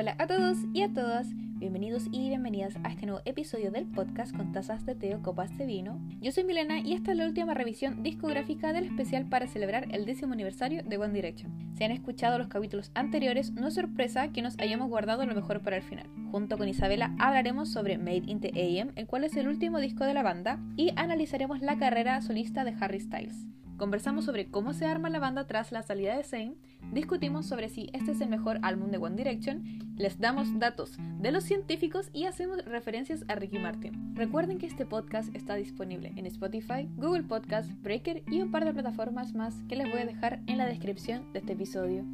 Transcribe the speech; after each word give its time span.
Hola 0.00 0.14
a 0.18 0.28
todos 0.28 0.58
y 0.72 0.82
a 0.82 0.92
todas, 0.92 1.26
bienvenidos 1.58 2.04
y 2.12 2.28
bienvenidas 2.28 2.76
a 2.84 2.90
este 2.90 3.04
nuevo 3.04 3.20
episodio 3.24 3.72
del 3.72 3.84
podcast 3.84 4.32
con 4.32 4.52
tazas 4.52 4.86
de 4.86 4.94
té 4.94 5.12
o 5.16 5.22
copas 5.22 5.58
de 5.58 5.66
vino. 5.66 6.00
Yo 6.20 6.30
soy 6.30 6.44
Milena 6.44 6.78
y 6.78 6.92
esta 6.92 7.10
es 7.10 7.18
la 7.18 7.26
última 7.26 7.52
revisión 7.52 8.04
discográfica 8.04 8.72
del 8.72 8.84
especial 8.84 9.28
para 9.28 9.48
celebrar 9.48 9.88
el 9.90 10.06
décimo 10.06 10.34
aniversario 10.34 10.84
de 10.84 10.98
One 10.98 11.14
Direction. 11.14 11.52
Si 11.76 11.82
han 11.82 11.90
escuchado 11.90 12.38
los 12.38 12.46
capítulos 12.46 12.92
anteriores, 12.94 13.50
no 13.50 13.66
es 13.66 13.74
sorpresa 13.74 14.28
que 14.28 14.40
nos 14.40 14.56
hayamos 14.60 14.88
guardado 14.88 15.26
lo 15.26 15.34
mejor 15.34 15.62
para 15.62 15.78
el 15.78 15.82
final. 15.82 16.06
Junto 16.30 16.58
con 16.58 16.68
Isabela 16.68 17.16
hablaremos 17.18 17.68
sobre 17.68 17.98
Made 17.98 18.22
in 18.26 18.38
the 18.38 18.80
AM, 18.80 18.92
el 18.94 19.08
cual 19.08 19.24
es 19.24 19.36
el 19.36 19.48
último 19.48 19.80
disco 19.80 20.04
de 20.04 20.14
la 20.14 20.22
banda, 20.22 20.60
y 20.76 20.92
analizaremos 20.94 21.60
la 21.60 21.76
carrera 21.76 22.20
solista 22.20 22.62
de 22.62 22.76
Harry 22.78 23.00
Styles. 23.00 23.48
Conversamos 23.78 24.24
sobre 24.24 24.50
cómo 24.50 24.74
se 24.74 24.86
arma 24.86 25.08
la 25.08 25.20
banda 25.20 25.46
tras 25.46 25.70
la 25.70 25.84
salida 25.84 26.16
de 26.16 26.24
Zayn, 26.24 26.60
discutimos 26.90 27.46
sobre 27.46 27.68
si 27.68 27.88
este 27.92 28.10
es 28.10 28.20
el 28.20 28.28
mejor 28.28 28.58
álbum 28.62 28.90
de 28.90 28.98
One 28.98 29.14
Direction, 29.14 29.62
les 29.96 30.18
damos 30.18 30.58
datos 30.58 30.96
de 31.20 31.30
los 31.30 31.44
científicos 31.44 32.10
y 32.12 32.24
hacemos 32.24 32.64
referencias 32.64 33.24
a 33.28 33.36
Ricky 33.36 33.60
Martin. 33.60 34.16
Recuerden 34.16 34.58
que 34.58 34.66
este 34.66 34.84
podcast 34.84 35.32
está 35.32 35.54
disponible 35.54 36.12
en 36.16 36.26
Spotify, 36.26 36.88
Google 36.96 37.22
Podcast, 37.22 37.70
Breaker 37.80 38.24
y 38.26 38.42
un 38.42 38.50
par 38.50 38.64
de 38.64 38.72
plataformas 38.74 39.32
más 39.32 39.54
que 39.68 39.76
les 39.76 39.88
voy 39.88 40.00
a 40.00 40.06
dejar 40.06 40.40
en 40.48 40.58
la 40.58 40.66
descripción 40.66 41.32
de 41.32 41.38
este 41.38 41.52
episodio. 41.52 42.04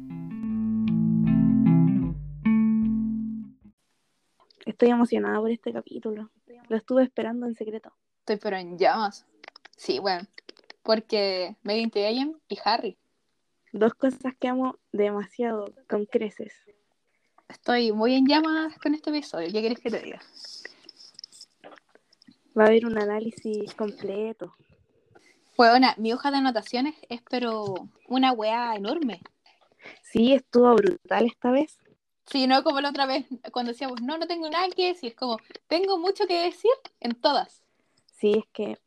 Estoy 4.67 4.89
emocionada 4.89 5.39
por 5.39 5.49
este 5.49 5.73
capítulo. 5.73 6.29
Lo 6.69 6.77
estuve 6.77 7.01
esperando 7.01 7.47
en 7.47 7.55
secreto. 7.55 7.91
Estoy 8.19 8.37
pero 8.37 8.57
en 8.57 8.77
llamas. 8.77 9.25
Sí, 9.77 9.99
bueno, 9.99 10.27
porque 10.85 11.57
Made 11.63 11.79
in 11.79 11.89
the 11.89 12.11
y 12.47 12.59
Harry. 12.63 12.97
Dos 13.73 13.95
cosas 13.95 14.33
que 14.39 14.47
amo 14.47 14.77
demasiado, 14.93 15.73
con 15.89 16.05
creces. 16.05 16.53
Estoy 17.49 17.91
muy 17.91 18.13
en 18.13 18.27
llamas 18.27 18.77
con 18.77 18.93
este 18.93 19.09
episodio. 19.09 19.47
¿Qué 19.51 19.59
quieres 19.59 19.79
que 19.79 19.89
te 19.89 19.99
diga? 19.99 20.21
Va 22.57 22.63
a 22.63 22.67
haber 22.67 22.85
un 22.85 22.97
análisis 22.97 23.73
completo. 23.73 24.55
Bueno, 25.57 25.87
mi 25.97 26.13
hoja 26.13 26.31
de 26.31 26.37
anotaciones 26.37 26.95
es 27.09 27.21
pero 27.29 27.89
una 28.07 28.31
weá 28.31 28.75
enorme. 28.75 29.21
Sí, 30.03 30.33
estuvo 30.33 30.73
brutal 30.75 31.25
esta 31.25 31.51
vez. 31.51 31.79
Sí, 32.27 32.47
no 32.47 32.63
como 32.63 32.79
la 32.81 32.89
otra 32.89 33.05
vez 33.07 33.25
cuando 33.51 33.71
decíamos, 33.71 34.01
no, 34.01 34.17
no 34.17 34.27
tengo 34.27 34.49
nada 34.49 34.67
que 34.69 34.87
decir. 34.87 35.09
Es 35.09 35.15
como, 35.15 35.37
tengo 35.67 35.97
mucho 35.97 36.27
que 36.27 36.43
decir 36.43 36.71
en 36.99 37.15
todas. 37.15 37.63
Sí, 38.05 38.33
es 38.37 38.45
que, 38.53 38.77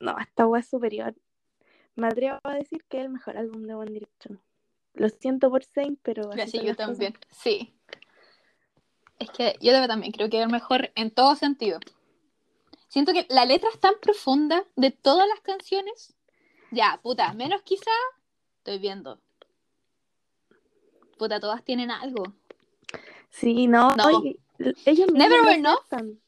no, 0.00 0.16
esta 0.18 0.46
weá 0.46 0.60
es 0.60 0.68
superior. 0.68 1.14
Me 1.96 2.06
atrevo 2.08 2.38
a 2.42 2.54
decir 2.54 2.84
que 2.88 2.98
es 2.98 3.04
el 3.04 3.10
mejor 3.10 3.36
álbum 3.36 3.62
de 3.66 3.74
One 3.74 3.90
Direction. 3.92 4.40
Lo 4.94 5.08
siento 5.08 5.50
por 5.50 5.64
Zayn, 5.64 5.96
pero... 6.02 6.30
así 6.32 6.58
yo 6.58 6.64
cosas. 6.64 6.76
también. 6.76 7.14
Sí. 7.30 7.72
Es 9.18 9.30
que 9.30 9.56
yo 9.60 9.72
también 9.86 10.12
creo 10.12 10.28
que 10.28 10.38
es 10.38 10.44
el 10.44 10.50
mejor 10.52 10.90
en 10.94 11.10
todo 11.10 11.34
sentido. 11.36 11.78
Siento 12.88 13.12
que 13.12 13.26
la 13.28 13.44
letra 13.44 13.68
es 13.72 13.80
tan 13.80 13.94
profunda 14.00 14.64
de 14.76 14.90
todas 14.90 15.26
las 15.28 15.40
canciones. 15.40 16.14
Ya, 16.70 17.00
puta, 17.02 17.32
menos 17.32 17.62
quizá. 17.62 17.90
Estoy 18.58 18.78
viendo. 18.78 19.20
Puta, 21.18 21.38
todas 21.40 21.64
tienen 21.64 21.90
algo. 21.90 22.24
Sí, 23.30 23.66
no, 23.66 23.94
No. 23.96 24.22
l- 24.58 24.74
ellos 24.84 25.12
mismos 25.12 25.28
Never. 25.28 26.18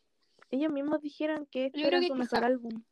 Ellos 0.50 0.72
mismos 0.72 1.00
dijeron 1.02 1.46
que 1.46 1.66
este 1.66 1.80
Yo 1.80 1.86
era 1.88 1.98
creo 1.98 2.08
su 2.08 2.14
mejor 2.14 2.44
álbum. 2.44 2.82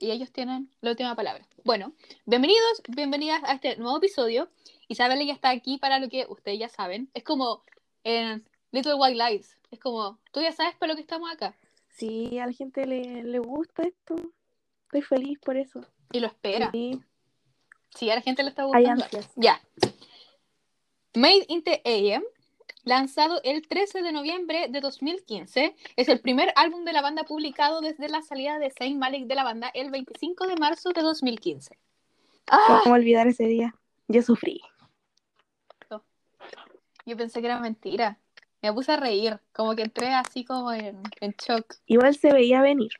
Y 0.00 0.10
ellos 0.10 0.32
tienen 0.32 0.70
la 0.80 0.90
última 0.90 1.14
palabra. 1.14 1.46
Bueno, 1.62 1.92
bienvenidos, 2.24 2.82
bienvenidas 2.88 3.42
a 3.44 3.52
este 3.52 3.76
nuevo 3.76 3.98
episodio. 3.98 4.48
Isabel 4.88 5.24
ya 5.26 5.34
está 5.34 5.50
aquí 5.50 5.78
para 5.78 5.98
lo 5.98 6.08
que 6.08 6.26
ustedes 6.28 6.58
ya 6.58 6.68
saben. 6.68 7.10
Es 7.14 7.22
como 7.22 7.62
en 8.02 8.44
Little 8.72 8.94
White 8.94 9.16
Lies. 9.22 9.58
Es 9.70 9.78
como, 9.78 10.18
tú 10.32 10.40
ya 10.40 10.52
sabes 10.52 10.74
para 10.76 10.92
lo 10.92 10.96
que 10.96 11.02
estamos 11.02 11.30
acá. 11.30 11.54
Sí, 11.90 12.38
a 12.38 12.46
la 12.46 12.52
gente 12.52 12.86
le, 12.86 13.22
le 13.22 13.38
gusta 13.38 13.82
esto. 13.82 14.16
Estoy 14.84 15.02
feliz 15.02 15.38
por 15.38 15.56
eso. 15.56 15.86
Y 16.12 16.20
lo 16.20 16.26
espera. 16.26 16.70
Sí, 16.72 17.00
Sí, 17.94 18.10
a 18.10 18.14
la 18.14 18.20
gente 18.22 18.42
le 18.42 18.50
está 18.50 18.64
gustando. 18.64 19.04
Ya. 19.36 19.60
Made 21.14 21.44
in 21.48 21.62
the 21.62 21.82
AM, 21.84 22.22
lanzado 22.84 23.40
el 23.44 23.66
13 23.66 24.02
de 24.02 24.12
noviembre 24.12 24.68
de 24.68 24.80
2015, 24.80 25.74
es 25.96 26.08
el 26.08 26.20
primer 26.20 26.52
álbum 26.56 26.84
de 26.84 26.92
la 26.92 27.02
banda 27.02 27.24
publicado 27.24 27.80
desde 27.80 28.08
la 28.08 28.22
salida 28.22 28.58
de 28.58 28.70
Zayn 28.70 28.98
Malik 28.98 29.26
de 29.26 29.34
la 29.34 29.44
banda 29.44 29.70
el 29.74 29.90
25 29.90 30.46
de 30.46 30.56
marzo 30.56 30.90
de 30.90 31.02
2015. 31.02 31.78
¡Ah! 32.50 32.80
¿Cómo 32.82 32.94
olvidar 32.94 33.26
ese 33.26 33.44
día? 33.44 33.74
Yo 34.08 34.22
sufrí. 34.22 34.60
Yo 37.06 37.16
pensé 37.16 37.40
que 37.40 37.46
era 37.46 37.58
mentira. 37.58 38.18
Me 38.62 38.72
puse 38.72 38.92
a 38.92 38.96
reír, 38.96 39.40
como 39.52 39.74
que 39.74 39.82
entré 39.82 40.08
así 40.08 40.44
como 40.44 40.72
en, 40.72 41.00
en 41.20 41.34
shock. 41.38 41.76
Igual 41.86 42.14
se 42.14 42.32
veía 42.32 42.60
venir. 42.60 42.90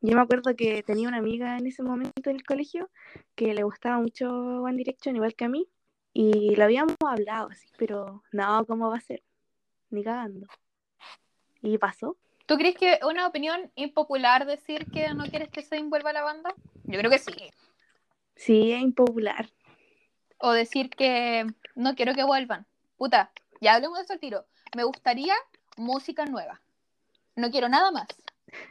Yo 0.00 0.16
me 0.16 0.20
acuerdo 0.20 0.54
que 0.56 0.82
tenía 0.82 1.08
una 1.08 1.18
amiga 1.18 1.56
en 1.56 1.66
ese 1.66 1.82
momento 1.82 2.28
en 2.28 2.36
el 2.36 2.44
colegio 2.44 2.90
que 3.36 3.54
le 3.54 3.62
gustaba 3.62 3.98
mucho 3.98 4.28
One 4.28 4.76
Direction, 4.76 5.14
igual 5.14 5.34
que 5.34 5.44
a 5.44 5.48
mí, 5.48 5.68
y 6.12 6.54
lo 6.56 6.64
habíamos 6.64 6.96
hablado 7.06 7.48
así, 7.50 7.68
pero 7.78 8.22
no, 8.32 8.64
¿cómo 8.66 8.90
va 8.90 8.96
a 8.96 9.00
ser? 9.00 9.22
Ni 9.90 10.02
cagando. 10.04 10.46
Y 11.62 11.78
pasó. 11.78 12.16
¿Tú 12.46 12.56
crees 12.56 12.76
que 12.76 12.94
es 12.94 13.02
una 13.04 13.26
opinión 13.26 13.70
impopular 13.76 14.46
decir 14.46 14.86
que 14.90 15.14
no 15.14 15.24
quieres 15.24 15.48
que 15.48 15.62
se 15.62 15.76
envuelva 15.76 16.12
la 16.12 16.22
banda? 16.22 16.54
Yo 16.84 16.98
creo 16.98 17.10
que 17.10 17.18
sí. 17.18 17.32
Sí, 18.34 18.72
es 18.72 18.82
impopular. 18.82 19.48
O 20.38 20.52
decir 20.52 20.90
que 20.90 21.46
no 21.76 21.94
quiero 21.94 22.14
que 22.14 22.24
vuelvan. 22.24 22.66
Puta, 22.96 23.30
ya 23.60 23.74
hablemos 23.74 23.98
de 23.98 24.04
eso 24.04 24.12
al 24.12 24.20
tiro. 24.20 24.44
Me 24.76 24.84
gustaría 24.84 25.34
música 25.76 26.26
nueva. 26.26 26.60
No 27.36 27.50
quiero 27.50 27.68
nada 27.68 27.90
más. 27.90 28.08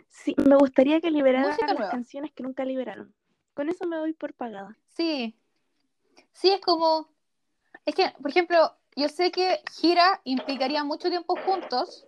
Sí, 0.10 0.36
me 0.46 0.58
gustaría 0.58 1.00
que 1.00 1.10
liberaran 1.10 1.48
Música 1.50 1.68
las 1.68 1.78
nueva. 1.78 1.92
canciones 1.92 2.32
que 2.34 2.44
nunca 2.44 2.66
liberaron. 2.66 3.16
Con 3.54 3.70
eso 3.70 3.88
me 3.88 3.96
doy 3.96 4.14
por 4.14 4.34
pagada. 4.34 4.78
Sí. 4.90 5.36
Sí, 6.34 6.52
es 6.52 6.62
como. 6.62 7.10
Es 7.86 7.96
que, 7.96 8.14
por 8.22 8.30
ejemplo, 8.30 8.76
yo 8.96 9.10
sé 9.10 9.32
que 9.32 9.62
gira 9.72 10.22
implicaría 10.24 10.84
mucho 10.84 11.10
tiempo 11.10 11.36
juntos. 11.46 12.06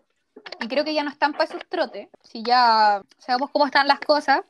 Y 0.60 0.68
creo 0.68 0.84
que 0.84 0.94
ya 0.94 1.04
no 1.04 1.10
están 1.10 1.34
para 1.34 1.46
esos 1.46 1.62
trotes. 1.70 2.10
Si 2.22 2.44
ya 2.44 3.02
sabemos 3.18 3.50
cómo 3.52 3.66
están 3.66 3.88
las 3.88 4.00
cosas. 4.00 4.42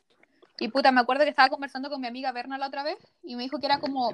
Y 0.59 0.69
puta, 0.69 0.91
me 0.91 1.01
acuerdo 1.01 1.23
que 1.23 1.29
estaba 1.29 1.49
conversando 1.49 1.89
con 1.89 2.01
mi 2.01 2.07
amiga 2.07 2.31
Berna 2.31 2.57
la 2.57 2.67
otra 2.67 2.83
vez. 2.83 2.97
Y 3.23 3.35
me 3.35 3.43
dijo 3.43 3.59
que 3.59 3.65
era 3.65 3.79
como. 3.79 4.13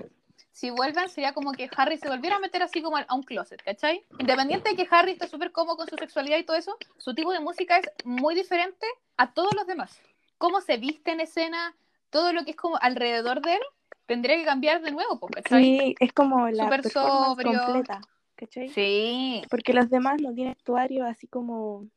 Si 0.52 0.72
vuelven, 0.72 1.10
sería 1.10 1.34
como 1.34 1.52
que 1.52 1.70
Harry 1.76 1.98
se 1.98 2.10
volviera 2.10 2.38
a 2.38 2.40
meter 2.40 2.64
así 2.64 2.82
como 2.82 2.98
a 2.98 3.06
un 3.14 3.24
closet, 3.24 3.62
¿cachai? 3.62 4.06
Independiente 4.18 4.70
de 4.70 4.76
que 4.76 4.88
Harry 4.90 5.12
esté 5.12 5.28
súper 5.28 5.52
cómodo 5.52 5.78
con 5.78 5.88
su 5.88 5.96
sexualidad 5.96 6.38
y 6.38 6.44
todo 6.44 6.58
eso, 6.58 6.76
su 6.98 7.14
tipo 7.14 7.32
de 7.32 7.40
música 7.40 7.78
es 7.78 7.90
muy 8.04 8.36
diferente 8.36 8.86
a 9.16 9.32
todos 9.32 9.54
los 9.56 9.68
demás. 9.68 9.98
Cómo 10.38 10.60
se 10.60 10.78
viste 10.78 11.12
en 11.12 11.22
escena, 11.22 11.76
todo 12.10 12.34
lo 12.34 12.44
que 12.44 12.52
es 12.52 12.58
como 12.58 12.78
alrededor 12.82 13.42
de 13.42 13.54
él, 13.54 13.62
tendría 14.10 14.38
que 14.38 14.44
cambiar 14.44 14.82
de 14.82 14.92
nuevo, 14.92 15.20
¿cachai? 15.20 15.64
Sí, 15.64 15.96
es 16.00 16.12
como 16.14 16.50
la 16.50 16.68
performance 16.68 16.94
sobrio. 16.94 17.62
completa. 17.64 18.02
¿Cachai? 18.36 18.70
Sí. 18.70 19.44
Porque 19.52 19.72
los 19.72 19.88
demás 19.92 20.20
no 20.20 20.34
tienen 20.34 20.56
vestuarios 20.56 21.08
así 21.08 21.28
como 21.28 21.88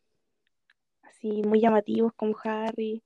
así 1.05 1.43
muy 1.43 1.61
llamativos 1.61 2.13
como 2.15 2.37
Harry. 2.45 3.03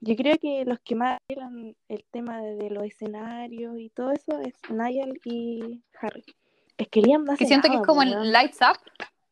Yo 0.00 0.14
creo 0.14 0.36
que 0.38 0.66
los 0.66 0.78
que 0.80 0.94
más 0.94 1.18
arreglan 1.26 1.74
el 1.88 2.04
tema 2.10 2.42
de, 2.42 2.56
de 2.56 2.68
los 2.68 2.84
escenarios 2.84 3.78
y 3.78 3.88
todo 3.88 4.12
eso 4.12 4.38
es 4.40 4.52
Niall 4.68 5.18
y 5.24 5.82
Harry. 5.98 6.24
Es 6.76 6.88
que 6.88 7.00
Liam 7.00 7.24
no 7.24 7.36
Que 7.36 7.46
siento 7.46 7.70
que 7.70 7.76
es 7.76 7.82
como 7.82 8.02
po, 8.02 8.02
en. 8.02 8.30
Lights 8.30 8.58
Up 8.60 8.78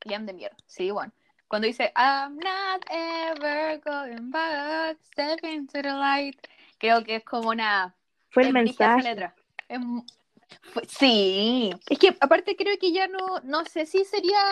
y 0.06 0.12
I'm 0.12 0.24
de 0.24 0.32
mierda. 0.32 0.56
Sí, 0.66 0.90
bueno. 0.90 1.12
Cuando 1.48 1.66
dice 1.66 1.92
I'm 1.96 2.36
not 2.36 2.82
ever 2.88 3.78
going 3.84 4.30
back, 4.30 4.96
step 5.02 5.44
into 5.44 5.82
the 5.82 5.92
light. 5.92 6.38
Creo 6.78 7.04
que 7.04 7.16
es 7.16 7.24
como 7.24 7.50
una 7.50 7.94
Fue 8.32 8.43
el 8.43 8.48
es 8.48 8.54
mensaje. 8.54 9.03
letra. 9.03 9.34
Es 9.69 9.79
mu- 9.81 10.05
fue- 10.73 10.84
sí. 10.87 11.70
Es 11.88 11.99
que 11.99 12.17
aparte 12.20 12.56
creo 12.56 12.76
que 12.79 12.93
ya 12.93 13.06
no, 13.08 13.40
no 13.44 13.64
sé 13.64 13.87
si 13.87 14.05
sería, 14.05 14.43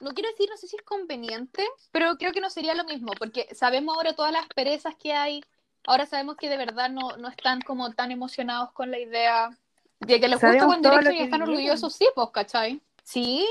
no 0.00 0.10
quiero 0.12 0.30
decir, 0.30 0.48
no 0.50 0.56
sé 0.56 0.66
si 0.68 0.76
es 0.76 0.82
conveniente, 0.82 1.64
pero 1.90 2.16
creo 2.16 2.32
que 2.32 2.40
no 2.40 2.50
sería 2.50 2.74
lo 2.74 2.84
mismo, 2.84 3.12
porque 3.18 3.48
sabemos 3.54 3.96
ahora 3.96 4.14
todas 4.14 4.32
las 4.32 4.46
perezas 4.48 4.94
que 4.96 5.12
hay. 5.12 5.44
Ahora 5.86 6.06
sabemos 6.06 6.36
que 6.36 6.48
de 6.48 6.56
verdad 6.56 6.90
no, 6.90 7.16
no 7.16 7.28
están 7.28 7.60
como 7.60 7.90
tan 7.92 8.10
emocionados 8.12 8.70
con 8.72 8.90
la 8.90 8.98
idea 8.98 9.50
de 10.00 10.20
que 10.20 10.28
les 10.28 10.40
gusta 10.40 10.66
lo 10.66 10.76
Direction 10.76 11.14
y 11.14 11.20
están 11.20 11.42
orgullosos, 11.42 11.92
sí, 11.94 12.08
pues, 12.14 12.28
¿cachai? 12.30 12.80
Sí. 13.04 13.44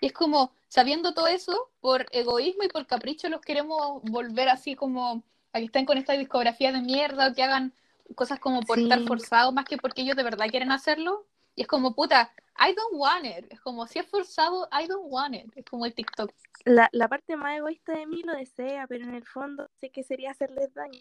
Y 0.00 0.06
es 0.06 0.12
como, 0.12 0.52
sabiendo 0.68 1.14
todo 1.14 1.28
eso, 1.28 1.70
por 1.80 2.06
egoísmo 2.10 2.64
y 2.64 2.68
por 2.68 2.86
capricho 2.86 3.28
los 3.28 3.40
queremos 3.40 4.02
volver 4.02 4.48
así 4.48 4.74
como 4.74 5.22
a 5.52 5.58
que 5.58 5.66
estén 5.66 5.84
con 5.86 5.98
esta 5.98 6.14
discografía 6.14 6.72
de 6.72 6.80
mierda 6.80 7.28
o 7.28 7.34
que 7.34 7.42
hagan 7.44 7.72
cosas 8.14 8.38
como 8.40 8.60
por 8.62 8.76
Sí. 8.78 8.84
estar 8.84 9.00
forzados 9.02 9.52
más 9.54 9.64
que 9.64 9.76
porque 9.78 10.02
ellos 10.02 10.16
de 10.16 10.22
verdad 10.22 10.46
quieren 10.48 10.70
hacerlo. 10.72 11.26
Y 11.54 11.62
es 11.62 11.66
como, 11.68 11.94
puta, 11.94 12.32
I 12.58 12.74
don't 12.74 12.92
want 12.94 13.26
it. 13.26 13.52
Es 13.52 13.60
como, 13.60 13.86
si 13.86 13.98
es 13.98 14.06
forzado, 14.06 14.68
I 14.72 14.86
don't 14.86 15.04
want 15.06 15.34
it. 15.34 15.52
Es 15.54 15.64
como 15.66 15.84
el 15.84 15.94
TikTok. 15.94 16.32
La, 16.64 16.88
la 16.92 17.08
parte 17.08 17.36
más 17.36 17.58
egoísta 17.58 17.92
de 17.92 18.06
mí 18.06 18.22
lo 18.22 18.32
desea, 18.34 18.86
pero 18.86 19.04
en 19.04 19.14
el 19.14 19.24
fondo 19.26 19.68
sé 19.80 19.90
que 19.90 20.02
sería 20.02 20.30
hacerles 20.30 20.72
daño. 20.72 21.00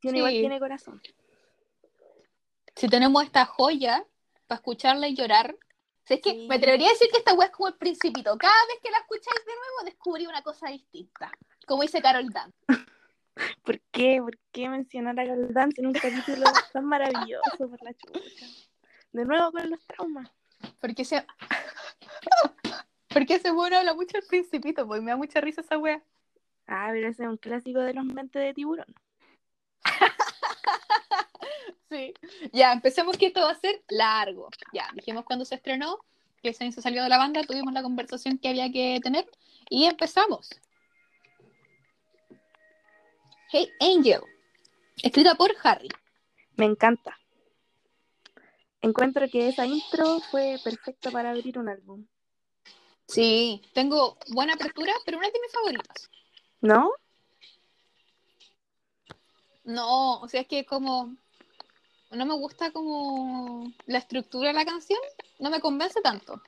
Si 0.00 0.08
uno 0.08 0.16
igual 0.18 0.32
Sí. 0.32 0.40
tiene 0.40 0.58
corazón. 0.58 1.02
Si 2.76 2.88
tenemos 2.88 3.22
esta 3.24 3.44
joya 3.44 4.04
para 4.46 4.56
escucharla 4.56 5.06
y 5.08 5.14
llorar, 5.14 5.54
es 6.08 6.20
que 6.22 6.30
Sí. 6.30 6.46
me 6.48 6.56
atrevería 6.56 6.88
a 6.88 6.92
decir 6.92 7.08
que 7.12 7.18
esta 7.18 7.34
weá 7.34 7.48
es 7.48 7.52
como 7.52 7.68
el 7.68 7.74
principito. 7.76 8.36
Cada 8.38 8.66
vez 8.68 8.78
que 8.82 8.90
la 8.90 8.98
escucháis 8.98 9.44
de 9.46 9.52
nuevo, 9.54 9.84
descubrí 9.84 10.26
una 10.26 10.42
cosa 10.42 10.68
distinta. 10.68 11.30
Como 11.66 11.82
dice 11.82 12.00
Carol 12.00 12.28
Dan. 12.30 12.52
¿Por 13.64 13.80
qué? 13.92 14.20
¿Por 14.20 14.38
qué 14.52 14.68
mencionar 14.68 15.18
a 15.18 15.26
Carol 15.26 15.52
Dance 15.52 15.80
en 15.80 15.86
un 15.88 15.92
capítulo 15.92 16.44
tan 16.72 16.84
maravilloso 16.84 17.68
por 17.68 17.82
la 17.82 17.94
chucha? 17.94 18.46
De 19.12 19.24
nuevo 19.24 19.52
con 19.52 19.70
los 19.70 19.80
traumas. 19.86 20.30
Porque 20.80 21.04
se. 21.04 21.24
Porque 23.08 23.34
ese 23.34 23.50
bueno 23.50 23.76
habla 23.76 23.94
mucho 23.94 24.16
al 24.16 24.22
principito, 24.22 24.86
pues 24.86 25.02
me 25.02 25.10
da 25.10 25.16
mucha 25.16 25.40
risa 25.40 25.62
esa 25.62 25.78
wea. 25.78 26.02
Ah, 26.68 26.90
pero 26.92 27.08
ese 27.08 27.24
es 27.24 27.28
un 27.28 27.38
clásico 27.38 27.80
de 27.80 27.94
los 27.94 28.04
mentes 28.04 28.42
de 28.42 28.54
tiburón. 28.54 28.86
Sí. 31.90 32.14
Ya, 32.52 32.72
empecemos 32.72 33.18
que 33.18 33.26
esto 33.26 33.40
va 33.40 33.50
a 33.50 33.54
ser 33.56 33.82
largo. 33.88 34.48
Ya, 34.72 34.88
dijimos 34.94 35.24
cuando 35.24 35.44
se 35.44 35.56
estrenó, 35.56 35.98
que 36.40 36.54
se 36.54 36.70
salió 36.70 37.02
de 37.02 37.08
la 37.08 37.18
banda, 37.18 37.42
tuvimos 37.42 37.72
la 37.72 37.82
conversación 37.82 38.38
que 38.38 38.48
había 38.48 38.70
que 38.70 39.00
tener 39.02 39.28
y 39.68 39.86
empezamos. 39.86 40.50
Hey 43.52 43.68
Angel, 43.80 44.20
escrita 45.02 45.34
por 45.34 45.50
Harry. 45.64 45.88
Me 46.54 46.66
encanta. 46.66 47.18
Encuentro 48.80 49.28
que 49.28 49.48
esa 49.48 49.66
intro 49.66 50.20
fue 50.30 50.60
perfecta 50.62 51.10
para 51.10 51.30
abrir 51.30 51.58
un 51.58 51.68
álbum. 51.68 52.06
Sí, 53.08 53.60
tengo 53.74 54.18
buena 54.28 54.54
apertura, 54.54 54.92
pero 55.04 55.18
una 55.18 55.26
de 55.26 55.40
mis 55.42 55.52
favoritas. 55.52 56.08
¿No? 56.60 56.92
No, 59.64 60.20
o 60.20 60.28
sea, 60.28 60.42
es 60.42 60.46
que 60.46 60.64
como 60.64 61.16
no 62.12 62.26
me 62.26 62.34
gusta 62.34 62.70
como 62.70 63.64
la 63.86 63.98
estructura 63.98 64.50
de 64.50 64.54
la 64.54 64.64
canción, 64.64 65.00
no 65.40 65.50
me 65.50 65.60
convence 65.60 66.00
tanto. 66.02 66.40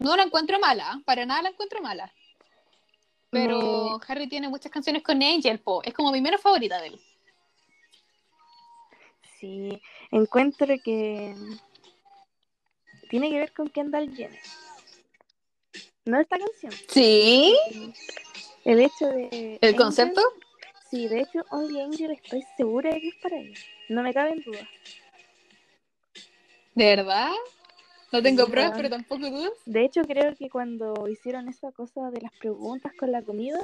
No 0.00 0.16
la 0.16 0.24
encuentro 0.24 0.58
mala, 0.58 1.00
para 1.04 1.24
nada 1.24 1.42
la 1.42 1.50
encuentro 1.50 1.80
mala. 1.80 2.12
Pero 3.30 4.00
Harry 4.08 4.28
tiene 4.28 4.48
muchas 4.48 4.72
canciones 4.72 5.02
con 5.02 5.22
Angel, 5.22 5.58
po. 5.60 5.82
es 5.82 5.92
como 5.92 6.10
mi 6.12 6.20
menos 6.20 6.40
favorita 6.40 6.80
de 6.80 6.88
él. 6.88 7.00
Sí, 9.38 9.80
encuentro 10.10 10.66
que 10.82 11.34
tiene 13.10 13.30
que 13.30 13.38
ver 13.38 13.52
con 13.52 13.68
Kendall 13.68 14.14
Jenner. 14.14 14.40
No 16.04 16.18
esta 16.20 16.38
canción. 16.38 16.72
¿Sí? 16.88 17.56
El 18.64 18.80
hecho 18.80 19.06
de. 19.06 19.28
¿El 19.60 19.68
Angel- 19.68 19.76
concepto? 19.76 20.20
Sí, 20.90 21.06
de 21.06 21.20
hecho, 21.20 21.44
Only 21.50 21.80
Angel 21.82 22.10
estoy 22.12 22.42
segura 22.56 22.90
de 22.90 23.00
que 23.00 23.08
es 23.08 23.14
para 23.22 23.36
ella. 23.36 23.58
No 23.90 24.02
me 24.02 24.14
cabe 24.14 24.30
en 24.30 24.42
duda. 24.42 24.66
¿De 26.74 26.96
verdad? 26.96 27.30
No 28.12 28.22
tengo 28.22 28.44
Sí, 28.46 28.50
pruebas, 28.52 28.72
pero 28.76 28.90
tampoco 28.90 29.30
dudas. 29.30 29.52
De 29.66 29.84
hecho, 29.84 30.02
creo 30.02 30.34
que 30.34 30.48
cuando 30.48 31.08
hicieron 31.08 31.48
esa 31.48 31.72
cosa 31.72 32.10
de 32.10 32.20
las 32.22 32.32
preguntas 32.38 32.92
con 32.98 33.12
la 33.12 33.22
comida, 33.22 33.58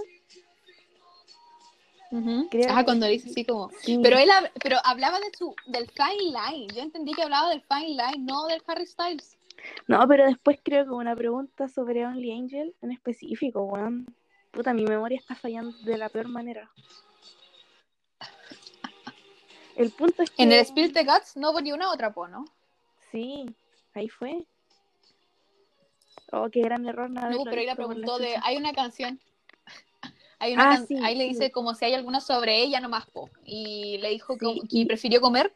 Creo 2.48 2.68
Ah, 2.70 2.78
que 2.78 2.84
cuando 2.84 3.06
dice 3.06 3.28
así 3.30 3.44
como. 3.44 3.70
sí, 3.80 3.98
Pero 4.00 4.18
él 4.18 4.28
hab- 4.30 4.52
pero 4.62 4.76
hablaba 4.84 5.18
de 5.18 5.32
su 5.36 5.52
del 5.66 5.90
fine 5.90 6.30
line. 6.30 6.68
Yo 6.72 6.82
entendí 6.82 7.12
que 7.12 7.22
hablaba 7.22 7.50
del 7.50 7.60
fine 7.62 7.88
line, 7.88 8.18
no 8.24 8.46
del 8.46 8.62
Harry 8.68 8.86
Styles. 8.86 9.36
No, 9.88 10.06
pero 10.06 10.24
después 10.24 10.60
creo 10.62 10.84
que 10.84 10.90
una 10.92 11.16
pregunta 11.16 11.68
sobre 11.68 12.06
Only 12.06 12.30
Angel 12.30 12.74
en 12.82 12.92
específico, 12.92 13.62
weón. 13.64 14.06
Puta, 14.52 14.72
mi 14.72 14.84
memoria 14.84 15.18
está 15.18 15.34
fallando 15.34 15.76
de 15.78 15.98
la 15.98 16.08
peor 16.08 16.28
manera. 16.28 16.70
El 19.74 19.90
punto 19.90 20.22
es 20.22 20.30
que. 20.30 20.44
En 20.44 20.52
el 20.52 20.64
Spill 20.64 20.92
the 20.92 21.02
Guts 21.04 21.36
no 21.36 21.52
ponía 21.52 21.74
una 21.74 21.90
otra, 21.90 22.12
po, 22.12 22.28
¿no? 22.28 22.44
Sí, 23.10 23.44
ahí 23.94 24.08
fue. 24.08 24.44
Oh, 26.32 26.48
qué 26.50 26.62
gran 26.62 26.86
error 26.86 27.10
haberlo 27.16 27.38
No, 27.38 27.44
pero 27.44 27.60
ahí 27.60 27.66
la 27.66 27.72
visto 27.74 27.82
por 27.86 27.94
preguntó 27.94 28.18
de. 28.18 28.34
Hay 28.42 28.56
una 28.56 28.72
canción. 28.72 29.20
Hay 30.40 30.52
una 30.54 30.64
Ah, 30.64 30.76
can- 30.76 30.86
sí, 30.86 30.98
ahí 31.02 31.14
le 31.16 31.24
dice 31.24 31.50
como 31.52 31.74
si 31.74 31.84
hay 31.86 31.94
alguna 31.94 32.20
sobre 32.20 32.60
ella 32.60 32.80
nomás, 32.80 33.06
po. 33.06 33.30
Y 33.44 33.98
le 33.98 34.10
dijo 34.10 34.36
Sí, 34.38 34.60
que 34.68 34.84
prefirió 34.86 35.20
comer 35.20 35.54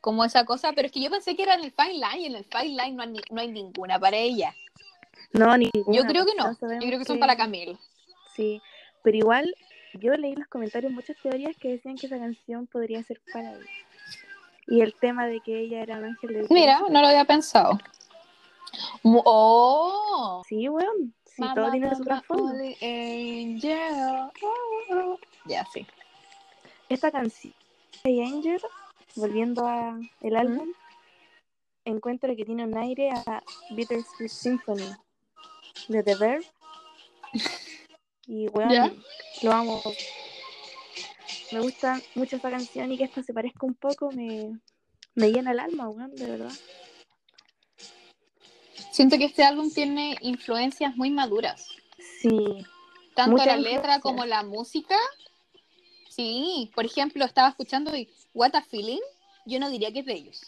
como 0.00 0.24
esa 0.24 0.44
cosa, 0.44 0.72
pero 0.72 0.86
es 0.86 0.92
que 0.92 1.00
yo 1.00 1.10
pensé 1.10 1.34
que 1.34 1.42
era 1.42 1.54
en 1.54 1.64
el 1.64 1.72
fine 1.72 1.94
line 1.94 2.18
y 2.20 2.26
en 2.26 2.34
el 2.36 2.44
fine 2.44 2.68
line 2.68 2.92
no 2.92 3.02
hay, 3.02 3.08
ni- 3.08 3.20
no 3.30 3.40
hay 3.40 3.48
ninguna 3.48 3.98
para 3.98 4.16
ella. 4.16 4.54
No, 5.32 5.56
ninguna. 5.56 5.96
Yo 5.98 6.04
creo 6.06 6.24
que 6.26 6.34
no. 6.36 6.52
Yo 6.52 6.86
creo 6.86 6.98
que 6.98 7.04
son 7.04 7.18
para 7.18 7.36
Camille. 7.36 7.76
Sí, 8.36 8.60
pero 9.02 9.16
igual 9.16 9.52
yo 9.94 10.12
leí 10.14 10.32
en 10.32 10.40
los 10.40 10.48
comentarios 10.48 10.92
muchas 10.92 11.16
teorías 11.22 11.56
que 11.56 11.68
decían 11.70 11.96
que 11.96 12.06
esa 12.06 12.18
canción 12.18 12.66
podría 12.66 13.02
ser 13.02 13.20
para 13.32 13.52
ella. 13.52 13.66
Y 14.70 14.80
el 14.80 14.94
tema 14.94 15.26
de 15.26 15.40
que 15.40 15.60
ella 15.60 15.82
era 15.82 15.98
un 15.98 16.04
ángel 16.04 16.32
de 16.32 16.46
Mira, 16.48 16.80
no 16.88 17.00
lo 17.00 17.08
había 17.08 17.24
pensado. 17.24 17.78
¡Oh! 19.02 20.42
Sí, 20.48 20.68
weón. 20.68 21.12
Mamá, 21.38 21.54
todo 21.54 21.70
tiene 21.70 21.94
su 21.94 22.04
trasfondo. 22.04 22.54
Oh. 24.42 25.18
Ya, 25.46 25.66
sí. 25.72 25.86
Esta 26.88 27.10
canción, 27.10 27.54
Angel, 28.04 28.60
volviendo 29.16 29.66
a 29.66 29.98
el 30.20 30.36
álbum, 30.36 30.72
encuentro 31.84 32.34
que 32.36 32.44
tiene 32.44 32.64
un 32.64 32.76
aire 32.76 33.10
a 33.10 33.42
Bittersweet 33.70 34.30
Symphony 34.30 34.94
de 35.88 36.02
The 36.02 36.14
Verb. 36.16 36.44
Y 38.26 38.46
weón, 38.50 38.70
¿Ya? 38.70 38.92
lo 39.42 39.52
amo. 39.52 39.82
Me 41.52 41.60
gusta 41.60 42.00
mucho 42.14 42.36
esa 42.36 42.50
canción 42.50 42.92
y 42.92 42.98
que 42.98 43.04
esta 43.04 43.22
se 43.22 43.34
parezca 43.34 43.66
un 43.66 43.74
poco 43.74 44.10
me, 44.12 44.58
me 45.14 45.32
llena 45.32 45.52
el 45.52 45.60
alma, 45.60 45.88
weón, 45.88 46.14
de 46.14 46.26
verdad. 46.26 46.52
Siento 48.92 49.18
que 49.18 49.24
este 49.24 49.44
álbum 49.44 49.70
tiene 49.72 50.16
influencias 50.20 50.96
muy 50.96 51.10
maduras. 51.10 51.68
Sí, 52.20 52.64
Tanto 53.14 53.44
la 53.44 53.56
letra 53.56 54.00
como 54.00 54.24
la 54.24 54.42
música. 54.42 54.96
Sí, 56.08 56.70
por 56.74 56.84
ejemplo, 56.84 57.24
estaba 57.24 57.48
escuchando 57.48 57.96
y 57.96 58.08
What 58.34 58.54
a 58.54 58.62
Feeling. 58.62 59.00
Yo 59.46 59.58
no 59.58 59.70
diría 59.70 59.92
que 59.92 60.00
es 60.00 60.06
de 60.06 60.14
ellos. 60.14 60.40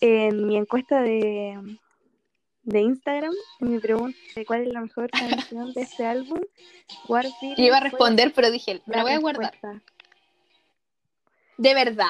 en 0.00 0.46
mi 0.46 0.56
encuesta 0.56 1.02
de, 1.02 1.58
de 2.68 2.80
Instagram 2.82 3.32
me 3.60 3.80
pregunté 3.80 4.44
cuál 4.46 4.66
es 4.66 4.72
la 4.72 4.82
mejor 4.82 5.10
canción 5.10 5.72
de 5.72 5.80
este 5.80 6.04
álbum. 6.04 6.40
Yo 7.08 7.64
iba 7.64 7.78
a 7.78 7.80
responder, 7.80 8.32
pero 8.34 8.50
dije, 8.50 8.82
me 8.84 8.96
la 8.96 9.02
voy 9.02 9.12
a 9.12 9.18
guardar. 9.18 9.52
respuesta. 9.52 9.82
¿De 11.56 11.74
verdad? 11.74 12.06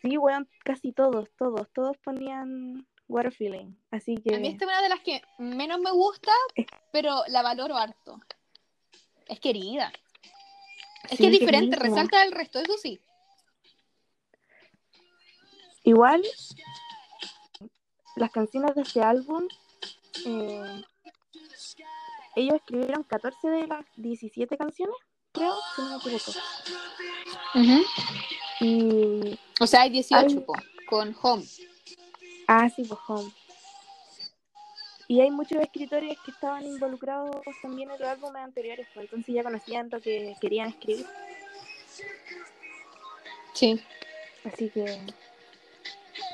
Sí, 0.00 0.16
weón, 0.16 0.48
casi 0.64 0.92
todos, 0.92 1.28
todos, 1.36 1.68
todos 1.74 1.96
ponían 1.98 2.86
a 3.10 3.30
Feeling. 3.30 3.74
Así 3.90 4.16
que 4.16 4.34
A 4.34 4.38
mí 4.38 4.48
esta 4.48 4.64
es 4.64 4.70
una 4.70 4.82
de 4.82 4.88
las 4.88 5.00
que 5.00 5.22
menos 5.38 5.78
me 5.80 5.90
gusta, 5.90 6.32
pero 6.90 7.22
la 7.28 7.42
valoro 7.42 7.76
harto. 7.76 8.18
Es 9.26 9.40
querida. 9.40 9.92
Es 11.04 11.10
Sí, 11.10 11.16
que 11.18 11.26
es 11.26 11.38
diferente, 11.38 11.76
resalta 11.76 12.20
del 12.20 12.32
resto, 12.32 12.58
eso 12.60 12.76
sí. 12.78 12.98
igual 15.84 16.22
las 18.16 18.30
canciones 18.30 18.74
de 18.74 18.82
este 18.82 19.00
álbum, 19.00 19.46
eh, 20.26 20.82
ellos 22.36 22.56
escribieron 22.56 23.02
14 23.02 23.48
de 23.48 23.66
las 23.66 23.84
17 23.96 24.56
canciones, 24.56 24.96
creo, 25.32 25.56
si 25.74 25.82
no 25.82 25.88
me 25.88 25.96
equivoco. 25.96 26.32
Y 28.60 29.38
O 29.60 29.66
sea, 29.66 29.82
hay 29.82 29.90
18 29.90 30.26
Ay. 30.26 30.44
po, 30.44 30.54
con 30.88 31.16
Home. 31.22 31.44
Ah, 32.46 32.68
sí, 32.68 32.84
pues 32.84 33.00
Home. 33.08 33.30
Y 35.08 35.20
hay 35.20 35.30
muchos 35.30 35.58
escritores 35.60 36.18
que 36.24 36.30
estaban 36.30 36.64
involucrados 36.64 37.36
también 37.62 37.90
en 37.90 37.98
los 37.98 38.08
álbumes 38.08 38.42
anteriores, 38.42 38.86
pues 38.92 39.04
entonces 39.04 39.34
ya 39.34 39.42
conocían 39.42 39.88
lo 39.90 40.00
que 40.00 40.36
querían 40.40 40.68
escribir. 40.68 41.06
Sí. 43.54 43.80
Así 44.44 44.70
que. 44.70 45.00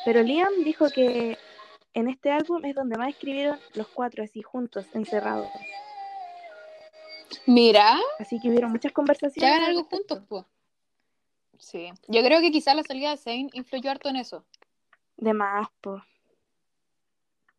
Pero 0.05 0.23
Liam 0.23 0.53
dijo 0.65 0.91
que 0.91 1.39
en 1.95 2.09
este 2.09 2.31
álbum 2.31 2.65
es 2.65 2.75
donde 2.75 2.97
más 2.99 3.09
escribieron 3.11 3.59
los 3.75 3.87
cuatro, 3.89 4.23
así 4.25 4.43
juntos, 4.43 4.87
encerrados. 4.95 5.49
Mira, 7.47 7.99
Así 8.19 8.39
que 8.41 8.49
hubieron 8.49 8.71
muchas 8.71 8.93
conversaciones. 8.93 9.51
hagan 9.51 9.65
al 9.65 9.71
algo 9.71 9.85
juntos, 9.85 10.23
pues. 10.29 10.45
Sí. 11.59 11.91
Yo 12.09 12.23
creo 12.23 12.41
que 12.41 12.51
quizás 12.51 12.77
la 12.77 12.83
salida 12.83 13.11
de 13.11 13.17
Zane 13.17 13.49
influyó 13.53 13.91
harto 13.91 14.09
en 14.09 14.17
eso. 14.17 14.45
De 15.17 15.33
más, 15.33 15.69
pues. 15.81 16.03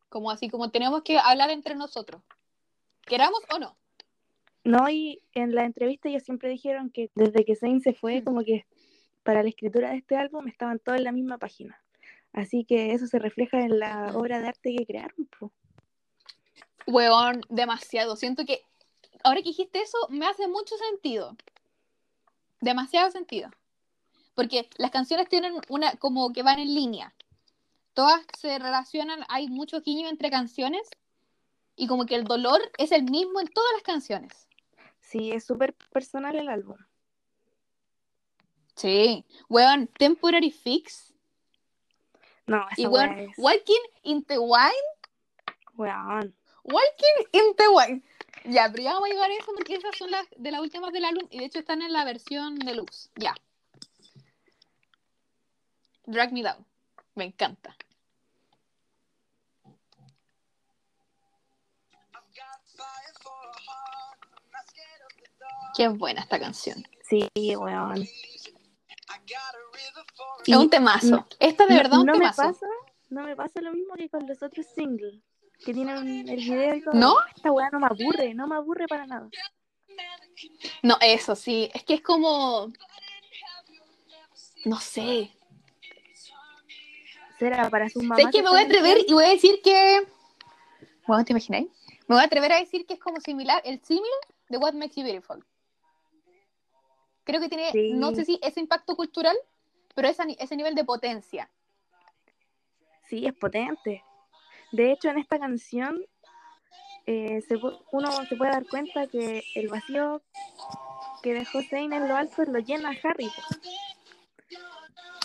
Como 0.09 0.31
así, 0.31 0.49
como 0.49 0.69
tenemos 0.71 1.01
que 1.03 1.17
hablar 1.17 1.49
entre 1.49 1.75
nosotros. 1.75 2.21
Queramos 3.05 3.39
o 3.53 3.59
no. 3.59 3.75
No, 4.63 4.89
y 4.89 5.21
en 5.33 5.53
la 5.53 5.65
entrevista 5.65 6.09
ellos 6.09 6.23
siempre 6.23 6.49
dijeron 6.49 6.89
que 6.89 7.11
desde 7.15 7.45
que 7.45 7.55
Zayn 7.55 7.81
se 7.81 7.93
fue, 7.93 8.21
Mm. 8.21 8.23
como 8.23 8.43
que 8.43 8.65
para 9.23 9.43
la 9.43 9.49
escritura 9.49 9.89
de 9.91 9.97
este 9.97 10.15
álbum 10.15 10.47
estaban 10.47 10.79
todos 10.79 10.97
en 10.97 11.03
la 11.03 11.11
misma 11.11 11.37
página. 11.37 11.79
Así 12.35 12.65
que 12.65 12.91
eso 12.91 13.07
se 13.07 13.17
refleja 13.17 13.61
en 13.61 13.79
la 13.79 14.11
obra 14.13 14.41
de 14.41 14.49
arte 14.49 14.75
que 14.75 14.85
crearon. 14.85 15.29
po. 15.39 15.53
Weón, 16.85 17.41
demasiado. 17.47 18.17
Siento 18.17 18.45
que 18.45 18.61
ahora 19.23 19.41
que 19.41 19.49
dijiste 19.49 19.81
eso, 19.81 19.97
me 20.09 20.27
hace 20.27 20.45
mucho 20.49 20.75
sentido. 20.75 21.37
Demasiado 22.59 23.09
sentido. 23.09 23.49
Porque 24.35 24.67
las 24.77 24.91
canciones 24.91 25.29
tienen 25.29 25.53
una, 25.69 25.93
como 25.95 26.33
que 26.33 26.43
van 26.43 26.59
en 26.59 26.75
línea. 26.75 27.15
todas 27.93 28.21
se 28.37 28.59
relacionan, 28.59 29.23
hay 29.29 29.47
mucho 29.47 29.79
guiño 29.79 30.09
entre 30.09 30.29
canciones 30.29 30.89
y 31.77 31.87
como 31.87 32.05
que 32.05 32.15
el 32.15 32.25
dolor 32.25 32.59
es 32.77 32.91
el 32.91 33.03
mismo 33.03 33.39
en 33.39 33.47
todas 33.47 33.71
las 33.75 33.83
canciones. 33.83 34.49
Sí, 34.99 35.31
es 35.31 35.45
súper 35.45 35.73
personal 35.93 36.35
el 36.35 36.49
álbum. 36.49 36.75
Sí, 38.75 39.23
weón, 39.47 39.87
Temporary 39.87 40.51
Fix. 40.51 41.14
No, 42.47 42.65
esa 42.71 42.81
Y 42.81 42.85
weón, 42.85 43.19
es... 43.19 43.37
Walking 43.37 43.81
in 44.03 44.23
the 44.25 44.37
Wine. 44.37 44.71
Weón. 45.75 46.35
Walking 46.63 47.27
in 47.31 47.55
the 47.57 47.67
Wine. 47.69 48.03
Ya, 48.45 48.69
pero 48.69 48.83
ya 48.83 48.93
vamos 48.93 49.09
a 49.09 49.13
llegar 49.13 49.31
a 49.31 49.33
eso 49.33 49.51
porque 49.55 49.75
esas 49.75 49.95
son 49.97 50.11
las 50.11 50.27
de 50.35 50.51
las 50.51 50.61
últimas 50.61 50.93
del 50.93 51.05
álbum 51.05 51.27
y 51.31 51.39
de 51.39 51.45
hecho 51.45 51.59
están 51.59 51.81
en 51.81 51.91
la 51.91 52.05
versión 52.05 52.59
deluxe. 52.59 53.09
Ya. 53.15 53.35
Drag 56.05 56.31
Me 56.31 56.43
Down. 56.43 56.65
Me 57.15 57.25
encanta. 57.25 57.75
Qué 65.75 65.89
buena 65.89 66.21
esta 66.21 66.39
canción. 66.39 66.87
Sí, 67.09 67.29
weón. 67.35 68.07
Es 70.41 70.47
Y 70.47 70.53
un 70.55 70.69
temazo. 70.69 71.25
Esta 71.39 71.65
de 71.65 71.71
no- 71.73 71.77
verdad 71.77 71.99
un 71.99 72.05
no 72.05 72.13
me 72.13 72.19
temazo. 72.19 72.41
pasa, 72.43 72.67
no 73.09 73.23
me 73.23 73.35
pasa 73.35 73.61
lo 73.61 73.71
mismo 73.73 73.95
que 73.95 74.09
con 74.09 74.25
los 74.27 74.41
otros 74.43 74.65
singles 74.75 75.21
que 75.63 75.73
tienen 75.73 76.27
el 76.29 76.35
video 76.37 76.75
y 76.75 76.81
todo. 76.83 76.93
¿No? 76.93 77.15
Esta 77.35 77.51
weá 77.51 77.69
no 77.71 77.79
me 77.79 77.87
aburre, 77.87 78.33
no 78.33 78.47
me 78.47 78.55
aburre 78.55 78.87
para 78.87 79.05
nada. 79.07 79.29
No, 80.83 80.97
eso 81.01 81.35
sí. 81.35 81.69
Es 81.73 81.83
que 81.83 81.95
es 81.95 82.01
como. 82.01 82.71
No 84.65 84.79
sé. 84.79 85.31
Será 87.39 87.69
para 87.69 87.89
sus 87.89 88.03
mamás. 88.03 88.19
¿Sabes 88.19 88.35
que 88.35 88.41
me 88.43 88.49
voy 88.49 88.59
a 88.59 88.63
atrever 88.63 88.97
y 89.07 89.13
voy 89.13 89.23
a 89.25 89.29
decir 89.29 89.61
que. 89.63 90.07
Bueno, 91.07 91.23
¿te 91.23 91.33
imagináis? 91.33 91.67
Me 92.07 92.15
voy 92.15 92.21
a 92.21 92.25
atrever 92.25 92.51
a 92.53 92.59
decir 92.59 92.85
que 92.85 92.95
es 92.95 92.99
como 92.99 93.19
similar, 93.19 93.61
el 93.65 93.79
símil 93.83 94.03
de 94.49 94.57
What 94.57 94.73
Makes 94.73 94.95
You 94.95 95.03
Beautiful. 95.03 95.43
Creo 97.25 97.41
que 97.41 97.49
tiene, 97.49 97.71
Sí. 97.71 97.91
no 97.93 98.13
sé 98.15 98.23
si 98.23 98.39
ese 98.41 98.59
impacto 98.61 98.95
cultural, 98.95 99.35
pero 99.93 100.07
ese, 100.07 100.25
ni- 100.25 100.37
ese 100.39 100.55
nivel 100.55 100.75
de 100.75 100.85
potencia. 100.85 101.49
Sí, 103.09 103.25
es 103.25 103.33
potente. 103.33 104.03
De 104.71 104.91
hecho, 104.91 105.09
en 105.09 105.17
esta 105.19 105.37
canción 105.39 106.03
eh, 107.07 107.41
se 107.47 107.55
uno 107.91 108.25
se 108.25 108.35
puede 108.35 108.51
dar 108.51 108.65
cuenta 108.67 109.05
que 109.07 109.43
el 109.53 109.67
vacío 109.67 110.23
que 111.21 111.33
dejó 111.35 111.61
Zayn 111.69 111.93
en 111.93 112.07
lo 112.07 112.15
alto 112.15 112.43
lo 112.45 112.57
llena 112.59 112.91
Harry. 113.03 113.31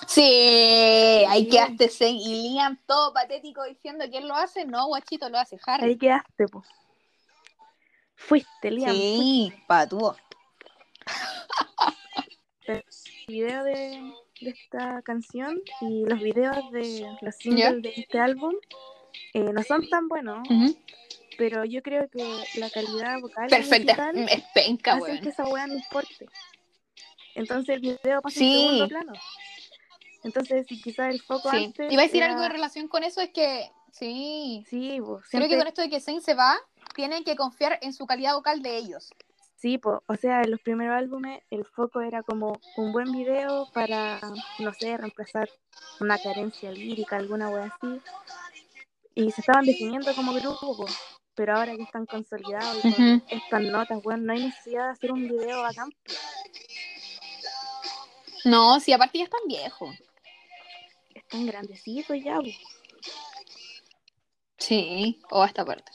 Sí, 0.07 0.23
ahí 1.29 1.45
Sí. 1.45 1.51
quedaste 1.51 1.89
Zayn 1.89 2.17
y 2.17 2.51
Liam 2.51 2.79
todo 2.87 3.13
patético 3.15 3.63
diciendo 3.65 4.05
quién 4.11 4.27
lo 4.29 4.35
hace. 4.35 4.65
No, 4.65 4.87
guachito, 4.89 5.29
lo 5.29 5.39
hace 5.39 5.59
Harry. 5.67 5.85
Ahí 5.87 5.97
quedaste, 5.99 6.49
po. 6.49 6.63
Fuiste, 8.15 8.71
Liam. 8.71 8.95
sí, 8.95 9.53
patúo. 9.67 10.17
El 12.75 12.85
video 13.29 13.65
de, 13.65 14.13
de 14.41 14.51
esta 14.51 15.03
canción 15.03 15.61
y 15.81 16.05
los 16.07 16.21
videos 16.21 16.71
de 16.73 17.07
los 17.21 17.35
singles 17.37 17.83
de 17.83 17.93
este 17.97 18.19
álbum 18.19 18.55
eh, 19.35 19.41
no 19.41 19.63
son 19.63 19.89
tan 19.89 20.09
buenos, 20.09 20.39
Ujú. 20.49 20.77
pero 21.37 21.65
yo 21.65 21.83
creo 21.83 22.09
que 22.09 22.25
la 22.57 22.71
calidad 22.71 23.21
vocal 23.21 23.49
Perfecta, 23.49 24.11
es 24.15 24.43
penca, 24.55 24.95
hace 24.95 25.21
que 25.21 25.29
esa 25.31 25.45
weá 25.47 25.67
no 25.67 25.75
importe. 25.75 26.27
Entonces 27.35 27.77
el 27.77 27.81
video 27.81 28.23
pasa 28.23 28.39
Sí. 28.39 28.53
en 28.53 28.61
segundo 28.69 28.89
plano. 28.89 29.13
Entonces, 30.23 30.67
si 30.67 30.83
quizás 30.83 31.11
el 31.15 31.21
foco 31.23 31.51
Sí. 31.51 31.65
antes. 31.65 31.91
Iba 31.91 32.03
a 32.03 32.05
decir 32.05 32.23
era- 32.23 32.33
algo 32.33 32.45
en 32.45 32.51
relación 32.53 32.89
con 32.89 33.05
eso, 33.05 33.21
es 33.23 33.31
que 33.31 33.71
sí, 33.93 34.65
Sí, 34.69 34.99
po, 35.01 35.07
Creo 35.19 35.23
siempre- 35.31 35.49
que 35.49 35.57
con 35.59 35.67
esto 35.67 35.81
de 35.83 35.89
que 35.89 36.01
Zayn 36.01 36.21
se 36.21 36.35
va, 36.35 36.59
tienen 36.95 37.25
que 37.25 37.37
confiar 37.37 37.79
en 37.83 37.93
su 37.95 38.07
calidad 38.07 38.35
vocal 38.35 38.61
de 38.63 38.77
ellos. 38.77 39.11
Sí, 39.61 39.79
po, 39.79 40.03
o 40.07 40.17
sea, 40.17 40.43
en 40.43 40.51
los 40.51 40.61
primeros 40.61 40.97
álbumes 40.97 41.43
el 41.51 41.65
foco 41.65 42.01
era 42.01 42.23
como 42.23 42.61
un 42.77 42.93
buen 42.93 43.13
video 43.13 43.69
para, 43.73 44.21
no 44.59 44.73
sé, 44.75 44.97
reemplazar 44.97 45.49
una 46.01 46.19
carencia 46.19 46.73
lírica, 46.73 47.17
alguna 47.17 47.51
wea 47.51 47.67
así. 47.67 48.01
Y 49.15 49.31
se 49.33 49.43
estaban 49.43 49.67
definiendo 49.67 50.15
como 50.15 50.33
grupo, 50.33 50.77
po, 50.77 50.87
pero 51.35 51.57
ahora 51.57 51.77
que 51.77 51.83
están 51.83 52.07
consolidados 52.07 52.81
con 52.83 53.23
estas 53.29 53.63
notas, 53.63 54.01
weón, 54.05 54.25
no 54.25 54.33
hay 54.33 54.47
necesidad 54.47 54.87
de 54.87 54.93
hacer 54.93 55.13
un 55.13 55.29
video 55.29 55.63
bacán. 55.63 55.91
po. 55.91 56.13
No, 58.45 58.81
si 58.81 58.93
aparte 58.93 59.19
ya 59.19 59.25
están 59.25 59.47
viejos. 59.47 59.95
Están 61.15 61.47
grandecitos 61.47 62.17
ya, 62.25 62.37
po. 62.37 62.49
Sí, 64.57 65.21
o 65.31 65.45
esta 65.45 65.65
parte. 65.65 65.93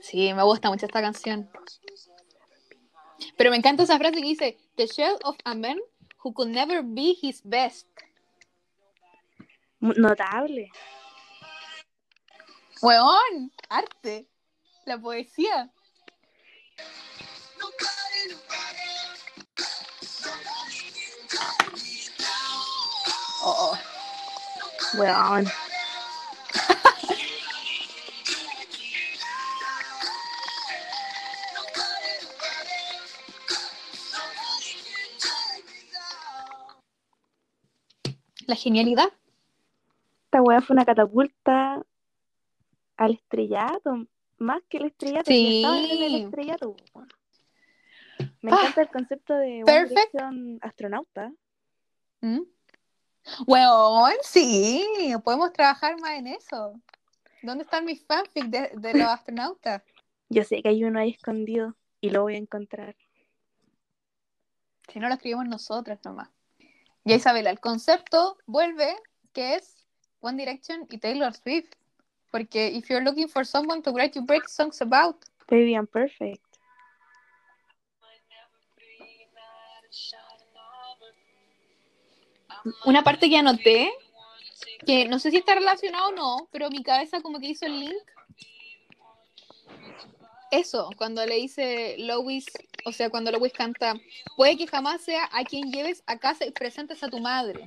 Sí, 0.00 0.32
me 0.34 0.42
gusta 0.42 0.68
mucho 0.70 0.86
esta 0.86 1.00
canción. 1.00 1.48
Pero 3.36 3.50
me 3.50 3.56
encanta 3.56 3.82
esa 3.82 3.98
frase 3.98 4.16
que 4.16 4.22
dice, 4.22 4.58
The 4.76 4.86
shell 4.86 5.18
of 5.24 5.36
a 5.44 5.54
man 5.54 5.78
who 6.22 6.32
could 6.32 6.48
never 6.48 6.82
be 6.82 7.16
his 7.20 7.42
best. 7.42 7.86
Notable. 9.80 10.70
Weón, 12.82 13.52
arte, 13.68 14.26
la 14.86 14.98
poesía. 14.98 15.70
Oh, 23.42 23.72
oh. 23.72 23.78
Weón. 24.98 25.50
La 38.50 38.56
genialidad. 38.56 39.12
Esta 40.24 40.42
weá 40.42 40.60
fue 40.60 40.74
una 40.74 40.84
catapulta 40.84 41.80
al 42.96 43.12
estrellato, 43.12 44.08
más 44.38 44.60
que 44.68 44.78
el 44.78 44.86
estrellato. 44.86 45.30
Sí. 45.30 45.62
en 45.64 46.02
el 46.02 46.14
estrellato. 46.24 46.74
Me 48.42 48.50
Ah, 48.50 48.56
encanta 48.58 48.82
el 48.82 48.88
concepto 48.88 49.34
de. 49.34 49.62
Direction 49.64 50.58
astronauta. 50.62 51.32
¿Mm? 52.22 52.40
Weón, 53.46 54.14
sí, 54.22 54.84
podemos 55.22 55.52
trabajar 55.52 55.94
más 56.00 56.18
en 56.18 56.26
eso. 56.26 56.72
¿Dónde 57.44 57.62
están 57.62 57.84
mis 57.84 58.04
fanfics 58.04 58.50
de, 58.50 58.72
de 58.74 58.94
los 58.94 59.06
astronautas? 59.06 59.84
Yo 60.28 60.42
sé 60.42 60.60
que 60.60 60.70
hay 60.70 60.82
uno 60.82 60.98
ahí 60.98 61.10
escondido 61.10 61.76
y 62.00 62.10
lo 62.10 62.22
voy 62.22 62.34
a 62.34 62.38
encontrar. 62.38 62.96
Si 64.88 64.98
no 64.98 65.06
lo 65.06 65.14
escribimos 65.14 65.46
nosotras 65.46 66.00
nomás. 66.04 66.28
Ya 67.04 67.16
Isabela, 67.16 67.50
el 67.50 67.60
concepto 67.60 68.36
vuelve 68.46 68.94
que 69.32 69.54
es 69.54 69.86
One 70.20 70.38
Direction 70.38 70.86
y 70.90 70.98
Taylor 70.98 71.34
Swift. 71.34 71.70
Porque 72.30 72.68
if 72.68 72.88
you're 72.88 73.04
looking 73.04 73.28
for 73.28 73.44
someone 73.44 73.82
to 73.82 73.92
write 73.92 74.14
your 74.14 74.24
break 74.24 74.48
songs 74.48 74.80
about, 74.80 75.16
Baby 75.48 75.74
I'm 75.74 75.86
perfect. 75.86 76.50
una 82.84 83.02
parte 83.02 83.28
que 83.28 83.38
anoté, 83.38 83.90
que 84.86 85.06
no 85.08 85.18
sé 85.18 85.30
si 85.30 85.38
está 85.38 85.54
relacionado 85.54 86.08
o 86.08 86.12
no, 86.12 86.48
pero 86.50 86.70
mi 86.70 86.82
cabeza 86.82 87.20
como 87.20 87.40
que 87.40 87.48
hizo 87.48 87.66
el 87.66 87.80
link. 87.80 88.02
Eso, 90.50 90.90
cuando 90.96 91.24
le 91.24 91.36
dice 91.36 91.96
Lois, 91.98 92.46
o 92.84 92.92
sea, 92.92 93.08
cuando 93.08 93.30
Lois 93.30 93.52
canta, 93.52 93.94
puede 94.36 94.56
que 94.56 94.66
jamás 94.66 95.00
sea 95.00 95.28
a 95.32 95.44
quien 95.44 95.70
lleves 95.70 96.02
a 96.06 96.18
casa 96.18 96.44
y 96.44 96.50
presentes 96.50 97.02
a 97.02 97.08
tu 97.08 97.20
madre. 97.20 97.64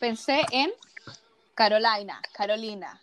Pensé 0.00 0.40
en 0.50 0.72
Carolina, 1.54 2.20
Carolina, 2.32 3.00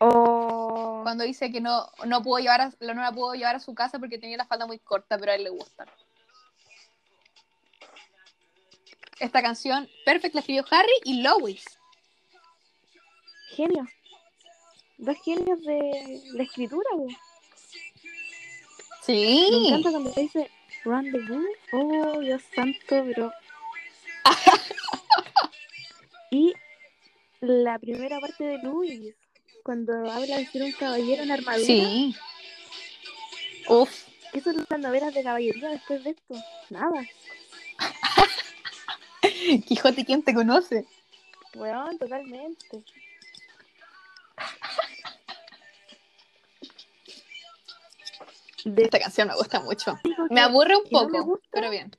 Oh, 0.00 1.00
cuando 1.02 1.24
dice 1.24 1.50
que 1.52 1.60
no, 1.60 1.88
no 2.04 2.22
pudo 2.22 2.38
llevar 2.38 2.60
a, 2.60 2.72
no 2.80 2.94
la 2.94 3.12
pudo 3.12 3.34
llevar 3.34 3.56
a 3.56 3.60
su 3.60 3.74
casa 3.74 3.98
porque 3.98 4.18
tenía 4.18 4.36
la 4.36 4.44
falda 4.44 4.66
muy 4.66 4.78
corta, 4.78 5.16
pero 5.16 5.32
a 5.32 5.34
él 5.34 5.44
le 5.44 5.50
gusta. 5.50 5.86
Esta 9.20 9.40
canción, 9.40 9.88
Perfect, 10.04 10.34
la 10.34 10.40
escribió 10.40 10.64
Harry 10.70 10.92
y 11.04 11.22
Lois. 11.22 11.64
genios. 13.50 13.88
Dos 14.98 15.16
genios 15.24 15.60
de 15.62 16.20
la 16.34 16.42
escritura. 16.42 16.88
Me 16.96 17.16
Sí. 19.02 19.66
encanta 19.68 19.90
cuando 19.90 20.10
dice 20.12 20.50
Rendezvous. 20.84 21.44
Oh, 21.72 22.20
Dios 22.20 22.42
santo, 22.54 22.78
pero. 22.88 23.32
y 26.30 26.52
la 27.40 27.78
primera 27.78 28.18
parte 28.20 28.44
de 28.44 28.58
Luis, 28.58 29.14
cuando 29.62 29.92
habla 30.10 30.38
de 30.38 30.46
ser 30.46 30.62
un 30.62 30.72
caballero 30.72 31.22
en 31.22 31.30
armadura. 31.32 31.66
Sí. 31.66 32.14
Uf. 33.68 33.90
¿Qué 34.32 34.40
son 34.40 34.66
las 34.68 34.80
novelas 34.80 35.14
de 35.14 35.22
caballería 35.22 35.68
después 35.68 36.02
de 36.02 36.10
esto? 36.10 36.34
Nada. 36.70 37.06
Quijote, 39.66 40.04
¿quién 40.04 40.22
te 40.22 40.34
conoce? 40.34 40.86
Weón, 41.54 41.98
totalmente. 41.98 42.82
De 48.64 48.82
Esta 48.82 48.98
canción 48.98 49.28
me 49.28 49.34
gusta 49.34 49.60
mucho. 49.60 49.98
Me 50.30 50.40
aburre 50.40 50.76
un 50.76 50.84
no 50.90 51.08
poco, 51.08 51.40
pero 51.50 51.70
bien. 51.70 51.90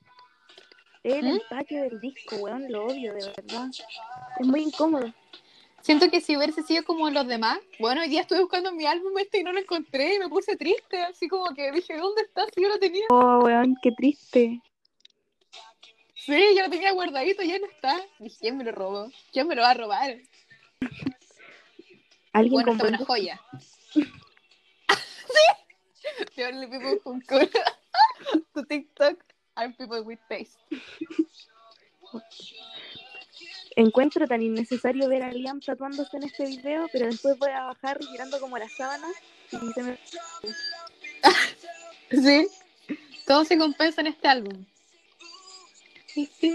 el 1.03 1.25
¿Mm? 1.25 1.39
empaque 1.41 1.79
del 1.81 1.99
disco, 1.99 2.37
weón, 2.37 2.71
lo 2.71 2.87
odio, 2.87 3.13
de 3.13 3.33
verdad. 3.37 3.69
Es 4.39 4.47
muy 4.47 4.63
incómodo. 4.63 5.13
Siento 5.81 6.09
que 6.09 6.19
si 6.19 6.35
hubiese 6.35 6.63
sido 6.63 6.83
como 6.83 7.07
los 7.11 7.27
demás, 7.27 7.59
bueno, 7.77 8.01
hoy 8.01 8.09
día 8.09 8.21
estuve 8.21 8.39
buscando 8.39 8.71
mi 8.71 8.87
álbum 8.87 9.15
este 9.19 9.39
y 9.39 9.43
no 9.43 9.53
lo 9.53 9.59
encontré 9.59 10.15
y 10.15 10.19
me 10.19 10.29
puse 10.29 10.57
triste, 10.57 10.97
así 11.03 11.27
como 11.27 11.53
que 11.53 11.71
dije, 11.71 11.95
¿dónde 11.95 12.23
está? 12.23 12.43
Si 12.55 12.63
yo 12.63 12.69
lo 12.69 12.79
tenía. 12.79 13.05
Oh, 13.09 13.41
weón, 13.43 13.75
qué 13.83 13.91
triste. 13.91 14.59
Sí, 16.15 16.55
yo 16.57 16.63
lo 16.63 16.71
tenía 16.71 16.91
guardadito, 16.91 17.43
ya 17.43 17.59
no 17.59 17.67
está. 17.67 18.01
Dije, 18.17 18.37
¿quién 18.39 18.57
me 18.57 18.63
lo 18.63 18.71
robó? 18.71 19.11
¿Quién 19.31 19.47
me 19.47 19.53
lo 19.53 19.61
va 19.61 19.69
a 19.69 19.73
robar? 19.75 20.17
Alguien 22.33 22.53
Bueno, 22.53 22.69
compró 22.71 22.87
una 22.87 23.05
joya. 23.05 23.39
sí. 23.93 24.05
The 26.35 26.45
only 26.45 26.67
people 26.67 26.99
who 27.03 27.21
could 27.27 27.49
to 28.55 28.65
TikTok 28.65 29.15
are 29.57 29.73
people 29.77 30.03
with 30.03 30.19
taste. 30.29 30.57
Encuentro 33.75 34.27
tan 34.27 34.41
innecesario 34.41 35.09
ver 35.09 35.23
a 35.23 35.31
Liam 35.31 35.59
tatuándose 35.59 36.15
en 36.17 36.23
este 36.23 36.45
video, 36.45 36.87
pero 36.93 37.07
después 37.07 37.37
voy 37.37 37.51
a 37.51 37.65
bajar 37.65 37.99
girando 38.03 38.39
como 38.39 38.57
la 38.57 38.69
sábana 38.69 39.07
y 39.51 39.73
se 39.73 39.83
me... 39.83 39.97
Sí. 42.11 42.47
Todo 43.25 43.43
se 43.43 43.57
compensa 43.57 44.01
en 44.01 44.07
este 44.07 44.27
álbum. 44.27 44.63
Esta 46.15 46.47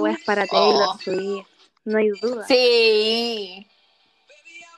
weá 0.00 0.14
es 0.14 0.24
para 0.24 0.46
Taylor 0.46 0.88
Oh. 0.88 0.98
Swift, 0.98 1.46
no 1.84 1.98
hay 1.98 2.08
duda. 2.20 2.46
Sí. 2.48 3.66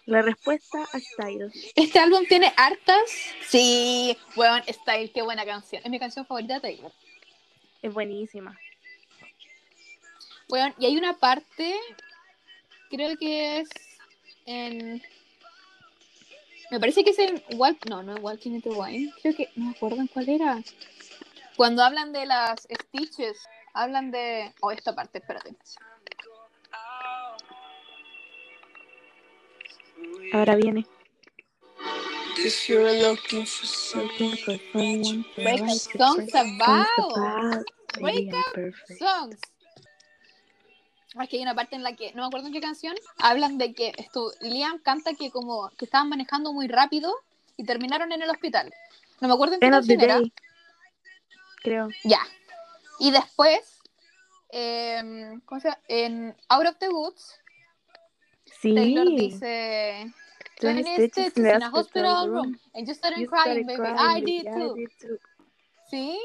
La 0.06 0.22
respuesta 0.22 0.78
a 0.92 1.00
Styles. 1.00 1.52
Este 1.74 1.98
álbum 1.98 2.24
tiene 2.28 2.52
hartas. 2.56 3.10
Sí. 3.48 4.16
Weón, 4.36 4.62
Style, 4.68 5.10
qué 5.12 5.22
buena 5.22 5.44
canción. 5.44 5.82
Es 5.84 5.90
mi 5.90 5.98
canción 5.98 6.24
favorita 6.24 6.54
de 6.54 6.60
Taylor. 6.60 6.92
Es 7.82 7.92
buenísima. 7.92 8.56
Weón, 10.48 10.72
y 10.78 10.86
hay 10.86 10.96
una 10.96 11.14
parte, 11.14 11.74
creo 12.88 13.16
que 13.18 13.58
es 13.58 13.68
en. 14.46 15.02
Me 16.70 16.78
parece 16.78 17.02
que 17.02 17.10
es 17.10 17.18
en 17.18 17.42
Walk. 17.58 17.86
No, 17.88 18.04
no 18.04 18.14
es 18.14 18.22
Walking 18.22 18.52
in 18.52 18.62
the 18.62 18.70
Wine. 18.70 19.12
Creo 19.22 19.34
que. 19.34 19.50
No 19.56 19.66
me 19.66 19.70
acuerdo 19.72 20.00
en 20.00 20.06
cuál 20.06 20.28
era. 20.28 20.62
Cuando 21.56 21.82
hablan 21.82 22.12
de 22.12 22.26
las 22.26 22.60
Stitches, 22.60 23.44
hablan 23.72 24.12
de. 24.12 24.54
Oh, 24.60 24.70
esta 24.70 24.94
parte, 24.94 25.18
espérate. 25.18 25.56
Ahora 30.32 30.56
viene. 30.56 30.86
Break 35.36 35.62
up 35.62 35.70
songs 35.70 36.34
about. 36.34 37.64
Break 38.00 38.34
Songs. 38.98 39.40
Aquí 41.18 41.36
hay 41.36 41.42
una 41.42 41.54
parte 41.54 41.76
en 41.76 41.82
la 41.82 41.96
que, 41.96 42.12
no 42.12 42.22
me 42.22 42.26
acuerdo 42.26 42.48
en 42.48 42.52
qué 42.52 42.60
canción, 42.60 42.94
hablan 43.18 43.56
de 43.56 43.72
que 43.72 43.92
esto, 43.96 44.32
Liam 44.40 44.78
canta 44.80 45.14
que 45.14 45.30
como 45.30 45.70
que 45.70 45.86
estaban 45.86 46.10
manejando 46.10 46.52
muy 46.52 46.68
rápido 46.68 47.14
y 47.56 47.64
terminaron 47.64 48.12
en 48.12 48.20
el 48.20 48.28
hospital. 48.28 48.72
No 49.20 49.28
me 49.28 49.34
acuerdo 49.34 49.54
en 49.54 49.60
qué 49.60 49.70
canción 49.70 50.00
era. 50.00 50.18
day. 50.18 50.32
Creo. 51.62 51.88
Ya. 52.04 52.20
Y 52.98 53.12
después, 53.12 53.80
em, 54.50 55.40
¿cómo 55.40 55.60
se 55.60 55.68
llama? 55.68 55.80
En 55.88 56.36
Out 56.48 56.66
of 56.66 56.76
the 56.78 56.90
Woods, 56.90 57.40
Sí. 58.60 58.74
Taylor 58.74 59.08
dice... 59.08 60.12
20 60.58 60.82
20 60.84 60.94
stitches 60.94 61.32
stitches 61.32 61.54
in 61.54 61.62
a 61.62 61.68
hospital 61.70 62.28
room. 62.28 62.34
room. 62.34 62.60
And 62.74 62.86
you 62.88 62.94
started 62.94 63.20
You 63.20 63.28
crying, 63.28 63.44
started 63.44 63.66
baby. 63.66 63.76
crying, 63.76 63.98
I 63.98 64.20
did 64.24 64.46
I 64.46 64.52
too. 64.58 64.74
did 64.74 64.88
too. 64.98 65.18
Sí. 65.90 66.18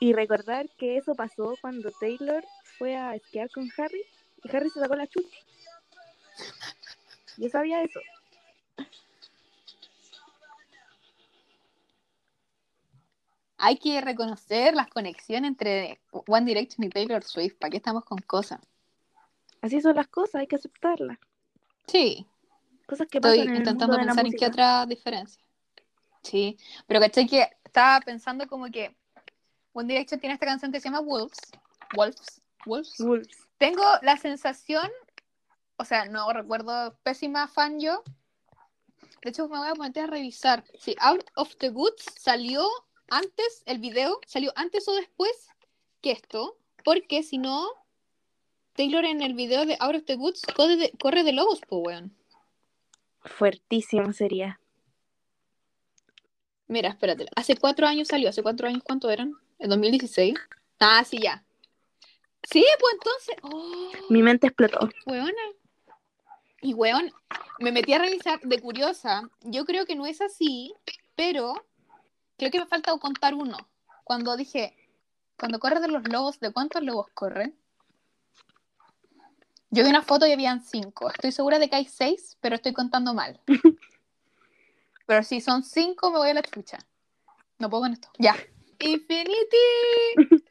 Y 0.00 0.12
recordar 0.12 0.68
que 0.78 0.96
eso 0.98 1.14
pasó 1.16 1.56
cuando 1.60 1.90
Taylor 2.00 2.44
fue 2.78 2.94
a 2.96 3.14
esquiar 3.16 3.50
con 3.50 3.68
Harry 3.76 4.04
y 4.44 4.56
Harry 4.56 4.70
se 4.70 4.78
sacó 4.80 4.94
la 4.94 5.06
chucha. 5.08 5.36
Yo 7.38 7.48
sabía 7.48 7.82
eso. 7.82 8.00
Hay 13.56 13.78
que 13.78 14.00
reconocer 14.00 14.74
las 14.74 14.88
conexiones 14.88 15.48
entre 15.48 16.00
One 16.10 16.44
Direction 16.46 16.84
y 16.84 16.90
Taylor 16.90 17.22
Swift. 17.24 17.54
¿Para 17.58 17.70
qué 17.70 17.78
estamos 17.78 18.04
con 18.04 18.18
cosas? 18.18 18.60
Así 19.64 19.80
son 19.80 19.96
las 19.96 20.08
cosas, 20.08 20.42
hay 20.42 20.46
que 20.46 20.56
aceptarlas. 20.56 21.18
Sí. 21.86 22.26
Cosas 22.84 23.06
que 23.06 23.16
Estoy 23.16 23.38
pasan 23.38 23.48
en 23.48 23.54
el 23.54 23.58
intentando 23.60 23.96
mundo 23.96 23.98
de 23.98 24.04
la 24.04 24.12
pensar 24.12 24.26
en 24.26 24.38
qué 24.38 24.46
otra 24.46 24.84
diferencia. 24.84 25.42
Sí, 26.22 26.58
pero 26.86 27.00
caché 27.00 27.26
que 27.26 27.48
estaba 27.64 27.98
pensando 28.00 28.46
como 28.46 28.66
que 28.66 28.94
One 29.72 29.88
Direction 29.88 30.20
tiene 30.20 30.34
esta 30.34 30.44
canción 30.44 30.70
que 30.70 30.80
se 30.80 30.90
llama 30.90 31.00
Wolves. 31.00 31.38
Wolves. 31.96 32.42
Wolves. 32.66 32.94
Wolves. 32.98 33.38
Tengo 33.56 33.82
la 34.02 34.18
sensación, 34.18 34.90
o 35.78 35.84
sea, 35.86 36.04
no 36.04 36.30
recuerdo, 36.34 36.98
pésima 37.02 37.48
fan 37.48 37.80
yo. 37.80 38.02
De 39.22 39.30
hecho, 39.30 39.48
me 39.48 39.56
voy 39.56 39.68
a 39.68 39.74
poner 39.74 39.98
a 39.98 40.06
revisar. 40.08 40.62
Si 40.78 40.94
Out 41.00 41.24
of 41.36 41.56
the 41.56 41.70
Woods 41.70 42.04
salió 42.20 42.68
antes, 43.08 43.62
el 43.64 43.78
video 43.78 44.20
salió 44.26 44.52
antes 44.56 44.86
o 44.88 44.94
después 44.94 45.48
que 46.02 46.10
esto, 46.10 46.58
porque 46.84 47.22
si 47.22 47.38
no, 47.38 47.66
Taylor 48.74 49.04
en 49.04 49.22
el 49.22 49.34
video 49.34 49.66
de 49.66 49.76
Out 49.80 49.96
of 49.96 50.04
the 50.04 50.16
Woods 50.16 50.42
corre 50.54 50.76
de, 50.76 50.92
corre 51.00 51.22
de 51.22 51.32
lobos, 51.32 51.60
po, 51.60 51.78
weón. 51.78 52.14
Fuertísimo 53.20 54.12
sería. 54.12 54.60
Mira, 56.66 56.90
espérate. 56.90 57.26
Hace 57.36 57.56
cuatro 57.56 57.86
años 57.86 58.08
salió. 58.08 58.28
¿Hace 58.28 58.42
cuatro 58.42 58.66
años 58.66 58.82
cuánto 58.84 59.10
eran? 59.10 59.34
¿En 59.58 59.70
2016? 59.70 60.34
Ah, 60.80 61.04
sí, 61.04 61.18
ya. 61.22 61.44
Sí, 62.50 62.64
pues 62.80 62.94
entonces. 62.94 63.36
Oh, 63.42 63.90
Mi 64.10 64.22
mente 64.22 64.48
explotó. 64.48 64.88
weona. 65.06 65.32
Y 66.60 66.74
weón, 66.74 67.12
me 67.60 67.72
metí 67.72 67.92
a 67.92 67.98
revisar 67.98 68.40
de 68.40 68.58
curiosa. 68.58 69.28
Yo 69.42 69.64
creo 69.64 69.84
que 69.86 69.94
no 69.94 70.06
es 70.06 70.20
así, 70.20 70.74
pero 71.14 71.54
creo 72.38 72.50
que 72.50 72.58
me 72.60 72.66
falta 72.66 72.96
contar 72.98 73.34
uno. 73.34 73.56
Cuando 74.02 74.36
dije, 74.36 74.74
cuando 75.38 75.58
corre 75.58 75.80
de 75.80 75.88
los 75.88 76.08
lobos, 76.08 76.40
¿de 76.40 76.52
cuántos 76.52 76.82
lobos 76.82 77.08
corren? 77.12 77.54
Yo 79.74 79.82
vi 79.82 79.90
una 79.90 80.02
foto 80.02 80.24
y 80.24 80.30
habían 80.30 80.62
cinco. 80.62 81.10
Estoy 81.10 81.32
segura 81.32 81.58
de 81.58 81.68
que 81.68 81.74
hay 81.74 81.86
seis, 81.86 82.36
pero 82.40 82.54
estoy 82.54 82.72
contando 82.72 83.12
mal. 83.12 83.40
Pero 85.06 85.22
si 85.22 85.42
son 85.42 85.64
cinco, 85.64 86.10
me 86.10 86.16
voy 86.16 86.30
a 86.30 86.34
la 86.34 86.42
chucha. 86.42 86.78
No 87.58 87.68
puedo 87.68 87.82
con 87.82 87.92
esto. 87.92 88.08
Ya. 88.18 88.34
Infinity. 88.78 89.36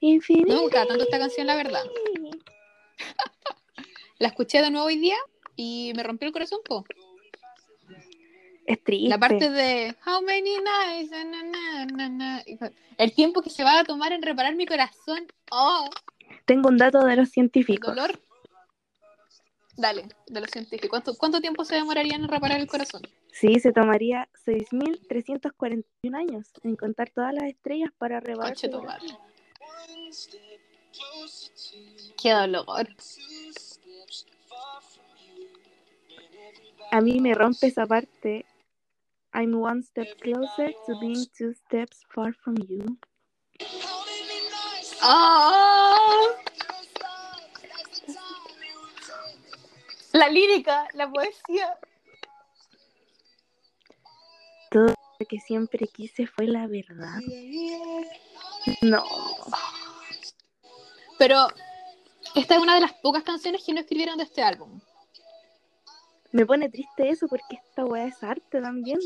Me 0.00 0.60
gustaba 0.62 0.86
tanto 0.86 1.04
esta 1.04 1.20
canción, 1.20 1.46
la 1.46 1.54
verdad. 1.54 1.84
La 4.18 4.28
escuché 4.28 4.60
de 4.62 4.70
nuevo 4.70 4.88
hoy 4.88 4.98
día 4.98 5.16
y 5.54 5.92
me 5.94 6.02
rompió 6.02 6.26
el 6.26 6.32
corazón, 6.32 6.58
po. 6.64 6.84
Es 8.66 8.82
triste. 8.82 9.08
La 9.08 9.18
parte 9.18 9.48
de 9.48 9.94
How 10.04 10.22
many 10.22 10.56
nights, 10.58 11.10
na, 11.10 11.24
na, 11.24 11.42
na, 11.42 11.86
na, 11.86 12.08
na. 12.08 12.42
El 12.98 13.14
tiempo 13.14 13.42
que 13.42 13.50
se 13.50 13.62
va 13.62 13.78
a 13.78 13.84
tomar 13.84 14.12
en 14.12 14.22
reparar 14.22 14.56
mi 14.56 14.66
corazón. 14.66 15.24
Oh, 15.52 15.88
Tengo 16.46 16.68
un 16.68 16.78
dato 16.78 17.04
de 17.04 17.14
los 17.16 17.28
el 17.28 17.32
científicos. 17.32 17.94
dolor. 17.94 18.18
Dale, 19.80 20.06
de 20.26 20.40
los 20.42 20.50
científicos. 20.50 20.90
¿Cuánto, 20.90 21.14
¿Cuánto 21.16 21.40
tiempo 21.40 21.64
se 21.64 21.76
demorarían 21.76 22.20
en 22.20 22.28
reparar 22.28 22.60
el 22.60 22.66
corazón? 22.66 23.00
Sí, 23.32 23.58
se 23.60 23.72
tomaría 23.72 24.28
6.341 24.44 25.84
años 26.14 26.48
en 26.62 26.76
contar 26.76 27.08
todas 27.08 27.32
las 27.32 27.44
estrellas 27.44 27.90
para 27.96 28.20
reparar. 28.20 28.54
Qué 28.54 28.68
dolor. 32.30 32.88
A 36.90 37.00
mí 37.00 37.20
me 37.20 37.34
rompe 37.34 37.68
esa 37.68 37.86
parte. 37.86 38.44
I'm 39.32 39.54
one 39.54 39.82
step 39.82 40.08
closer 40.20 40.74
to 40.86 41.00
being 41.00 41.24
two 41.38 41.54
steps 41.54 42.04
far 42.14 42.34
from 42.34 42.56
you. 42.68 42.98
¡Oh! 45.02 46.34
La 50.12 50.28
lírica, 50.28 50.88
la 50.94 51.10
poesía. 51.10 51.78
Todo 54.70 54.94
lo 55.18 55.26
que 55.26 55.38
siempre 55.40 55.86
quise 55.86 56.26
fue 56.26 56.46
la 56.46 56.66
verdad. 56.66 57.20
No. 58.82 59.04
Pero 61.18 61.48
esta 62.34 62.54
es 62.54 62.60
una 62.60 62.74
de 62.74 62.80
las 62.80 62.92
pocas 62.94 63.22
canciones 63.22 63.64
que 63.64 63.72
no 63.72 63.80
escribieron 63.80 64.18
de 64.18 64.24
este 64.24 64.42
álbum. 64.42 64.80
Me 66.32 66.46
pone 66.46 66.68
triste 66.68 67.10
eso 67.10 67.26
porque 67.28 67.56
esta 67.56 67.84
weá 67.84 68.06
es 68.06 68.22
arte 68.22 68.60
también. 68.60 68.98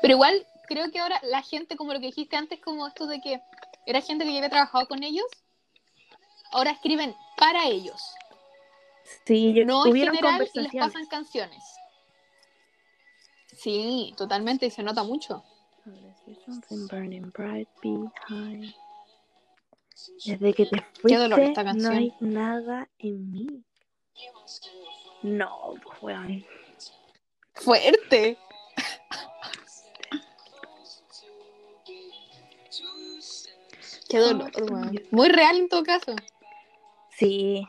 Pero 0.00 0.14
igual 0.14 0.46
creo 0.66 0.90
que 0.90 0.98
ahora 0.98 1.20
la 1.24 1.42
gente, 1.42 1.76
como 1.76 1.92
lo 1.92 2.00
que 2.00 2.06
dijiste 2.06 2.36
antes, 2.36 2.60
como 2.60 2.86
esto 2.86 3.06
de 3.06 3.20
que 3.20 3.40
era 3.86 4.00
gente 4.00 4.24
que 4.24 4.32
ya 4.32 4.38
había 4.38 4.50
trabajado 4.50 4.86
con 4.86 5.02
ellos, 5.02 5.26
ahora 6.52 6.70
escriben 6.70 7.14
para 7.36 7.66
ellos. 7.66 8.02
Sí, 9.26 9.52
yo, 9.52 9.64
No 9.64 9.86
en 9.86 9.94
general 9.94 10.48
y 10.52 10.60
les 10.60 10.72
pasan 10.72 11.06
canciones. 11.06 11.62
Sí, 13.56 14.14
totalmente, 14.16 14.66
y 14.66 14.70
se 14.70 14.82
nota 14.82 15.02
mucho. 15.02 15.44
Desde 20.24 20.54
que 20.54 20.66
te 20.66 20.76
Qué 20.76 20.84
fuiste, 21.00 21.18
dolor 21.18 21.40
esta 21.40 21.62
no 21.62 21.70
canción. 21.70 21.94
hay 21.94 22.14
nada 22.20 22.88
en 22.98 23.30
mí. 23.30 23.64
No, 25.22 25.74
pues, 25.82 26.02
weón. 26.02 26.46
Fuerte. 27.54 28.38
Qué 34.08 34.18
dolor, 34.18 34.50
weón. 34.70 35.00
Muy 35.10 35.28
real 35.28 35.56
en 35.56 35.68
todo 35.68 35.82
caso. 35.84 36.14
Sí, 37.22 37.64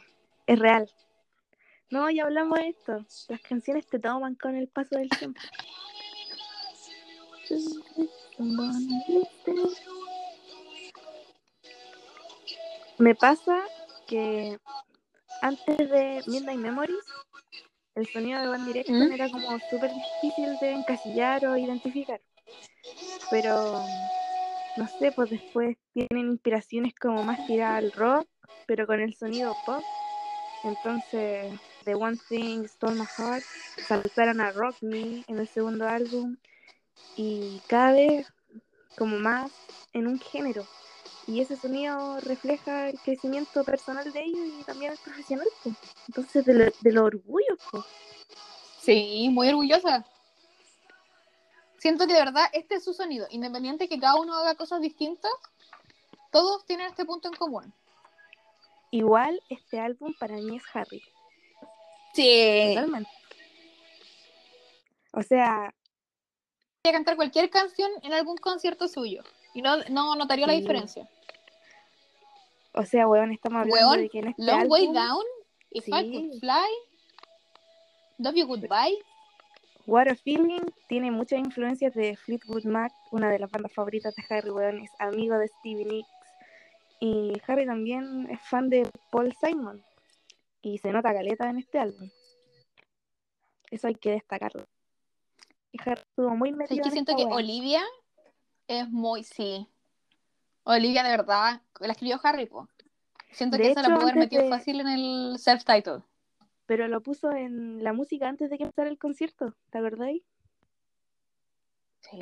es 0.48 0.58
real. 0.58 0.90
No, 1.92 2.10
ya 2.10 2.24
hablamos 2.24 2.58
de 2.58 2.70
esto. 2.70 3.06
Las 3.28 3.40
canciones 3.42 3.86
te 3.86 4.00
toman 4.00 4.34
con 4.34 4.56
el 4.56 4.68
paso 4.68 4.96
del 4.98 5.10
tiempo. 5.10 5.40
Me 12.98 13.14
pasa 13.14 13.62
que 14.08 14.58
antes 15.44 15.78
de 15.78 16.24
Midnight 16.26 16.60
Memories, 16.60 17.06
el 17.94 18.08
sonido 18.08 18.42
de 18.42 18.48
One 18.48 18.66
Direction 18.66 19.08
¿Mm? 19.08 19.12
era 19.12 19.30
como 19.30 19.60
súper 19.70 19.92
difícil 19.94 20.58
de 20.62 20.72
encasillar 20.72 21.46
o 21.46 21.56
identificar. 21.56 22.20
Pero, 23.30 23.86
no 24.78 24.88
sé, 24.88 25.12
pues 25.12 25.30
después 25.30 25.78
tienen 25.94 26.32
inspiraciones 26.32 26.96
como 26.96 27.24
más 27.24 27.46
tiradas 27.46 27.84
al 27.84 27.92
rock, 27.92 28.28
pero 28.76 28.88
con 28.88 29.00
el 29.00 29.14
sonido 29.14 29.56
pop. 29.68 29.84
Entonces, 30.64 31.54
The 31.86 31.94
One 31.94 32.18
Thing, 32.28 32.66
Stole 32.66 32.96
My 32.96 33.06
Heart, 33.06 33.44
saltaron 33.88 34.42
a 34.42 34.52
Rock 34.52 34.78
Me 34.82 35.24
en 35.28 35.38
el 35.38 35.48
segundo 35.48 35.88
álbum 35.88 36.38
y 37.16 37.62
cada 37.68 37.92
vez 37.92 38.34
como 38.98 39.18
más 39.18 39.52
en 39.94 40.08
un 40.08 40.20
género. 40.20 40.66
Y 41.28 41.40
ese 41.40 41.56
sonido 41.56 42.20
refleja 42.22 42.90
el 42.90 43.00
crecimiento 43.00 43.64
personal 43.64 44.12
de 44.12 44.24
ellos 44.24 44.48
y 44.60 44.64
también 44.64 44.94
el 44.94 44.98
profesional. 44.98 45.48
Entonces, 46.08 46.44
de 46.44 46.54
lo, 46.56 46.66
de 46.82 46.92
lo 46.92 47.06
orgullo. 47.06 47.56
pues. 47.70 47.84
Sí, 48.82 49.30
muy 49.32 49.50
orgullosa. 49.50 50.04
Siento 51.78 52.08
que 52.08 52.14
de 52.14 52.26
verdad 52.26 52.46
este 52.54 52.76
es 52.76 52.84
su 52.84 52.96
sonido. 52.96 53.28
Independiente 53.30 53.88
que 53.88 54.00
cada 54.00 54.16
uno 54.16 54.34
haga 54.34 54.56
cosas 54.56 54.82
distintas, 54.82 55.32
todos 56.32 56.66
tienen 56.66 56.88
este 56.88 57.06
punto 57.06 57.28
en 57.28 57.36
común. 57.36 57.72
Igual, 58.94 59.42
este 59.50 59.80
álbum 59.80 60.14
para 60.20 60.36
mí 60.36 60.56
es 60.56 60.64
Harry. 60.72 61.02
Sí. 62.14 62.74
Totalmente. 62.76 63.10
O 65.14 65.24
sea, 65.24 65.74
Voy 66.84 66.92
a 66.92 66.94
cantar 66.94 67.16
cualquier 67.16 67.50
canción 67.50 67.90
en 68.04 68.14
algún 68.14 68.38
concierto 68.38 68.88
suyo. 68.88 69.24
Y 69.56 69.64
no, 69.64 69.78
no 69.90 70.16
notaría 70.16 70.46
la 70.46 70.54
diferencia. 70.54 71.10
o 72.76 72.86
sea, 72.86 73.08
weón, 73.08 73.32
estamos 73.32 73.62
hablando 73.62 73.88
Weón, 73.90 74.02
de 74.02 74.10
que 74.10 74.20
en 74.20 74.28
este 74.28 74.44
Long 74.44 74.70
Way 74.70 74.82
álbum, 74.84 74.96
Down, 74.96 75.26
If 75.72 75.88
I. 75.88 75.92
Could 75.92 76.40
Fly, 76.40 76.70
Love 78.20 78.36
You 78.36 78.46
Goodbye. 78.46 78.98
What 79.88 80.08
a 80.08 80.16
Feeling 80.16 80.70
tiene 80.88 81.10
muchas 81.10 81.40
influencias 81.40 81.96
de 81.96 82.16
Fleetwood 82.16 82.66
Mac, 82.66 82.94
una 83.10 83.32
de 83.32 83.40
las 83.40 83.50
bandas 83.50 83.74
favoritas 83.74 84.14
de 84.16 84.24
Harry, 84.30 84.52
weón, 84.52 84.82
es 84.82 84.92
amigo 85.00 85.36
de 85.40 85.48
Stevie 85.48 85.86
Nicks. 85.86 86.23
Y 87.06 87.34
Harry 87.48 87.66
también 87.66 88.30
es 88.30 88.40
fan 88.44 88.70
de 88.70 88.90
Paul 89.12 89.34
Simon. 89.34 89.84
Y 90.62 90.78
se 90.78 90.90
nota 90.94 91.14
caleta 91.14 91.50
en 91.50 91.58
este 91.58 91.78
álbum. 91.78 92.10
Eso 93.70 93.88
hay 93.88 93.96
que 93.96 94.12
destacarlo. 94.12 94.64
Y 95.74 95.82
Harry 95.82 96.00
estuvo 96.00 96.30
muy 96.30 96.52
Es 96.52 96.56
metido 96.56 96.82
que 96.84 96.88
en 96.88 96.94
siento 96.94 97.14
que. 97.18 97.26
Olivia 97.26 97.82
es 98.70 98.90
muy, 98.90 99.26
sí. 99.26 99.68
Olivia 100.64 101.04
de 101.04 101.10
verdad, 101.10 101.62
la 101.82 101.92
escribió 101.92 102.22
Harry, 102.24 102.46
po. 102.46 102.70
Siento 103.32 103.58
De 103.58 103.64
que 103.64 103.72
esa 103.72 103.82
la 103.82 103.88
hecho, 103.90 103.96
pudo 103.96 104.04
haber 104.08 104.16
metido 104.20 104.44
de- 104.44 104.50
fácil 104.50 104.80
en 104.80 104.88
el 104.88 105.38
self-title. 105.40 106.04
Pero 106.68 106.88
lo 106.88 107.04
puso 107.04 107.32
en 107.34 107.84
la 107.84 107.92
música 107.92 108.30
antes 108.30 108.50
de 108.50 108.58
que 108.58 108.64
empezara 108.64 108.90
el 108.90 108.98
concierto, 108.98 109.54
¿te 109.72 109.78
acordáis? 109.80 110.24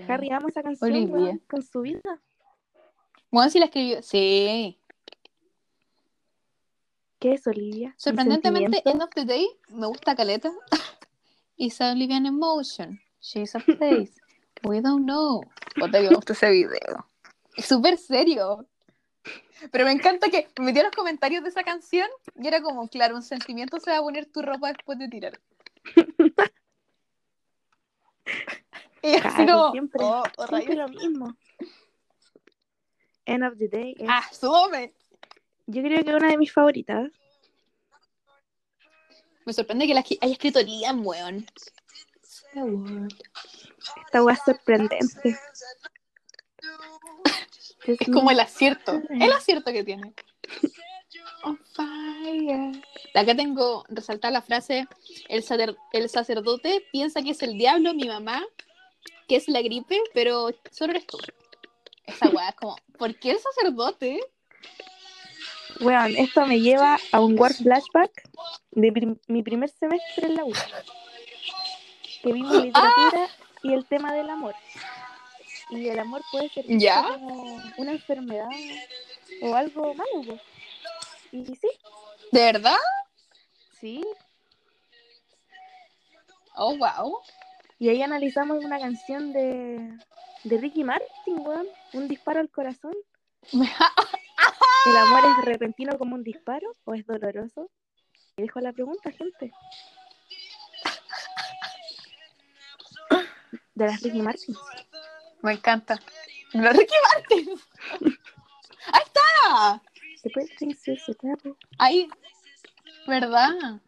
Harry 0.08 0.32
ama 0.32 0.48
esa 0.50 0.64
canción 0.64 0.92
Olivia. 0.92 1.38
con 1.48 1.62
su 1.62 1.82
vida. 1.82 2.20
Bueno, 3.32 3.50
sí 3.50 3.60
la 3.60 3.66
escribió, 3.66 4.02
sí. 4.02 4.78
¿Qué 7.18 7.34
es 7.34 7.48
Olivia? 7.48 7.90
¿Un 7.90 8.00
Sorprendentemente? 8.00 8.82
End 8.84 9.02
of 9.02 9.10
the 9.16 9.24
Day 9.24 9.48
me 9.70 9.88
gusta 9.88 10.16
Caleta. 10.16 10.52
Is 11.58 11.80
Olivia 11.80 12.18
an 12.18 12.26
emotion? 12.26 13.00
She's 13.22 13.56
a 13.56 13.60
place. 13.60 14.12
We 14.64 14.82
don't 14.82 15.06
know. 15.06 15.44
Puta 15.76 16.02
que 16.02 16.10
me 16.10 16.16
gusta 16.16 16.34
ese 16.34 16.52
video. 16.52 17.08
Es 17.56 17.66
súper 17.66 17.98
serio. 17.98 18.68
Pero 19.72 19.86
me 19.86 19.92
encanta 19.92 20.30
que 20.30 20.50
me 20.58 20.66
metió 20.66 20.84
los 20.84 20.92
comentarios 20.92 21.44
de 21.44 21.50
esa 21.50 21.64
canción 21.64 22.10
y 22.36 22.48
era 22.48 22.62
como, 22.62 22.88
claro, 22.90 23.16
un 23.16 23.22
sentimiento 23.22 23.80
se 23.80 23.92
va 23.92 24.00
a 24.00 24.02
poner 24.02 24.26
tu 24.26 24.42
ropa 24.42 24.70
después 24.70 24.98
de 24.98 25.08
tirar. 25.08 25.40
y 29.04 29.16
así 29.16 29.46
como, 29.46 29.72
siempre, 29.72 30.04
oh, 30.04 30.24
oh, 30.38 30.48
siempre 30.48 30.76
lo 30.76 30.88
mismo. 30.90 31.38
End 33.26 33.44
of 33.44 33.58
the 33.58 33.68
Day 33.68 33.96
es- 33.98 34.08
Ah, 34.10 34.24
súbeme. 34.32 34.94
yo 35.68 35.82
creo 35.84 36.04
que 36.04 36.10
es 36.10 36.16
una 36.16 36.30
de 36.30 36.38
mis 36.38 36.52
favoritas. 36.52 37.12
Me 39.46 39.54
sorprende 39.54 39.88
que 39.88 39.94
la 39.94 40.02
haya 40.02 40.32
escrito 40.34 40.62
Liam, 40.62 41.06
weón. 41.06 41.46
Esta 44.06 44.24
weá 44.24 44.36
es 44.36 44.42
sorprendente. 44.46 45.40
Es 47.86 47.98
como 48.14 48.30
el 48.32 48.40
acierto. 48.40 49.02
El 49.10 49.32
acierto 49.32 49.72
que 49.72 49.84
tiene. 49.84 50.14
On 51.44 51.58
fire. 51.74 52.82
Acá 53.16 53.36
tengo 53.36 53.84
resaltar 53.90 54.32
la 54.32 54.42
frase: 54.44 54.88
el, 55.28 55.44
sacer- 55.44 55.76
el 55.92 56.10
sacerdote 56.10 56.86
piensa 56.92 57.22
que 57.24 57.32
es 57.32 57.42
el 57.42 57.58
diablo, 57.58 57.94
mi 57.96 58.08
mamá, 58.08 58.44
que 59.28 59.38
es 59.38 59.48
la 59.48 59.62
gripe, 59.62 60.00
pero 60.14 60.50
solo 60.72 60.92
eres 60.92 61.08
tú. 61.08 61.18
Esa 62.06 62.30
weá 62.30 62.50
es 62.50 62.56
como, 62.56 62.76
¿por 62.98 63.16
qué 63.20 63.32
el 63.32 63.40
sacerdote? 63.40 64.20
Weón, 65.80 66.16
esto 66.18 66.46
me 66.46 66.60
lleva 66.60 67.00
a 67.12 67.20
un 67.22 67.40
War 67.40 67.54
Flashback 67.54 68.12
de 68.72 68.92
prim- 68.92 69.20
mi 69.28 69.42
primer 69.44 69.70
semestre 69.70 70.28
en 70.28 70.36
la 70.36 70.46
U. 70.46 70.54
Que 72.22 72.34
vimos 72.34 72.54
literatura 72.64 73.30
y 73.64 73.74
el 73.74 73.86
tema 73.86 74.14
del 74.14 74.30
amor. 74.30 74.56
Y 75.70 75.88
el 75.88 76.00
amor 76.00 76.22
puede 76.32 76.50
ser 76.50 76.66
como 76.66 77.62
una 77.78 77.92
enfermedad 77.92 78.50
o 79.42 79.56
algo 79.56 79.94
malo. 79.94 80.40
Y 81.32 81.46
sí, 81.56 81.70
¿De 82.32 82.42
verdad? 82.52 82.76
sí. 83.80 84.04
Oh, 86.56 86.76
wow. 86.76 87.20
Y 87.80 87.88
ahí 87.90 88.02
analizamos 88.04 88.64
una 88.64 88.78
canción 88.80 89.32
de, 89.32 89.98
de 90.44 90.58
Ricky 90.58 90.84
Martin, 90.84 91.40
weón. 91.40 91.68
Un 91.94 92.08
disparo 92.08 92.40
al 92.40 92.50
corazón. 92.50 92.94
¿El 93.52 94.98
amor 94.98 95.24
es 95.26 95.46
repentino 95.46 95.98
como 95.98 96.16
un 96.16 96.24
disparo 96.24 96.72
o 96.86 96.94
es 96.94 97.06
doloroso? 97.06 97.70
Y 98.38 98.44
dejo 98.44 98.60
la 98.60 98.74
pregunta, 98.74 99.12
gente. 99.12 99.52
De 103.76 103.86
las 103.86 104.02
Ricky 104.02 104.22
Martin. 104.22 104.56
Me 105.42 105.54
encanta. 105.54 106.00
¡La 106.54 106.72
Ricky 106.72 106.94
Martin! 107.14 107.50
¡Ahí 108.92 109.04
está! 109.06 109.82
Devil. 110.24 111.58
Ahí. 111.78 112.10
¿Verdad? 113.08 113.80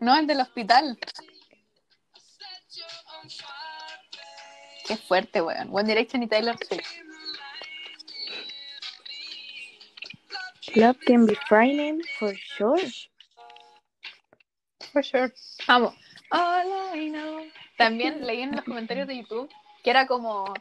No, 0.00 0.16
el 0.16 0.26
del 0.26 0.40
hospital. 0.40 0.98
Qué 4.86 4.96
fuerte, 4.96 5.40
weón. 5.40 5.68
One 5.72 5.84
Direction 5.84 6.22
y 6.22 6.28
Taylor 6.28 6.56
Swift. 6.66 6.86
Love 10.76 10.98
can 11.06 11.26
be 11.26 11.34
frightening 11.48 12.02
for 12.18 12.34
sure. 12.36 12.82
For 14.92 15.02
sure. 15.02 15.32
Vamos. 15.66 15.94
All 16.30 16.96
I 16.96 17.10
know. 17.10 17.44
También 17.76 18.26
leí 18.26 18.42
en 18.42 18.52
los 18.52 18.64
comentarios 18.64 19.06
de 19.06 19.18
YouTube 19.18 19.48
que 19.82 19.90
era 19.90 20.06
como. 20.06 20.52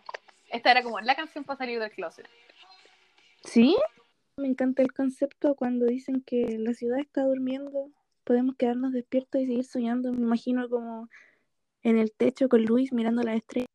Esta 0.49 0.71
era 0.71 0.83
como 0.83 0.99
la 1.01 1.15
canción 1.15 1.43
para 1.43 1.57
salir 1.57 1.79
del 1.79 1.91
closet. 1.91 2.27
¿Sí? 3.43 3.75
Me 4.37 4.47
encanta 4.47 4.83
el 4.83 4.93
concepto 4.93 5.55
cuando 5.55 5.85
dicen 5.85 6.21
que 6.21 6.57
la 6.59 6.73
ciudad 6.73 6.99
está 6.99 7.23
durmiendo. 7.23 7.89
Podemos 8.23 8.55
quedarnos 8.55 8.93
despiertos 8.93 9.41
y 9.41 9.47
seguir 9.47 9.65
soñando. 9.65 10.11
Me 10.13 10.21
imagino 10.21 10.69
como 10.69 11.09
en 11.81 11.97
el 11.97 12.11
techo 12.11 12.49
con 12.49 12.63
Luis 12.63 12.93
mirando 12.93 13.23
las 13.23 13.37
estrellas. 13.37 13.72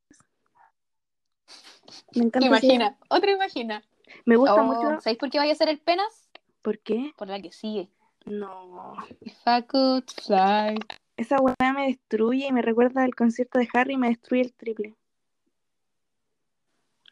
Me 2.15 2.25
encanta. 2.25 2.39
ese- 2.39 2.47
Imagina, 2.67 2.99
otra 3.09 3.31
imagina. 3.33 3.83
Me 4.25 4.37
gusta 4.37 4.55
Oh, 4.55 4.65
mucho. 4.65 5.01
¿Sabéis 5.01 5.19
por 5.19 5.31
qué 5.31 5.39
vaya 5.39 5.53
a 5.53 5.57
ser 5.57 5.69
el 5.69 5.79
penas? 5.79 6.29
¿Por 6.63 6.79
qué? 6.81 7.13
Por 7.17 7.29
la 7.29 7.41
que 7.41 7.53
sigue. 7.53 7.89
No. 8.25 8.95
If 9.21 9.37
I 9.47 9.63
could 9.67 10.05
fly. 10.25 10.79
Esa 11.17 11.37
weá 11.41 11.73
me 11.75 11.87
destruye 11.87 12.47
y 12.47 12.53
me 12.53 12.63
recuerda 12.63 13.03
al 13.05 13.15
concierto 13.15 13.59
de 13.59 13.69
Harry 13.75 13.95
y 13.95 13.97
me 13.97 14.09
destruye 14.09 14.43
el 14.43 14.53
triple. 14.55 14.95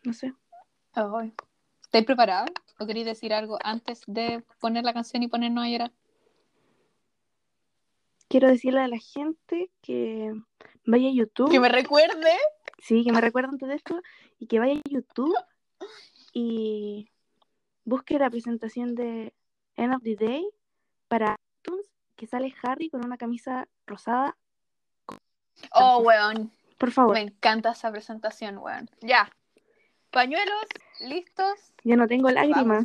No 0.05 0.13
sé. 0.13 0.33
Ay. 0.93 1.33
¿Estáis 1.83 2.05
preparados? 2.05 2.51
¿O 2.79 2.87
queréis 2.87 3.07
decir 3.07 3.33
algo 3.35 3.59
antes 3.63 4.03
de 4.07 4.45
poner 4.61 4.85
la 4.85 4.93
canción 4.93 5.23
y 5.23 5.29
ponernos 5.29 5.65
a 5.65 5.69
llorar? 5.69 5.93
Quiero 8.29 8.49
decirle 8.49 8.81
a 8.81 8.89
la 8.89 8.99
gente 8.99 9.71
que 9.83 10.33
vaya 10.85 11.09
a 11.09 11.13
YouTube. 11.13 11.51
Que 11.51 11.61
me 11.61 11.69
recuerde. 11.69 12.33
Sí, 12.87 13.03
que 13.03 13.11
me 13.11 13.21
recuerden 13.21 13.57
de 13.59 13.75
esto. 13.75 14.01
Y 14.39 14.47
que 14.47 14.61
vaya 14.61 14.75
a 14.75 14.89
YouTube 14.89 15.37
y 16.33 17.11
busque 17.85 18.17
la 18.17 18.31
presentación 18.31 18.95
de 18.95 19.35
End 19.75 19.93
of 19.93 20.05
the 20.05 20.15
Day 20.15 20.49
para 21.09 21.37
iTunes, 21.59 21.91
que 22.15 22.29
sale 22.29 22.55
Harry 22.63 22.89
con 22.89 23.05
una 23.05 23.17
camisa 23.17 23.67
rosada. 23.89 24.37
Oh, 25.73 25.99
weón. 25.99 26.53
Por 26.79 26.93
favor, 26.93 27.15
Me 27.15 27.23
encanta 27.23 27.73
esa 27.73 27.91
presentación, 27.91 28.59
weón. 28.59 28.89
Ya. 29.01 29.33
Pañuelos, 30.13 30.67
listos. 31.01 31.75
yo 31.83 31.97
no 31.97 32.07
tengo 32.07 32.31
lágrimas. 32.31 32.85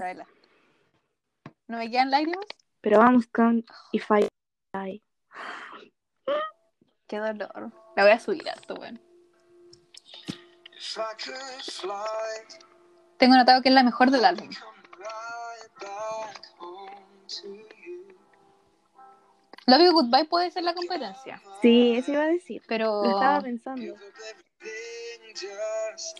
¿No 1.68 1.78
me 1.78 1.92
quedan 1.92 2.10
lágrimas? 2.10 2.46
pero 2.82 2.98
vamos 2.98 3.28
con 3.28 3.64
If 3.92 4.10
I 4.10 4.28
Die. 4.74 5.04
Qué 7.06 7.18
dolor. 7.18 7.72
La 7.96 8.04
voy 8.04 8.12
a 8.14 8.20
subir 8.20 8.50
harto, 8.50 8.74
weón. 8.74 9.11
Tengo 13.18 13.36
notado 13.36 13.62
que 13.62 13.70
es 13.70 13.76
la 13.76 13.84
mejor 13.84 14.10
del 14.10 14.26
álbum. 14.26 14.50
come 14.50 14.82
right 14.98 15.72
back 15.80 16.42
home 16.58 17.28
to 17.28 17.48
you. 17.48 18.18
Love 19.68 19.82
You 19.82 19.92
Goodbye 19.94 20.26
puede 20.26 20.50
ser 20.52 20.64
la 20.64 20.74
competencia, 20.74 21.42
Sí, 21.62 21.96
eso 21.98 22.12
iba 22.12 22.24
a 22.24 22.28
decir. 22.28 22.64
pero 22.68 23.04
Lo 23.04 23.12
estaba 23.12 23.42
pensando. 23.42 23.96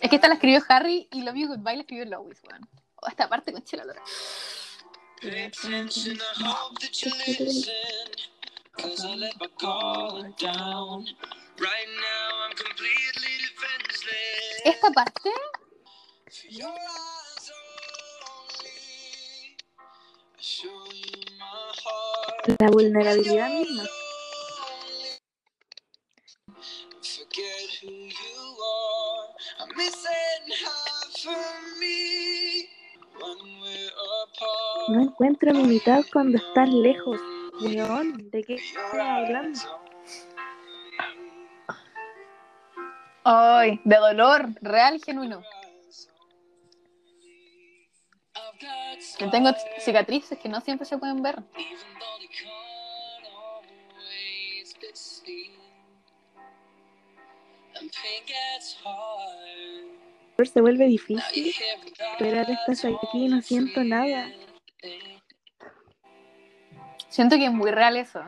Es 0.00 0.10
que 0.10 0.16
esta 0.16 0.28
la 0.28 0.34
escribió 0.34 0.62
Harry 0.68 1.08
y 1.10 1.22
Love 1.22 1.36
You 1.36 1.48
Goodbye 1.48 1.74
la 1.76 1.80
escribió 1.82 2.04
Lois, 2.04 2.40
weón. 2.44 2.68
O 2.96 3.08
esta 3.08 3.28
parte 3.28 3.52
con 3.52 3.62
chela 3.64 3.84
Lora. 3.84 4.02
Esta 14.64 14.90
parte, 14.90 15.30
For 16.30 16.50
your 16.50 16.68
eyes 16.68 17.52
only. 18.32 19.56
I 20.36 20.42
show 20.42 20.68
you 20.92 21.20
my 21.38 21.72
heart. 21.84 22.60
La 22.60 22.68
vulnerabilidad 22.68 23.50
misma. 23.50 23.84
No 34.88 35.02
encuentro 35.02 35.52
mi 35.54 35.64
mitad 35.64 36.04
cuando 36.12 36.38
estás 36.38 36.68
lejos. 36.68 37.20
Weón, 37.60 38.30
¿de 38.30 38.42
qué 38.42 38.54
estás 38.54 38.94
hablando? 38.94 39.60
Ay, 43.24 43.80
de 43.84 43.96
dolor, 43.96 44.48
real, 44.60 45.00
genuino. 45.04 45.42
Yo 49.18 49.30
tengo 49.30 49.50
cicatrices 49.78 50.38
que 50.38 50.48
no 50.48 50.60
siempre 50.60 50.86
se 50.86 50.98
pueden 50.98 51.22
ver. 51.22 51.42
Se 60.44 60.60
vuelve 60.60 60.86
difícil. 60.86 61.54
Pero 62.18 62.38
ahora 62.40 62.52
estás 62.52 62.84
aquí 62.84 63.24
y 63.24 63.28
no 63.28 63.40
siento 63.42 63.84
nada. 63.84 64.30
Siento 67.08 67.36
que 67.36 67.46
es 67.46 67.52
muy 67.52 67.70
real 67.70 67.96
eso. 67.96 68.20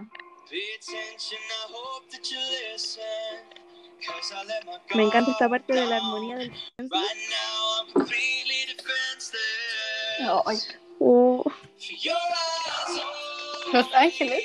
Me 4.94 5.02
encanta 5.04 5.30
esta 5.30 5.48
parte 5.48 5.72
de 5.72 5.86
la 5.86 5.96
armonía 5.96 6.36
del. 6.36 6.52
Ay, 10.46 10.58
Oh. 11.00 11.44
Los 13.72 13.94
Ángeles. 13.94 14.44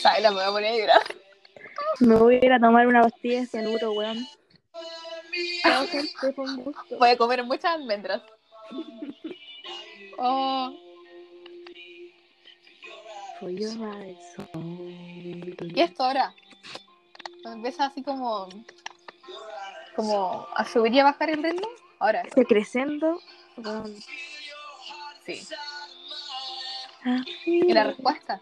¿Sabes? 0.00 0.22
La 0.22 0.30
me 0.30 0.36
voy 0.36 0.44
a 0.44 0.50
poner 0.50 0.72
a 0.72 0.76
llorar. 0.76 1.02
me 2.00 2.16
voy 2.16 2.34
a 2.36 2.44
ir 2.44 2.52
a 2.52 2.60
tomar 2.60 2.86
una 2.86 3.02
pastilla 3.02 3.40
de 3.40 3.46
cianuro, 3.46 3.92
weón. 3.92 4.26
Voy 6.98 7.08
a 7.10 7.16
comer 7.16 7.44
muchas 7.44 7.74
almendras. 7.74 8.22
Oh, 10.18 10.72
For 13.40 13.50
your 13.50 13.70
eyes 13.94 14.16
only. 14.54 15.54
y 15.74 15.80
esto 15.80 16.04
ahora. 16.04 16.34
Cuando 17.42 17.56
empieza 17.58 17.86
así 17.86 18.02
como. 18.02 18.48
Como 19.94 20.46
a 20.54 20.64
subir 20.64 20.92
y 20.94 21.00
a 21.00 21.04
bajar 21.04 21.30
el 21.30 21.42
ritmo. 21.42 21.68
Ahora, 21.98 22.22
crescendo. 22.48 23.20
weón. 23.56 23.94
sí. 25.24 25.46
Y 27.44 27.72
la 27.72 27.84
respuesta. 27.84 28.40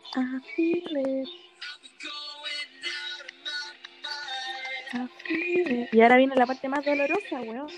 Y 5.92 6.00
ahora 6.00 6.16
viene 6.16 6.36
la 6.36 6.46
parte 6.46 6.68
más 6.68 6.84
dolorosa, 6.84 7.40
weón. 7.40 7.68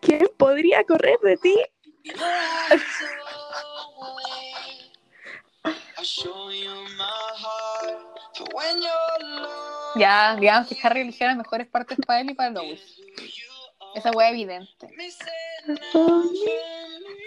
¿Quién 0.00 0.28
podría 0.36 0.84
correr 0.84 1.18
de 1.20 1.36
ti? 1.36 1.56
Ya, 9.96 10.36
digamos 10.36 10.68
que 10.68 10.76
Harry 10.82 11.00
eligió 11.00 11.26
las 11.26 11.36
mejores 11.36 11.66
partes 11.66 11.98
para 12.06 12.20
él 12.20 12.30
y 12.30 12.34
para 12.34 12.50
Lois. 12.50 13.00
Esa 13.94 14.10
wea 14.12 14.30
evidente. 14.30 14.88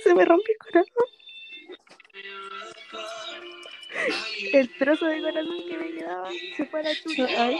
Se 0.04 0.16
me 0.16 0.26
rompió 0.26 0.54
el 0.54 0.58
corazón. 0.58 1.08
El 4.54 4.78
trozo 4.78 5.06
de 5.06 5.22
corazón 5.22 5.64
que 5.68 5.78
me 5.78 5.92
quedaba 5.92 6.30
se 6.56 6.66
fue 6.66 6.80
a 6.80 6.84
la 6.84 6.96
chucha. 6.96 7.28
Ay, 7.38 7.60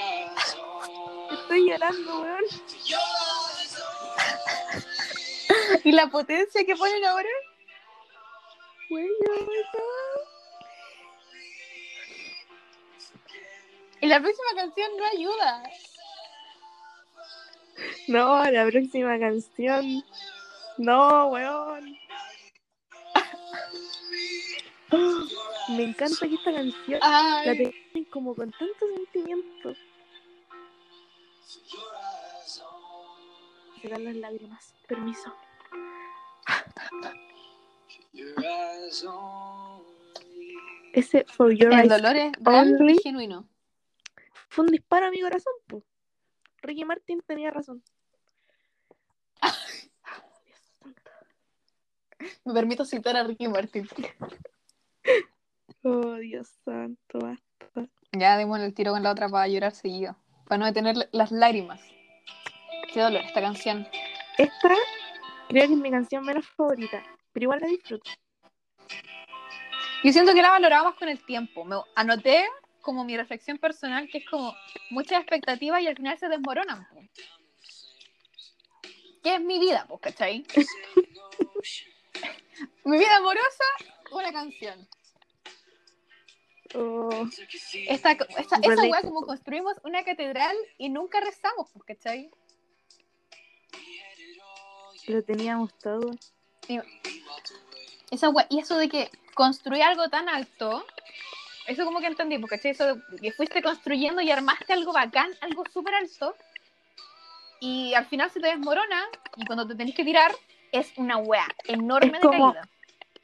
estoy 1.42 1.70
llorando, 1.70 2.22
weón. 2.22 2.44
¿Y 5.84 5.92
la 5.92 6.08
potencia 6.08 6.66
que 6.66 6.76
ponen 6.76 7.06
ahora? 7.06 7.30
Weón. 8.90 9.10
Y 14.02 14.08
la 14.08 14.20
próxima 14.20 14.56
canción 14.56 14.92
no 14.98 15.06
ayuda. 15.06 15.64
No, 18.08 18.52
la 18.52 18.66
próxima 18.66 19.20
canción. 19.20 20.04
No, 20.78 21.28
weón. 21.28 21.98
Me 25.70 25.84
encanta 25.84 26.28
que 26.28 26.36
esta 26.36 26.52
canción 26.52 27.00
la 27.00 27.42
Ay. 27.42 27.58
tengan 27.58 28.06
como 28.12 28.36
con 28.36 28.52
tanto 28.52 28.88
sentimiento. 28.96 29.74
Se 33.82 33.90
dan 33.90 34.04
las 34.06 34.16
lágrimas. 34.16 34.74
Permiso. 34.88 35.34
Ese 40.94 41.26
For 41.26 41.52
Your 41.54 41.74
El 41.74 41.80
Eyes 41.80 41.90
dolor 41.90 42.16
es 42.16 42.32
real 42.40 42.76
Only. 42.80 42.94
y 42.94 42.98
genuino. 43.00 43.48
fue 44.50 44.66
un 44.66 44.72
disparo 44.72 45.08
a 45.08 45.12
mi 45.12 45.22
corazón, 45.22 45.54
po. 45.68 45.84
Ricky 46.62 46.86
Martin 46.86 47.22
tenía 47.26 47.52
razón. 47.52 47.84
Dios 50.46 50.60
santo. 50.80 51.12
Me 52.46 52.54
permito 52.54 52.86
citar 52.86 53.16
a 53.18 53.24
Ricky 53.24 53.48
Martin. 53.48 53.88
Oh, 55.84 56.14
Dios 56.18 56.48
santo. 56.64 57.18
basta. 57.18 57.90
Ya 58.12 58.38
démosle 58.38 58.66
el 58.66 58.74
tiro 58.76 58.92
con 58.92 59.02
la 59.02 59.10
otra 59.12 59.28
para 59.30 59.48
llorar 59.48 59.72
seguido. 59.74 60.16
Para 60.52 60.60
no 60.60 60.66
detener 60.66 61.08
las 61.14 61.32
lágrimas. 61.32 61.80
Qué 62.92 63.00
dolor 63.00 63.22
esta 63.22 63.40
canción. 63.40 63.88
Esta 64.38 64.76
Creo 65.48 65.66
que 65.66 65.74
es 65.74 65.80
mi 65.80 65.90
canción 65.90 66.26
menos 66.26 66.46
favorita, 66.46 67.02
pero 67.32 67.46
igual 67.46 67.62
la 67.62 67.68
disfruto. 67.68 68.12
Yo 70.04 70.12
siento 70.12 70.34
que 70.34 70.42
la 70.42 70.50
valoraba 70.50 70.90
más 70.90 71.00
con 71.00 71.08
el 71.08 71.24
tiempo. 71.24 71.64
Me 71.64 71.78
anoté 71.96 72.44
como 72.82 73.06
mi 73.06 73.16
reflexión 73.16 73.60
personal, 73.60 74.10
que 74.12 74.18
es 74.18 74.30
como 74.30 74.54
muchas 74.90 75.22
expectativas 75.22 75.82
y 75.84 75.88
al 75.88 75.96
final 75.96 76.20
se 76.20 76.28
desmoronan. 76.28 76.86
¿Qué 79.24 79.36
es 79.36 79.40
mi 79.40 79.58
vida, 79.58 79.86
pues, 79.88 80.02
cachai? 80.02 80.46
mi 82.84 82.98
vida 82.98 83.16
amorosa, 83.16 83.64
una 84.12 84.34
canción. 84.34 84.86
Oh, 86.74 87.10
Esta, 87.88 88.12
esta, 88.12 88.56
esa 88.62 88.82
weá 88.84 89.02
como 89.02 89.22
construimos 89.26 89.74
una 89.84 90.04
catedral 90.04 90.56
y 90.78 90.90
nunca 90.90 91.20
rezamos, 91.20 91.70
pues, 91.74 91.86
¿cachai? 91.86 92.30
lo 95.08 95.24
teníamos 95.24 95.74
todo. 95.80 96.12
Y, 96.68 96.80
esa 98.12 98.30
weá- 98.30 98.46
y 98.50 98.60
eso 98.60 98.78
de 98.78 98.88
que 98.88 99.10
construir 99.34 99.84
algo 99.84 100.08
tan 100.10 100.30
alto, 100.30 100.86
eso 101.68 101.84
como 101.86 102.00
que 102.00 102.08
entendí, 102.08 102.38
porque 102.38 102.56
¿cachai? 102.58 102.72
Eso 102.72 102.96
de 102.96 103.18
que 103.20 103.32
fuiste 103.32 103.62
construyendo 103.62 104.22
y 104.22 104.32
armaste 104.32 104.72
algo 104.74 104.94
bacán, 104.94 105.30
algo 105.42 105.64
súper 105.74 105.96
alto, 105.96 106.36
y 107.60 107.94
al 107.94 108.06
final 108.06 108.30
se 108.32 108.40
te 108.40 108.48
desmorona, 108.48 109.06
y 109.36 109.46
cuando 109.46 109.68
te 109.68 109.76
tenés 109.76 109.96
que 109.96 110.06
tirar, 110.06 110.32
es 110.72 110.94
una 110.98 111.18
weá 111.18 111.48
enorme 111.66 112.08
Es 112.18 112.22
de 112.22 112.28
como- 112.28 112.54
caída. 112.54 112.70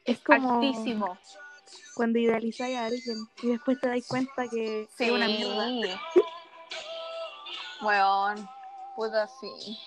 Es 0.04 0.18
como 0.20 0.54
Altísimo. 0.54 1.18
Cuando 1.98 2.20
idealizáis 2.20 2.78
a 2.78 2.86
alguien 2.86 3.28
y 3.42 3.48
después 3.50 3.80
te 3.80 3.88
das 3.90 4.06
cuenta 4.08 4.48
que 4.48 4.88
es 4.98 5.10
una 5.12 5.28
mierda. 5.28 5.74
Weón, 7.82 8.48
puta 8.96 9.28
sí. 9.28 9.78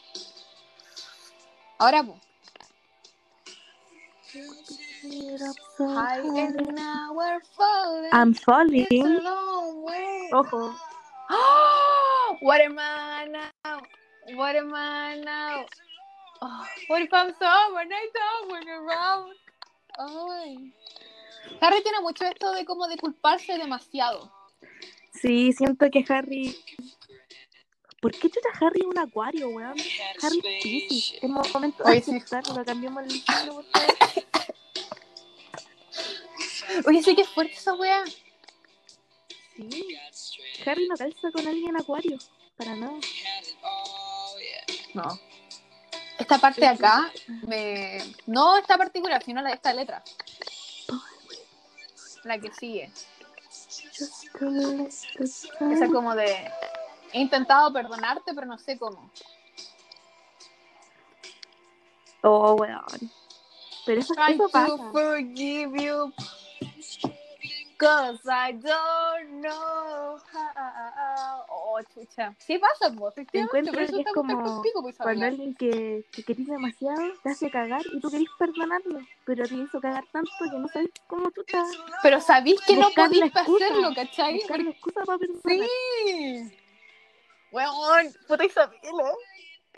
Ahora, 1.79 2.03
pues. 2.03 2.21
We're 7.15 7.41
falling. 7.57 8.05
I'm 8.11 8.33
It's 8.75 9.03
a 9.03 9.09
falling. 9.09 9.21
long 9.23 9.83
way. 9.83 10.29
Ojo, 10.33 10.75
Oh, 11.29 12.37
what 12.41 12.61
am 12.61 12.77
I 12.79 13.27
now? 13.31 13.81
What 14.35 14.55
am 14.55 14.73
I 14.75 15.15
now? 15.23 15.65
Oh, 16.41 16.65
what 16.87 17.01
if 17.01 17.13
I'm 17.13 17.31
sober 17.33 17.45
I 17.79 18.09
don't 18.13 18.51
around? 18.69 19.33
Ay. 19.99 20.57
Harry 21.61 21.81
tiene 21.83 21.99
mucho 22.01 22.25
esto 22.25 22.51
de 22.53 22.65
como 22.65 22.87
de 22.87 22.97
culparse 22.97 23.57
demasiado. 23.57 24.31
sí, 25.13 25.51
siento 25.53 25.89
que 25.91 26.05
Harry. 26.09 26.55
¿Por 28.01 28.11
qué 28.13 28.29
chuta 28.29 28.49
Harry 28.59 28.81
es 28.81 28.87
un 28.87 28.97
acuario, 28.97 29.49
weón? 29.49 29.75
Harry 30.21 30.39
es 30.43 30.63
Piscis. 30.63 31.13
Es 31.21 31.29
momento 31.29 31.83
de 31.83 31.91
Oye, 31.91 32.01
sí. 32.01 32.15
aceptarlo, 32.15 32.65
cambiemos 32.65 33.03
el 33.03 33.11
signo, 33.11 33.53
por 33.53 33.65
favor. 33.65 33.85
Oye, 36.87 37.03
sí 37.03 37.15
que 37.15 37.21
es 37.21 37.29
fuerte 37.29 37.53
esa 37.53 37.73
wea. 37.75 38.03
Sí. 39.55 39.97
Harry 40.65 40.87
no 40.87 40.95
calza 40.95 41.31
con 41.31 41.47
alguien 41.47 41.77
acuario. 41.77 42.17
Para 42.57 42.75
nada. 42.75 42.99
No. 44.93 45.19
Esta 46.17 46.37
parte 46.37 46.61
de 46.61 46.67
acá, 46.67 47.11
me... 47.47 47.97
no 48.27 48.57
esta 48.57 48.77
particular, 48.77 49.23
sino 49.23 49.41
la 49.41 49.49
de 49.49 49.55
esta 49.55 49.73
letra. 49.73 50.03
La 52.23 52.39
que 52.39 52.51
sigue. 52.53 52.91
Esa 55.59 55.87
como 55.87 56.15
de... 56.15 56.51
He 57.13 57.19
intentado 57.19 57.73
perdonarte, 57.73 58.33
pero 58.33 58.47
no 58.47 58.57
sé 58.57 58.77
cómo. 58.77 59.11
Oh, 62.23 62.53
weón. 62.53 63.11
Pero 63.85 64.01
eso, 64.01 64.13
pasa. 64.51 64.77
forgive 64.91 65.83
you. 65.83 66.13
Cause 67.81 68.21
I 68.29 68.51
don't 68.51 69.41
know 69.41 70.19
how. 70.31 71.45
Oh, 71.49 71.79
chucha. 71.91 72.35
Sí 72.37 72.59
pasa, 72.59 72.93
pues, 72.93 73.15
Por 73.15 73.57
eso 73.57 73.71
que 73.73 74.01
es 74.01 74.05
te 74.05 74.13
como 74.13 74.61
pues, 74.83 74.97
Cuando 74.97 75.25
alguien 75.25 75.55
que, 75.55 76.05
que 76.11 76.21
querís 76.21 76.47
demasiado 76.47 77.01
te 77.23 77.29
hace 77.29 77.49
cagar 77.49 77.81
y 77.91 77.99
tú 77.99 78.11
querís 78.11 78.29
perdonarlo, 78.37 78.99
pero 79.25 79.47
te 79.47 79.55
hizo 79.55 79.81
cagar 79.81 80.05
tanto 80.11 80.29
que 80.39 80.59
no 80.59 80.67
sabes 80.67 80.91
cómo 81.07 81.31
tú 81.31 81.41
estás. 81.41 81.69
Pero 82.03 82.21
sabís 82.21 82.61
que 82.61 82.75
no 82.75 82.85
Buscar 82.85 83.09
podís 83.09 83.35
hacerlo, 83.35 83.89
¿cachai? 83.95 84.35
Buscar 84.35 84.59
la 84.59 84.69
excusa 84.69 85.01
para 85.03 85.17
perdonar. 85.17 85.67
Sí. 86.05 86.51
Weón, 87.51 88.13
puta 88.27 88.45
Isabela. 88.45 89.11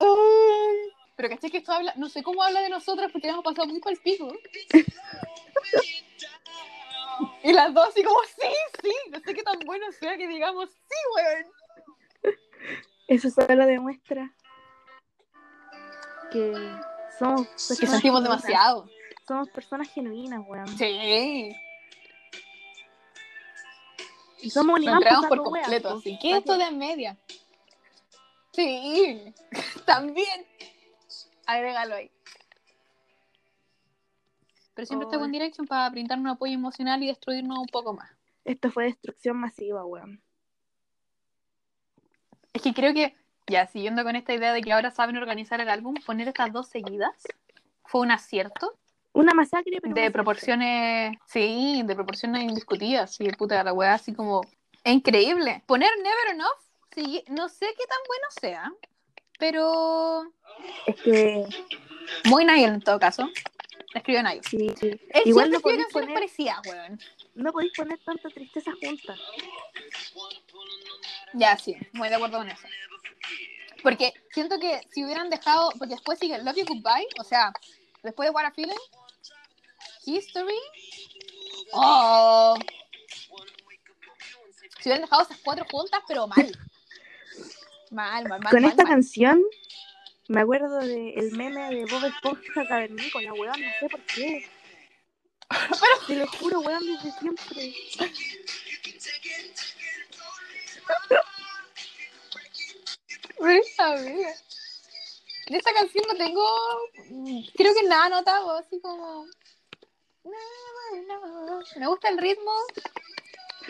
Ay. 0.01 0.91
Pero 1.15 1.29
caché 1.29 1.49
que 1.49 1.59
esto 1.59 1.71
habla, 1.71 1.93
no 1.95 2.09
sé 2.09 2.21
cómo 2.21 2.43
habla 2.43 2.63
de 2.63 2.69
nosotras 2.69 3.09
porque 3.13 3.29
hemos 3.29 3.45
pasado 3.45 3.65
muy 3.65 3.79
pal 3.79 3.95
pico. 4.03 4.27
y 7.43 7.53
las 7.53 7.73
dos 7.73 7.89
así 7.89 8.03
como, 8.03 8.19
sí, 8.23 8.47
sí, 8.81 8.93
no 9.11 9.19
sé 9.19 9.33
qué 9.33 9.43
tan 9.43 9.59
bueno 9.59 9.91
sea 9.91 10.17
que 10.17 10.27
digamos, 10.27 10.69
sí, 10.69 10.95
weón. 11.15 12.35
Eso 13.07 13.29
solo 13.29 13.65
demuestra 13.65 14.33
que 16.31 16.53
somos 17.19 17.47
Que 17.47 17.53
personas 17.55 17.91
sentimos 17.91 18.23
demasiado. 18.23 18.89
Somos 19.27 19.49
personas 19.49 19.89
genuinas, 19.89 20.41
weón. 20.47 20.67
Sí. 20.77 21.55
Y 24.41 24.49
somos 24.49 24.79
un 24.79 24.89
entregamos 24.89 25.27
por 25.27 25.43
completo, 25.43 25.97
así 25.97 26.19
que 26.19 26.37
esto 26.37 26.57
de 26.57 26.71
media. 26.71 27.17
Sí, 28.51 29.33
también. 29.85 30.45
Agrégalo 31.45 31.95
ahí. 31.95 32.11
Pero 34.73 34.85
siempre 34.85 35.07
está. 35.07 35.17
One 35.17 35.31
Direction 35.31 35.67
para 35.67 35.89
brindarnos 35.89 36.25
un 36.25 36.35
apoyo 36.35 36.53
emocional 36.53 37.03
y 37.03 37.07
destruirnos 37.07 37.59
un 37.59 37.67
poco 37.67 37.93
más. 37.93 38.09
Esto 38.45 38.71
fue 38.71 38.85
destrucción 38.85 39.37
masiva, 39.37 39.85
weón. 39.85 40.21
Es 42.53 42.61
que 42.61 42.73
creo 42.73 42.93
que, 42.93 43.15
ya 43.47 43.67
siguiendo 43.67 44.03
con 44.03 44.15
esta 44.15 44.33
idea 44.33 44.53
de 44.53 44.61
que 44.61 44.73
ahora 44.73 44.91
saben 44.91 45.17
organizar 45.17 45.59
el 45.61 45.69
álbum, 45.69 45.95
poner 46.05 46.27
estas 46.27 46.51
dos 46.51 46.67
seguidas 46.67 47.23
fue 47.85 48.01
un 48.01 48.11
acierto 48.11 48.77
Una 49.13 49.33
masacre, 49.33 49.79
pero 49.81 49.93
de 49.93 50.11
proporciones, 50.11 51.17
sí, 51.27 51.83
de 51.85 51.95
proporciones 51.95 52.43
indiscutidas. 52.43 53.15
Sí, 53.15 53.27
puta, 53.37 53.63
la 53.63 53.73
weá 53.73 53.93
así 53.93 54.13
como. 54.13 54.41
Es 54.83 54.93
increíble. 54.93 55.63
Poner 55.65 55.91
Never 55.97 56.33
Enough, 56.33 56.59
sí, 56.93 57.23
no 57.29 57.47
sé 57.47 57.67
qué 57.77 57.85
tan 57.85 57.99
bueno 58.07 58.27
sea, 58.41 58.73
pero. 59.39 60.23
Es 60.87 61.01
que, 61.01 61.45
muy 62.25 62.45
Niall 62.45 62.75
en 62.75 62.81
todo 62.81 62.99
caso. 62.99 63.29
Escribió 63.93 64.23
Niall. 64.23 64.41
sí, 64.43 64.69
sí. 64.79 64.87
Él 65.09 65.21
Igual 65.25 65.51
no 65.51 65.59
podéis 65.59 65.85
poner, 65.91 66.13
parecidas, 66.13 66.59
weón. 66.65 66.99
no 67.35 67.51
podéis 67.51 67.73
poner 67.73 67.99
tanta 67.99 68.29
tristeza 68.29 68.71
junta. 68.81 69.15
Ya, 71.33 71.57
sí, 71.57 71.75
muy 71.93 72.09
de 72.09 72.15
acuerdo 72.15 72.39
con 72.39 72.49
eso. 72.49 72.67
Porque 73.83 74.13
siento 74.31 74.59
que 74.59 74.81
si 74.91 75.03
hubieran 75.03 75.29
dejado, 75.29 75.71
porque 75.77 75.95
después 75.95 76.17
sigue 76.17 76.41
Love 76.41 76.55
You 76.57 76.65
Goodbye, 76.65 77.07
o 77.19 77.23
sea, 77.23 77.51
después 78.01 78.27
de 78.27 78.31
What 78.33 78.45
a 78.45 78.51
Feeling, 78.51 78.73
History, 80.05 80.59
oh, 81.73 82.57
si 84.79 84.89
hubieran 84.89 85.01
dejado 85.01 85.23
esas 85.23 85.37
cuatro 85.43 85.65
juntas, 85.69 86.01
pero 86.07 86.27
mal. 86.27 86.51
Mal, 87.91 88.27
mal, 88.27 88.39
mal. 88.41 88.51
Con 88.51 88.61
mal, 88.61 88.71
esta 88.71 88.83
mal. 88.83 88.93
canción 88.93 89.43
me 90.27 90.41
acuerdo 90.41 90.79
del 90.79 91.31
meme 91.33 91.69
de 91.69 91.85
Bob 91.85 92.05
Esponja 92.05 92.67
Cavernícola, 92.67 93.33
weón, 93.33 93.61
no 93.61 93.71
sé 93.79 93.89
por 93.89 94.01
qué. 94.01 94.47
Te 96.07 96.15
lo 96.15 96.27
juro, 96.27 96.59
weón, 96.61 96.85
desde 96.85 97.11
siempre. 97.19 97.73
A 103.77 103.95
ver. 103.95 104.35
De 105.47 105.57
esta 105.57 105.73
canción 105.73 106.05
no 106.07 106.15
tengo, 106.15 106.45
mm, 107.09 107.41
creo 107.55 107.73
que 107.73 107.83
nada 107.83 108.05
anotado, 108.05 108.51
así 108.57 108.79
como... 108.79 109.25
Me 111.75 111.87
gusta 111.87 112.09
el 112.09 112.17
ritmo, 112.17 112.51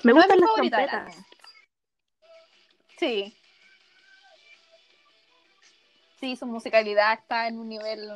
Me 0.03 0.13
No 0.13 0.19
gustan 0.19 0.39
las 0.39 0.53
trompetas. 0.53 1.15
Sí. 2.99 3.35
Sí, 6.23 6.37
su 6.37 6.45
musicalidad 6.45 7.19
está 7.19 7.49
en 7.49 7.59
un 7.59 7.67
nivel 7.67 8.09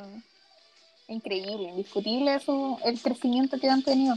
increíble, 1.10 1.68
indiscutible 1.68 2.40
su, 2.40 2.80
el 2.86 3.02
crecimiento 3.02 3.60
que 3.60 3.70
han 3.70 3.84
tenido. 3.84 4.16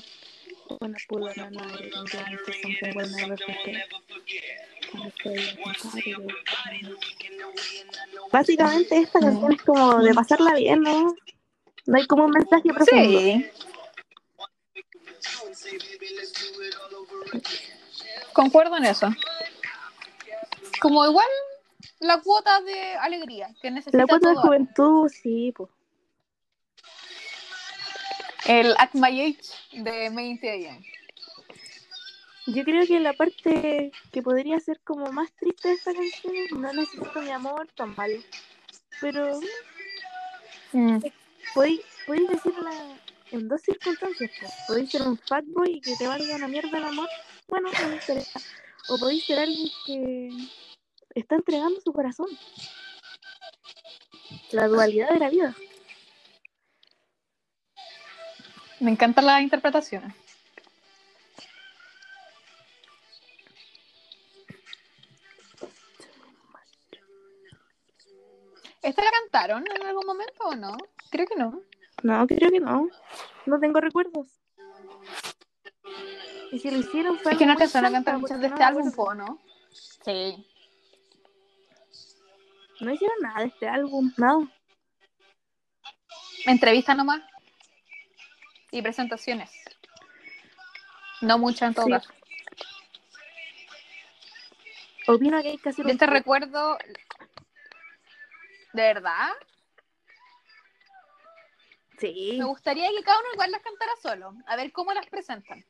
Wanna 0.80 0.97
pull 1.09 1.24
on 1.24 1.32
another 1.36 1.91
and 1.97 2.09
get 2.09 2.24
into 2.30 2.53
something 2.62 2.95
we'll 2.95 3.11
never 3.16 3.36
forget. 3.36 3.91
Wanna 4.95 5.11
stay 5.11 6.14
like 6.14 6.22
a 6.22 6.55
party 6.55 6.86
with- 6.86 8.30
Básicamente 8.30 8.97
esta 8.97 9.18
canción 9.18 9.53
es 9.55 9.62
como 9.62 10.01
de 10.05 10.14
pasarla 10.14 10.55
bien, 10.55 10.82
¿no? 10.82 11.12
No 11.86 11.97
hay 11.99 12.07
como 12.07 12.26
un 12.26 12.30
mensaje 12.30 12.72
profundo. 12.72 13.18
Sí. 13.18 13.51
Concuerdo 18.34 18.76
en 18.76 18.84
eso. 18.84 19.09
Como 20.80 21.05
igual 21.05 21.26
la 22.01 22.20
cuota 22.20 22.61
de 22.62 22.94
alegría 22.94 23.55
que 23.61 23.70
necesita 23.70 23.98
La 23.98 24.07
cuota 24.07 24.30
de 24.30 24.36
juventud, 24.36 25.09
sí, 25.09 25.53
pues. 25.57 25.70
El 28.46 28.74
At 28.78 28.90
My 28.94 29.20
Age 29.20 29.82
de 29.82 30.11
20 30.11 30.68
AM. 30.68 30.84
Yo 32.46 32.64
creo 32.64 32.86
que 32.86 32.98
la 32.98 33.12
parte 33.12 33.92
que 34.11 34.22
podría 34.22 34.59
ser 34.59 34.80
como 34.80 35.12
más 35.12 35.30
triste 35.32 35.68
de 35.68 35.74
esta 35.74 35.92
canción 35.92 36.34
es 36.34 36.51
No 36.53 36.72
necesito 36.72 37.20
mi 37.20 37.30
amor, 37.30 37.68
tan 37.76 37.94
malo. 37.96 38.18
Pero 39.01 39.40
Mm. 40.72 40.98
podéis, 41.55 41.80
podéis 42.07 42.28
decirla 42.28 42.70
en 43.32 43.48
dos 43.48 43.61
circunstancias. 43.61 44.30
pues. 44.40 44.53
Podéis 44.66 44.90
ser 44.90 45.03
un 45.03 45.18
fuckboy 45.18 45.74
y 45.76 45.80
que 45.80 45.96
te 45.96 46.07
valga 46.07 46.34
una 46.36 46.48
mierda 46.48 46.78
el 46.78 46.84
amor. 46.84 47.09
Bueno, 47.48 47.70
no 47.72 47.88
me 47.88 47.94
interesa. 47.96 48.40
O 48.88 48.98
podéis 48.98 49.24
ser 49.26 49.38
alguien 49.38 49.68
que 49.86 50.30
está 51.14 51.36
entregando 51.36 51.80
su 51.80 51.92
corazón. 51.92 52.28
La 54.52 54.68
dualidad 54.68 55.11
de 55.11 55.18
la 55.18 55.30
vida. 55.30 55.54
Me 58.80 58.90
encantan 58.90 59.26
las 59.26 59.42
interpretaciones. 59.42 60.14
¿Esta 68.82 69.04
la 69.04 69.11
cantaron 69.11 69.64
en 69.70 69.86
algún 69.86 70.06
momento 70.06 70.44
o 70.44 70.56
no? 70.56 70.76
Creo 71.11 71.26
que 71.26 71.36
no. 71.36 71.61
No, 72.02 72.26
creo 72.26 72.50
que 72.50 72.61
no. 72.61 72.88
No 73.44 73.61
tengo 73.61 73.80
recuerdos. 73.80 74.40
Y 76.50 76.58
si 76.58 76.70
lo 76.70 76.78
hicieron 76.78 77.18
fue 77.18 77.32
Es 77.32 77.38
que 77.38 77.46
no 77.46 77.52
alcanzaron 77.52 77.90
a 77.90 77.92
cantar 77.92 78.18
muchas 78.18 78.40
de 78.40 78.46
este 78.46 78.62
álbum, 78.62 78.90
¿no? 79.16 79.38
Sí. 80.04 80.49
No 82.81 82.93
hicieron 82.93 83.16
nada 83.20 83.41
de 83.41 83.47
este 83.47 83.68
álbum, 83.68 84.12
nada. 84.16 84.39
Entrevista 86.47 86.95
nomás. 86.95 87.22
Y 88.70 88.81
presentaciones. 88.83 89.51
No 91.20 91.39
muchas 91.39 91.68
en 91.68 91.74
todo 91.74 91.87
Sí. 91.87 91.93
caso. 91.93 92.12
Opino 95.09 95.43
que 95.43 95.49
hay 95.49 95.61
hacer 95.64 95.87
Yo 95.87 95.97
te 95.99 96.07
recuerdo. 96.07 96.78
¿De 98.72 98.83
verdad? 98.83 99.28
Sí. 101.99 102.37
Me 102.39 102.45
gustaría 102.45 102.89
que 102.89 103.03
cada 103.03 103.18
uno 103.18 103.28
igual 103.35 103.51
las 103.51 103.62
cantara 103.62 103.93
solo. 104.01 104.35
A 104.47 104.57
ver 104.57 104.72
cómo 104.72 104.93
las 104.95 105.07
presentan. 105.07 105.64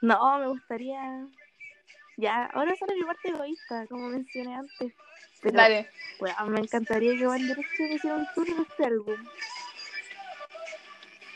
No, 0.00 0.38
me 0.38 0.48
gustaría. 0.48 1.26
Ya, 2.16 2.46
ahora 2.46 2.74
sale 2.76 2.94
mi 2.94 3.02
parte 3.04 3.28
egoísta, 3.28 3.86
como 3.88 4.08
mencioné 4.08 4.54
antes. 4.54 4.92
Pero, 5.42 5.56
Dale. 5.56 5.90
me 6.48 6.60
encantaría 6.60 7.16
que 7.16 7.26
One 7.26 7.44
Direction 7.44 7.92
hiciera 7.92 8.16
un 8.16 8.26
tour 8.34 8.46
de 8.46 8.62
este 8.62 8.84
álbum. 8.86 9.16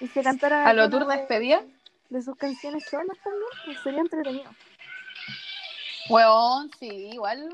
Y 0.00 0.06
se 0.08 0.22
cantara. 0.22 0.64
¿A 0.66 0.72
lo 0.72 0.88
tour 0.88 1.06
de 1.06 1.12
de- 1.12 1.18
despedida? 1.18 1.62
De 2.08 2.22
sus 2.22 2.36
canciones 2.36 2.84
solas 2.86 3.18
también, 3.22 3.44
pues 3.66 3.80
sería 3.80 4.00
entretenido. 4.00 4.50
Weón, 6.08 6.70
sí, 6.78 6.86
igual. 7.12 7.48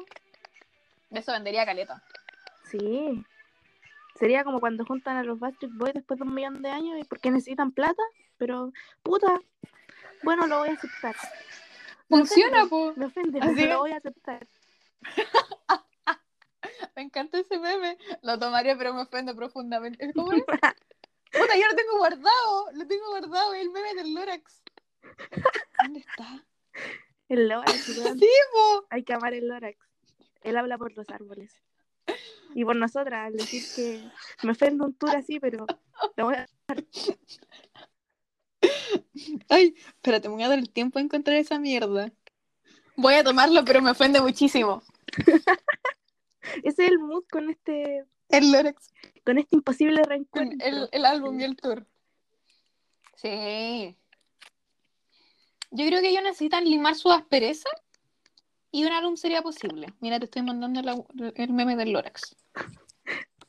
Eso 1.10 1.32
vendería 1.32 1.64
caleta. 1.64 2.02
Sí. 2.70 3.24
Sería 4.16 4.44
como 4.44 4.60
cuando 4.60 4.84
juntan 4.84 5.16
a 5.16 5.24
los 5.24 5.40
Backstreet 5.40 5.72
Boys 5.74 5.94
después 5.94 6.18
de 6.20 6.24
un 6.24 6.34
millón 6.34 6.62
de 6.62 6.70
años 6.70 6.98
y 7.00 7.04
porque 7.04 7.32
necesitan 7.32 7.72
plata, 7.72 8.02
pero 8.38 8.72
puta, 9.02 9.40
bueno, 10.22 10.46
lo 10.46 10.58
voy 10.60 10.68
a 10.68 10.74
aceptar. 10.74 11.16
Funciona, 12.18 12.66
po. 12.66 12.92
Me 12.96 13.06
ofende, 13.06 13.40
pero 13.40 13.72
lo 13.72 13.78
voy 13.80 13.92
a 13.92 13.96
aceptar. 13.96 14.46
Me 16.96 17.02
encanta 17.02 17.38
ese 17.38 17.58
meme. 17.58 17.98
Lo 18.22 18.38
tomaría, 18.38 18.76
pero 18.78 18.94
me 18.94 19.02
ofende 19.02 19.34
profundamente. 19.34 20.12
¿Cómo 20.14 20.32
es? 20.32 20.44
Puta, 20.44 21.56
yo 21.56 21.66
lo 21.68 21.74
tengo 21.74 21.98
guardado. 21.98 22.70
Lo 22.72 22.86
tengo 22.86 23.08
guardado. 23.10 23.54
El 23.54 23.70
meme 23.70 23.94
del 23.94 24.14
Lorax. 24.14 24.62
¿Dónde 25.82 26.00
está? 26.00 26.44
El 27.28 27.48
Lorax. 27.48 27.72
Sí, 28.20 28.28
po. 28.52 28.86
Hay 28.90 29.02
que 29.02 29.12
amar 29.12 29.34
el 29.34 29.48
Lorax. 29.48 29.76
Él 30.42 30.56
habla 30.56 30.78
por 30.78 30.92
los 30.96 31.08
árboles. 31.10 31.60
Y 32.54 32.64
por 32.64 32.76
nosotras, 32.76 33.26
al 33.26 33.32
decir 33.32 33.64
que 33.74 34.08
me 34.46 34.52
ofende 34.52 34.84
un 34.84 34.94
tour 34.94 35.16
así, 35.16 35.40
pero 35.40 35.66
lo 36.16 36.24
voy 36.26 36.36
a- 36.36 36.46
Ay, 39.48 39.74
espérate, 39.76 40.28
me 40.28 40.34
voy 40.34 40.42
a 40.44 40.48
dar 40.48 40.58
el 40.58 40.70
tiempo 40.70 40.98
de 40.98 41.04
encontrar 41.06 41.36
esa 41.36 41.58
mierda. 41.58 42.12
Voy 42.96 43.14
a 43.14 43.24
tomarlo, 43.24 43.64
pero 43.64 43.82
me 43.82 43.90
ofende 43.90 44.20
muchísimo. 44.20 44.82
Ese 46.62 46.84
es 46.84 46.90
el 46.90 46.98
mood 46.98 47.24
con 47.30 47.50
este, 47.50 48.04
El 48.28 48.52
Lorax. 48.52 48.92
con 49.24 49.38
este 49.38 49.56
imposible 49.56 50.00
con 50.02 50.10
reencuentro. 50.10 50.66
el, 50.68 50.88
el 50.92 51.04
álbum 51.06 51.40
y 51.40 51.44
el 51.44 51.56
tour. 51.56 51.86
Sí. 53.16 53.96
Yo 55.70 55.86
creo 55.86 56.00
que 56.00 56.10
ellos 56.10 56.22
necesitan 56.22 56.64
limar 56.64 56.94
su 56.94 57.10
aspereza 57.10 57.68
y 58.70 58.84
un 58.84 58.92
álbum 58.92 59.16
sería 59.16 59.42
posible. 59.42 59.88
Mira, 60.00 60.18
te 60.18 60.26
estoy 60.26 60.42
mandando 60.42 60.82
la- 60.82 61.02
el 61.34 61.52
meme 61.52 61.74
del 61.76 61.92
Lorax. 61.92 62.36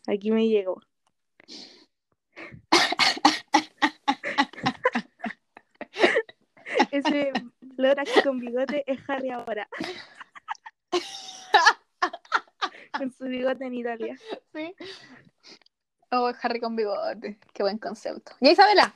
Aquí 0.07 0.31
me 0.31 0.47
llegó. 0.47 0.81
Ese 6.91 7.31
Lorax 7.77 8.21
con 8.23 8.39
bigote 8.39 8.83
es 8.87 8.99
Harry 9.09 9.31
ahora. 9.31 9.67
con 12.97 13.11
su 13.11 13.25
bigote 13.25 13.65
en 13.65 13.73
Italia. 13.73 14.15
Sí. 14.53 14.75
Oh, 16.11 16.31
Harry 16.41 16.59
con 16.59 16.75
bigote. 16.75 17.37
Qué 17.53 17.63
buen 17.63 17.77
concepto. 17.77 18.33
¿Y 18.39 18.49
Isabela? 18.49 18.93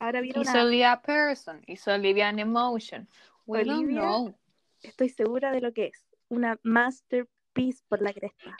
Ahora 0.00 0.20
viene 0.20 0.40
Is 0.40 0.48
una. 0.48 0.62
Olivia 0.62 0.92
a 0.92 1.02
person? 1.02 1.62
Is 1.66 1.86
Olivia 1.88 2.28
an 2.28 2.38
emotion? 2.38 3.08
We 3.46 3.64
don't 3.64 3.84
Olivia. 3.84 4.00
know. 4.00 4.34
Estoy 4.82 5.08
segura 5.08 5.50
de 5.50 5.60
lo 5.60 5.72
que 5.72 5.86
es. 5.86 6.04
Una 6.28 6.58
masterpiece 6.62 7.82
por 7.88 8.02
la 8.02 8.12
cresta. 8.12 8.56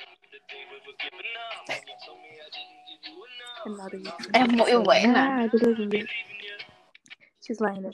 Es 4.32 4.48
muy 4.48 4.74
buena. 4.84 5.42
Ah. 5.42 5.48
She's 7.48 7.60
lying 7.62 7.82
to 7.82 7.90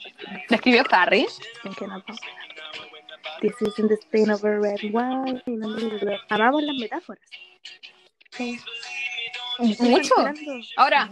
¿La 0.49 0.57
escribió 0.57 0.81
about 0.81 1.09
This 3.41 3.53
isn't 3.61 3.87
the 3.87 3.95
stain 3.95 4.29
of 4.29 4.43
a 4.43 4.59
red 4.59 4.81
wine. 4.91 5.41
Amamos 6.29 6.61
las 6.61 6.75
metáforas. 6.75 7.23
Estoy 8.37 9.89
Mucho. 9.89 10.13
Ahora. 10.75 11.09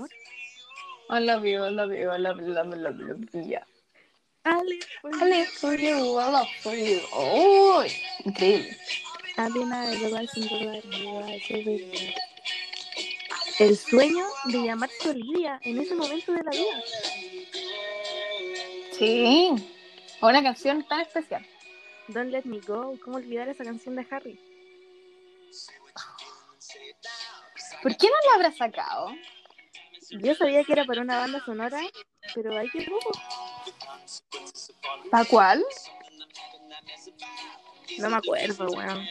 I 1.10 1.20
love 1.20 1.46
you, 1.46 1.64
I 1.64 1.70
love 1.70 1.94
you, 1.94 2.10
I 2.10 2.18
love 2.18 2.42
you, 2.42 2.50
love 2.50 2.68
you, 2.68 2.76
love 2.76 3.00
you, 3.00 3.08
love 3.08 3.20
you. 3.34 3.42
Yeah. 3.44 3.64
I 4.44 4.62
live 4.62 4.84
for 5.02 5.12
I 5.14 5.26
live 5.30 5.48
for 5.48 5.74
you, 5.76 6.18
I 6.20 6.30
love 6.30 6.48
for 6.62 6.76
you. 6.76 7.00
Oh, 7.14 7.86
increíble. 8.26 8.76
I. 9.38 9.48
El 13.60 13.78
sueño 13.78 14.26
de 14.46 14.64
llamarse 14.64 15.10
Olivia 15.10 15.60
en 15.64 15.80
ese 15.80 15.96
momento 15.96 16.34
de 16.34 16.44
la 16.44 16.52
vida. 16.52 16.84
Sí. 18.98 19.52
Una 20.22 20.44
canción 20.44 20.84
tan 20.88 21.02
especial. 21.02 21.46
Don't 22.08 22.32
Let 22.32 22.44
Me 22.46 22.60
Go. 22.60 22.98
¿Cómo 23.04 23.18
olvidar 23.18 23.50
esa 23.50 23.64
canción 23.64 23.96
de 23.96 24.08
Harry? 24.10 24.40
¿Por 27.82 27.98
qué 27.98 28.08
no 28.08 28.16
la 28.30 28.36
habrá 28.36 28.52
sacado? 28.52 29.12
Yo 30.12 30.36
sabía 30.36 30.64
que 30.64 30.74
era 30.74 30.86
para 30.86 31.02
una 31.02 31.18
banda 31.18 31.44
sonora, 31.44 31.82
pero 32.34 32.58
hay 32.58 32.70
que 32.70 32.84
poco. 32.84 33.12
¿Para 35.10 35.26
cuál? 35.26 35.66
No 37.98 38.10
me 38.10 38.18
acuerdo, 38.18 38.68
weón. 38.68 39.08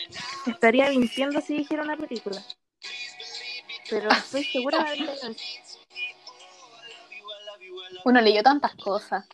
Estaría 0.46 0.88
mintiendo 0.90 1.40
si 1.40 1.58
dijera 1.58 1.82
una 1.82 1.96
película. 1.96 2.42
Pero 3.90 4.10
estoy 4.10 4.44
segura 4.44 4.84
de 4.84 4.90
haberla. 4.90 5.14
Uno 8.04 8.20
leyó 8.20 8.42
tantas 8.42 8.74
cosas. 8.76 9.26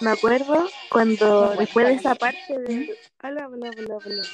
Me 0.00 0.10
acuerdo 0.10 0.68
cuando 0.90 1.50
después 1.58 1.86
de 1.86 1.94
esa 1.94 2.14
parte 2.14 2.58
de 2.58 2.98
bla, 3.20 3.48
bla, 3.48 3.70
bla, 3.70 3.98
bla, 3.98 4.24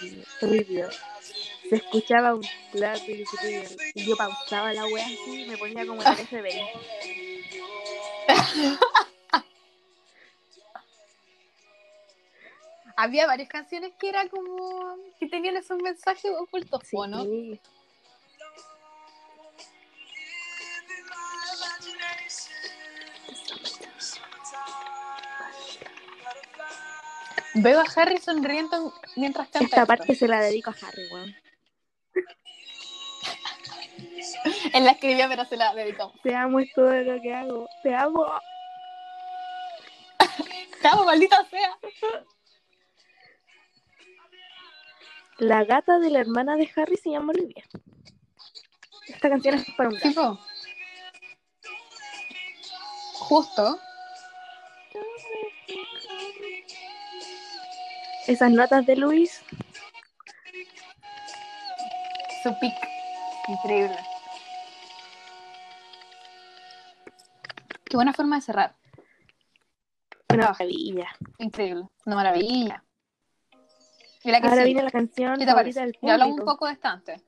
se 1.68 1.74
escuchaba 1.76 2.34
un 2.34 2.44
real. 2.72 3.00
y 3.94 4.04
yo 4.04 4.16
pausaba 4.16 4.72
la 4.72 4.86
wea 4.86 5.04
así 5.04 5.42
y 5.42 5.48
me 5.48 5.56
ponía 5.56 5.84
como 5.86 6.02
en 6.02 6.14
13 6.14 6.60
Había 12.98 13.26
varias 13.26 13.48
canciones 13.48 13.92
que 13.98 14.08
era 14.08 14.26
como 14.28 14.96
que 15.20 15.28
tenían 15.28 15.56
esos 15.56 15.82
mensajes 15.82 16.30
ocultos, 16.38 16.80
Sí. 16.84 16.96
¿o 16.96 17.06
¿no? 17.06 17.24
Veo 27.59 27.80
a 27.80 27.84
Harry 27.96 28.18
sonriendo 28.18 28.92
mientras 29.16 29.48
canta. 29.48 29.64
Esta 29.64 29.76
esto. 29.82 29.86
parte 29.86 30.14
se 30.14 30.28
la 30.28 30.40
dedico 30.40 30.70
a 30.70 30.74
Harry, 30.86 31.09
weón. 31.11 31.34
Él 34.74 34.84
la 34.84 34.90
escribió, 34.90 35.26
pero 35.28 35.44
se 35.46 35.57
la 35.57 35.74
dedicamos. 35.74 36.20
Te 36.22 36.34
amo, 36.34 36.61
es 36.61 36.70
todo 36.74 36.92
lo 36.92 37.20
que 37.22 37.34
hago. 37.34 37.66
Te 37.82 37.94
amo. 37.94 38.26
Te 40.82 40.88
amo, 40.88 41.04
maldita 41.04 41.44
sea. 41.46 41.78
La 45.38 45.64
gata 45.64 45.98
de 45.98 46.11
la 46.11 46.20
hermana 46.20 46.57
de 46.57 46.70
Harry 46.76 46.96
se 46.98 47.11
llama 47.11 47.32
Olivia. 47.32 47.64
Esta 49.09 49.30
canción 49.30 49.54
es 49.54 49.64
para 49.76 49.88
un 49.88 49.98
gato. 49.98 50.38
Justo. 53.14 53.80
Esas 58.27 58.51
notas 58.51 58.85
de 58.87 58.97
Luis. 58.97 59.41
Su 62.43 62.59
pic. 62.59 62.74
Increíble. 63.49 63.97
Qué 67.85 67.97
buena 67.97 68.12
forma 68.12 68.37
de 68.37 68.43
cerrar. 68.43 68.74
Una 70.33 70.47
Ah. 70.49 70.53
maravilla. 70.53 71.09
Increíble. 71.39 71.85
Una 72.05 72.16
maravilla. 72.16 72.83
Y 74.24 74.31
la 74.33 74.41
que 74.41 74.49
Ahora 74.49 74.64
viene 74.64 74.83
la 74.83 74.91
canción 74.91 75.35
¿Qué 75.39 75.45
te 75.45 75.51
favorita 75.53 75.81
parece? 75.81 75.81
del 75.81 75.99
Y 76.03 76.11
hablamos 76.11 76.41
un 76.41 76.45
poco 76.45 76.66
de 76.66 76.72
esta 76.72 76.91
antes. 76.91 77.22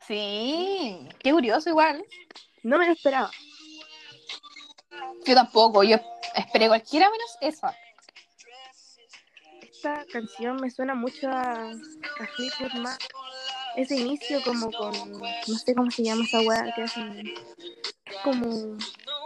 Sí, 0.00 1.08
qué 1.18 1.32
curioso 1.32 1.68
igual. 1.68 2.04
No 2.62 2.78
me 2.78 2.86
lo 2.86 2.92
esperaba. 2.94 3.30
Yo 5.26 5.34
tampoco, 5.34 5.82
yo 5.82 5.98
esperé 6.34 6.68
cualquiera 6.68 7.10
menos 7.10 7.36
esa. 7.42 7.76
Esta 9.84 10.06
canción 10.10 10.56
me 10.62 10.70
suena 10.70 10.94
mucho 10.94 11.28
a, 11.28 11.70
a 11.70 12.26
Fleetwood 12.36 12.72
Mac. 12.80 12.98
Ese 13.76 13.96
inicio 13.96 14.42
como 14.42 14.72
con, 14.72 15.20
no 15.20 15.58
sé 15.58 15.74
cómo 15.74 15.90
se 15.90 16.02
llama 16.02 16.24
esa 16.24 16.40
weá 16.40 16.72
que 16.74 16.84
hacen, 16.84 17.34
es 18.06 18.16
como 18.22 18.78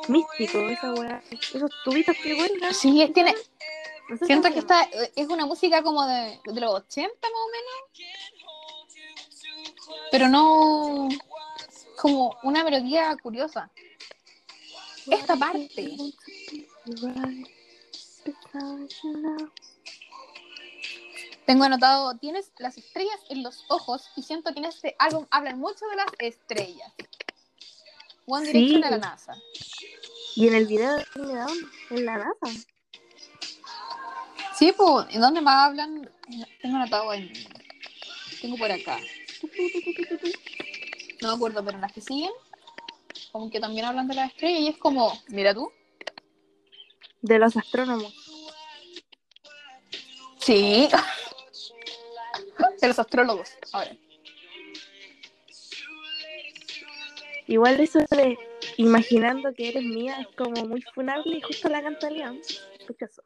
místico 0.09 0.59
esa 0.69 0.95
weá, 0.95 1.23
esos 1.31 1.71
tubitos 1.85 2.17
que 2.21 2.35
vuelven. 2.35 2.75
Sí, 2.75 3.09
tiene, 3.15 3.37
no 4.09 4.17
sé 4.17 4.27
siento 4.27 4.53
que 4.53 4.59
esta 4.59 4.83
es 5.15 5.29
una 5.29 5.47
música 5.47 5.81
como 5.85 6.05
de, 6.05 6.41
de 6.45 6.61
los 6.61 6.75
80 6.75 7.09
más 7.09 7.31
o 7.33 7.51
menos. 7.53 7.77
Pero 10.11 10.27
no 10.27 11.09
como 12.03 12.37
una 12.43 12.65
melodía 12.65 13.17
curiosa. 13.23 13.71
Esta 15.07 15.37
parte. 15.37 15.97
Tengo 21.49 21.65
anotado, 21.65 22.15
tienes 22.19 22.53
las 22.59 22.77
estrellas 22.77 23.19
en 23.31 23.43
los 23.43 23.65
ojos 23.71 24.11
y 24.17 24.23
siento 24.23 24.53
que 24.53 24.59
en 24.59 24.67
este 24.67 24.95
álbum 24.99 25.25
hablan 25.31 25.59
mucho 25.59 25.87
de 25.87 25.97
las 25.97 26.07
estrellas. 26.19 26.93
One 28.27 28.45
Sí. 28.45 28.53
Direction 28.53 28.85
a 28.85 28.91
la 28.91 28.99
NASA. 28.99 29.35
Y 30.37 30.47
en 30.47 30.55
el 30.55 30.67
video 30.67 30.97
de 30.99 31.05
en 31.89 32.05
la 32.05 32.19
NASA. 32.19 32.67
Sí, 34.59 34.75
pues, 34.77 35.07
¿en 35.09 35.23
dónde 35.23 35.41
más 35.41 35.69
hablan? 35.69 36.11
Tengo 36.61 36.77
anotado 36.77 37.15
en... 37.15 37.33
Tengo 38.43 38.59
por 38.59 38.71
acá. 38.71 38.99
No 41.23 41.29
me 41.29 41.35
acuerdo, 41.35 41.65
pero 41.65 41.77
en 41.79 41.81
las 41.81 41.93
que 41.95 42.03
siguen, 42.03 42.31
como 43.33 43.49
que 43.49 43.59
también 43.59 43.87
hablan 43.87 44.07
de 44.07 44.17
las 44.17 44.33
estrellas 44.33 44.61
y 44.61 44.69
es 44.69 44.77
como, 44.77 45.19
mira 45.29 45.55
tú. 45.55 45.73
De 47.23 47.39
los 47.39 47.57
astrónomos. 47.57 48.15
Sí. 50.41 50.91
De 52.81 52.89
los 52.89 52.99
astrólogos. 52.99 53.51
Ahora. 53.73 53.97
Igual 57.47 57.81
eso 57.81 57.99
de 58.11 58.39
imaginando 58.77 59.53
que 59.55 59.71
eres 59.71 59.83
mía 59.83 60.19
es 60.21 60.29
como 60.37 60.67
muy 60.67 60.83
funable 60.95 61.39
y 61.39 61.41
justo 61.41 61.69
la 61.69 61.83
canta 61.83 62.11
León. 62.11 62.41
Sospechoso. 62.79 63.23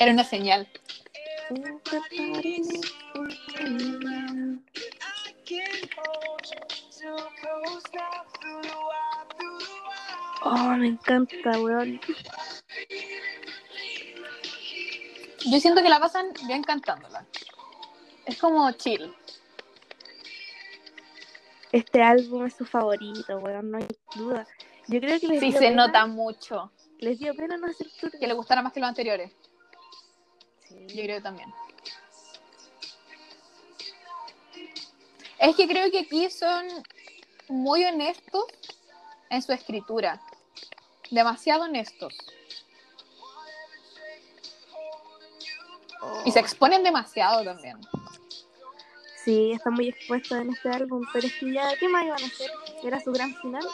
Era 0.00 0.12
una 0.12 0.24
señal. 0.24 0.68
Oh, 10.42 10.76
me 10.76 10.88
encanta, 10.88 11.50
weón. 11.60 12.00
Yo 15.46 15.60
siento 15.60 15.82
que 15.82 15.88
la 15.88 16.00
pasan 16.00 16.28
bien 16.46 16.62
cantándola. 16.62 17.26
Es 18.26 18.38
como 18.38 18.70
chill. 18.72 19.14
Este 21.72 22.02
álbum 22.02 22.46
es 22.46 22.54
su 22.54 22.64
favorito, 22.64 23.38
weón, 23.38 23.70
no 23.72 23.78
hay 23.78 23.86
duda. 24.14 24.46
Yo 24.86 25.00
creo 25.00 25.18
que 25.20 25.26
les 25.26 25.40
Sí, 25.40 25.46
dio 25.50 25.58
se 25.58 25.66
pena- 25.68 25.86
nota 25.86 26.06
mucho. 26.06 26.70
Les 26.98 27.18
dio 27.18 27.34
pena 27.34 27.56
no 27.56 27.66
hacer 27.66 27.88
tour. 28.00 28.12
Que 28.18 28.26
le 28.26 28.34
gustara 28.34 28.62
más 28.62 28.72
que 28.72 28.80
los 28.80 28.88
anteriores. 28.88 29.32
Sí. 30.68 30.86
Yo 30.88 31.02
creo 31.02 31.22
también. 31.22 31.52
Es 35.38 35.56
que 35.56 35.66
creo 35.66 35.90
que 35.90 36.00
aquí 36.00 36.30
son 36.30 36.66
muy 37.48 37.84
honestos 37.84 38.44
en 39.30 39.42
su 39.42 39.52
escritura. 39.52 40.20
Demasiado 41.10 41.64
honestos. 41.64 42.14
Y 46.24 46.32
se 46.32 46.40
exponen 46.40 46.82
demasiado 46.82 47.44
también. 47.44 47.78
Sí, 49.24 49.52
está 49.52 49.70
muy 49.70 49.88
expuesto 49.88 50.36
en 50.36 50.50
este 50.50 50.68
álbum, 50.68 51.02
pero 51.12 51.26
es 51.26 51.32
que 51.34 51.52
ya, 51.52 51.74
¿qué 51.78 51.88
más 51.88 52.04
iban 52.04 52.22
a 52.22 52.26
hacer? 52.26 52.50
Era 52.82 53.00
su 53.00 53.10
gran 53.12 53.34
final. 53.36 53.64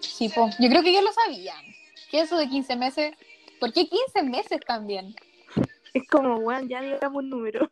Sí, 0.00 0.28
po. 0.28 0.50
Yo 0.60 0.68
creo 0.68 0.82
que 0.82 0.90
ellos 0.90 1.04
lo 1.04 1.12
sabían. 1.12 1.64
Que 2.10 2.20
eso 2.20 2.36
de 2.36 2.48
15 2.48 2.76
meses. 2.76 3.14
¿Por 3.58 3.72
qué 3.72 3.88
15 3.88 4.22
meses 4.24 4.60
también? 4.66 5.14
Es 5.94 6.06
como, 6.08 6.36
weón, 6.36 6.68
ya 6.68 6.82
digamos 6.82 7.22
un 7.22 7.30
número. 7.30 7.70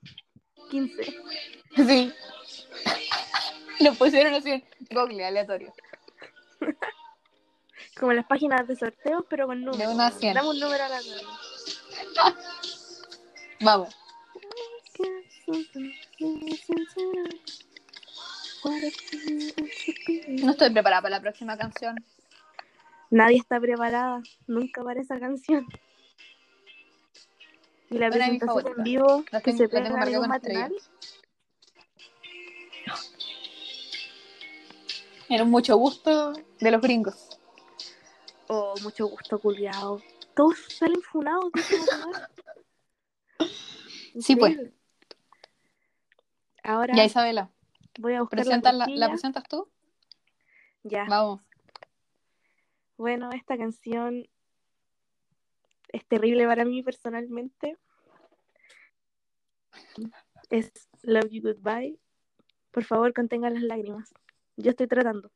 15. 0.70 1.16
Sí. 1.76 2.12
Lo 3.80 3.94
pusieron 3.94 4.32
así 4.34 4.52
en 4.52 4.64
Google, 4.90 5.24
aleatorio. 5.24 5.72
Como 7.98 8.12
las 8.12 8.26
páginas 8.26 8.66
de 8.66 8.76
sorteos, 8.76 9.24
pero 9.28 9.46
con 9.46 9.62
números. 9.64 10.18
De 10.18 10.28
a. 10.28 10.32
Dame 10.34 10.48
un 10.48 10.58
número 10.58 10.84
a 10.84 10.88
la 10.88 10.98
cara. 10.98 11.28
Vamos. 13.60 13.94
No 20.28 20.50
estoy 20.52 20.70
preparada 20.70 21.02
para 21.02 21.16
la 21.16 21.20
próxima 21.20 21.56
canción. 21.56 21.96
Nadie 23.10 23.38
está 23.38 23.60
preparada 23.60 24.22
nunca 24.46 24.82
para 24.82 25.00
esa 25.00 25.18
canción. 25.18 25.66
Y 27.90 27.98
la 27.98 28.06
Una 28.06 28.14
presentación 28.16 28.66
en 28.78 28.84
vivo 28.84 29.24
La 29.30 29.40
que 29.40 29.52
tengo- 29.52 29.58
se 29.58 29.68
pega 29.68 29.86
en 30.08 30.28
matinal. 30.28 30.72
Era 35.28 35.44
un 35.44 35.50
mucho 35.50 35.76
gusto 35.76 36.32
de 36.60 36.70
los 36.70 36.80
gringos. 36.80 37.38
Oh, 38.48 38.74
mucho 38.82 39.06
gusto, 39.06 39.38
culiao. 39.38 40.00
Todos 40.34 40.58
salen 40.68 41.02
funados. 41.02 41.52
Sí, 44.20 44.36
pues. 44.36 44.58
Ahora 46.62 46.94
Ya, 46.94 47.04
Isabela, 47.04 47.50
voy 47.98 48.12
a 48.12 48.20
buscar 48.20 48.40
¿presentas 48.40 48.74
la. 48.74 48.86
¿la 48.86 49.08
presentas 49.08 49.42
tú? 49.44 49.68
Ya. 50.82 51.06
Vamos. 51.08 51.40
Bueno, 52.98 53.30
esta 53.32 53.56
canción 53.56 54.28
es 55.88 56.06
terrible 56.06 56.46
para 56.46 56.64
mí 56.64 56.82
personalmente. 56.82 57.78
Es 60.50 60.70
Love 61.02 61.30
You 61.30 61.42
Goodbye. 61.42 61.98
Por 62.70 62.84
favor, 62.84 63.12
contengan 63.12 63.54
las 63.54 63.62
lágrimas. 63.62 64.12
Yo 64.56 64.70
estoy 64.70 64.86
tratando. 64.86 65.30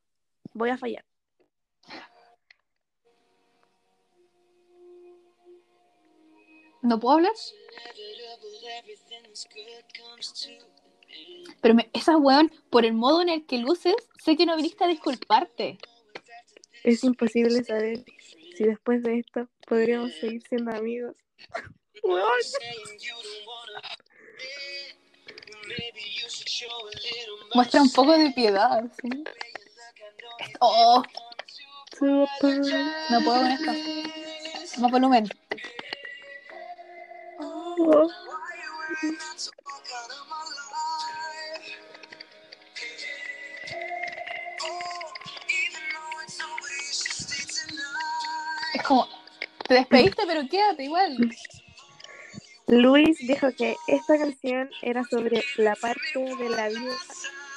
Voy 0.53 0.71
a 0.71 0.79
fallar. 0.79 1.05
¿No 6.87 7.01
puedo 7.01 7.17
hablar? 7.17 7.33
Pero 11.61 11.75
me, 11.75 11.91
esa 11.93 12.17
weón, 12.17 12.53
por 12.71 12.85
el 12.85 12.93
modo 12.93 13.23
en 13.23 13.29
el 13.29 13.45
que 13.45 13.59
luces, 13.59 13.97
sé 14.25 14.37
que 14.37 14.47
no 14.47 14.57
viniste 14.57 14.85
a 14.85 14.87
disculparte. 14.87 15.79
Es 16.85 17.03
imposible 17.03 17.65
saber 17.65 18.05
si 18.57 18.65
después 18.65 19.03
de 19.03 19.19
esto 19.19 19.49
podríamos 19.67 20.13
seguir 20.15 20.43
siendo 20.49 20.71
amigos. 20.71 21.17
Weón. 22.05 22.29
Muestra 27.53 27.83
un 27.83 27.91
poco 27.91 28.17
de 28.17 28.31
piedad, 28.31 28.85
¿sí? 29.03 29.25
Oh, 30.61 31.03
no 32.01 32.29
puedo 32.41 33.41
con 33.41 33.51
esto. 33.51 33.73
Más 34.81 34.91
volumen. 34.93 35.29
Es 48.75 48.83
como, 48.83 49.07
te 49.69 49.75
despediste, 49.75 50.23
pero 50.27 50.49
quédate 50.49 50.85
igual. 50.85 51.17
Luis 52.67 53.19
dijo 53.19 53.49
que 53.57 53.77
esta 53.87 54.19
canción 54.19 54.69
era 54.83 55.05
sobre 55.05 55.45
la 55.57 55.77
parte 55.77 56.19
de 56.19 56.49
la 56.49 56.69
vida 56.69 56.97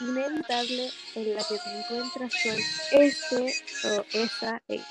inevitable 0.01 0.89
en 1.15 1.35
la 1.35 1.43
que 1.43 1.57
te 1.57 1.79
encuentras 1.79 2.33
con 2.43 3.01
ese 3.01 3.53
o 3.85 4.05
esa 4.13 4.61
ex. 4.67 4.83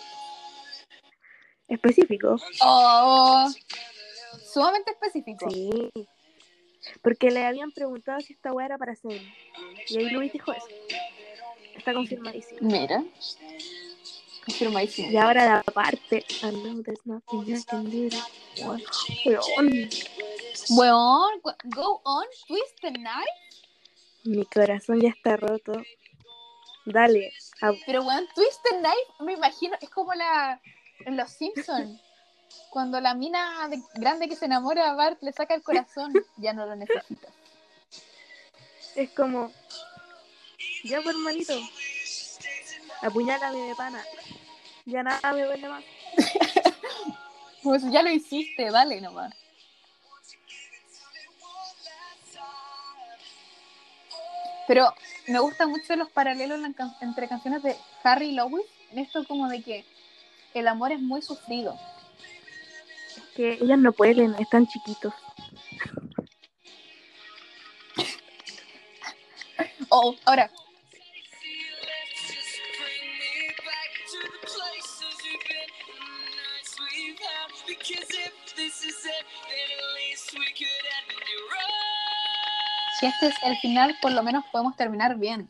específico. 1.68 2.36
Oh, 2.62 3.49
sumamente 4.53 4.90
específico. 4.92 5.51
Sí. 5.51 5.90
Porque 7.03 7.30
le 7.30 7.44
habían 7.44 7.72
preguntado 7.72 8.20
si 8.20 8.32
esta 8.32 8.53
weá 8.53 8.66
era 8.66 8.78
para 8.78 8.94
Zen. 8.94 9.20
Y 9.88 9.99
ahí 9.99 10.11
Luis 10.11 10.32
dijo 10.32 10.53
eso. 10.53 10.66
Está 11.76 11.92
confirmadísimo. 11.92 12.59
Mira. 12.62 13.05
Confirmadísimo. 14.44 15.11
Y 15.11 15.16
ahora 15.16 15.44
la 15.44 15.62
parte. 15.62 16.24
I 16.42 16.51
know 16.51 16.82
there's 16.82 17.05
nothing 17.05 17.55
I 17.55 17.62
can 17.64 17.84
do. 17.90 18.09
Weón, 18.64 18.82
Weón, 20.70 21.40
go 21.64 22.01
on, 22.05 22.24
twist 22.46 22.80
the 22.80 22.90
knife. 22.92 23.30
Mi 24.24 24.44
corazón 24.46 25.01
ya 25.01 25.11
está 25.11 25.36
roto. 25.36 25.72
Dale. 26.86 27.32
a- 27.61 27.72
Pero 27.86 28.03
weón, 28.03 28.26
twist 28.34 28.61
the 28.70 28.78
knife, 28.78 29.12
me 29.24 29.34
imagino, 29.34 29.76
es 29.80 29.90
como 29.90 30.14
la 30.14 30.61
en 31.05 31.16
Los 31.16 31.30
Simpsons. 31.30 32.01
Cuando 32.70 33.01
la 33.01 33.14
mina 33.14 33.68
de- 33.68 33.82
grande 33.94 34.28
que 34.28 34.36
se 34.36 34.44
enamora 34.46 34.90
a 34.90 34.94
Bart 34.94 35.22
le 35.22 35.32
saca 35.32 35.55
el 35.55 35.62
corazón, 35.62 36.12
ya 36.36 36.53
no 36.53 36.66
lo 36.66 36.76
necesita. 36.76 37.28
Es 38.94 39.11
como. 39.11 39.53
Ya, 40.84 41.01
pues, 41.03 41.14
hermanito. 41.14 41.55
Apuñálame 43.03 43.59
de 43.59 43.74
pana. 43.74 44.05
Ya 44.84 45.03
nada 45.03 45.32
me 45.32 45.42
duele 45.44 45.68
más. 45.68 45.84
Pues 47.61 47.82
ya 47.90 48.03
lo 48.03 48.11
hiciste, 48.11 48.70
dale 48.70 49.01
nomás. 49.01 49.34
Pero 54.66 54.94
me 55.26 55.40
gustan 55.40 55.70
mucho 55.70 55.96
los 55.96 56.11
paralelos 56.11 56.61
entre 57.01 57.28
canciones 57.28 57.62
de 57.62 57.76
Harry 58.05 58.28
y 58.28 58.32
Lois. 58.32 58.64
Esto 58.92 59.24
como 59.26 59.49
de 59.49 59.62
que 59.62 59.84
el 60.55 60.68
amor 60.68 60.92
es 60.92 61.01
muy 61.01 61.20
sufrido. 61.22 61.78
Que 63.39 63.53
ellas 63.53 63.78
no 63.78 63.93
pueden, 63.93 64.34
están 64.41 64.66
chiquitos. 64.66 65.14
Oh, 69.91 70.16
ahora, 70.24 70.51
si 82.99 83.07
este 83.07 83.26
es 83.28 83.34
el 83.45 83.57
final, 83.59 83.97
por 84.03 84.11
lo 84.11 84.24
menos 84.24 84.45
podemos 84.51 84.74
terminar 84.74 85.16
bien. 85.16 85.47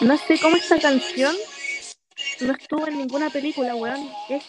No 0.00 0.16
sé 0.16 0.40
cómo 0.40 0.56
esta 0.56 0.78
canción 0.78 1.36
no 2.40 2.52
estuvo 2.52 2.86
en 2.86 2.98
ninguna 2.98 3.28
película, 3.28 3.74
weón. 3.74 4.10
Es, 4.30 4.44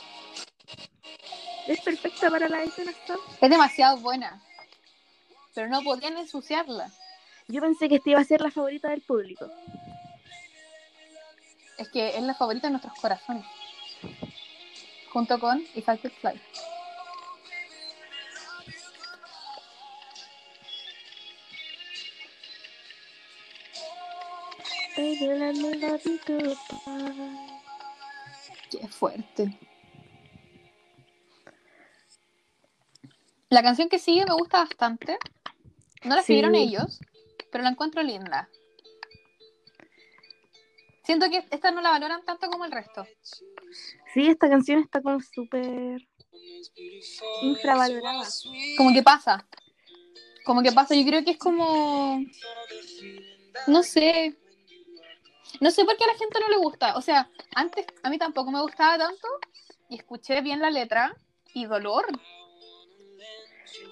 es 1.68 1.82
perfecta 1.82 2.30
para 2.30 2.48
la 2.48 2.64
escena. 2.64 2.94
Es 3.42 3.50
demasiado 3.50 3.98
buena. 3.98 4.42
Pero 5.54 5.68
no 5.68 5.82
podían 5.82 6.18
ensuciarla. 6.18 6.90
Yo 7.50 7.60
pensé 7.62 7.90
que 7.90 7.96
esta 7.96 8.12
iba 8.12 8.20
a 8.22 8.24
ser 8.24 8.40
la 8.40 8.50
favorita 8.50 8.90
del 8.90 9.02
público. 9.02 9.52
Es 11.78 11.90
que 11.90 12.16
es 12.16 12.24
la 12.24 12.34
favorita 12.34 12.68
de 12.68 12.72
nuestros 12.72 12.98
corazones. 13.00 13.46
Junto 15.12 15.38
con 15.38 15.60
If 15.76 15.90
I 15.90 15.98
Could 15.98 16.14
Fly. 16.22 16.42
Qué 28.70 28.88
fuerte. 28.88 29.58
La 33.50 33.62
canción 33.64 33.90
que 33.90 34.00
sigue 34.00 34.26
me 34.26 34.34
gusta 34.34 34.60
bastante. 34.60 35.18
No 36.04 36.16
la 36.16 36.24
Sí. 36.24 36.34
escribieron 36.34 36.56
ellos, 36.56 37.00
pero 37.52 37.64
la 37.64 37.72
encuentro 37.72 38.02
linda. 38.02 38.50
Siento 41.04 41.30
que 41.30 41.46
esta 41.52 41.72
no 41.72 41.82
la 41.82 41.90
valoran 41.90 42.24
tanto 42.24 42.48
como 42.50 42.64
el 42.66 42.72
resto. 42.72 43.06
Sí, 44.14 44.28
esta 44.28 44.50
canción 44.50 44.80
está 44.80 45.02
como 45.02 45.20
súper 45.20 46.08
infravalorada. 47.42 48.26
Como 48.78 48.94
que 48.94 49.04
pasa. 49.04 49.48
Como 50.46 50.62
que 50.62 50.72
pasa. 50.72 50.96
Yo 50.96 51.06
creo 51.06 51.24
que 51.26 51.32
es 51.32 51.38
como. 51.38 52.24
No 53.68 53.84
sé. 53.84 54.38
No 55.60 55.72
sé 55.72 55.84
por 55.86 55.98
qué 55.98 56.04
a 56.04 56.08
la 56.08 56.16
gente 56.18 56.40
no 56.40 56.48
le 56.50 56.58
gusta. 56.58 56.96
O 56.98 57.02
sea, 57.02 57.30
antes 57.56 57.86
a 58.04 58.10
mí 58.10 58.18
tampoco 58.18 58.52
me 58.52 58.62
gustaba 58.62 58.98
tanto. 58.98 59.28
Y 59.90 59.98
escuché 59.98 60.42
bien 60.42 60.60
la 60.62 60.70
letra. 60.72 61.16
Y 61.54 61.66
dolor. 61.66 62.06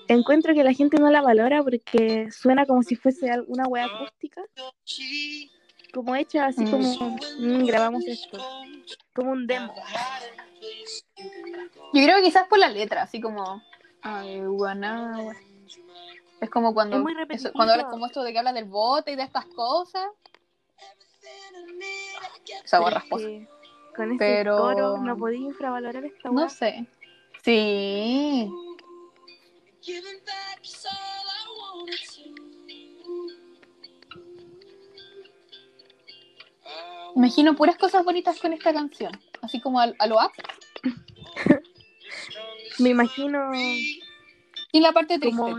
Encuentro 0.08 0.54
que 0.54 0.64
la 0.64 0.74
gente 0.74 0.98
no 0.98 1.10
la 1.10 1.22
valora 1.22 1.62
porque 1.62 2.32
suena 2.32 2.66
como 2.66 2.82
si 2.84 2.96
fuese 2.96 3.30
una 3.48 3.66
wea 3.68 3.86
acústica. 3.86 4.42
Como 5.94 6.16
hecha 6.16 6.46
así 6.48 6.64
Mm. 6.66 6.72
como 6.72 7.18
"Mm, 7.40 7.66
grabamos 7.66 8.06
esto. 8.08 8.38
Como 9.14 9.32
un 9.32 9.46
demo. 9.48 9.74
Yo 11.94 12.04
creo 12.04 12.18
que 12.18 12.24
quizás 12.24 12.48
por 12.48 12.60
la 12.60 12.70
letra, 12.70 13.04
así 13.04 13.20
como. 13.22 13.62
Wanna- 14.04 15.34
Es 16.42 16.50
como 16.50 16.74
cuando. 16.74 17.04
Es 17.30 17.42
eso- 17.42 17.52
cuando 17.54 17.74
hablas 17.74 17.88
como 17.92 18.06
esto 18.06 18.24
de 18.24 18.32
que 18.32 18.40
habla 18.40 18.54
del 18.54 18.66
bote 18.66 19.12
y 19.12 19.16
de 19.16 19.24
estas 19.24 19.46
cosas. 19.46 20.06
Esa 22.64 22.80
rasposa. 22.90 23.26
que 23.26 23.48
Con 23.96 24.18
Pero- 24.18 24.58
coro 24.58 24.98
no 24.98 25.18
podía 25.18 25.40
infravalorar 25.40 26.06
esta 26.06 26.30
No 26.30 26.42
wea. 26.42 26.50
sé. 26.50 26.86
Sí. 27.44 28.50
Imagino 37.16 37.56
puras 37.56 37.78
cosas 37.78 38.06
bonitas 38.06 38.40
con 38.40 38.54
esta 38.54 38.74
canción. 38.74 39.12
Así 39.42 39.60
como 39.60 39.80
al- 39.80 39.96
a, 40.00 40.08
lo 40.08 40.16
up. 40.18 40.32
Me 42.80 42.90
imagino 42.90 43.52
Y 44.72 44.80
la 44.80 44.92
parte 44.92 45.20
triste. 45.20 45.38
como 45.38 45.58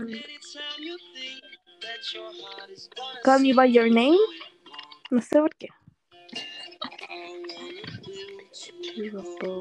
Call 3.23 3.41
Me 3.41 3.53
By 3.53 3.71
Your 3.71 3.87
Name. 3.89 4.17
No 5.11 5.21
sé 5.21 5.39
por 5.39 5.53
qué. 5.55 5.67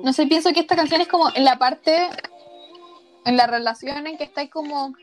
No 0.05 0.12
sé, 0.12 0.26
pienso 0.26 0.53
que 0.53 0.61
esta 0.61 0.76
canción 0.76 1.01
es 1.01 1.09
como 1.09 1.28
en 1.34 1.44
la 1.44 1.59
parte, 1.59 2.09
en 3.24 3.36
la 3.36 3.46
relación 3.46 4.07
en 4.07 4.16
que 4.16 4.24
estáis 4.24 4.48
como, 4.48 4.94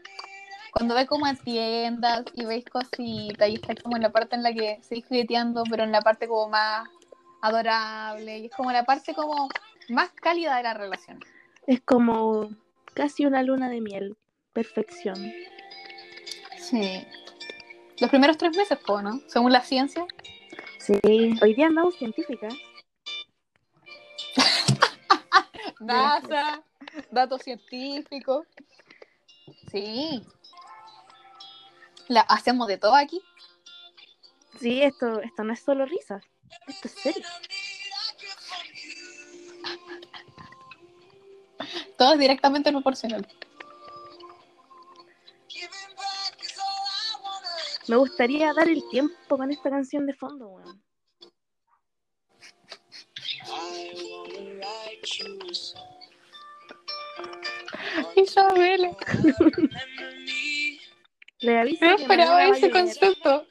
cuando 0.71 0.95
vais 0.95 1.07
como 1.07 1.25
a 1.25 1.35
tiendas 1.35 2.23
y 2.33 2.45
veis 2.45 2.63
cositas 2.65 3.49
y 3.49 3.55
estáis 3.55 3.83
como 3.83 3.97
en 3.97 4.03
la 4.03 4.11
parte 4.11 4.35
en 4.35 4.43
la 4.43 4.53
que 4.53 4.79
seguís 4.81 5.05
jugueteando, 5.05 5.63
pero 5.69 5.83
en 5.83 5.91
la 5.91 6.01
parte 6.01 6.27
como 6.29 6.47
más 6.47 6.87
adorable 7.41 8.39
y 8.39 8.45
es 8.45 8.51
como 8.55 8.71
la 8.71 8.85
parte 8.85 9.13
como 9.13 9.49
más 9.89 10.09
cálida 10.11 10.55
de 10.55 10.63
la 10.63 10.73
relación. 10.73 11.19
Es 11.67 11.81
como 11.81 12.49
casi 12.93 13.25
una 13.25 13.43
luna 13.43 13.69
de 13.69 13.81
miel. 13.81 14.17
Perfección. 14.53 15.33
Sí. 16.57 17.05
Los 17.99 18.09
primeros 18.09 18.37
tres 18.37 18.55
meses, 18.55 18.77
¿no? 18.87 19.19
Según 19.27 19.51
la 19.51 19.61
ciencia. 19.61 20.05
Sí. 20.87 21.37
Hoy 21.41 21.53
día 21.53 21.67
andamos 21.67 21.95
científicas. 21.95 22.53
NASA, 25.81 26.63
datos 27.11 27.41
científicos. 27.41 28.47
Sí. 29.69 30.23
La, 32.07 32.21
hacemos 32.21 32.69
de 32.69 32.77
todo 32.77 32.95
aquí. 32.95 33.21
Sí, 34.61 34.81
esto, 34.81 35.19
esto 35.19 35.43
no 35.43 35.51
es 35.51 35.59
solo 35.59 35.85
risas. 35.85 36.23
Esto 36.67 36.87
es 36.87 36.93
serio. 36.93 37.27
Todo 41.97 42.13
es 42.13 42.19
directamente 42.19 42.71
proporcional. 42.71 43.27
Me 47.87 47.95
gustaría 47.95 48.53
dar 48.53 48.67
el 48.67 48.83
tiempo 48.89 49.37
con 49.37 49.49
esta 49.51 49.69
canción 49.69 50.05
de 50.05 50.13
fondo, 50.13 50.47
weón. 50.49 50.83
I 53.49 53.93
wanna 54.27 54.59
write 54.59 55.07
you 55.19 55.39
a 55.49 55.53
song. 55.53 55.97
Isabel. 58.15 58.95
Remember 59.07 60.17
me 60.25 60.79
Le 61.39 61.59
aviso 61.59 61.85
No 61.85 61.95
esperaba 61.95 62.45
ese 62.45 62.69
concepto. 62.69 63.45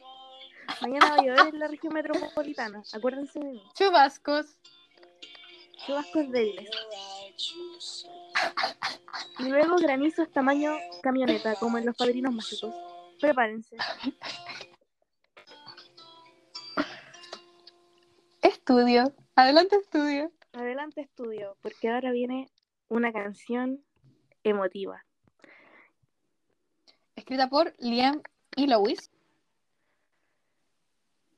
Mañana 0.83 1.11
va 1.11 1.15
a 1.15 1.23
llover 1.23 1.55
en 1.55 1.61
la 1.61 1.69
región 1.69 1.95
metropolitana. 1.95 2.83
Acuérdense 2.93 3.39
de 3.39 3.53
mí. 3.53 3.63
Chubascos. 3.75 4.47
Chubascos 5.87 6.31
débiles. 6.31 6.71
Y 9.39 9.45
luego 9.45 9.77
granizos 9.77 10.31
tamaño 10.31 10.77
camioneta, 11.03 11.55
como 11.55 11.79
en 11.79 11.87
los 11.87 11.97
padrinos 11.97 12.35
mágicos. 12.35 12.75
Prepárense. 13.21 13.77
Estudio. 18.43 19.15
Adelante, 19.35 19.77
estudio. 19.77 20.33
Adelante 20.53 21.01
estudio, 21.03 21.57
porque 21.63 21.89
ahora 21.89 22.11
viene 22.11 22.51
una 22.89 23.13
canción 23.13 23.85
emotiva. 24.43 25.05
Escrita 27.15 27.49
por 27.49 27.75
Liam 27.79 28.23
y 28.57 28.67
Lois. 28.67 29.11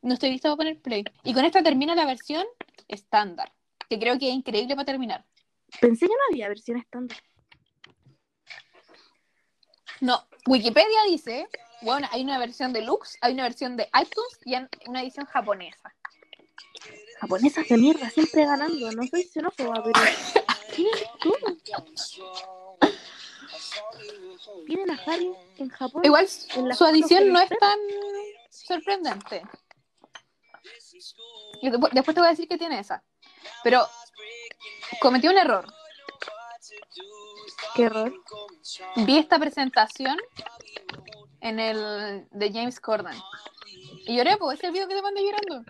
No 0.03 0.15
estoy 0.15 0.31
lista 0.31 0.49
para 0.49 0.57
poner 0.57 0.81
play. 0.81 1.05
Y 1.25 1.35
con 1.35 1.45
esta 1.45 1.63
termina 1.63 1.95
la 1.95 2.07
versión 2.07 2.47
estándar. 2.87 3.53
Que 3.89 3.99
creo 3.99 4.19
que 4.19 4.29
es 4.29 4.35
increíble 4.35 4.75
para 4.75 4.87
terminar. 4.87 5.25
Pensé 5.81 6.07
que 6.07 6.13
no 6.13 6.21
había 6.31 6.49
versión 6.49 6.79
estándar. 6.79 7.19
No, 10.01 10.29
Wikipedia 10.47 11.03
dice, 11.09 11.49
bueno, 11.83 12.09
hay 12.11 12.23
una 12.23 12.39
versión 12.39 12.73
deluxe, 12.73 13.19
hay 13.21 13.35
una 13.35 13.45
versión 13.45 13.77
de 13.77 13.89
iTunes 14.01 14.39
y 14.45 14.89
una 14.89 15.03
edición 15.03 15.27
japonesa. 15.27 15.95
Japonesas 17.21 17.69
de 17.69 17.77
mierda, 17.77 18.11
siempre 18.11 18.45
ganando. 18.45 18.93
No 18.93 19.03
soy 19.07 19.25
xenófoba, 19.25 19.83
pero. 19.83 20.01
¿Quién 20.75 20.89
eres 20.89 21.09
tú? 21.21 21.35
Vienen 24.67 24.91
a 24.91 25.03
Harry 25.07 25.33
en 25.59 25.69
Japón. 25.69 26.05
Igual 26.05 26.29
En 26.55 26.75
su 26.75 26.87
edición 26.87 27.33
no 27.33 27.41
es 27.41 27.49
tan 27.49 27.79
sorprendente. 28.51 29.43
Y 31.61 31.71
después 31.71 32.15
te 32.15 32.21
voy 32.21 32.27
a 32.27 32.31
decir 32.31 32.49
que 32.49 32.59
tiene 32.59 32.79
esa. 32.79 33.03
Pero 33.65 33.87
cometí 35.01 35.27
un 35.27 35.39
error. 35.39 35.67
Qué 37.75 37.85
error. 37.85 38.13
Vi 38.97 39.19
esta 39.19 39.39
presentación 39.39 40.19
en 41.41 41.61
el 41.61 42.27
de 42.31 42.53
James 42.53 42.81
Corden. 42.81 43.17
Y 44.07 44.17
lloré, 44.17 44.37
pues, 44.37 44.59
ese 44.59 44.71
video 44.71 44.89
que 44.89 44.95
te 44.95 45.03
mandé 45.03 45.23
llorando. 45.23 45.65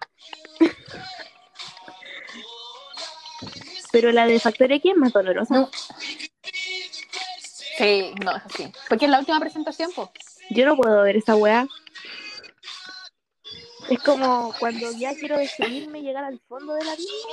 Pero 3.90 4.12
la 4.12 4.26
de 4.26 4.38
Factor 4.38 4.70
X 4.72 4.92
es 4.92 4.98
más 4.98 5.12
dolorosa. 5.12 5.54
No. 5.54 5.70
Sí, 7.78 8.12
no, 8.22 8.36
es 8.36 8.42
así. 8.44 8.72
Porque 8.88 9.04
es 9.06 9.10
la 9.10 9.20
última 9.20 9.40
presentación, 9.40 9.90
pues. 9.94 10.10
Yo 10.50 10.66
no 10.66 10.76
puedo 10.76 11.02
ver 11.02 11.16
esa 11.16 11.36
weá. 11.36 11.66
Es 13.88 14.00
como 14.00 14.52
cuando 14.58 14.90
ya 14.92 15.14
quiero 15.14 15.38
destruirme 15.38 16.00
y 16.00 16.02
llegar 16.02 16.24
al 16.24 16.38
fondo 16.48 16.74
del 16.74 16.88
abismo. 16.88 17.28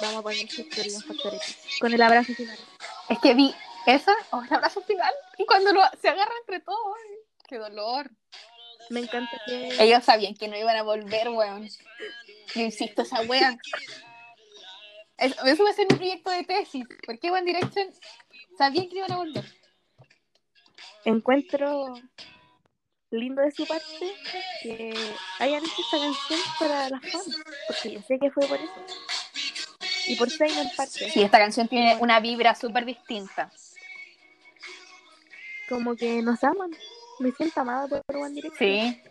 Vamos 0.00 0.16
a 0.16 0.22
poner 0.22 0.38
historia 0.38 0.96
en 0.96 1.02
Factor 1.02 1.34
X. 1.34 1.56
Con 1.80 1.92
el 1.92 2.02
abrazo 2.02 2.34
final. 2.34 2.58
Es 3.08 3.18
que 3.20 3.34
vi 3.34 3.54
esa, 3.86 4.12
o 4.30 4.42
el 4.42 4.52
abrazo 4.52 4.82
final, 4.82 5.12
y 5.38 5.46
cuando 5.46 5.72
lo- 5.72 5.82
se 6.00 6.08
agarra 6.08 6.32
entre 6.40 6.60
todos, 6.60 6.96
qué 7.50 7.58
dolor. 7.58 8.10
Me 8.88 9.00
encanta 9.00 9.38
que. 9.46 9.68
Ellos 9.82 10.04
sabían 10.04 10.34
que 10.34 10.48
no 10.48 10.56
iban 10.56 10.76
a 10.76 10.82
volver, 10.82 11.28
weón. 11.28 11.68
Yo 12.54 12.60
insisto, 12.62 13.02
esa 13.02 13.20
weón. 13.22 13.58
Es- 15.18 15.36
Eso 15.44 15.64
va 15.64 15.70
a 15.70 15.74
ser 15.74 15.86
mi 15.90 15.96
proyecto 15.98 16.30
de 16.30 16.44
tesis. 16.44 16.86
¿Por 17.04 17.18
qué 17.18 17.30
One 17.30 17.42
Direction 17.44 17.88
sabían 18.56 18.88
que 18.88 18.96
iban 18.96 19.12
a 19.12 19.16
volver? 19.18 19.44
encuentro 21.04 21.94
lindo 23.10 23.40
de 23.42 23.50
su 23.52 23.66
parte 23.66 24.14
que 24.62 24.92
hayan 25.38 25.64
hecho 25.64 25.72
esta 25.82 25.98
canción 25.98 26.40
para 26.58 26.90
las 26.90 27.00
fans, 27.10 27.36
porque 27.66 27.92
yo 27.92 28.02
sé 28.02 28.18
que 28.18 28.30
fue 28.30 28.46
por 28.46 28.58
eso. 28.58 28.86
Y 30.06 30.16
por 30.16 30.30
Zayn 30.30 30.58
en 30.58 30.70
parte. 30.76 31.10
Sí, 31.10 31.22
esta 31.22 31.38
canción 31.38 31.68
tiene 31.68 31.96
una 32.00 32.20
vibra 32.20 32.54
súper 32.54 32.84
distinta. 32.84 33.50
Como 35.68 35.96
que 35.96 36.20
nos 36.22 36.42
aman. 36.44 36.70
Me 37.20 37.30
siento 37.32 37.60
amada 37.60 38.02
por 38.02 38.16
One 38.16 38.34
Direction. 38.34 38.58
Sí. 38.58 39.02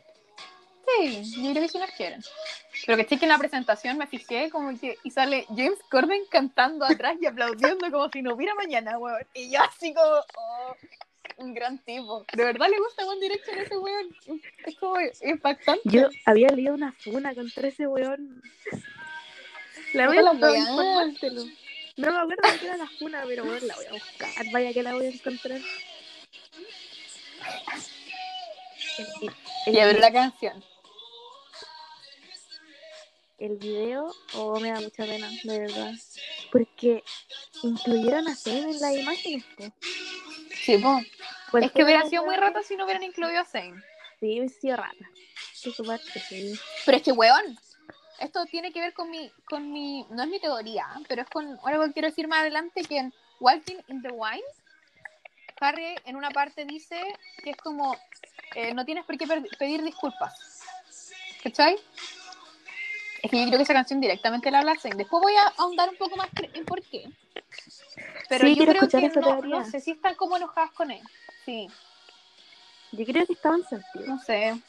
Sí, 0.98 1.44
yo 1.44 1.52
creo 1.52 1.62
que 1.64 1.70
sí 1.70 1.78
nos 1.78 1.92
quieren. 1.92 2.22
Pero 2.86 2.98
que 2.98 3.06
que 3.06 3.26
en 3.26 3.30
la 3.30 3.38
presentación 3.38 3.98
me 4.00 4.08
fijé 4.08 4.50
como 4.50 4.78
que 4.80 4.98
y 5.04 5.12
sale 5.12 5.46
James 5.50 5.80
Corden 5.92 6.24
cantando 6.32 6.86
atrás 6.86 7.18
y 7.22 7.28
aplaudiendo 7.28 7.92
como 7.92 8.10
si 8.10 8.24
no 8.24 8.34
hubiera 8.34 8.56
mañana, 8.56 8.98
weón. 8.98 9.22
Y 9.36 9.52
yo 9.52 9.62
así 9.62 9.94
como, 9.94 10.10
oh, 10.10 10.76
un 11.38 11.54
gran 11.54 11.78
tipo. 11.80 12.26
De 12.34 12.44
verdad 12.44 12.68
le 12.70 12.80
gusta 12.80 13.06
One 13.06 13.22
Direction 13.22 13.60
a 13.60 13.62
ese 13.62 13.78
weón. 13.78 14.16
Es 14.66 14.76
como 14.78 14.96
impactante. 15.22 15.82
Yo 15.84 16.10
había 16.26 16.50
leído 16.50 16.74
una 16.74 16.92
funa 16.94 17.36
contra 17.36 17.68
ese 17.68 17.86
weón. 17.86 18.42
La 19.94 20.08
voy 20.08 20.18
No 20.18 20.30
a 20.30 20.34
buscar. 20.34 21.32
No 21.98 22.12
me 22.12 22.18
acuerdo 22.18 22.52
de 22.52 22.60
qué 22.60 22.66
era 22.66 22.78
la 22.78 22.88
funa, 22.88 23.24
pero 23.28 23.46
la 23.46 23.76
voy 23.76 23.86
a 23.86 23.92
buscar. 23.92 24.30
Vaya 24.52 24.74
que 24.74 24.82
la 24.82 24.94
voy 24.94 25.06
a 25.06 25.10
encontrar. 25.10 25.62
El, 29.22 29.32
el 29.68 29.76
Y 29.76 29.80
a 29.80 29.86
ver 29.86 29.96
vi- 29.96 30.02
la 30.02 30.12
canción. 30.12 30.64
el 33.38 33.56
video, 33.58 34.14
oh, 34.34 34.60
me 34.60 34.70
da 34.72 34.82
mucha 34.82 35.06
pena, 35.06 35.30
de 35.44 35.60
verdad. 35.60 35.94
Porque 36.52 37.04
incluyeron 37.64 38.28
a 38.28 38.36
Zayn 38.36 38.70
en 38.70 38.80
las 38.82 38.96
imágenes. 38.98 39.46
Sí. 40.54 40.82
¿Cuál 41.50 41.64
Es 41.64 41.72
que 41.72 41.84
hubiera 41.84 42.06
sido 42.10 42.26
muy 42.26 42.36
rata 42.36 42.62
si 42.64 42.76
no 42.76 42.84
hubieran 42.84 43.04
incluido 43.04 43.40
a 43.40 43.46
Zayn. 43.46 43.82
Sí, 44.20 44.40
hubiera 44.42 44.50
sido 44.50 44.76
rata. 44.78 45.10
Sí. 45.54 46.54
Pero 46.86 46.98
es 46.98 47.04
que, 47.04 47.12
weón, 47.14 47.58
esto 48.20 48.46
tiene 48.48 48.74
que 48.74 48.82
ver 48.82 48.94
con 48.94 49.10
mi, 49.10 49.32
con 49.46 49.72
mi, 49.72 50.06
no 50.10 50.24
es 50.24 50.30
mi 50.30 50.40
teoría, 50.42 50.86
pero 51.08 51.22
es 51.22 51.30
con 51.30 51.58
algo 51.64 51.86
que 51.88 51.94
quiero 51.94 52.10
decir 52.10 52.28
más 52.28 52.42
adelante, 52.42 52.84
que 52.84 52.98
en 52.98 53.14
Walking 53.40 53.78
in 53.88 54.02
the 54.02 54.10
Wine, 54.12 54.44
Harry 55.60 55.96
en 56.06 56.16
una 56.16 56.30
parte 56.32 56.66
dice 56.66 57.02
que 57.44 57.52
es 57.52 57.58
como, 57.58 57.98
eh, 58.56 58.74
no 58.74 58.86
tienes 58.86 59.06
por 59.06 59.18
qué 59.18 59.28
pedir 59.58 59.84
disculpas. 59.84 60.34
¿Cachai? 61.44 61.78
Es 63.22 63.30
que 63.32 63.38
yo 63.40 63.46
creo 63.48 63.58
que 63.58 63.64
esa 63.64 63.74
canción 63.74 64.00
directamente 64.00 64.50
la 64.52 64.60
habla 64.60 64.76
Zayn. 64.80 64.98
Después 64.98 65.22
voy 65.22 65.36
a 65.36 65.48
ahondar 65.58 65.90
un 65.90 65.98
poco 65.98 66.16
más 66.16 66.30
en 66.54 66.66
por 66.66 66.82
qué. 66.84 67.06
Pero 68.30 68.46
Sí, 68.46 68.56
yo 68.56 68.66
creo 68.66 68.88
que 68.88 69.10
no, 69.10 69.42
no 69.42 69.66
sé 69.66 69.80
si 69.82 69.92
están 69.92 70.16
como 70.16 70.38
enojadas 70.38 70.72
con 70.72 70.92
él. 70.92 71.02
Sí. 71.46 71.68
Yo 72.92 73.06
creo 73.06 73.26
que 73.26 73.34
estaban 73.34 73.64
sentidos. 73.68 74.08
No 74.08 74.20
sé. 74.20 74.60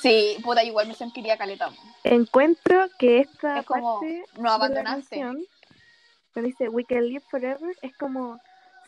Sí, 0.00 0.36
puta, 0.42 0.62
igual 0.64 0.88
me 0.88 0.94
sentiría 0.94 1.36
caleta. 1.36 1.70
Encuentro 2.04 2.88
que 2.98 3.20
esta 3.20 3.60
Es 3.60 3.66
como, 3.66 4.00
parte 4.00 4.24
no 4.38 4.50
abandonaste. 4.50 5.16
canción, 5.20 5.46
dice 6.34 6.68
We 6.68 6.84
can 6.84 7.08
live 7.08 7.24
forever, 7.30 7.76
es 7.82 7.96
como 7.96 8.38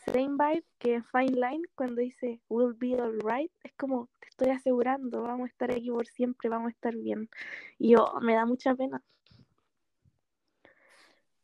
same 0.05 0.37
vibe 0.37 0.65
que 0.77 1.01
Fine 1.03 1.35
Line 1.35 1.63
cuando 1.75 2.01
dice 2.01 2.39
We'll 2.49 2.73
be 2.73 2.99
alright. 2.99 3.51
Es 3.63 3.73
como, 3.73 4.09
te 4.19 4.27
estoy 4.29 4.49
asegurando, 4.49 5.23
vamos 5.23 5.45
a 5.47 5.51
estar 5.51 5.71
aquí 5.71 5.89
por 5.89 6.07
siempre, 6.07 6.49
vamos 6.49 6.67
a 6.67 6.71
estar 6.71 6.95
bien. 6.95 7.29
Y 7.77 7.91
yo, 7.91 8.13
me 8.21 8.33
da 8.33 8.45
mucha 8.45 8.75
pena. 8.75 9.01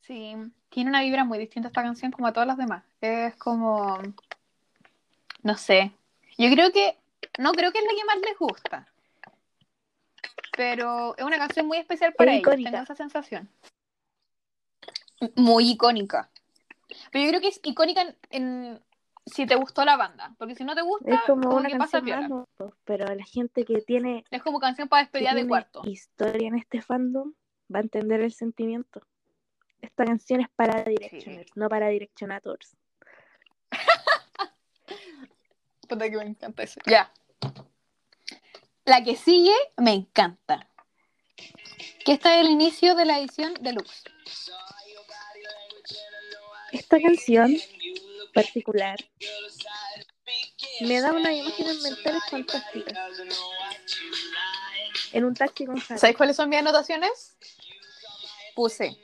Sí, 0.01 0.35
tiene 0.69 0.89
una 0.91 1.01
vibra 1.01 1.23
muy 1.23 1.39
distinta 1.39 1.69
esta 1.69 1.81
canción 1.81 2.11
como 2.11 2.27
a 2.27 2.33
todas 2.33 2.45
las 2.47 2.57
demás. 2.57 2.83
Es 3.01 3.35
como, 3.37 3.97
no 5.41 5.57
sé. 5.57 5.91
Yo 6.37 6.49
creo 6.51 6.71
que, 6.71 6.97
no 7.39 7.53
creo 7.53 7.71
que 7.71 7.79
es 7.79 7.85
la 7.85 7.91
que 7.91 8.05
más 8.05 8.17
les 8.17 8.37
gusta. 8.37 8.87
Pero 10.55 11.17
es 11.17 11.23
una 11.25 11.37
canción 11.37 11.65
muy 11.65 11.77
especial 11.77 12.13
para 12.13 12.31
Es 12.31 12.37
ellos, 12.37 12.47
icónica. 12.47 12.71
tengo 12.71 12.83
esa 12.83 12.95
sensación. 12.95 13.49
Muy 15.35 15.71
icónica. 15.71 16.29
Pero 17.11 17.23
yo 17.25 17.29
creo 17.29 17.41
que 17.41 17.47
es 17.49 17.59
icónica 17.63 18.01
en, 18.01 18.15
en- 18.29 18.83
si 19.25 19.45
te 19.47 19.55
gustó 19.55 19.83
la 19.85 19.97
banda. 19.97 20.35
Porque 20.37 20.55
si 20.55 20.63
no 20.63 20.75
te 20.75 20.81
gusta, 20.83 21.15
Es 21.15 21.21
como, 21.21 21.43
como 21.43 21.57
una 21.57 21.69
que 21.69 21.77
pasa 21.77 21.99
canción 21.99 22.19
más, 22.19 22.27
piola. 22.29 22.45
¿no? 22.59 22.73
pero 22.85 23.13
la 23.15 23.25
gente 23.25 23.65
que 23.65 23.81
tiene, 23.81 24.23
Es 24.29 24.43
como 24.43 24.59
canción 24.59 24.87
para 24.87 25.03
despedida 25.03 25.33
de 25.33 25.47
cuarto. 25.47 25.81
historia 25.85 26.47
en 26.47 26.55
este 26.55 26.81
fandom 26.81 27.33
va 27.73 27.79
a 27.79 27.81
entender 27.81 28.21
el 28.21 28.31
sentimiento. 28.33 29.01
Esta 29.81 30.05
canción 30.05 30.41
es 30.41 30.49
para 30.55 30.83
Directioners, 30.83 31.51
no 31.55 31.69
para 31.69 31.87
Directionators. 31.89 32.75
Puta 35.87 36.09
que 36.09 36.17
me 36.17 36.23
encanta 36.25 36.63
eso. 36.63 36.79
Ya. 36.85 37.11
La 38.85 39.03
que 39.03 39.15
sigue 39.15 39.53
me 39.77 39.93
encanta. 39.93 40.67
Que 42.05 42.13
esta 42.13 42.35
es 42.39 42.45
el 42.45 42.51
inicio 42.51 42.95
de 42.95 43.05
la 43.05 43.19
edición 43.19 43.53
deluxe. 43.61 44.03
Esta 46.75 46.99
canción 46.99 47.55
particular 48.33 48.97
me 50.81 50.99
da 50.99 51.13
unas 51.13 51.31
imágenes 51.31 51.81
mentales 51.81 52.23
fantásticas. 52.29 52.97
En 55.13 55.23
un 55.23 55.33
taxi 55.33 55.65
con 55.65 55.77
Harry. 55.77 55.97
¿Sabéis 55.97 56.17
cuáles 56.17 56.35
son 56.35 56.49
mis 56.49 56.59
anotaciones? 56.59 57.37
Puse 58.55 58.97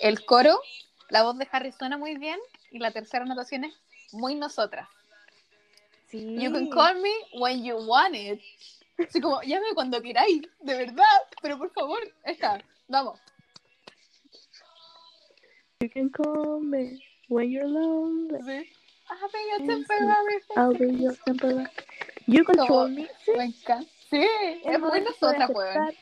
el 0.00 0.24
coro, 0.24 0.60
la 1.08 1.24
voz 1.24 1.36
de 1.36 1.48
Harry 1.50 1.72
suena 1.72 1.98
muy 1.98 2.16
bien 2.16 2.38
y 2.70 2.78
la 2.78 2.92
tercera 2.92 3.24
anotación 3.24 3.64
es 3.64 3.74
muy 4.12 4.36
nosotras. 4.36 4.88
Sí. 6.08 6.36
You 6.38 6.52
can 6.52 6.70
call 6.70 6.94
me 7.02 7.10
when 7.40 7.64
you 7.64 7.76
want 7.76 8.14
it. 8.14 8.40
Así 9.04 9.20
como, 9.20 9.42
llame 9.42 9.74
cuando 9.74 10.00
queráis, 10.00 10.42
de 10.60 10.74
verdad. 10.74 11.18
Pero 11.42 11.58
por 11.58 11.72
favor, 11.72 11.98
esta, 12.22 12.62
vamos. 12.86 13.18
You 15.80 15.90
can 15.90 16.08
call 16.08 16.60
me 16.60 17.05
when 17.28 17.50
you're 17.50 17.66
lonely. 17.68 18.38
Sí. 18.42 18.68
I'll 19.08 19.28
be 19.30 19.38
your 19.50 19.66
temporary 19.66 20.40
I'll 20.56 20.74
be 20.74 21.02
your 21.02 21.14
temporary. 21.24 21.66
You 22.26 22.44
control 22.44 22.88
me. 22.88 23.06
Sí. 23.24 23.32
Me 23.36 23.44
encanta. 23.44 23.88
Sí, 24.10 24.22
es 24.64 24.64
muy 24.64 24.78
momento 24.78 25.10
de 25.26 25.38
nosotras, 25.38 25.50
weón. 25.50 25.68
aceptar- 25.68 25.94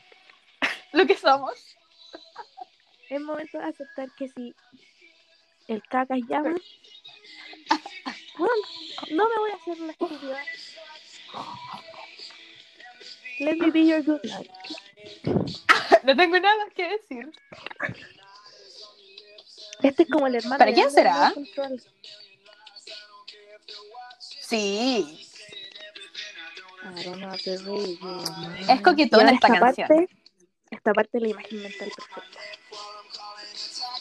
Lo 0.93 1.05
que 1.07 1.15
somos. 1.17 1.75
Es 3.09 3.21
momento 3.21 3.57
de 3.59 3.63
aceptar 3.65 4.09
que 4.17 4.29
si 4.29 4.55
el 5.67 5.81
caca 5.83 6.15
llama, 6.17 6.55
bueno, 8.37 8.53
no 9.11 9.29
me 9.29 9.35
voy 9.39 9.51
a 9.51 9.55
hacer 9.55 9.79
la 9.79 9.91
estúpida. 9.91 10.43
Let 13.39 13.57
me 13.57 13.71
be 13.71 13.85
your 13.85 14.01
good 14.03 14.21
night. 14.23 14.49
No 16.03 16.15
tengo 16.15 16.39
nada 16.39 16.69
que 16.75 16.87
decir. 16.87 17.31
Este 19.87 20.03
es 20.03 20.09
como 20.09 20.27
el 20.27 20.35
hermano. 20.35 20.57
¿Para 20.57 20.71
de 20.71 20.75
quién 20.75 20.91
será? 20.91 21.29
de 21.29 21.33
Control. 21.35 21.81
Sí. 24.19 25.27
Es 28.67 28.81
coquetona 28.81 29.23
ahora 29.23 29.35
esta 29.35 29.47
canción. 29.47 29.87
Parte, 29.87 30.09
esta 30.69 30.93
parte 30.93 31.09
de 31.13 31.21
la 31.21 31.27
imagen 31.29 31.63
mental 31.63 31.91
perfecta. 31.95 32.39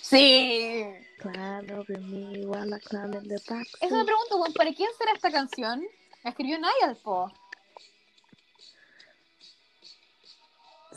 Sí. 0.02 0.84
Climb 1.18 1.78
over 1.78 2.00
me 2.00 2.46
while 2.46 2.76
I 2.76 2.80
climb 2.80 3.14
in 3.14 3.28
the 3.28 3.40
back. 3.48 3.66
Eso 3.80 3.96
me 3.96 4.04
pregunto, 4.04 4.52
¿para 4.54 4.72
quién 4.72 4.90
será 4.98 5.12
esta 5.12 5.30
canción? 5.30 5.82
La 6.22 6.30
escribió 6.30 6.58
Niall, 6.58 6.96
po. 7.02 7.32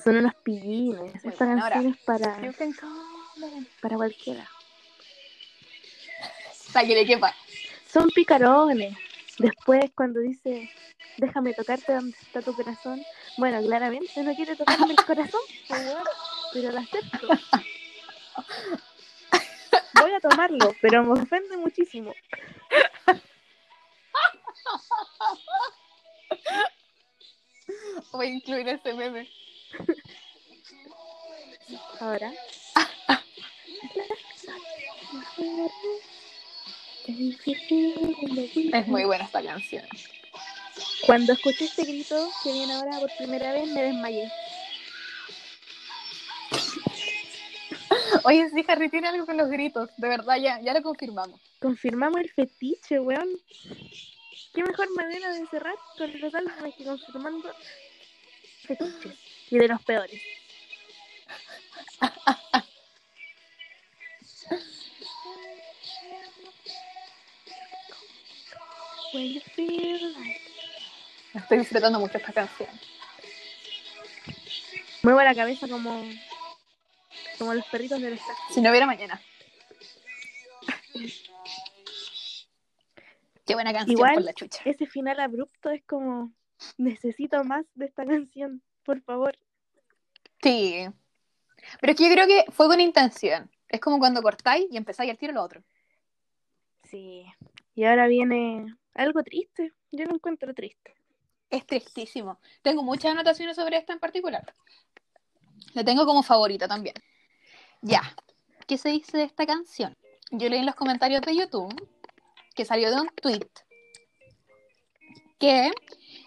Son 0.04 0.18
unos 0.18 0.36
pillines. 0.44 1.00
Muy 1.00 1.34
Esta 1.34 1.46
canción 1.46 1.88
es 1.88 1.98
para, 2.04 2.40
para 3.82 3.96
cualquiera. 3.96 4.50
Para 6.74 6.88
que 6.88 6.96
le 6.96 7.06
quepa. 7.06 7.34
Son 7.92 8.10
picarones. 8.10 8.96
Después, 9.40 9.92
cuando 9.96 10.20
dice, 10.20 10.70
déjame 11.18 11.54
tocarte 11.54 11.94
donde 11.94 12.18
está 12.18 12.42
tu 12.42 12.54
corazón. 12.54 13.02
Bueno, 13.38 13.62
claramente 13.62 14.24
no 14.24 14.36
quiere 14.36 14.56
tocarme 14.56 14.94
el 14.94 15.06
corazón, 15.06 15.42
pues, 15.68 15.96
pero 16.54 16.72
lo 16.72 16.80
acepto. 16.80 17.28
Voy 20.02 20.12
a 20.12 20.20
tomarlo, 20.20 20.74
pero 20.82 21.04
me 21.04 21.22
ofende 21.22 21.56
muchísimo. 21.58 22.14
Voy 28.12 28.28
a 28.28 28.30
incluir 28.30 28.68
ese 28.70 28.94
meme. 28.94 29.30
Ahora. 32.00 32.32
Es 37.08 38.88
muy 38.88 39.06
buena 39.06 39.24
esta 39.24 39.42
canción. 39.42 39.86
Cuando 41.06 41.34
escuché 41.34 41.66
este 41.66 41.84
grito 41.84 42.30
que 42.44 42.52
viene 42.52 42.74
ahora 42.74 43.00
por 43.00 43.10
primera 43.18 43.54
vez, 43.54 43.70
me 43.70 43.82
desmayé. 43.82 44.30
Oye, 48.24 48.50
sí, 48.50 48.66
Harry 48.68 48.90
tiene 48.90 49.08
algo 49.08 49.26
con 49.26 49.38
los 49.38 49.50
gritos. 49.50 49.90
De 49.98 50.10
verdad, 50.10 50.36
ya, 50.38 50.60
ya 50.60 50.74
lo 50.74 50.82
confirmamos. 50.82 51.40
Confirmamos 51.62 52.20
el 52.20 52.30
fetiche, 52.30 53.00
weón. 53.00 53.30
Qué 54.54 54.64
mejor 54.64 54.94
manera 54.96 55.32
de 55.32 55.46
cerrar 55.48 55.76
con 55.98 56.20
los 56.20 56.36
álbumes 56.36 56.76
que 56.76 56.84
confirmando 56.84 57.50
fetiches. 58.66 59.18
Y 59.50 59.58
de 59.58 59.68
los 59.70 59.82
peores. 59.84 60.22
When 69.14 69.34
you 69.34 69.42
feel 69.56 70.14
like- 70.14 70.42
Estoy 71.34 71.60
disfrutando 71.60 72.00
mucho 72.00 72.18
esta 72.18 72.34
canción. 72.34 72.70
Muevo 75.04 75.22
la 75.22 75.36
cabeza 75.36 75.68
como, 75.68 76.04
como 77.38 77.54
los 77.54 77.66
perritos 77.68 78.02
del 78.02 78.14
estadio. 78.14 78.36
Si 78.54 78.62
no 78.62 78.70
hubiera 78.70 78.86
mañana. 78.86 79.22
Qué 83.46 83.54
buena 83.54 83.72
canción 83.72 83.92
Igual- 83.98 84.16
por 84.16 84.24
la 84.24 84.34
chucha. 84.34 84.62
Ese 84.66 84.86
final 84.88 85.20
abrupto 85.20 85.70
es 85.70 85.84
como, 85.86 86.34
necesito 86.78 87.44
más 87.44 87.66
de 87.76 87.86
esta 87.86 88.06
canción, 88.06 88.62
por 88.84 89.02
favor. 89.02 89.38
Sí. 90.42 90.88
Pero 91.80 91.92
es 91.92 91.98
que 91.98 92.04
yo 92.08 92.12
creo 92.14 92.28
que 92.28 92.52
fue 92.52 92.68
con 92.68 92.82
intención. 92.82 93.50
Es 93.70 93.80
como 93.80 94.00
cuando 94.00 94.22
cortáis 94.22 94.66
y 94.72 94.78
empezáis 94.78 95.12
al 95.12 95.18
tiro 95.18 95.34
lo 95.34 95.44
otro. 95.44 95.64
Sí. 96.84 97.26
Y 97.76 97.84
ahora 97.86 98.08
viene 98.08 98.76
algo 98.98 99.24
triste. 99.24 99.74
Yo 99.92 100.06
lo 100.06 100.16
encuentro 100.16 100.54
triste. 100.54 100.96
Es 101.50 101.66
tristísimo. 101.66 102.40
Tengo 102.62 102.84
muchas 102.84 103.12
anotaciones 103.12 103.56
sobre 103.56 103.78
esta 103.78 103.94
en 103.94 104.00
particular. 104.00 104.54
La 105.74 105.84
tengo 105.84 106.06
como 106.06 106.24
favorita 106.24 106.68
también. 106.68 106.96
Ya. 107.82 108.02
¿Qué 108.68 108.78
se 108.78 108.90
dice 108.90 109.18
de 109.18 109.24
esta 109.24 109.46
canción? 109.46 109.96
Yo 110.32 110.50
leí 110.50 110.60
en 110.60 110.66
los 110.66 110.76
comentarios 110.76 111.22
de 111.22 111.36
YouTube 111.36 111.74
que 112.54 112.66
salió 112.66 112.90
de 112.90 113.02
un 113.02 113.08
tweet 113.10 113.48
que 115.40 115.72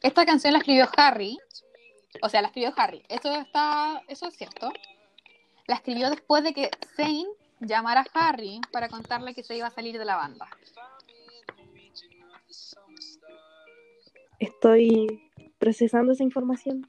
esta 0.02 0.24
canción 0.24 0.52
la 0.52 0.60
escribió 0.60 0.88
Harry. 0.96 1.38
O 2.22 2.28
sea, 2.28 2.42
la 2.42 2.48
escribió 2.48 2.72
Harry. 2.76 3.02
Eso 3.08 3.32
está, 3.34 4.02
eso 4.08 4.28
es 4.28 4.36
cierto. 4.36 4.72
La 5.66 5.76
escribió 5.76 6.10
después 6.10 6.42
de 6.42 6.52
que 6.52 6.70
Zane 6.96 7.26
llamara 7.60 8.04
a 8.14 8.28
Harry 8.28 8.60
para 8.72 8.88
contarle 8.88 9.34
que 9.34 9.42
se 9.42 9.56
iba 9.56 9.66
a 9.66 9.70
salir 9.70 9.98
de 9.98 10.04
la 10.04 10.16
banda. 10.16 10.48
Estoy 14.40 15.30
procesando 15.58 16.12
esa 16.12 16.24
información. 16.24 16.88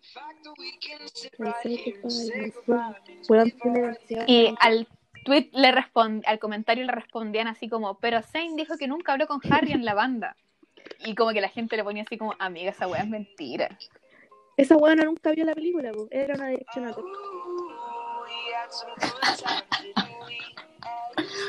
Y 4.28 4.56
al 4.60 4.88
tweet 5.26 5.50
le 5.52 5.72
respond, 5.72 6.24
al 6.26 6.40
comentario 6.40 6.86
le 6.86 6.92
respondían 6.92 7.48
así 7.48 7.70
como, 7.70 8.00
pero 8.00 8.22
Zane 8.24 8.56
dijo 8.56 8.78
que 8.78 8.88
nunca 8.88 9.14
habló 9.14 9.28
con 9.28 9.42
Harry 9.52 9.74
en 9.74 9.86
la 9.86 9.94
banda. 9.94 10.36
Y 11.06 11.14
como 11.16 11.32
que 11.32 11.42
la 11.42 11.50
gente 11.50 11.76
le 11.78 11.84
ponía 11.84 12.04
así 12.04 12.18
como, 12.18 12.34
amiga, 12.40 12.72
esa 12.72 12.88
weá 12.88 13.02
es 13.02 13.10
mentira. 13.10 13.78
Esa 14.58 14.78
weona 14.78 15.04
nunca 15.04 15.32
vio 15.32 15.46
la 15.46 15.54
película, 15.54 15.92
po. 15.92 16.08
era 16.12 16.36
una 16.36 16.48
dirección 16.50 16.86
a 16.86 16.96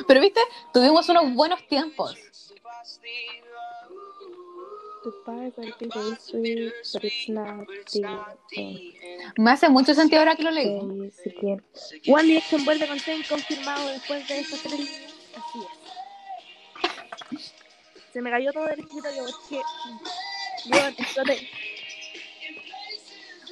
Pero 0.06 0.20
viste, 0.20 0.40
tuvimos 0.72 1.08
unos 1.08 1.34
buenos 1.34 1.66
tiempos. 1.66 2.16
Goodbye, 5.02 5.52
but 5.56 5.78
people 5.78 6.16
sweet, 6.16 6.72
but 6.92 7.04
it's 7.04 7.28
not 7.28 7.66
the 7.66 8.32
same. 8.54 8.92
Me 9.36 9.50
hace 9.50 9.68
mucho 9.68 9.94
sentido 9.94 10.20
ahora 10.20 10.36
que 10.36 10.44
lo 10.44 10.50
leí. 10.52 11.10
Say 11.10 11.32
it 11.32 11.38
again. 11.38 11.64
One 12.06 12.22
Direction 12.22 12.64
vuelve 12.64 12.86
con 12.86 13.00
Zayn 13.00 13.24
confirmado 13.28 13.88
después 13.88 14.28
de 14.28 14.40
estas 14.40 14.62
tres. 14.62 15.00
Así 15.36 15.58
es. 17.30 17.52
Se 18.12 18.22
me 18.22 18.30
cayó 18.30 18.52
todo 18.52 18.68
el 18.68 18.78
escritorio 18.78 19.24
porque 19.24 19.62
exploté. 21.02 21.48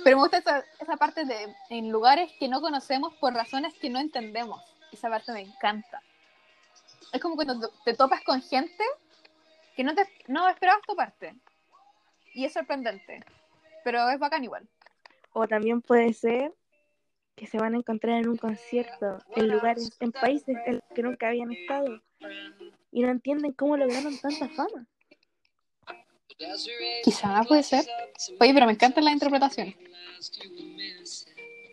Pero 0.05 0.17
me 0.17 0.23
gusta 0.23 0.39
esa, 0.39 0.65
esa 0.79 0.97
parte 0.97 1.25
de 1.25 1.55
en 1.71 1.91
lugares 1.91 2.31
que 2.39 2.49
no 2.49 2.61
conocemos 2.61 3.15
por 3.17 3.35
razones 3.35 3.75
que 3.75 3.91
no 3.91 3.99
entendemos. 3.99 4.63
Esa 4.93 5.09
parte 5.09 5.33
me 5.33 5.41
encanta. 5.41 6.01
Es 7.13 7.21
como 7.21 7.35
cuando 7.35 7.71
te 7.85 7.95
topas 7.95 8.23
con 8.23 8.41
gente 8.41 8.85
que 9.81 9.85
no 9.85 9.95
te 9.95 10.07
no 10.29 10.47
esperabas 10.47 10.83
toparte. 10.87 11.35
Y 12.35 12.45
es 12.45 12.53
sorprendente. 12.53 13.21
Pero 13.83 14.11
es 14.11 14.19
bacán 14.19 14.45
igual. 14.45 14.69
O 15.33 15.49
también 15.49 15.81
puede 15.81 16.13
ser 16.13 16.53
que 17.35 17.47
se 17.47 17.57
van 17.57 17.73
a 17.73 17.79
encontrar 17.79 18.19
en 18.19 18.29
un 18.29 18.37
concierto 18.37 19.17
en 19.35 19.49
lugares, 19.49 19.97
en 20.01 20.13
países 20.13 20.55
en 20.67 20.75
los 20.75 20.85
que 20.95 21.03
nunca 21.03 21.29
habían 21.29 21.51
estado 21.53 21.99
y 22.93 23.01
no 23.01 23.09
entienden 23.09 23.53
cómo 23.53 23.79
lograron 23.79 24.19
tanta 24.19 24.51
fama. 24.51 24.87
Quizá 27.03 27.43
puede 27.49 27.63
ser. 27.63 27.87
Oye, 28.39 28.53
pero 28.53 28.67
me 28.67 28.73
encantan 28.73 29.07
las 29.07 29.15
interpretaciones. 29.15 29.77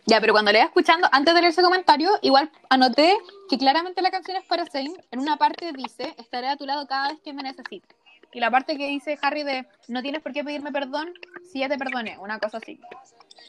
Ya, 0.06 0.18
pero 0.22 0.32
cuando 0.32 0.50
le 0.50 0.60
iba 0.60 0.66
escuchando, 0.66 1.06
antes 1.12 1.34
de 1.34 1.42
leer 1.42 1.50
ese 1.50 1.60
comentario, 1.60 2.10
igual 2.22 2.50
anoté 2.70 3.18
que 3.50 3.58
claramente 3.58 4.00
la 4.00 4.10
canción 4.10 4.38
es 4.38 4.44
para 4.44 4.64
Zayn. 4.64 4.96
En 5.10 5.20
una 5.20 5.36
parte 5.36 5.70
dice, 5.74 6.14
estaré 6.16 6.48
a 6.48 6.56
tu 6.56 6.64
lado 6.64 6.86
cada 6.86 7.10
vez 7.10 7.20
que 7.20 7.34
me 7.34 7.42
necesites. 7.42 7.97
Y 8.32 8.40
la 8.40 8.50
parte 8.50 8.76
que 8.76 8.86
dice 8.86 9.18
Harry 9.22 9.42
de, 9.42 9.66
no 9.88 10.02
tienes 10.02 10.22
por 10.22 10.32
qué 10.32 10.44
pedirme 10.44 10.70
perdón 10.70 11.12
si 11.50 11.60
ya 11.60 11.68
te 11.68 11.78
perdoné, 11.78 12.18
una 12.18 12.38
cosa 12.38 12.58
así. 12.58 12.78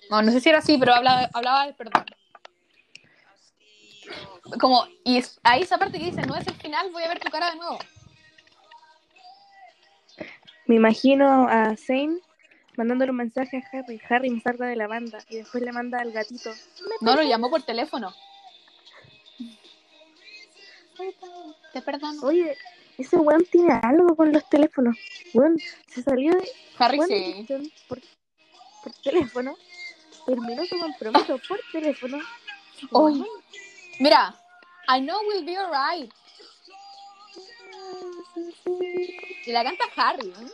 No, 0.10 0.22
no 0.22 0.32
sé 0.32 0.40
si 0.40 0.50
era 0.50 0.60
así, 0.60 0.78
pero 0.78 0.94
habla- 0.94 1.30
hablaba 1.34 1.66
del 1.66 1.76
perdón. 1.76 2.06
Como, 4.60 4.86
y 5.04 5.18
es- 5.18 5.40
ahí 5.44 5.62
esa 5.64 5.78
parte 5.78 6.00
que 6.00 6.06
dice, 6.06 6.22
no 6.24 6.36
es 6.36 6.48
el 6.48 6.56
final, 6.56 6.90
voy 6.92 7.04
a 7.04 7.10
ver 7.10 7.20
tu 7.20 7.30
cara 7.30 7.52
de 7.52 7.58
nuevo. 7.58 7.78
Me 10.66 10.76
imagino 10.76 11.48
a 11.50 11.76
Zane 11.76 12.20
mandándole 12.78 13.12
un 13.12 13.18
mensaje 13.18 13.58
a 13.58 13.78
Harry. 13.78 14.00
Harry 14.10 14.30
me 14.30 14.40
salga 14.40 14.68
de 14.68 14.76
la 14.76 14.88
banda 14.88 15.20
y 15.30 15.38
después 15.38 15.64
le 15.64 15.72
manda 15.72 16.00
al 16.00 16.12
gatito. 16.12 16.54
No, 17.02 17.16
lo 17.16 17.24
llamó 17.24 17.50
por 17.50 17.64
teléfono. 17.64 18.14
Te 21.74 21.82
perdono. 21.82 22.22
Oye, 22.24 22.56
ese 23.00 23.18
weón 23.18 23.46
tiene 23.46 23.74
algo 23.82 24.16
con 24.16 24.32
los 24.32 24.48
teléfonos. 24.50 24.98
Weón, 25.34 25.58
se 25.88 26.04
salió 26.04 26.34
de 26.34 26.50
Harry 26.78 27.00
sí. 27.08 27.48
Por, 27.88 28.00
por 28.84 28.94
teléfono. 29.04 29.56
Terminó 30.26 30.66
su 30.66 30.78
compromiso 30.78 31.40
por 31.48 31.60
teléfono. 31.72 32.20
Oye. 32.92 33.26
Mira, 34.00 34.36
I 34.90 35.00
know 35.02 35.18
we'll 35.28 35.46
be 35.46 35.58
alright. 35.58 36.12
Y 39.46 39.52
la 39.52 39.64
canta 39.64 39.86
Harry. 39.96 40.30
¿eh? 40.30 40.48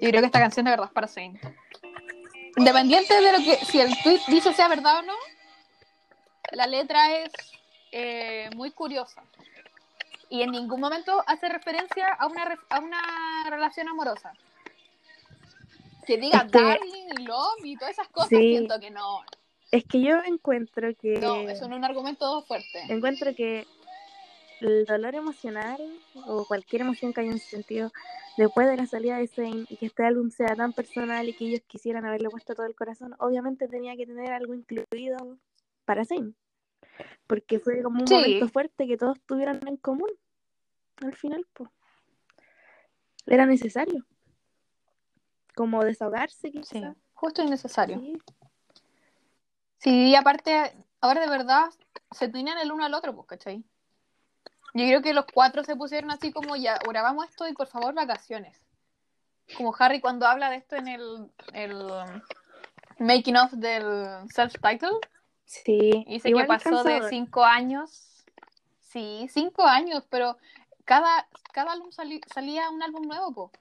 Yo 0.00 0.08
creo 0.08 0.20
que 0.20 0.26
esta 0.26 0.40
canción 0.40 0.64
de 0.64 0.70
verdad 0.70 0.86
es 0.86 0.92
para 0.92 1.06
Zayn. 1.08 1.38
Independiente 2.60 3.14
de 3.20 3.32
lo 3.32 3.38
que, 3.38 3.56
si 3.64 3.80
el 3.80 3.90
tweet 4.02 4.20
dice 4.28 4.52
sea 4.52 4.68
verdad 4.68 4.98
o 4.98 5.02
no, 5.02 5.14
la 6.52 6.66
letra 6.66 7.16
es 7.16 7.30
eh, 7.92 8.50
muy 8.54 8.70
curiosa. 8.70 9.22
Y 10.28 10.42
en 10.42 10.50
ningún 10.52 10.80
momento 10.80 11.24
hace 11.26 11.48
referencia 11.48 12.06
a 12.08 12.26
una, 12.26 12.58
a 12.68 12.78
una 12.80 13.00
relación 13.48 13.88
amorosa. 13.88 14.32
Que 16.06 16.18
diga 16.18 16.38
Es 16.46 16.52
que- 16.52 16.58
darling 16.58 17.24
love 17.26 17.64
y 17.64 17.76
todas 17.76 17.92
esas 17.92 18.08
cosas, 18.08 18.28
Sí. 18.30 18.50
siento 18.50 18.78
que 18.78 18.90
no. 18.90 19.22
Es 19.70 19.84
que 19.84 20.00
yo 20.02 20.16
encuentro 20.24 20.88
que. 21.00 21.18
No, 21.18 21.36
eso 21.48 21.66
no 21.68 21.74
es 21.74 21.78
un 21.78 21.84
argumento 21.84 22.42
fuerte. 22.42 22.82
Encuentro 22.88 23.34
que 23.34 23.66
el 24.60 24.84
dolor 24.84 25.14
emocional 25.14 25.78
o 26.26 26.44
cualquier 26.46 26.82
emoción 26.82 27.12
que 27.12 27.22
haya 27.22 27.36
sentido 27.38 27.90
después 28.36 28.68
de 28.68 28.76
la 28.76 28.86
salida 28.86 29.16
de 29.18 29.26
Zayn 29.26 29.66
y 29.68 29.76
que 29.76 29.86
este 29.86 30.04
álbum 30.04 30.30
sea 30.30 30.54
tan 30.54 30.72
personal 30.72 31.28
y 31.28 31.34
que 31.34 31.46
ellos 31.46 31.62
quisieran 31.66 32.04
haberle 32.04 32.28
puesto 32.30 32.54
todo 32.54 32.66
el 32.66 32.74
corazón, 32.74 33.14
obviamente 33.18 33.68
tenía 33.68 33.96
que 33.96 34.06
tener 34.06 34.32
algo 34.32 34.54
incluido 34.54 35.38
para 35.84 36.04
Zayn. 36.04 36.34
Porque 37.26 37.58
fue 37.58 37.82
como 37.82 38.00
un 38.00 38.06
Sí. 38.06 38.14
momento 38.14 38.48
fuerte 38.48 38.86
que 38.86 38.96
todos 38.96 39.18
tuvieran 39.26 39.60
en 39.66 39.76
común. 39.76 40.10
Al 41.02 41.14
final, 41.14 41.46
pues. 41.52 41.70
Era 43.26 43.46
necesario. 43.46 44.04
Como 45.54 45.84
desahogarse, 45.84 46.50
Sí, 46.50 46.60
quizás. 46.60 46.96
justo 47.14 47.42
innecesario. 47.42 47.98
Sí. 47.98 48.18
Sí, 49.78 50.10
y 50.10 50.14
aparte, 50.14 50.72
ahora 51.00 51.22
de 51.22 51.30
verdad 51.30 51.70
se 52.10 52.28
tenían 52.28 52.58
el 52.58 52.70
uno 52.72 52.84
al 52.84 52.92
otro, 52.94 53.14
pues, 53.14 53.26
¿cachai? 53.26 53.64
Yo 54.74 54.86
creo 54.86 55.02
que 55.02 55.12
los 55.14 55.26
cuatro 55.32 55.64
se 55.64 55.74
pusieron 55.76 56.10
así 56.10 56.32
como 56.32 56.56
ya, 56.56 56.78
grabamos 56.88 57.28
esto 57.28 57.48
y 57.48 57.52
por 57.54 57.66
favor 57.66 57.94
vacaciones. 57.94 58.56
Como 59.56 59.74
Harry 59.78 60.00
cuando 60.00 60.26
habla 60.26 60.48
de 60.50 60.56
esto 60.56 60.76
en 60.76 60.86
el, 60.88 61.30
el 61.54 61.74
um, 61.74 62.20
making 62.98 63.36
of 63.36 63.50
del 63.52 63.84
self-title, 64.32 64.90
Sí. 65.44 66.04
dice 66.06 66.28
Igual 66.28 66.44
que 66.44 66.48
pasó 66.48 66.84
de 66.84 67.08
cinco 67.08 67.44
años. 67.44 68.24
Sí, 68.78 69.26
cinco 69.32 69.64
años, 69.64 70.06
pero 70.08 70.36
cada, 70.84 71.26
cada 71.52 71.72
álbum 71.72 71.90
sali- 71.90 72.20
salía 72.32 72.70
un 72.70 72.82
álbum 72.82 73.02
nuevo, 73.06 73.32
po. 73.32 73.52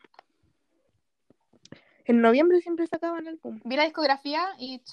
En 2.06 2.22
noviembre 2.22 2.62
siempre 2.62 2.86
sacaban 2.88 3.28
álbum. 3.28 3.60
Vi 3.64 3.76
la 3.76 3.84
discografía 3.84 4.48
y 4.60 4.84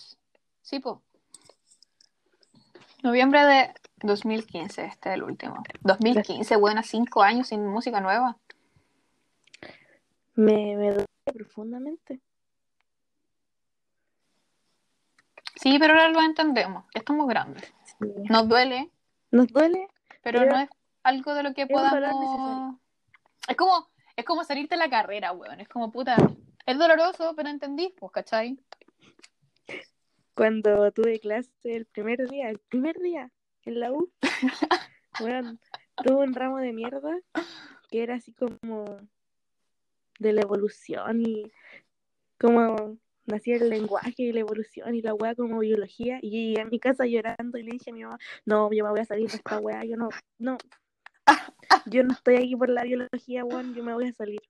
sí, 0.62 0.80
po. 0.80 1.02
Noviembre 3.06 3.44
de 3.44 3.72
2015, 4.02 4.84
este 4.84 5.10
es 5.10 5.14
el 5.14 5.22
último. 5.22 5.62
2015, 5.82 6.56
buena, 6.56 6.82
cinco 6.82 7.22
años 7.22 7.46
sin 7.46 7.64
música 7.64 8.00
nueva. 8.00 8.36
Me, 10.34 10.74
me 10.76 10.88
duele 10.88 11.06
profundamente. 11.24 12.20
Sí, 15.54 15.78
pero 15.78 15.94
ahora 15.94 16.08
lo 16.08 16.20
entendemos. 16.20 16.84
Estamos 16.94 17.28
grandes. 17.28 17.72
Sí. 17.84 18.12
Nos 18.28 18.48
duele, 18.48 18.90
Nos 19.30 19.46
duele, 19.52 19.86
pero 20.24 20.40
Pero 20.40 20.52
no 20.52 20.60
es 20.62 20.68
algo 21.04 21.32
de 21.34 21.44
lo 21.44 21.54
que 21.54 21.68
podamos. 21.68 22.74
Es 23.46 23.56
como, 23.56 23.88
es 24.16 24.24
como 24.24 24.42
salirte 24.42 24.74
de 24.74 24.80
la 24.80 24.90
carrera, 24.90 25.30
weón. 25.30 25.60
Es 25.60 25.68
como 25.68 25.92
puta. 25.92 26.16
Es 26.66 26.76
doloroso, 26.76 27.34
pero 27.36 27.50
entendís, 27.50 27.92
pues, 27.96 28.10
¿cachai? 28.10 28.58
Cuando 30.36 30.92
tuve 30.92 31.18
clase 31.18 31.50
el 31.64 31.86
primer 31.86 32.28
día, 32.28 32.50
el 32.50 32.58
primer 32.58 32.98
día 32.98 33.30
en 33.64 33.80
la 33.80 33.90
U, 33.90 34.12
bueno, 35.20 35.58
tuve 36.04 36.24
un 36.24 36.34
ramo 36.34 36.58
de 36.58 36.74
mierda 36.74 37.18
que 37.90 38.02
era 38.02 38.16
así 38.16 38.34
como 38.34 38.84
de 40.18 40.32
la 40.34 40.42
evolución 40.42 41.22
y 41.22 41.50
cómo 42.38 42.98
nacía 43.24 43.56
el 43.56 43.70
lenguaje 43.70 44.14
y 44.18 44.32
la 44.32 44.40
evolución 44.40 44.94
y 44.94 45.00
la 45.00 45.14
weá 45.14 45.34
como 45.34 45.58
biología 45.60 46.18
y 46.20 46.30
llegué 46.30 46.60
a 46.60 46.66
mi 46.66 46.78
casa 46.78 47.06
llorando 47.06 47.56
y 47.56 47.62
le 47.62 47.72
dije 47.72 47.90
a 47.90 47.94
mi 47.94 48.04
mamá, 48.04 48.18
no, 48.44 48.70
yo 48.70 48.84
me 48.84 48.90
voy 48.90 49.00
a 49.00 49.06
salir 49.06 49.30
de 49.30 49.36
esta 49.36 49.58
weá, 49.58 49.84
yo 49.84 49.96
no, 49.96 50.10
no, 50.38 50.58
yo 51.86 52.04
no 52.04 52.12
estoy 52.12 52.36
aquí 52.36 52.54
por 52.56 52.68
la 52.68 52.84
biología, 52.84 53.42
weón, 53.42 53.74
yo 53.74 53.82
me 53.82 53.94
voy 53.94 54.08
a 54.08 54.12
salir. 54.12 54.40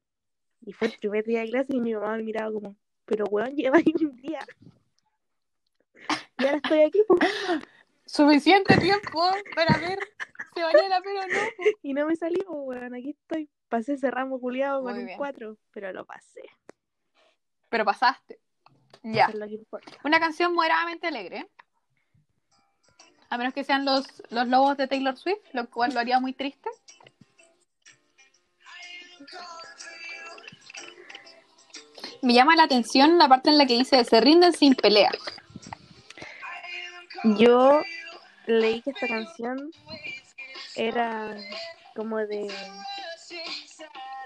Y 0.63 0.73
fue 0.73 0.89
el 0.89 0.95
primer 0.99 1.25
día 1.25 1.43
de 1.43 1.51
clase 1.51 1.77
y 1.77 1.81
mi 1.81 1.95
mamá 1.95 2.17
me 2.17 2.25
miraba 2.25 2.53
como, 2.53 2.77
pero 3.05 3.25
weón, 3.27 3.55
lleva 3.55 3.79
ahí 3.79 3.95
un 4.01 4.17
día. 4.17 4.41
Y 6.39 6.45
ahora 6.45 6.57
estoy 6.57 6.83
aquí, 6.83 7.03
pues, 7.07 7.21
Suficiente 8.07 8.77
tiempo 8.79 9.21
para 9.55 9.79
ver 9.79 9.99
si 10.55 10.63
valía 10.63 10.89
la 10.89 11.01
pena 11.01 11.21
o 11.23 11.27
no. 11.27 11.71
y 11.83 11.93
no 11.93 12.07
me 12.07 12.15
salí, 12.15 12.41
pues, 12.47 12.59
weón, 12.61 12.95
aquí 12.95 13.11
estoy. 13.11 13.51
Pasé 13.69 13.95
ese 13.95 14.11
ramo 14.13 14.41
culiado 14.41 14.83
con 14.83 14.97
un 14.97 15.07
bien. 15.07 15.19
4, 15.19 15.57
pero 15.73 15.93
lo 15.93 16.05
pasé. 16.05 16.43
Pero 17.69 17.85
pasaste. 17.85 18.39
Ya. 19.03 19.29
Una 20.05 20.21
canción 20.21 20.55
moderadamente 20.55 21.09
alegre. 21.09 21.49
A 23.29 23.39
menos 23.39 23.53
que 23.53 23.65
sean 23.65 23.85
los, 23.85 24.07
los 24.31 24.47
lobos 24.47 24.77
de 24.77 24.87
Taylor 24.87 25.17
Swift, 25.17 25.43
lo 25.53 25.69
cual 25.69 25.93
lo 25.93 25.99
haría 25.99 26.21
muy 26.21 26.33
triste. 26.33 26.71
Me 32.23 32.35
llama 32.35 32.55
la 32.57 32.65
atención 32.65 33.19
la 33.19 33.29
parte 33.29 33.51
en 33.51 33.59
la 33.59 33.67
que 33.67 33.75
dice 33.75 34.05
se 34.05 34.21
rinden 34.21 34.53
sin 34.53 34.75
pelea. 34.75 35.11
Yo 37.25 37.83
leí 38.47 38.83
que 38.83 38.91
esta 38.91 39.09
canción 39.09 39.71
era 40.75 41.37
como 41.95 42.19
de 42.19 42.53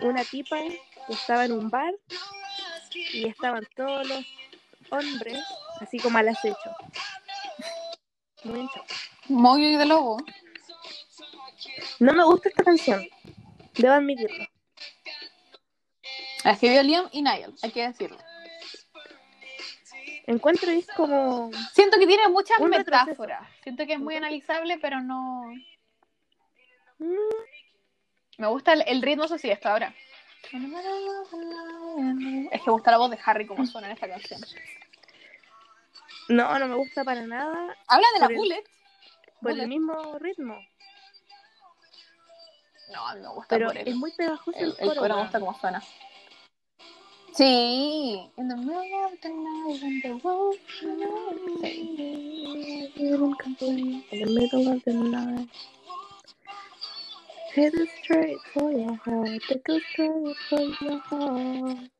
una 0.00 0.24
tipa 0.24 0.58
que 1.06 1.12
estaba 1.12 1.44
en 1.44 1.52
un 1.52 1.70
bar 1.70 1.94
y 3.12 3.28
estaban 3.28 3.66
todos 3.76 4.06
los 4.08 4.24
hombres 4.90 5.38
así 5.80 5.98
como 5.98 6.18
al 6.18 6.28
acecho. 6.28 6.70
Muy. 8.44 8.68
Muy 9.28 9.76
de 9.76 9.86
lobo. 9.86 10.18
No 11.98 12.12
me 12.12 12.24
gusta 12.24 12.48
esta 12.48 12.64
canción, 12.64 13.06
debo 13.74 13.94
admitirlo. 13.94 14.46
La 16.44 16.52
escribió 16.52 16.82
Liam 16.82 17.08
y 17.12 17.22
Niall, 17.22 17.54
hay 17.62 17.70
que 17.70 17.86
decirlo. 17.86 18.18
Encuentro 20.26 20.70
es 20.70 20.86
como 20.96 21.50
Siento 21.72 21.98
que 21.98 22.06
tiene 22.06 22.28
muchas 22.28 22.58
Un 22.60 22.72
retroceso. 22.72 23.06
metáforas. 23.10 23.48
Siento 23.62 23.86
que 23.86 23.94
es 23.94 23.98
muy 24.00 24.16
analizable, 24.16 24.78
pero 24.78 25.00
no. 25.00 25.52
mm, 26.98 27.14
Me 28.38 28.46
gusta 28.46 28.72
el, 28.74 28.82
el 28.86 29.02
ritmo, 29.02 29.24
eso 29.24 29.38
sí, 29.38 29.50
hasta 29.50 29.72
ahora. 29.72 29.94
Es 30.42 30.50
que 30.50 30.58
me 30.58 30.68
gusta 32.72 32.90
la 32.90 32.98
voz 32.98 33.10
de 33.10 33.18
Harry 33.24 33.46
como 33.46 33.66
suena 33.66 33.88
en 33.88 33.94
esta 33.94 34.08
canción. 34.08 34.40
no, 36.28 36.58
no 36.58 36.68
me 36.68 36.74
gusta 36.76 37.02
para 37.04 37.22
nada 37.22 37.76
Habla 37.88 38.06
de 38.14 38.20
la 38.20 38.26
el- 38.26 38.36
bullet. 38.36 38.64
por 39.40 39.50
Bullet. 39.52 39.62
el 39.62 39.68
mismo 39.68 40.18
ritmo, 40.18 40.58
No, 42.92 43.14
me 43.14 43.28
gusta 43.28 43.46
pero 43.48 43.68
por 43.68 43.78
el, 43.78 43.88
es 43.88 43.94
muy 43.96 44.12
pegajoso 44.12 44.58
el, 44.58 44.64
el, 44.66 44.70
el 44.78 44.88
coro. 44.88 45.00
coro 45.00 45.14
me 45.16 45.22
gusta 45.22 45.40
cómo 45.40 45.58
suena. 45.58 45.82
Sí. 47.34 48.20
In 48.36 48.48
the 48.48 48.56
middle 48.56 49.04
of 49.04 49.20
the 49.22 49.28
night 49.28 49.82
when 49.82 50.00
the 50.02 50.12
world- 50.22 50.58
Sí. 51.60 52.92
In 54.10 54.20
the 54.20 54.26
middle 54.26 54.68
of 54.72 54.82
the 54.84 54.92
night. 54.94 55.48
Headed 57.54 57.88
straight 58.02 58.38
for 58.52 58.70
your 58.72 58.94
heart, 59.04 59.42
take 59.48 59.68
a 59.68 59.80
straight 59.90 60.36
for 60.48 60.60
your 60.60 61.00
heart. 61.10 61.90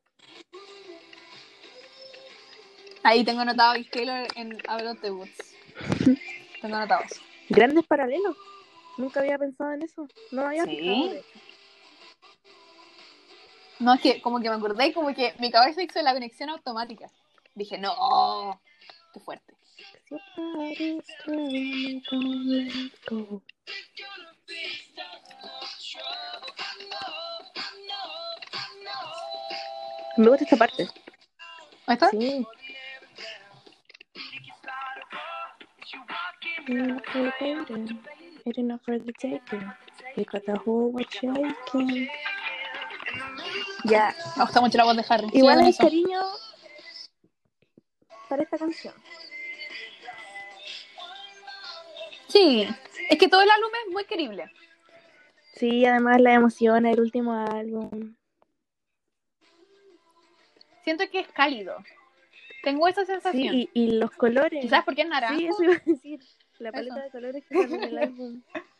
Ahí 3.03 3.23
tengo 3.25 3.41
anotado 3.41 3.73
Bill 3.73 3.89
Taylor 3.89 4.27
en 4.35 4.57
Out 4.67 4.83
of 4.85 5.01
the 5.01 5.11
Woods. 5.11 5.55
Tengo 6.61 6.75
anotado 6.75 7.01
eso. 7.03 7.21
Grandes 7.49 7.85
paralelos. 7.87 8.37
Nunca 8.97 9.21
había 9.21 9.37
pensado 9.37 9.71
en 9.73 9.81
eso. 9.83 10.07
No 10.31 10.43
había 10.45 10.65
Sí. 10.65 10.77
fijado. 10.77 11.23
No, 13.81 13.95
es 13.95 14.01
que 14.01 14.21
como 14.21 14.39
que 14.39 14.49
me 14.49 14.55
acordé 14.55 14.87
y 14.87 14.93
como 14.93 15.11
que 15.13 15.33
mi 15.39 15.49
cabeza 15.49 15.81
hizo 15.81 16.01
la 16.03 16.13
conexión 16.13 16.49
automática. 16.49 17.09
Dije, 17.55 17.79
no, 17.79 18.61
qué 19.11 19.19
fuerte. 19.19 19.55
Me 30.17 30.27
gusta 30.27 30.43
esta 30.43 30.57
parte. 30.57 30.87
¿Ahí 31.87 31.93
está? 31.95 32.09
Sí. 32.11 32.45
It 38.43 38.57
enough 38.57 38.81
for 38.83 38.97
the 38.99 39.13
taking. 39.13 39.71
We 40.17 40.23
got 40.25 40.45
the 40.45 40.55
whole 40.57 40.91
world 40.91 41.07
shaking. 41.09 42.09
Ya, 43.85 44.15
Me 44.37 44.43
gusta 44.43 44.61
mucho 44.61 44.77
la 44.77 44.83
voz 44.85 44.95
de 44.95 45.05
Harry. 45.09 45.27
Igual 45.33 45.59
hay 45.59 45.69
eso. 45.69 45.83
cariño 45.83 46.21
para 48.29 48.43
esta 48.43 48.57
canción. 48.57 48.93
Sí, 52.27 52.65
es 53.09 53.17
que 53.19 53.27
todo 53.27 53.41
el 53.41 53.49
álbum 53.49 53.69
es 53.87 53.91
muy 53.93 54.05
querible. 54.05 54.49
Sí, 55.55 55.85
además 55.85 56.21
la 56.21 56.33
emoción 56.33 56.83
del 56.83 56.99
último 57.01 57.33
álbum. 57.33 58.15
Siento 60.83 61.03
que 61.11 61.19
es 61.19 61.27
cálido. 61.27 61.75
Tengo 62.63 62.87
esa 62.87 63.01
Sí, 63.01 63.11
sensación. 63.11 63.55
y, 63.55 63.69
y 63.73 63.91
los 63.91 64.11
colores. 64.11 64.63
¿Y 64.63 64.69
¿Sabes 64.69 64.85
por 64.85 64.95
qué 64.95 65.01
es 65.01 65.09
naranja? 65.09 65.37
Sí, 65.37 65.47
eso 65.47 65.63
iba 65.63 65.73
a 65.73 65.81
decir. 65.85 66.19
La 66.59 66.71
paleta 66.71 66.95
Eso. 66.97 67.03
de 67.05 67.11
colores 67.11 67.43
que 67.47 67.55
sale 67.55 67.75
en 67.75 67.83
el 67.83 67.97
álbum. 67.97 68.41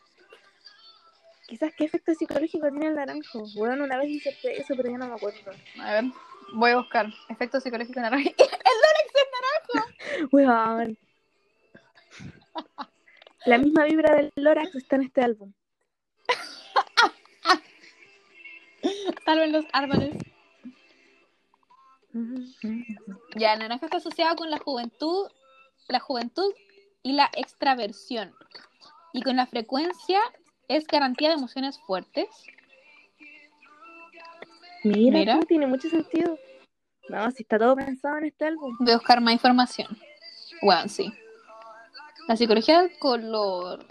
Quizás 1.52 1.70
qué 1.76 1.84
efecto 1.84 2.14
psicológico 2.14 2.70
tiene 2.70 2.86
el 2.86 2.94
naranjo. 2.94 3.44
Bueno, 3.54 3.84
una 3.84 3.98
vez 3.98 4.08
hice 4.08 4.34
eso, 4.42 4.72
pero 4.74 4.90
ya 4.90 4.96
no 4.96 5.06
me 5.06 5.16
acuerdo. 5.16 5.50
A 5.78 5.92
ver, 5.92 6.04
voy 6.54 6.70
a 6.70 6.78
buscar 6.78 7.12
efecto 7.28 7.60
psicológico 7.60 8.00
naranja. 8.00 8.30
¡El 8.38 8.46
Lorax 8.82 9.12
es 9.20 9.28
naranja! 9.76 10.28
Weón. 10.32 10.98
La 13.44 13.58
misma 13.58 13.84
vibra 13.84 14.16
del 14.16 14.32
Lorax 14.34 14.74
está 14.76 14.96
en 14.96 15.02
este 15.02 15.20
álbum. 15.20 15.52
Salven 19.26 19.52
los 19.52 19.66
árboles. 19.74 20.16
Ya, 23.36 23.52
el 23.52 23.58
naranja 23.58 23.84
está 23.84 23.98
asociado 23.98 24.36
con 24.36 24.50
la 24.50 24.56
juventud, 24.56 25.28
la 25.88 26.00
juventud 26.00 26.50
y 27.02 27.12
la 27.12 27.28
extraversión. 27.36 28.34
Y 29.12 29.20
con 29.20 29.36
la 29.36 29.44
frecuencia 29.44 30.18
es 30.76 30.86
garantía 30.86 31.28
de 31.28 31.34
emociones 31.34 31.78
fuertes. 31.80 32.28
Mira, 34.84 35.18
Mira. 35.18 35.38
tú, 35.38 35.46
tiene 35.46 35.66
mucho 35.66 35.88
sentido. 35.88 36.38
No, 37.08 37.30
si 37.30 37.42
está 37.42 37.58
todo 37.58 37.76
pensado 37.76 38.18
en 38.18 38.24
este 38.24 38.46
álbum. 38.46 38.76
Voy 38.80 38.92
a 38.92 38.96
buscar 38.96 39.20
más 39.20 39.34
información. 39.34 39.88
Bueno, 40.62 40.88
sí. 40.88 41.12
La 42.28 42.36
psicología 42.36 42.82
del 42.82 42.98
color. 42.98 43.86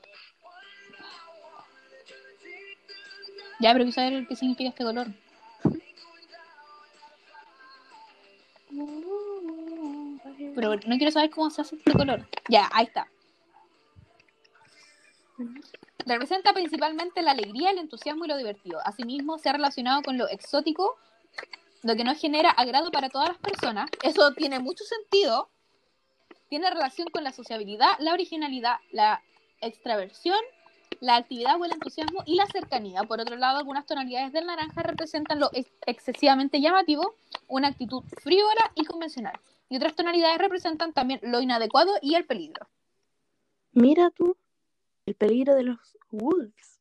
Ya, 3.60 3.74
pero 3.74 3.86
quiero 3.86 3.92
saber 3.92 4.28
qué 4.28 4.36
significa 4.36 4.70
este 4.70 4.84
color. 4.84 5.08
Pero 10.56 10.76
no 10.76 10.98
quiero 10.98 11.12
saber 11.12 11.30
cómo 11.30 11.50
se 11.50 11.62
hace 11.62 11.76
este 11.76 11.92
color. 11.94 12.28
Ya, 12.50 12.70
ahí 12.74 12.86
está. 12.86 13.08
Representa 16.06 16.54
principalmente 16.54 17.22
la 17.22 17.32
alegría, 17.32 17.72
el 17.72 17.78
entusiasmo 17.78 18.26
y 18.26 18.28
lo 18.28 18.38
divertido. 18.38 18.80
Asimismo, 18.86 19.38
se 19.38 19.50
ha 19.50 19.54
relacionado 19.54 20.02
con 20.02 20.18
lo 20.18 20.28
exótico, 20.30 20.98
lo 21.84 21.96
que 21.96 22.04
no 22.04 22.16
genera 22.16 22.50
agrado 22.52 22.92
para 22.92 23.10
todas 23.10 23.30
las 23.30 23.38
personas. 23.38 23.90
Eso 24.04 24.34
tiene 24.34 24.60
mucho 24.60 24.84
sentido. 24.84 25.50
Tiene 26.50 26.70
relación 26.70 27.08
con 27.10 27.24
la 27.24 27.32
sociabilidad, 27.32 27.92
la 28.00 28.14
originalidad, 28.14 28.78
la 28.92 29.22
extraversión, 29.62 30.40
la 31.00 31.16
actividad 31.16 31.60
o 31.60 31.66
el 31.66 31.72
entusiasmo 31.72 32.24
y 32.26 32.36
la 32.36 32.46
cercanía. 32.48 33.04
Por 33.04 33.22
otro 33.22 33.38
lado, 33.38 33.60
algunas 33.60 33.86
tonalidades 33.86 34.34
del 34.34 34.46
naranja 34.46 34.84
representan 34.84 35.40
lo 35.40 35.50
ex- 35.54 35.72
excesivamente 35.86 36.60
llamativo, 36.60 37.16
una 37.48 37.70
actitud 37.70 38.04
frívola 38.22 38.72
y 38.76 38.86
convencional. 38.86 39.40
Y 39.70 39.78
otras 39.78 39.96
tonalidades 39.96 40.38
representan 40.40 40.94
también 40.94 41.20
lo 41.24 41.42
inadecuado 41.42 41.94
y 42.02 42.16
el 42.16 42.26
peligro. 42.26 42.68
Mira 43.72 44.10
tú, 44.10 44.36
el 45.12 45.16
peligro 45.16 45.56
de 45.56 45.64
los 45.64 45.98
wolves. 46.12 46.80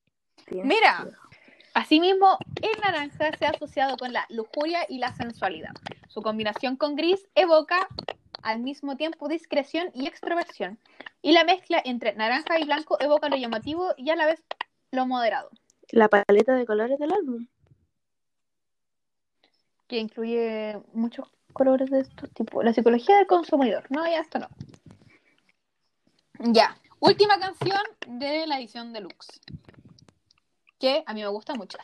Mira. 0.51 0.99
sentido. 0.99 1.19
Asimismo, 1.75 2.39
el 2.63 2.81
naranja 2.81 3.31
se 3.39 3.47
ha 3.47 3.51
asociado 3.51 3.97
con 3.97 4.13
la 4.13 4.27
lujuria 4.29 4.81
y 4.89 4.99
la 4.99 5.13
sensualidad. 5.15 5.73
Su 6.09 6.23
combinación 6.23 6.77
con 6.77 6.97
gris 6.97 7.29
evoca 7.35 7.87
al 8.43 8.61
mismo 8.61 8.97
tiempo 8.97 9.29
discreción 9.29 9.91
y 9.95 10.07
extroversión. 10.07 10.79
Y 11.23 11.33
la 11.33 11.45
mezcla 11.45 11.81
entre 11.85 12.15
naranja 12.15 12.59
y 12.59 12.65
blanco 12.65 12.97
evoca 13.01 13.29
lo 13.29 13.37
llamativo 13.37 13.93
y 13.97 14.11
a 14.11 14.17
la 14.17 14.27
vez 14.27 14.43
lo 14.91 15.07
moderado, 15.07 15.51
La 15.93 16.09
paleta 16.09 16.55
de 16.55 16.67
colores 16.67 16.99
del 16.99 17.13
álbum. 17.13 17.47
que 19.87 19.99
incluye 19.99 20.81
muchos 20.93 21.29
colores 21.53 21.91
de 21.91 22.01
estos 22.01 22.31
tipos. 22.31 22.65
La 22.65 22.73
psicología 22.73 23.17
del 23.17 23.27
consumidor. 23.27 23.85
No, 23.91 24.07
ya 24.07 24.21
esto 24.21 24.39
no. 24.39 24.49
Ya. 26.53 26.77
Última 27.01 27.41
canción 27.41 27.81
de 28.07 28.47
la 28.47 28.59
edición 28.59 28.93
deluxe. 28.93 29.41
Que 30.79 31.03
a 31.07 31.15
mí 31.15 31.23
me 31.23 31.29
gusta 31.29 31.55
mucho. 31.55 31.79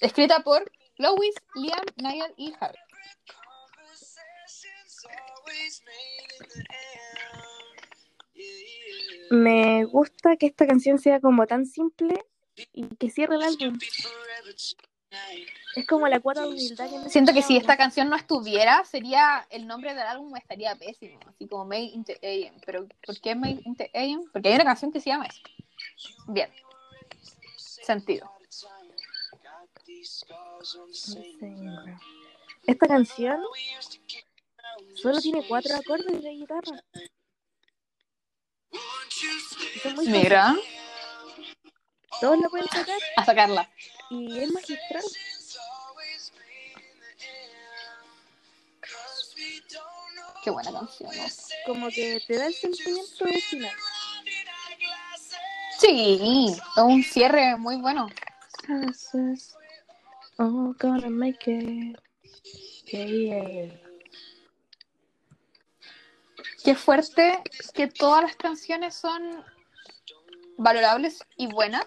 Escrita 0.00 0.40
por 0.40 0.70
Lois, 0.96 1.34
Liam, 1.54 1.84
Niall 1.96 2.32
y 2.38 2.54
Harry. 2.58 2.78
Me 9.30 9.84
gusta 9.84 10.36
que 10.36 10.46
esta 10.46 10.66
canción 10.66 10.98
sea 10.98 11.20
como 11.20 11.46
tan 11.46 11.66
simple 11.66 12.24
y 12.72 12.86
que 12.96 13.10
cierre 13.10 13.36
el 13.36 13.42
álbum. 13.42 13.78
Es 15.74 15.86
como 15.86 16.08
la 16.08 16.20
cuota 16.20 16.40
de 16.42 16.48
humildad 16.48 16.88
que 16.88 17.10
Siento 17.10 17.34
que 17.34 17.42
si 17.42 17.56
esta 17.56 17.76
canción 17.76 18.08
no 18.08 18.16
estuviera, 18.16 18.82
sería 18.84 19.46
el 19.50 19.66
nombre 19.66 19.94
del 19.94 20.06
álbum 20.06 20.34
estaría 20.36 20.74
pésimo, 20.74 21.20
así 21.28 21.46
como 21.46 21.66
Made 21.66 21.82
in 21.82 22.04
the 22.04 22.14
AM. 22.22 22.60
Pero 22.64 22.86
¿por 23.04 23.20
qué 23.20 23.34
Made 23.34 23.60
in 23.64 23.76
the 23.76 23.90
AM? 23.94 24.24
Porque 24.32 24.48
hay 24.48 24.54
una 24.54 24.64
canción 24.64 24.90
que 24.90 25.00
se 25.00 25.10
llama 25.10 25.26
eso. 25.26 25.42
Bien. 26.28 26.50
Sentido. 27.56 28.30
Esta 32.66 32.88
canción 32.88 33.40
solo 34.94 35.20
tiene 35.20 35.46
cuatro 35.46 35.76
acordes 35.76 36.22
de 36.22 36.30
guitarra. 36.30 36.82
Mira. 40.06 40.56
Todos 42.20 42.38
lo 42.40 42.48
pueden 42.48 42.66
tocar 42.66 42.98
a 43.16 43.24
sacarla. 43.24 43.70
Y 44.10 44.38
es 44.38 44.52
magistral. 44.52 45.02
Qué 50.42 50.50
buena 50.50 50.72
canción. 50.72 51.10
¿no? 51.16 51.24
Como 51.66 51.88
que 51.88 52.22
te 52.26 52.36
da 52.36 52.46
el 52.46 52.54
sentimiento 52.54 53.24
de 53.24 53.40
final. 53.40 53.72
Sí, 55.78 56.56
un 56.76 57.02
cierre 57.02 57.56
muy 57.56 57.76
bueno. 57.76 58.08
Oh, 60.38 60.74
gonna 60.78 61.10
make 61.10 61.50
it. 61.50 61.98
Yeah, 62.86 63.06
yeah. 63.06 63.80
Qué 66.62 66.74
fuerte 66.74 67.42
que 67.74 67.86
todas 67.86 68.22
las 68.22 68.36
canciones 68.36 68.94
son 68.94 69.44
valorables 70.56 71.24
y 71.36 71.46
buenas. 71.46 71.86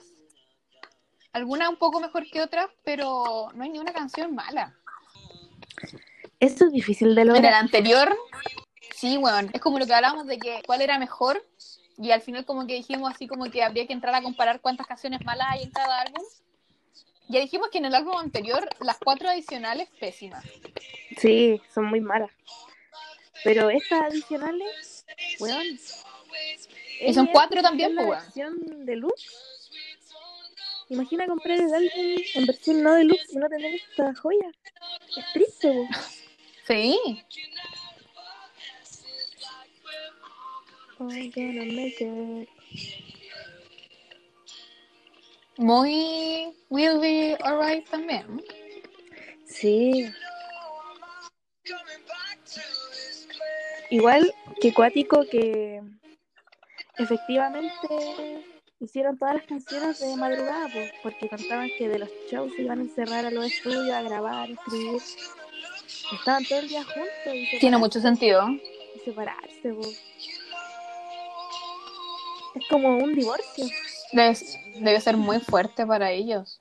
Algunas 1.31 1.69
un 1.69 1.77
poco 1.77 1.99
mejor 1.99 2.29
que 2.29 2.41
otras, 2.41 2.67
pero 2.83 3.49
no 3.53 3.63
hay 3.63 3.69
ni 3.69 3.79
una 3.79 3.93
canción 3.93 4.33
mala. 4.33 4.75
Eso 6.39 6.65
es 6.65 6.71
difícil 6.71 7.13
de 7.15 7.21
En 7.21 7.27
el 7.27 7.33
lograr. 7.35 7.53
anterior, 7.53 8.17
sí, 8.95 9.17
bueno, 9.17 9.49
es 9.53 9.61
como 9.61 9.77
lo 9.77 9.85
que 9.85 9.93
hablábamos 9.93 10.25
de 10.25 10.39
que 10.39 10.61
cuál 10.65 10.81
era 10.81 10.97
mejor 10.97 11.45
y 11.97 12.11
al 12.11 12.21
final 12.21 12.45
como 12.45 12.65
que 12.65 12.75
dijimos 12.75 13.11
así 13.13 13.27
como 13.27 13.45
que 13.51 13.61
habría 13.61 13.85
que 13.85 13.93
entrar 13.93 14.15
a 14.15 14.21
comparar 14.21 14.61
cuántas 14.61 14.87
canciones 14.87 15.23
malas 15.25 15.47
hay 15.51 15.63
en 15.63 15.71
cada 15.71 16.01
álbum. 16.01 16.23
Ya 17.27 17.41
dijimos 17.41 17.69
que 17.71 17.77
en 17.77 17.85
el 17.85 17.93
álbum 17.93 18.17
anterior 18.17 18.67
las 18.79 18.97
cuatro 18.97 19.29
adicionales 19.29 19.89
pésimas. 19.99 20.43
Sí, 21.17 21.61
son 21.73 21.85
muy 21.85 21.99
malas. 22.01 22.31
Pero 23.43 23.69
estas 23.69 24.01
adicionales, 24.01 25.05
weón. 25.39 25.79
Y 27.01 27.13
son 27.13 27.27
cuatro 27.27 27.61
también, 27.61 27.95
pues, 27.95 28.07
weón. 28.07 28.23
versión 28.23 28.85
deluxe. 28.85 29.58
Imagina 30.89 31.27
comprar 31.27 31.59
el 31.59 31.73
álbum 31.73 32.17
en 32.35 32.45
versión 32.45 32.83
no 32.83 32.93
deluxe 32.93 33.33
y 33.33 33.37
no 33.37 33.47
tener 33.47 33.75
esta 33.75 34.13
joya. 34.15 34.51
Es 35.15 35.33
triste, 35.33 35.71
po. 35.71 35.87
Sí, 36.67 36.99
muy 45.57 46.53
Will 46.69 46.99
Be 46.99 47.37
Alright 47.41 47.89
también. 47.89 48.43
Sí. 49.45 50.11
Igual 53.89 54.33
Qué 54.61 54.73
cuático 54.73 55.23
que 55.31 55.81
efectivamente 56.97 58.43
hicieron 58.79 59.17
todas 59.17 59.35
las 59.35 59.45
canciones 59.45 59.99
de 59.99 60.15
madrugada, 60.15 60.69
pues, 60.71 60.91
porque 61.03 61.29
contaban 61.29 61.69
que 61.77 61.89
de 61.89 61.99
los 61.99 62.09
shows 62.31 62.53
se 62.55 62.63
iban 62.63 62.79
a 62.79 62.81
encerrar 62.83 63.25
a 63.25 63.31
los 63.31 63.45
estudios 63.45 63.89
a 63.91 64.01
grabar, 64.01 64.49
a 64.49 64.51
escribir. 64.51 65.01
Estaban 66.13 66.45
todo 66.45 66.59
el 66.59 66.67
día 66.69 66.83
juntos 66.83 67.33
y 67.33 67.59
Tiene 67.59 67.77
mucho 67.77 67.99
sentido. 67.99 68.47
y 68.49 68.99
separarse, 69.03 69.73
pues. 69.73 70.01
Es 72.55 72.67
como 72.69 72.97
un 72.97 73.13
divorcio. 73.15 73.65
Debe, 74.11 74.37
debe 74.75 75.01
ser 75.01 75.17
muy 75.17 75.39
fuerte 75.39 75.85
para 75.85 76.11
ellos. 76.11 76.59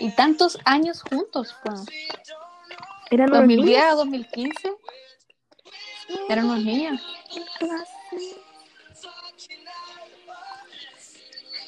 Y 0.00 0.10
tantos 0.10 0.58
años 0.64 1.02
juntos, 1.02 1.54
pues. 1.64 1.80
Eran 3.10 3.30
unos 3.30 3.40
2010 3.40 3.66
niños. 3.66 3.92
a 3.92 3.94
2015. 3.94 4.72
Eran 6.28 6.46
unos 6.46 6.64
niños. 6.64 7.00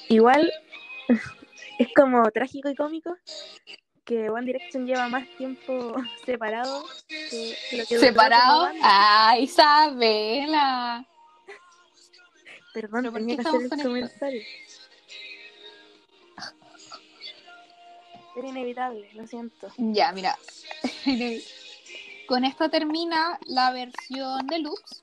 Igual 0.09 0.53
es 1.79 1.89
como 1.95 2.31
trágico 2.31 2.69
y 2.69 2.75
cómico 2.75 3.17
que 4.05 4.31
One 4.31 4.47
Direction 4.47 4.87
lleva 4.87 5.09
más 5.09 5.27
tiempo 5.37 5.95
separado 6.25 6.85
que 7.09 7.57
lo 7.73 7.87
que 7.87 7.99
¿Separado? 7.99 8.69
¡Ah, 8.83 9.37
Isabela! 9.39 11.05
Perdón, 12.73 13.05
¿Pero 13.05 13.13
tenía 13.15 13.37
que 13.37 13.49
hacer 13.49 13.63
el 13.63 13.71
comentario. 13.71 14.43
Era 18.37 18.49
inevitable, 18.49 19.09
lo 19.15 19.27
siento. 19.27 19.69
Ya, 19.79 20.13
mira. 20.13 20.37
Con 22.27 22.44
esto 22.44 22.69
termina 22.70 23.39
la 23.47 23.70
versión 23.73 24.47
deluxe. 24.47 25.03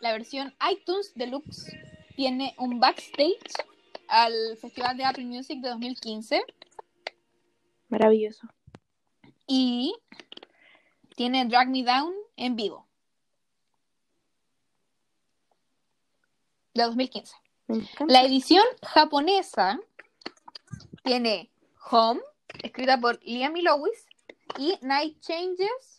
La 0.00 0.12
versión 0.12 0.54
iTunes 0.70 1.12
Deluxe 1.14 1.72
tiene 2.16 2.54
un 2.58 2.80
backstage 2.80 3.52
al 4.08 4.32
Festival 4.60 4.96
de 4.96 5.04
Apple 5.04 5.24
Music 5.24 5.60
de 5.60 5.68
2015 5.70 6.42
Maravilloso. 7.88 8.46
y 9.46 9.94
tiene 11.16 11.46
Drag 11.46 11.68
Me 11.68 11.84
Down 11.84 12.12
en 12.36 12.56
vivo. 12.56 12.86
De 16.74 16.82
2015. 16.82 17.34
Me 17.68 17.76
encanta. 17.76 18.06
La 18.12 18.24
edición 18.24 18.64
japonesa 18.82 19.78
tiene 21.04 21.50
Home, 21.90 22.20
escrita 22.62 22.98
por 22.98 23.20
Liam 23.24 23.56
y 23.56 23.62
Lois, 23.62 24.06
y 24.58 24.76
Night 24.82 25.20
Changes, 25.20 25.91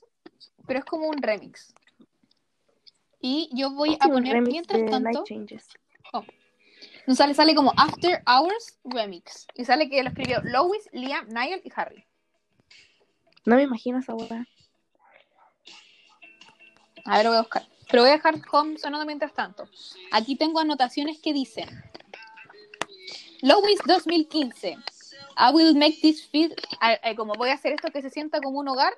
pero 0.66 0.80
es 0.80 0.86
como 0.86 1.08
un 1.08 1.22
remix. 1.22 1.74
Y 3.20 3.50
yo 3.54 3.72
voy 3.72 3.98
a 4.00 4.08
poner, 4.08 4.42
mientras 4.42 4.86
tanto, 4.90 5.24
Changes. 5.24 5.68
nos 7.08 7.18
sale, 7.18 7.34
sale 7.34 7.56
como 7.56 7.72
After 7.78 8.22
Hours 8.28 8.80
Remix. 8.84 9.48
Y 9.56 9.64
sale 9.64 9.90
que 9.90 10.04
lo 10.04 10.10
escribió 10.10 10.42
Lois, 10.44 10.90
Liam, 10.92 11.28
Niall 11.30 11.62
y 11.64 11.72
Harry. 11.76 12.06
No 13.46 13.56
me 13.56 13.64
imagino 13.64 14.00
esa 14.00 14.14
hueá. 14.14 14.46
A 17.06 17.18
ver, 17.18 17.26
lo 17.26 17.32
voy 17.32 17.38
a 17.38 17.42
buscar. 17.42 17.68
Pero 17.90 18.04
voy 18.04 18.12
a 18.12 18.16
dejar 18.16 18.42
Home 18.52 18.78
sonando 18.78 19.06
mientras 19.06 19.34
tanto. 19.34 19.70
Aquí 20.12 20.36
tengo 20.36 20.60
anotaciones 20.60 21.20
que 21.20 21.34
dicen: 21.34 21.70
Lois 23.42 23.80
2015. 23.86 24.78
I 25.38 25.52
will 25.54 25.76
make 25.76 26.00
this 26.02 26.28
feel. 26.28 26.54
como 27.16 27.34
voy 27.34 27.50
a 27.50 27.54
hacer 27.54 27.74
esto 27.74 27.92
que 27.92 28.02
se 28.02 28.10
sienta 28.10 28.42
como 28.42 28.60
un 28.60 28.68
hogar. 28.68 28.94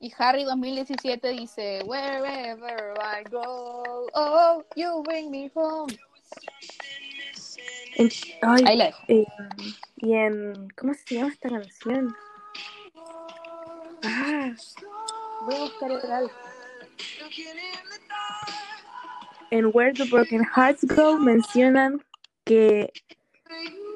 Y 0.00 0.12
Harry 0.18 0.44
2017 0.44 1.28
dice: 1.32 1.82
Wherever 1.86 2.94
I 3.00 3.22
go, 3.30 4.06
oh, 4.14 4.64
you 4.76 5.02
bring 5.04 5.30
me 5.30 5.50
home. 5.54 5.88
En- 7.96 8.10
ay, 8.42 8.64
Ahí 8.66 8.76
la 8.76 8.86
dejo. 8.86 9.04
eh, 9.08 9.26
y 9.96 10.12
en. 10.14 10.68
¿Cómo 10.76 10.94
se 10.94 11.14
llama 11.14 11.28
esta 11.28 11.48
canción? 11.48 12.14
Ah, 14.02 14.50
voy 15.46 15.54
a 15.54 15.58
buscar 15.60 15.90
el 15.90 16.12
álbum. 16.12 16.30
En 19.50 19.66
Where 19.72 19.94
the 19.94 20.04
Broken 20.04 20.44
Hearts 20.44 20.84
Go 20.84 21.16
mencionan 21.18 22.02
que 22.44 22.92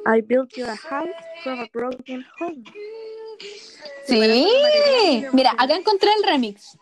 I 0.06 0.20
built 0.22 0.56
you 0.56 0.64
a 0.64 0.76
house 0.76 1.08
from 1.42 1.60
a 1.60 1.66
broken 1.72 2.24
home. 2.38 2.62
Sí. 4.06 5.26
Mira, 5.32 5.52
acá 5.58 5.74
encontré 5.76 6.10
el 6.16 6.22
remix. 6.24 6.76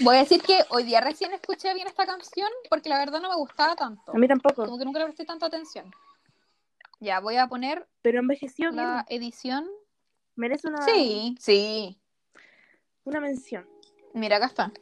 Voy 0.00 0.16
a 0.16 0.20
decir 0.20 0.42
que 0.42 0.60
hoy 0.68 0.82
día 0.84 1.00
recién 1.00 1.32
escuché 1.32 1.72
bien 1.72 1.86
esta 1.86 2.04
canción 2.04 2.48
porque 2.68 2.88
la 2.90 2.98
verdad 2.98 3.20
no 3.20 3.30
me 3.30 3.36
gustaba 3.36 3.74
tanto. 3.76 4.12
A 4.12 4.18
mí 4.18 4.28
tampoco, 4.28 4.66
Como 4.66 4.78
que 4.78 4.84
nunca 4.84 4.98
le 4.98 5.06
presté 5.06 5.24
tanta 5.24 5.46
atención. 5.46 5.90
Ya, 7.00 7.20
voy 7.20 7.36
a 7.36 7.46
poner 7.46 7.86
pero 8.02 8.18
envejeció 8.20 8.70
bien. 8.70 8.76
la 8.84 9.06
edición. 9.08 9.66
Merece 10.34 10.68
una, 10.68 10.82
Sí, 10.82 11.34
sí. 11.40 11.98
una 13.04 13.20
mención. 13.20 13.66
Mira, 14.12 14.36
acá 14.36 14.46
está. 14.46 14.72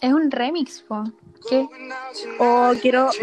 Es 0.00 0.12
un 0.12 0.30
remix, 0.30 0.82
po. 0.82 1.04
¿Qué? 1.48 1.66
Oh, 2.38 2.72
quiero. 2.80 3.10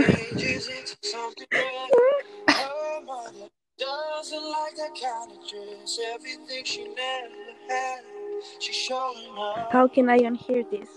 How 9.72 9.88
can 9.88 10.10
I 10.10 10.26
unhear 10.26 10.64
this? 10.70 10.90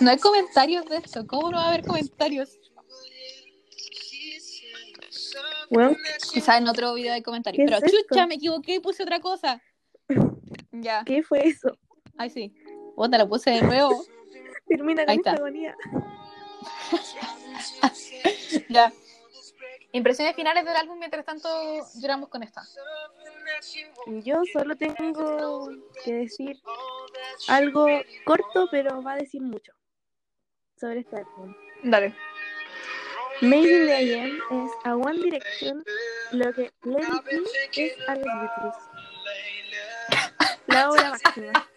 No 0.00 0.10
hay 0.10 0.18
comentarios 0.18 0.86
de 0.86 0.96
esto. 0.96 1.26
¿Cómo 1.26 1.50
no 1.50 1.58
va 1.58 1.64
a 1.64 1.68
haber 1.68 1.84
comentarios? 1.84 2.58
Bueno, 5.70 5.96
Quizá 6.32 6.58
en 6.58 6.68
otro 6.68 6.94
video 6.94 7.14
hay 7.14 7.22
comentarios. 7.22 7.58
¿Qué 7.58 7.74
es 7.74 7.80
Pero 7.80 7.86
esto? 7.86 8.08
chucha, 8.08 8.26
me 8.26 8.34
equivoqué 8.34 8.74
y 8.74 8.80
puse 8.80 9.02
otra 9.02 9.20
cosa. 9.20 9.62
Ya. 10.72 11.02
¿qué 11.04 11.22
fue 11.22 11.46
eso? 11.46 11.76
Ay, 12.20 12.28
sí. 12.28 12.54
Otra, 12.96 13.16
la 13.16 13.26
puse 13.26 13.48
de 13.50 13.62
nuevo. 13.62 14.04
Termina 14.68 15.04
con 15.04 15.10
Ahí 15.10 15.16
esta 15.16 15.30
está. 15.30 15.40
agonía. 15.40 15.74
ya. 18.68 18.92
Impresiones 19.92 20.36
finales 20.36 20.66
del 20.66 20.76
álbum, 20.76 20.98
mientras 20.98 21.24
tanto 21.24 21.48
lloramos 21.98 22.28
con 22.28 22.42
esta. 22.42 22.62
Yo 24.22 24.42
solo 24.52 24.76
tengo 24.76 25.70
que 26.04 26.12
decir 26.12 26.60
algo 27.48 27.86
corto, 28.26 28.68
pero 28.70 29.02
va 29.02 29.12
a 29.12 29.16
decir 29.16 29.40
mucho 29.40 29.72
sobre 30.76 31.00
este 31.00 31.16
álbum. 31.16 31.54
Dale. 31.82 32.14
Made 33.40 33.62
in 33.62 33.86
the 33.86 34.20
AM 34.20 34.64
es 34.66 34.70
a 34.84 34.94
One 34.94 35.22
Direction 35.22 35.82
lo 36.32 36.52
que 36.52 36.70
Be 36.82 37.00
es 37.76 38.08
a 38.08 38.14
los 38.14 38.24
Beatles. 38.24 38.76
La 40.66 40.90
obra 40.90 41.10
máxima. 41.10 41.69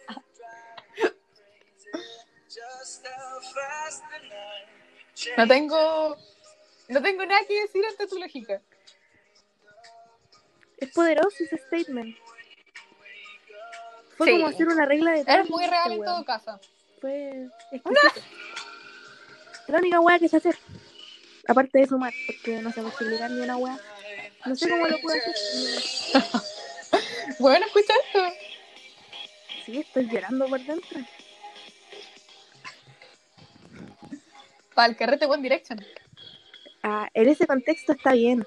No 5.38 5.48
tengo. 5.48 6.18
No 6.90 7.02
tengo 7.02 7.26
nada 7.26 7.42
que 7.48 7.62
decir 7.62 7.84
ante 7.86 8.08
tu 8.08 8.20
lógica. 8.20 8.62
Es 10.78 10.90
poderoso 10.92 11.44
ese 11.44 11.58
statement. 11.58 12.18
Fue 14.18 14.28
Sí. 14.28 14.34
como 14.34 14.48
hacer 14.48 14.68
una 14.68 14.86
regla 14.86 15.12
de 15.12 15.44
muy 15.50 15.66
real 15.66 15.92
en 15.94 16.04
todo 16.04 16.26
caso. 16.26 16.60
Fue 17.00 17.48
exquisito. 17.72 18.22
La 19.68 19.78
única 19.80 20.00
weá 20.02 20.20
que 20.20 20.30
sé 20.30 20.38
hacer. 20.38 20.58
Aparte 21.48 21.80
de 21.80 21.88
sumar, 21.88 22.14
porque 22.28 22.62
no 22.62 22.72
sé 22.72 22.82
multiplicar 22.82 23.32
ni 23.32 23.42
una 23.42 23.58
weá. 23.58 23.80
No 24.46 24.56
sé 24.56 24.70
cómo 24.70 24.88
lo 24.88 25.00
puedo 25.00 25.18
hacer. 25.18 25.34
Bueno, 27.40 27.66
escucha 27.66 27.94
esto. 28.06 28.20
Sí, 29.66 29.80
estoy 29.80 30.08
llorando 30.10 30.46
por 30.48 30.60
dentro. 30.60 31.00
Para 34.74 34.88
el 34.90 34.96
carrete 34.98 35.26
One 35.26 35.42
Direction. 35.44 35.80
Ah, 36.82 37.10
en 37.14 37.30
ese 37.30 37.46
contexto 37.48 37.94
está 37.94 38.14
bien. 38.14 38.46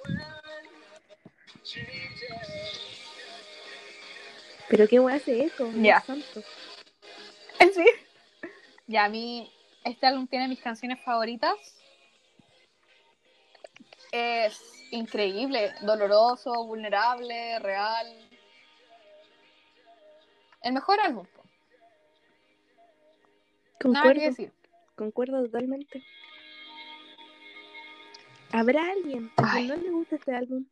Pero 4.68 4.88
qué 4.88 4.98
weá 5.00 5.16
hace. 5.16 5.34
Dios 5.34 5.52
Ya. 5.76 6.00
santo. 6.00 6.42
Sí. 7.74 7.84
Ya, 8.86 9.04
a 9.04 9.08
mí, 9.08 9.50
este 9.84 10.06
álbum 10.06 10.26
tiene 10.28 10.46
mis 10.48 10.60
canciones 10.60 11.00
favoritas. 11.02 11.56
Es 14.12 14.60
increíble, 14.92 15.74
doloroso, 15.82 16.64
vulnerable, 16.64 17.58
real. 17.58 18.06
El 20.62 20.72
mejor 20.74 21.00
álbum. 21.00 21.26
po. 21.26 21.42
Nada 21.42 21.54
que 23.78 23.78
Concuerdo, 23.82 24.20
decir. 24.20 24.52
Concuerdo 24.96 25.44
totalmente. 25.44 26.02
¿Habrá 28.52 28.90
alguien 28.90 29.30
a 29.36 29.52
quien 29.52 29.68
no 29.68 29.76
le 29.76 29.90
gusta 29.90 30.16
este 30.16 30.34
álbum? 30.34 30.66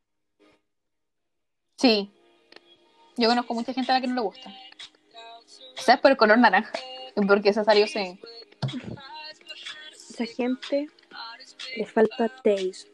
Sí. 1.76 2.10
Yo 3.16 3.28
conozco 3.28 3.54
mucha 3.54 3.72
gente 3.72 3.92
a 3.92 3.96
la 3.96 4.00
que 4.00 4.06
no 4.08 4.14
le 4.14 4.20
gusta. 4.22 4.50
Quizás 5.76 6.00
por 6.00 6.10
el 6.10 6.16
color 6.16 6.38
naranja. 6.38 6.72
Porque 7.28 7.52
se 7.52 7.62
salió 7.62 7.86
sin. 7.86 8.18
Esa 9.92 10.26
gente 10.26 10.88
le 11.76 11.86
falta 11.86 12.28
taste. 12.28 12.88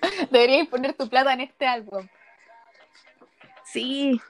Deberías 0.30 0.68
poner 0.68 0.94
tu 0.94 1.08
plata 1.08 1.32
en 1.32 1.42
este 1.42 1.66
álbum. 1.66 2.06
Sí. 3.64 4.20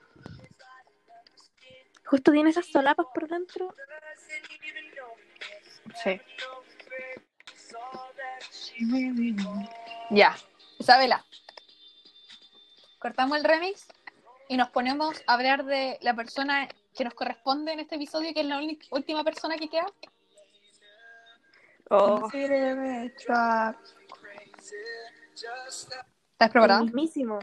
Justo 2.06 2.32
tiene 2.32 2.50
esas 2.50 2.66
solapas 2.66 3.06
por 3.12 3.28
dentro. 3.28 3.74
Sí. 6.02 6.20
Ya. 10.10 10.36
Isabela. 10.78 11.24
Cortamos 12.98 13.38
el 13.38 13.44
remix 13.44 13.86
y 14.48 14.56
nos 14.56 14.70
ponemos 14.70 15.22
a 15.26 15.34
hablar 15.34 15.64
de 15.64 15.98
la 16.02 16.14
persona 16.14 16.68
que 16.94 17.04
nos 17.04 17.14
corresponde 17.14 17.72
en 17.72 17.80
este 17.80 17.96
episodio, 17.96 18.32
que 18.32 18.40
es 18.40 18.46
la 18.46 18.58
única- 18.58 18.86
última 18.90 19.24
persona 19.24 19.56
que 19.56 19.68
queda. 19.68 19.86
Oh, 21.90 22.28
¿Estás 22.32 23.76
preparada? 26.50 26.80
el 26.80 26.86
mismísimo. 26.86 27.38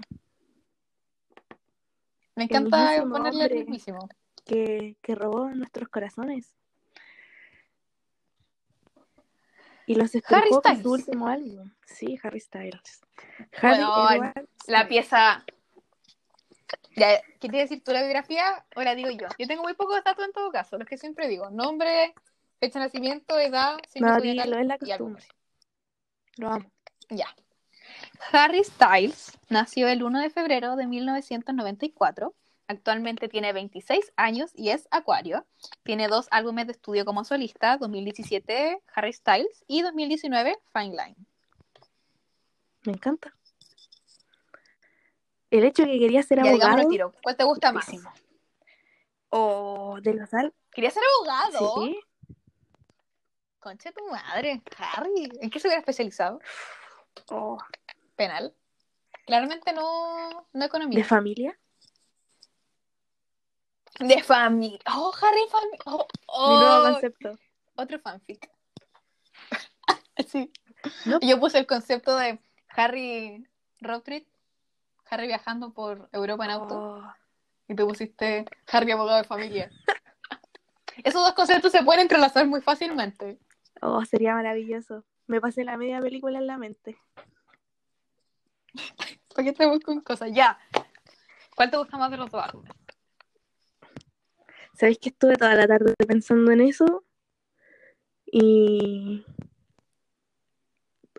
Me 2.36 2.46
encanta 2.46 2.78
mismísimo 2.78 3.14
ponerle 3.16 3.46
el 3.46 3.52
hombre. 3.52 3.60
mismísimo. 3.62 4.10
Que, 4.46 4.98
que 5.02 5.16
robó 5.16 5.50
nuestros 5.50 5.90
corazones. 5.90 6.54
Y 9.86 9.96
los 9.96 10.12
Harry 10.28 10.50
con 10.50 10.60
Styles. 10.62 10.82
su 10.82 10.92
último 10.92 11.28
álbum. 11.28 11.72
Sí, 11.86 12.18
Harry 12.24 12.40
Styles. 12.40 13.02
Harry 13.62 13.84
Bueno, 13.84 14.12
Edward 14.12 14.48
La 14.68 14.88
pieza. 14.88 15.44
Ya, 16.96 17.22
¿Quieres 17.40 17.70
decir 17.70 17.84
tú 17.84 17.92
la 17.92 18.02
biografía 18.02 18.66
o 18.76 18.82
la 18.82 18.96
digo 18.96 19.10
yo? 19.10 19.28
Yo 19.38 19.48
tengo 19.48 19.64
muy 19.64 19.74
pocos 19.74 20.04
datos 20.04 20.26
en 20.26 20.32
todo 20.32 20.52
caso, 20.52 20.78
los 20.78 20.88
que 20.88 20.98
siempre 20.98 21.28
digo. 21.28 21.50
Nombre, 21.50 22.14
fecha 22.60 22.80
de 22.80 22.86
nacimiento, 22.86 23.38
edad, 23.40 23.78
signo 23.90 24.10
No, 24.10 24.22
dilo, 24.22 24.58
es 24.58 24.68
la 24.68 24.78
costumbre. 24.78 25.26
Lo 26.38 26.50
amo. 26.50 26.72
Ya. 27.10 27.28
Harry 28.32 28.64
Styles 28.64 29.38
nació 29.50 29.88
el 29.88 30.04
1 30.04 30.22
de 30.22 30.30
febrero 30.30 30.76
de 30.76 30.88
1994. 30.88 32.34
Actualmente 32.68 33.28
tiene 33.28 33.52
26 33.54 34.14
años 34.16 34.52
y 34.56 34.70
es 34.70 34.88
acuario. 34.90 35.46
Tiene 35.84 36.08
dos 36.08 36.28
álbumes 36.32 36.66
de 36.68 36.72
estudio 36.74 37.04
como 37.06 37.24
solista, 37.26 37.78
2017 37.78 38.82
Harry 38.96 39.14
Styles 39.14 39.64
y 39.68 39.82
2019 39.82 40.58
Fine 40.72 40.92
Line. 40.96 41.16
Me 42.86 42.94
encanta. 42.94 43.34
El 45.52 45.66
hecho 45.66 45.84
de 45.84 45.92
que 45.92 46.00
quería 46.00 46.24
ser 46.24 46.44
Ya 46.44 46.50
abogado. 46.50 46.90
tiro. 46.90 47.14
¿Cuál 47.22 47.38
te 47.38 47.44
gusta 47.44 47.72
más? 47.72 47.86
O 49.30 49.98
de 50.02 50.14
los 50.14 50.34
al... 50.34 50.54
¿Quería 50.72 50.90
ser 50.90 51.04
abogado? 51.20 51.84
Sí. 51.84 52.00
Concha 53.60 53.90
de 53.90 53.94
tu 53.96 54.06
madre, 54.10 54.62
Harry. 54.78 55.32
¿En 55.42 55.50
qué 55.50 55.60
se 55.60 55.68
hubiera 55.68 55.80
especializado? 55.80 56.40
Oh, 57.30 57.58
Penal. 58.16 58.54
Claramente 59.26 59.72
no, 59.74 60.48
no 60.52 60.66
economía. 60.66 60.98
de 60.98 61.04
familia. 61.06 61.58
De 64.00 64.24
familia. 64.24 64.80
Oh, 64.94 65.12
Harry 65.22 65.42
familia. 65.50 65.80
Oh, 66.28 66.50
Mi 66.50 66.56
nuevo 66.56 66.80
oh. 66.80 66.92
concepto. 66.92 67.40
Otro 67.76 68.00
fanfic. 68.00 68.50
sí. 70.28 70.52
No. 71.06 71.20
Yo 71.22 71.40
puse 71.40 71.60
el 71.60 71.68
concepto 71.68 72.16
de 72.18 72.40
Harry 72.70 73.48
road 73.80 74.02
trip, 74.02 74.28
Harry 75.10 75.28
viajando 75.28 75.74
por 75.74 76.10
Europa 76.12 76.46
en 76.46 76.52
auto, 76.52 76.76
Oh, 76.76 77.14
y 77.68 77.76
tú 77.76 77.88
pusiste 77.88 78.46
Harry 78.72 78.92
abogado 78.92 79.20
de 79.20 79.24
familia. 79.24 79.70
Esos 81.04 81.24
dos 81.24 81.34
conceptos 81.34 81.72
se 81.72 81.84
pueden 81.84 82.02
entrelazar 82.02 82.46
muy 82.48 82.62
fácilmente. 82.62 83.40
oh, 83.82 84.04
sería 84.06 84.34
maravilloso. 84.34 85.04
Me 85.28 85.40
pasé 85.40 85.64
la 85.64 85.78
media 85.78 86.00
película 86.00 86.40
en 86.40 86.48
la 86.48 86.58
mente. 86.58 86.98
¿Por 89.36 89.44
qué 89.44 89.54
te 89.54 89.66
busco 89.66 90.04
cosas? 90.04 90.32
Ya. 90.34 90.60
¿Cuál 91.56 91.72
te 91.72 91.78
gusta 91.78 91.98
más 91.98 92.12
de 92.12 92.18
los 92.18 92.30
dos 92.30 92.44
álbumes? 92.44 92.74
¿Sabéis 94.74 94.98
que 95.00 95.10
estuve 95.10 95.36
toda 95.36 95.56
la 95.56 95.68
tarde 95.68 95.94
pensando 96.08 96.52
en 96.52 96.62
eso? 96.62 97.04
Y. 98.26 99.24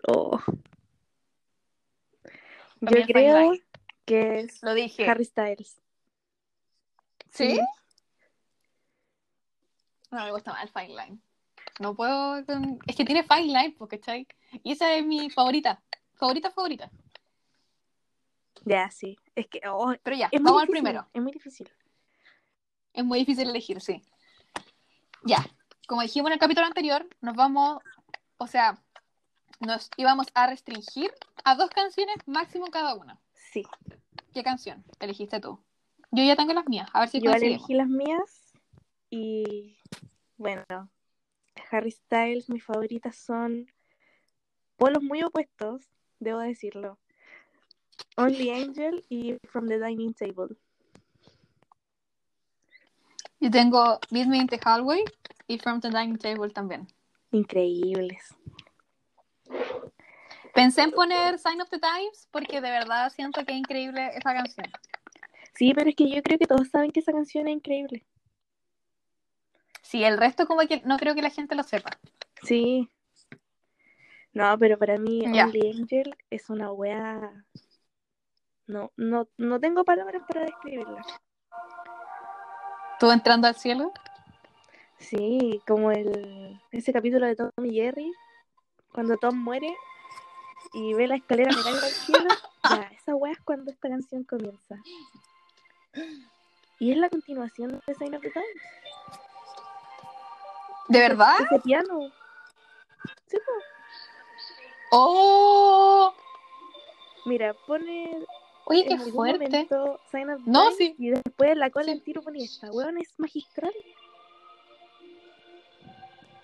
Oh. 0.07 0.39
Yo 2.81 3.03
creo 3.07 3.53
que 4.05 4.39
es 4.39 4.61
Lo 4.61 4.73
dije. 4.73 5.09
Harry 5.09 5.25
Styles. 5.25 5.81
¿Sí? 7.31 7.59
No, 10.11 10.23
me 10.23 10.31
gusta 10.31 10.51
más 10.51 10.63
el 10.63 10.69
Fine 10.69 11.01
Line. 11.01 11.19
No 11.79 11.95
puedo. 11.95 12.37
Es 12.85 12.95
que 12.95 13.05
tiene 13.05 13.23
Fine 13.23 13.47
Line, 13.47 13.75
porque 13.77 13.99
¿cachai? 13.99 14.27
Y 14.63 14.73
esa 14.73 14.93
es 14.93 15.05
mi 15.05 15.29
favorita. 15.29 15.81
Favorita, 16.13 16.51
favorita. 16.51 16.91
Ya, 18.65 18.89
sí. 18.91 19.17
Es 19.35 19.47
que. 19.47 19.61
oh, 19.67 19.93
Pero 20.03 20.15
ya, 20.15 20.29
vamos 20.41 20.61
al 20.61 20.67
primero. 20.67 21.07
Es 21.13 21.21
muy 21.21 21.31
difícil. 21.31 21.69
Es 22.95 23.03
muy 23.03 23.19
difícil 23.19 23.49
elegir, 23.49 23.81
sí. 23.81 24.01
Ya, 25.25 25.45
como 25.85 26.01
dijimos 26.01 26.29
en 26.29 26.33
el 26.33 26.39
capítulo 26.39 26.65
anterior, 26.65 27.05
nos 27.19 27.35
vamos, 27.35 27.79
o 28.37 28.47
sea, 28.47 28.81
nos 29.59 29.89
íbamos 29.97 30.27
a 30.33 30.47
restringir 30.47 31.13
a 31.43 31.55
dos 31.55 31.69
canciones 31.69 32.15
máximo 32.25 32.67
cada 32.67 32.95
una. 32.95 33.19
Sí. 33.33 33.63
¿Qué 34.33 34.43
canción 34.43 34.85
elegiste 34.99 35.41
tú? 35.41 35.59
Yo 36.11 36.23
ya 36.23 36.37
tengo 36.37 36.53
las 36.53 36.67
mías, 36.67 36.89
a 36.93 37.01
ver 37.01 37.09
si 37.09 37.21
Yo 37.21 37.31
elegí 37.31 37.73
las 37.73 37.89
mías. 37.89 38.53
Y. 39.09 39.77
Bueno. 40.37 40.89
Harry 41.71 41.91
Styles, 41.91 42.49
mis 42.49 42.63
favoritas 42.63 43.17
son. 43.17 43.67
Polos 44.77 45.03
muy 45.03 45.21
opuestos, 45.21 45.83
debo 46.19 46.39
decirlo. 46.39 46.97
Only 48.15 48.51
Angel 48.51 49.05
y 49.09 49.35
From 49.49 49.67
the 49.67 49.79
Dining 49.79 50.13
Table. 50.13 50.55
Yo 53.45 53.51
tengo 53.51 53.99
Beat 54.09 54.25
Me 54.25 54.37
in 54.37 54.47
the 54.47 54.59
Hallway 54.65 55.03
y 55.45 55.59
From 55.59 55.79
the 55.79 55.91
Dining 55.91 56.17
Table 56.17 56.49
también. 56.49 56.87
Increíbles. 57.29 58.35
Pensé 60.55 60.81
en 60.81 60.89
poner 60.89 61.37
Sign 61.37 61.61
of 61.61 61.69
the 61.69 61.77
Times 61.77 62.27
porque 62.31 62.59
de 62.59 62.71
verdad 62.71 63.11
siento 63.11 63.45
que 63.45 63.51
es 63.51 63.59
increíble 63.59 64.09
esa 64.15 64.33
canción. 64.33 64.65
Sí, 65.53 65.75
pero 65.75 65.91
es 65.91 65.95
que 65.95 66.09
yo 66.09 66.23
creo 66.23 66.39
que 66.39 66.47
todos 66.47 66.69
saben 66.69 66.89
que 66.89 67.01
esa 67.01 67.11
canción 67.11 67.47
es 67.47 67.53
increíble. 67.53 68.03
Sí, 69.83 70.03
el 70.03 70.17
resto 70.17 70.47
como 70.47 70.61
que 70.61 70.81
no 70.83 70.97
creo 70.97 71.13
que 71.13 71.21
la 71.21 71.29
gente 71.29 71.53
lo 71.53 71.61
sepa. 71.61 71.91
Sí. 72.41 72.89
No, 74.33 74.57
pero 74.57 74.79
para 74.79 74.97
mí. 74.97 75.23
Only 75.23 75.69
Angel 75.69 76.17
es 76.31 76.49
una 76.49 76.71
wea. 76.71 77.45
No, 78.65 78.91
no, 78.97 79.29
no 79.37 79.59
tengo 79.59 79.83
palabras 79.83 80.23
para 80.27 80.45
describirla. 80.45 81.05
¿Tú 82.99 83.11
entrando 83.11 83.47
al 83.47 83.55
cielo? 83.55 83.91
Sí, 84.99 85.61
como 85.67 85.91
el 85.91 86.59
ese 86.71 86.93
capítulo 86.93 87.25
de 87.25 87.35
Tom 87.35 87.49
y 87.63 87.75
Jerry, 87.75 88.11
cuando 88.93 89.17
Tom 89.17 89.37
muere 89.37 89.75
y 90.73 90.93
ve 90.93 91.07
la 91.07 91.15
escalera 91.15 91.55
mecánica 91.55 91.85
al 91.85 91.91
cielo. 91.91 92.27
Ya, 92.67 92.89
esa 92.99 93.13
wea 93.13 93.31
es 93.31 93.39
cuando 93.41 93.69
esta 93.69 93.87
canción 93.87 94.23
comienza. 94.23 94.81
Y 96.79 96.91
es 96.91 96.97
la 96.97 97.09
continuación 97.09 97.79
de 97.85 97.93
Sign 97.93 98.15
of 98.15 98.23
the 98.23 98.31
Times. 98.31 98.61
¿De 100.87 100.99
verdad? 100.99 101.35
Ese 101.41 101.59
piano. 101.59 102.11
Sí, 103.27 103.37
po. 103.37 103.51
¡Oh! 104.93 106.13
Mira, 107.25 107.53
pone 107.67 108.25
Oye, 108.65 108.85
qué 108.87 108.97
fuerte. 108.97 109.47
momento 109.47 109.99
No, 110.45 110.71
sí. 110.71 110.95
y 110.97 111.09
después 111.11 111.55
la 111.55 111.69
cola 111.69 111.85
Sí. 111.85 111.91
el 111.91 112.03
tiro 112.03 112.21
ponía 112.23 112.43
esta. 112.45 112.71
Weón, 112.71 112.97
es 112.97 113.13
magistral. 113.19 113.73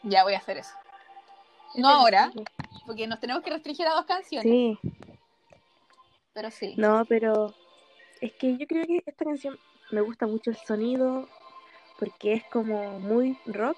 Ya 0.03 0.23
voy 0.23 0.34
a 0.34 0.38
hacer 0.38 0.57
eso. 0.57 0.73
No 1.76 1.88
ahora, 1.88 2.31
porque 2.85 3.07
nos 3.07 3.19
tenemos 3.19 3.43
que 3.43 3.49
restringir 3.52 3.88
a 3.88 3.93
dos 3.93 4.06
canciones. 4.06 4.52
Sí, 4.52 4.77
Pero 6.34 6.52
sí. 6.52 6.73
no, 6.77 7.06
pero 7.06 7.53
es 8.19 8.34
que 8.34 8.57
yo 8.57 8.68
creo 8.68 8.85
que 8.85 9.03
esta 9.06 9.26
canción 9.26 9.57
me 9.91 10.02
gusta 10.02 10.27
mucho 10.27 10.49
el 10.52 10.57
sonido 10.57 11.27
porque 11.99 12.34
es 12.34 12.43
como 12.45 12.99
muy 12.99 13.38
rock 13.45 13.77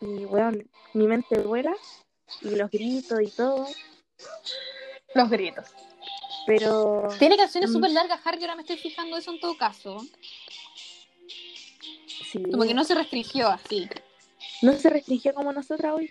y 0.00 0.24
weón, 0.26 0.68
mi 0.94 1.06
mente 1.06 1.38
vuela 1.40 1.74
y 2.42 2.56
los 2.56 2.70
gritos 2.70 3.20
y 3.22 3.30
todo, 3.30 3.66
Los 5.14 5.30
gritos. 5.30 5.66
Pero 6.46 7.08
Tiene 7.18 7.36
canciones 7.36 7.70
Mm. 7.70 7.72
súper 7.74 7.90
largas, 7.90 8.20
Harry, 8.24 8.40
ahora 8.42 8.54
me 8.56 8.62
estoy 8.62 8.76
fijando 8.78 9.16
eso 9.16 9.30
en 9.32 9.40
todo 9.40 9.56
caso. 9.56 10.04
sí, 12.30 12.42
Como 12.50 12.64
que 12.64 12.74
no 12.74 12.84
se 12.84 12.94
restringió 12.94 13.48
así. 13.48 13.88
no 14.62 14.72
se 14.74 14.90
restringió 14.90 15.34
como 15.34 15.52
nosotras 15.52 15.92
hoy. 15.94 16.10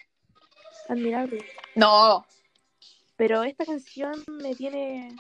admirable. 0.88 1.46
No. 1.76 2.26
Pero 3.16 3.44
esta 3.44 3.66
canción 3.66 4.24
me 4.28 4.56
tiene 4.56 5.16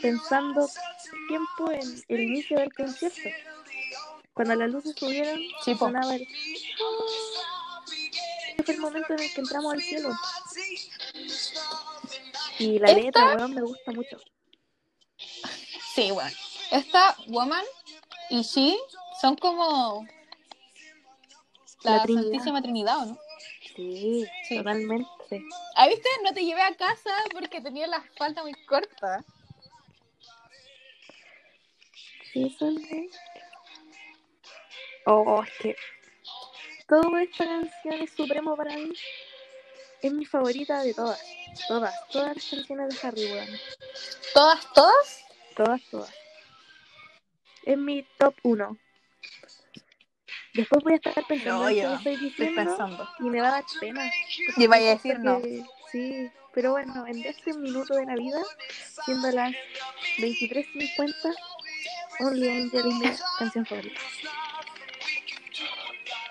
pensando 0.00 0.68
tiempo 1.28 1.70
en 1.72 2.04
el 2.08 2.20
inicio 2.20 2.58
del 2.58 2.72
concierto. 2.72 3.18
Cuando 4.34 4.54
las 4.54 4.70
luces 4.70 4.94
subieron, 4.96 5.40
Sí, 5.64 5.74
sonaba 5.74 6.14
el... 6.14 6.22
Ese 8.56 8.62
fue 8.64 8.74
el 8.74 8.80
momento 8.80 9.14
en 9.14 9.20
el 9.20 9.32
que 9.34 9.40
entramos 9.40 9.72
al 9.72 9.82
cielo. 9.82 10.10
Y 12.62 12.78
la 12.78 12.88
Esta- 12.88 13.00
letra, 13.00 13.36
weón, 13.36 13.54
me 13.54 13.62
gusta 13.62 13.92
mucho. 13.92 14.18
Sí, 15.94 16.10
bueno. 16.10 16.30
Esta 16.70 17.16
Woman 17.26 17.64
y 18.30 18.42
She 18.42 18.76
son 19.20 19.36
como 19.36 20.06
la, 21.82 21.96
La 21.96 22.02
Trinidad. 22.04 22.22
Santísima 22.24 22.62
Trinidad, 22.62 22.98
¿o 23.02 23.06
no? 23.06 23.18
Sí, 23.74 24.24
Sí. 24.48 24.56
totalmente. 24.58 25.08
Ah, 25.76 25.88
¿viste? 25.88 26.08
No 26.24 26.32
te 26.32 26.44
llevé 26.44 26.62
a 26.62 26.74
casa 26.76 27.10
porque 27.32 27.60
tenía 27.60 27.86
la 27.86 28.02
falda 28.16 28.42
muy 28.42 28.54
corta. 28.64 29.24
Sí, 32.32 32.54
son 32.58 32.76
de- 32.76 33.10
Oh, 35.06 35.42
es 35.42 35.50
que 35.60 35.76
toda 36.88 37.22
esta 37.22 37.44
canción 37.44 37.94
es 38.02 38.10
supremo 38.12 38.56
para 38.56 38.76
mí. 38.76 38.92
Es 40.00 40.12
mi 40.12 40.24
favorita 40.24 40.82
de 40.82 40.94
todas. 40.94 41.20
Todas, 41.68 42.08
todas 42.08 42.36
las 42.36 42.44
canciones 42.44 42.88
de 42.88 43.08
Harry, 43.08 43.32
weón. 43.32 43.48
¿Todas, 44.34 44.72
todas? 44.72 45.24
Todas, 45.56 45.82
todas. 45.90 46.14
Es 47.64 47.78
mi 47.78 48.02
top 48.18 48.34
1. 48.42 48.78
Después 50.54 50.84
voy 50.84 50.92
a 50.92 50.96
estar 50.96 51.24
pensando 51.26 51.62
No, 51.62 51.68
en 51.68 51.76
yo 51.76 51.88
qué 51.88 51.94
estoy 51.94 52.16
diciendo 52.16 53.08
y 53.20 53.22
me 53.24 53.40
va 53.40 53.48
a 53.48 53.52
dar 53.52 53.64
pena. 53.80 54.10
Y 54.56 54.66
vaya 54.66 54.90
a 54.90 54.94
decir 54.94 55.18
no. 55.20 55.40
Sí, 55.90 56.30
pero 56.54 56.72
bueno, 56.72 57.06
en 57.06 57.24
este 57.24 57.54
minuto 57.54 57.94
de 57.94 58.06
la 58.06 58.14
vida, 58.14 58.40
siendo 59.04 59.30
las 59.30 59.52
23.50, 60.18 61.34
Only 62.20 62.48
Angel 62.48 62.86
es 62.86 62.94
mi 62.94 63.10
canción 63.38 63.66
favorita. 63.66 64.00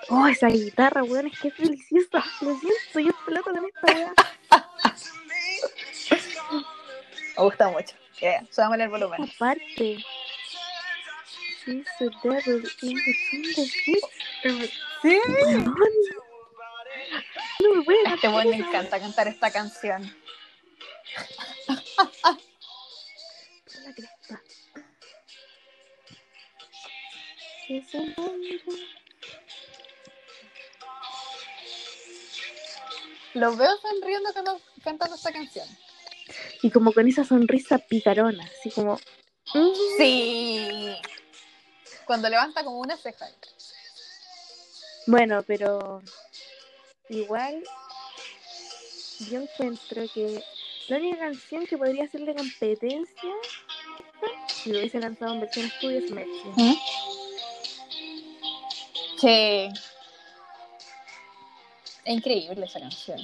Oh, 0.10 0.28
esa 0.28 0.48
guitarra, 0.48 1.04
weón, 1.04 1.28
es 1.28 1.40
que 1.40 1.48
es 1.48 1.58
deliciosa. 1.58 2.24
Lo 2.42 2.60
siento, 2.60 3.00
yo 3.00 3.10
exploto 3.10 3.44
con 3.44 3.66
esta 3.66 3.94
weá. 3.94 4.14
Me 7.38 7.44
gusta 7.44 7.70
mucho. 7.70 7.96
Yeah, 8.20 8.46
súbame 8.52 8.84
el 8.84 8.90
volumen. 8.90 9.24
Aparte. 9.24 10.04
Sí. 11.66 11.76
A 18.06 18.14
este 18.16 18.28
buen 18.28 18.50
le 18.50 18.58
encanta 18.58 19.00
cantar 19.00 19.28
esta 19.28 19.52
canción. 19.52 20.16
Los 33.34 33.58
veo 33.58 33.78
sonriendo 33.78 34.30
cantando 34.84 35.16
esta 35.16 35.32
canción. 35.32 35.68
Y 36.62 36.70
como 36.70 36.94
con 36.94 37.08
esa 37.08 37.24
sonrisa 37.24 37.78
picarona, 37.80 38.44
así 38.60 38.70
como. 38.72 39.00
mm, 39.54 39.72
Sí. 39.98 40.96
Cuando 42.06 42.30
levanta 42.30 42.64
como 42.64 42.80
una 42.80 42.98
ceja. 42.98 43.28
Bueno, 45.08 45.44
pero 45.48 46.02
igual 47.10 47.64
yo 49.30 49.42
encuentro 49.42 50.04
que 50.14 50.44
la 50.88 50.98
única 50.98 51.20
canción 51.20 51.66
que 51.66 51.78
podría 51.78 52.06
hacerle 52.06 52.36
competencia 52.36 53.32
si 54.48 54.72
lo 54.72 54.80
hubiese 54.80 55.00
lanzado 55.00 55.34
en 55.34 55.40
versión 55.42 55.66
estudio 55.66 56.00
es 56.00 56.12
Mercy. 56.12 56.80
Sí. 59.20 59.70
Es 62.04 62.16
increíble 62.16 62.66
esa 62.66 62.80
canción. 62.80 63.20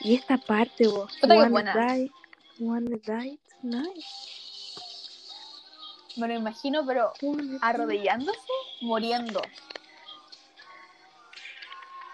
Y 0.00 0.14
esta 0.14 0.38
parte, 0.38 0.86
vos, 0.86 1.12
wanna 1.22 1.48
buena. 1.48 1.94
die, 1.94 2.12
wanna 2.58 2.96
die 2.96 3.38
tonight, 3.60 4.04
Me 6.16 6.28
lo 6.28 6.34
imagino, 6.34 6.84
pero 6.86 7.12
arrodillándose, 7.60 8.52
muriendo. 8.80 9.40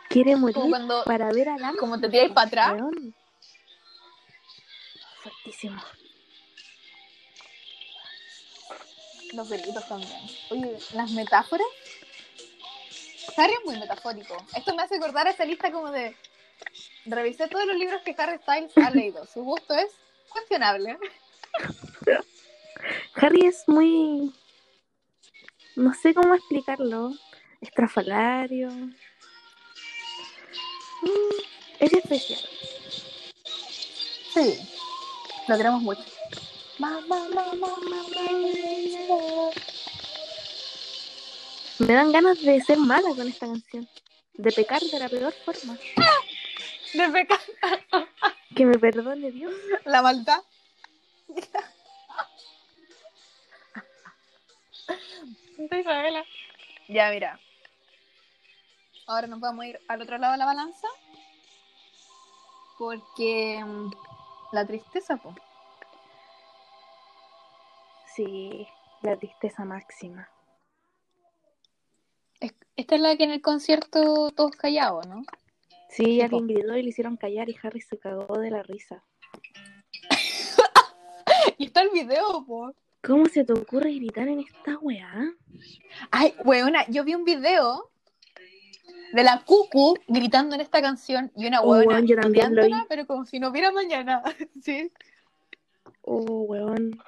Quiere 0.08 0.36
morir 0.36 0.54
Como 0.54 0.70
cuando 0.70 1.04
para 1.04 1.30
ver 1.32 1.48
a 1.48 1.72
como 1.78 1.98
te 1.98 2.08
tiras 2.08 2.30
para 2.30 2.46
atrás. 2.46 2.72
Weón. 2.74 3.14
Fuertísimo. 5.22 5.82
Los 9.32 9.48
gritos 9.48 9.88
también. 9.88 10.20
Oye, 10.50 10.78
las 10.94 11.10
metáforas. 11.10 11.66
Harry 13.36 13.52
es 13.54 13.64
muy 13.64 13.78
metafórico. 13.78 14.36
Esto 14.54 14.74
me 14.74 14.82
hace 14.82 14.96
acordar 14.96 15.26
a 15.26 15.30
esa 15.30 15.44
lista 15.44 15.72
como 15.72 15.90
de. 15.90 16.14
Revisé 17.06 17.48
todos 17.48 17.66
los 17.66 17.76
libros 17.76 18.00
que 18.02 18.14
Harry 18.18 18.38
Styles 18.38 18.72
ha 18.78 18.90
leído. 18.90 19.26
Su 19.26 19.42
gusto 19.42 19.74
es 19.74 19.90
cuestionable. 20.30 20.98
Harry 23.16 23.46
es 23.46 23.64
muy. 23.66 24.32
No 25.76 25.92
sé 25.94 26.14
cómo 26.14 26.34
explicarlo. 26.34 27.12
Estrafalario. 27.60 28.70
Mm, 28.70 28.90
Es 31.80 31.92
especial. 31.92 32.40
Sí. 34.32 34.58
Lo 35.48 35.56
queremos 35.56 35.82
mucho. 35.82 36.02
Me 41.78 41.92
dan 41.94 42.12
ganas 42.12 42.40
de 42.42 42.60
ser 42.62 42.78
mala 42.78 43.08
con 43.14 43.28
esta 43.28 43.46
canción. 43.46 43.88
De 44.34 44.50
pecar 44.52 44.80
de 44.80 44.98
la 44.98 45.08
peor 45.08 45.32
forma. 45.44 45.78
De 46.94 47.08
pecar 47.10 47.40
Que 48.54 48.64
me 48.64 48.78
perdone 48.78 49.30
Dios. 49.30 49.52
la 49.84 50.00
maldad. 50.02 50.42
De 55.58 55.80
Isabela. 55.80 56.24
Ya, 56.88 57.10
mira. 57.10 57.40
Ahora 59.06 59.26
nos 59.26 59.40
vamos 59.40 59.64
a 59.64 59.68
ir 59.68 59.80
al 59.88 60.02
otro 60.02 60.18
lado 60.18 60.32
de 60.32 60.38
la 60.38 60.46
balanza. 60.46 60.88
Porque 62.78 63.62
mm, 63.64 63.90
la 64.52 64.66
tristeza, 64.66 65.16
pues. 65.16 65.36
Sí, 68.14 68.68
la 69.02 69.16
tristeza 69.16 69.64
máxima. 69.64 70.28
Esta 72.76 72.94
es 72.96 73.00
la 73.00 73.16
que 73.16 73.24
en 73.24 73.30
el 73.30 73.40
concierto 73.42 74.30
todos 74.30 74.52
callados, 74.56 75.06
¿no? 75.06 75.22
Sí, 75.96 76.20
alguien 76.20 76.46
gritó 76.48 76.76
y 76.76 76.82
le 76.82 76.88
hicieron 76.88 77.16
callar 77.16 77.48
y 77.48 77.56
Harry 77.62 77.80
se 77.80 77.98
cagó 77.98 78.38
de 78.38 78.50
la 78.50 78.62
risa. 78.62 79.02
Y 81.58 81.66
está 81.66 81.82
el 81.82 81.90
video, 81.90 82.44
po. 82.46 82.72
¿Cómo 83.02 83.26
se 83.26 83.44
te 83.44 83.52
ocurre 83.52 83.92
gritar 83.94 84.26
en 84.28 84.40
esta 84.40 84.78
weá? 84.78 85.30
Ay, 86.10 86.34
weona, 86.44 86.86
yo 86.88 87.04
vi 87.04 87.14
un 87.14 87.24
video 87.24 87.90
de 89.12 89.22
la 89.22 89.42
Cucu 89.44 89.94
gritando 90.08 90.54
en 90.54 90.62
esta 90.62 90.80
canción 90.80 91.30
y 91.36 91.46
una 91.46 91.60
Oh, 91.60 91.70
weona 91.70 91.86
weón, 91.96 92.06
yo 92.06 92.16
también 92.16 92.54
lo 92.54 92.62
vi. 92.62 92.66
odiándola, 92.68 92.86
pero 92.88 93.06
como 93.06 93.24
si 93.26 93.38
no 93.38 93.50
hubiera 93.50 93.70
mañana. 93.72 94.22
sí. 94.62 94.90
Oh, 96.02 96.22
weón. 96.48 96.98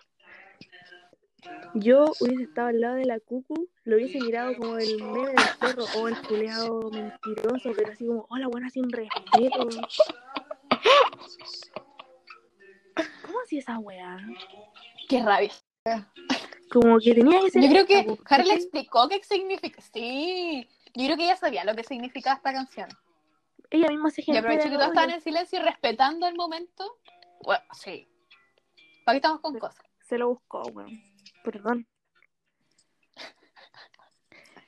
Yo 1.79 2.07
hubiese 2.21 2.45
estado 2.45 2.69
al 2.69 2.81
lado 2.81 2.95
de 2.97 3.05
la 3.05 3.21
cucu, 3.21 3.69
lo 3.85 3.97
hubiese 3.97 4.19
mirado 4.21 4.57
como 4.57 4.79
el 4.79 4.97
meme 5.03 5.27
del 5.29 5.37
perro 5.61 5.85
o 5.99 6.09
el 6.09 6.17
culeado 6.23 6.91
mentiroso, 6.91 7.71
pero 7.77 7.93
así 7.93 8.07
como, 8.07 8.27
hola, 8.31 8.49
buena 8.49 8.71
sin 8.71 8.91
respeto. 8.91 9.69
¿Cómo 13.27 13.41
hacía 13.45 13.59
esa 13.61 13.79
weá? 13.79 14.17
Qué 15.09 15.23
rabia. 15.23 15.51
Como 16.73 16.99
que 16.99 17.15
tenía 17.15 17.41
que 17.43 17.51
ser. 17.51 17.63
Yo 17.63 17.69
creo 17.69 17.87
que 17.87 18.19
Harry 18.31 18.45
le 18.49 18.55
explicó 18.55 19.09
qué 19.09 19.23
significa. 19.23 19.81
Sí. 19.83 20.67
Yo 20.95 21.05
creo 21.05 21.17
que 21.17 21.25
ella 21.25 21.37
sabía 21.37 21.65
lo 21.65 21.75
que 21.75 21.85
significaba 21.85 22.37
esta 22.37 22.53
canción. 22.53 22.89
Ella 23.71 23.89
misma 23.89 24.11
se 24.11 24.23
Y 24.23 24.25
generó. 24.25 24.47
aproveché 24.47 24.71
que 24.71 24.77
todos 24.77 24.89
estaban 24.89 25.11
en 25.11 25.21
silencio 25.21 25.59
y 25.59 25.63
respetando 25.63 26.27
el 26.27 26.35
momento. 26.37 26.99
Bueno, 27.45 27.63
sí. 27.73 28.09
¿Para 29.05 29.15
qué 29.15 29.19
estamos 29.19 29.41
con 29.41 29.59
cosas? 29.59 29.85
Se 30.01 30.17
lo 30.17 30.29
buscó, 30.29 30.63
weón. 30.73 30.91
Perdón. 31.47 31.87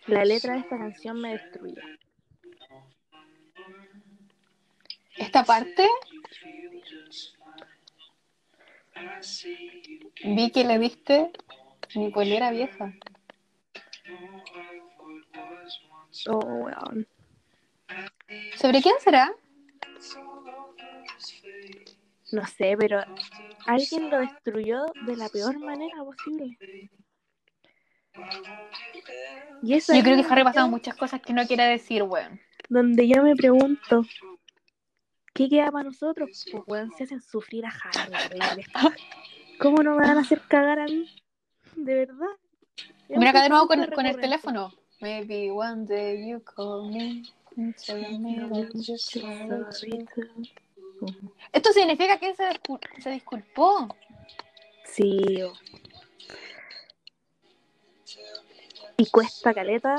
La 0.07 0.25
letra 0.25 0.53
de 0.53 0.61
esta 0.61 0.79
canción 0.79 1.21
me 1.21 1.33
destruye. 1.33 1.83
Esta 5.17 5.43
parte. 5.43 5.89
Vi 10.23 10.53
que 10.53 10.63
le 10.63 10.79
diste 10.79 11.33
mi 11.97 12.13
polera 12.13 12.53
vieja. 12.53 12.95
Oh, 16.29 16.39
weón. 16.39 17.09
¿Sobre 18.55 18.83
quién 18.83 18.95
será? 19.01 19.35
No 22.31 22.47
sé, 22.47 22.77
pero 22.79 23.03
alguien 23.67 24.11
lo 24.11 24.19
destruyó 24.19 24.85
de 25.01 25.17
la 25.17 25.29
peor 25.29 25.59
manera 25.59 25.97
posible. 26.05 26.59
Y 29.63 29.75
eso 29.75 29.93
Yo 29.95 30.03
creo 30.03 30.17
que 30.17 30.27
Harry 30.31 30.43
ha 30.43 30.45
pasado 30.45 30.69
muchas 30.69 30.95
cosas 30.95 31.21
que 31.21 31.33
no 31.33 31.47
quiere 31.47 31.65
decir, 31.65 32.03
weón. 32.03 32.41
Donde 32.69 33.09
yo 33.09 33.23
me 33.23 33.35
pregunto, 33.35 34.05
¿qué 35.35 35.49
queda 35.49 35.73
para 35.73 35.85
nosotros? 35.85 36.47
Pues, 36.51 36.63
weón, 36.67 36.93
se 36.93 37.05
hacen 37.05 37.23
sufrir 37.23 37.65
a 37.67 37.71
Harry. 37.71 38.13
horrible. 38.15 38.65
¿Cómo 39.59 39.83
no 39.83 39.97
me 39.97 40.07
van 40.07 40.19
a 40.19 40.21
hacer 40.21 40.41
cagar 40.43 40.79
a 40.79 40.85
mí? 40.85 41.09
De 41.75 41.95
verdad. 41.95 42.29
Mira 43.09 43.31
acá 43.31 43.43
de 43.43 43.49
nuevo 43.49 43.67
con, 43.67 43.81
el 43.81 44.21
teléfono. 44.21 44.73
Maybe 45.01 45.51
one 45.51 45.87
day 45.87 46.29
you 46.29 46.41
call 46.41 46.93
me. 46.93 47.25
and 47.59 47.77
tell 47.77 48.19
me 48.19 48.37
that 48.49 48.71
you're 48.75 48.99
sorry. 48.99 50.07
Esto 51.53 51.73
significa 51.73 52.19
que 52.19 52.35
se, 52.35 52.45
discul- 52.51 52.81
se 53.03 53.11
disculpó. 53.11 53.89
Sí. 54.85 55.21
Y 58.97 59.07
cuesta 59.11 59.55
caleta 59.55 59.97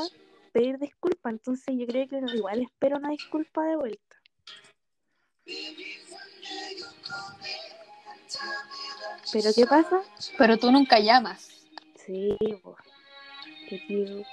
pedir 0.51 0.77
disculpas, 0.77 1.31
entonces 1.31 1.75
yo 1.77 1.85
creo 1.85 2.07
que 2.07 2.19
igual 2.35 2.61
espera 2.61 2.97
una 2.97 3.09
disculpa 3.09 3.63
de 3.63 3.75
vuelta. 3.75 4.15
Pero 9.31 9.49
¿qué 9.55 9.65
pasa? 9.65 10.01
Pero 10.37 10.57
tú 10.57 10.71
nunca 10.71 10.99
llamas. 10.99 11.49
Sí, 11.95 12.35
you... 13.87 14.23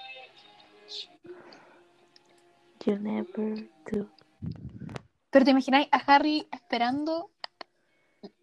You 2.84 2.98
never 2.98 3.68
do. 3.90 4.08
Pero 5.36 5.44
te 5.44 5.50
imagináis 5.50 5.86
a 5.92 5.98
Harry 5.98 6.48
esperando 6.50 7.30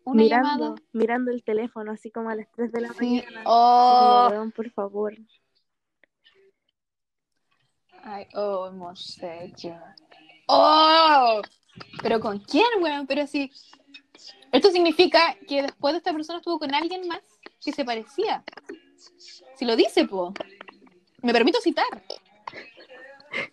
una 0.03 0.21
mirando, 0.21 0.47
llamada. 0.47 0.75
mirando 0.91 1.31
el 1.31 1.43
teléfono 1.43 1.91
así 1.91 2.11
como 2.11 2.29
a 2.29 2.35
las 2.35 2.45
3 2.51 2.71
de 2.71 2.81
la 2.81 2.89
Sí. 2.93 3.23
mañana. 3.25 3.41
Oh, 3.47 4.29
por 4.55 4.69
favor. 4.69 5.11
I 8.05 8.27
almost 8.35 9.19
said 9.19 9.55
you. 9.57 9.73
Oh, 10.47 11.41
pero 12.03 12.19
con 12.19 12.37
quién, 12.37 12.67
weón. 12.79 13.07
Pero 13.07 13.25
sí. 13.25 13.51
Esto 14.51 14.69
significa 14.69 15.35
que 15.47 15.63
después 15.63 15.95
de 15.95 15.97
esta 15.97 16.13
persona 16.13 16.37
estuvo 16.37 16.59
con 16.59 16.75
alguien 16.75 17.07
más 17.07 17.23
que 17.65 17.71
se 17.71 17.83
parecía. 17.83 18.43
Si 19.55 19.65
lo 19.65 19.75
dice, 19.75 20.05
po. 20.05 20.31
Me 21.23 21.33
permito 21.33 21.59
citar. 21.59 21.87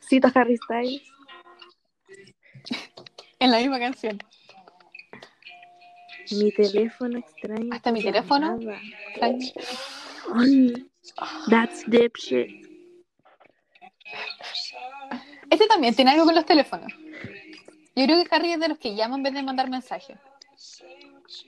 Cito 0.06 0.28
a 0.28 0.32
Harry 0.38 0.58
Styles. 0.58 1.09
En 3.40 3.50
la 3.50 3.58
misma 3.58 3.78
canción. 3.78 4.18
Mi 6.32 6.52
teléfono 6.52 7.18
extraño. 7.18 7.70
Hasta 7.72 7.90
mi 7.92 8.02
teléfono. 8.02 8.58
That's 11.48 11.84
dipshit. 11.88 12.66
Este 15.50 15.66
también 15.66 15.94
tiene 15.94 16.12
algo 16.12 16.24
con 16.26 16.34
los 16.34 16.44
teléfonos. 16.46 16.92
Yo 17.96 18.04
creo 18.04 18.24
que 18.24 18.34
Harry 18.34 18.52
es 18.52 18.60
de 18.60 18.68
los 18.68 18.78
que 18.78 18.94
llaman 18.94 19.18
en 19.20 19.22
vez 19.24 19.34
de 19.34 19.42
mandar 19.42 19.68
mensajes. 19.68 20.16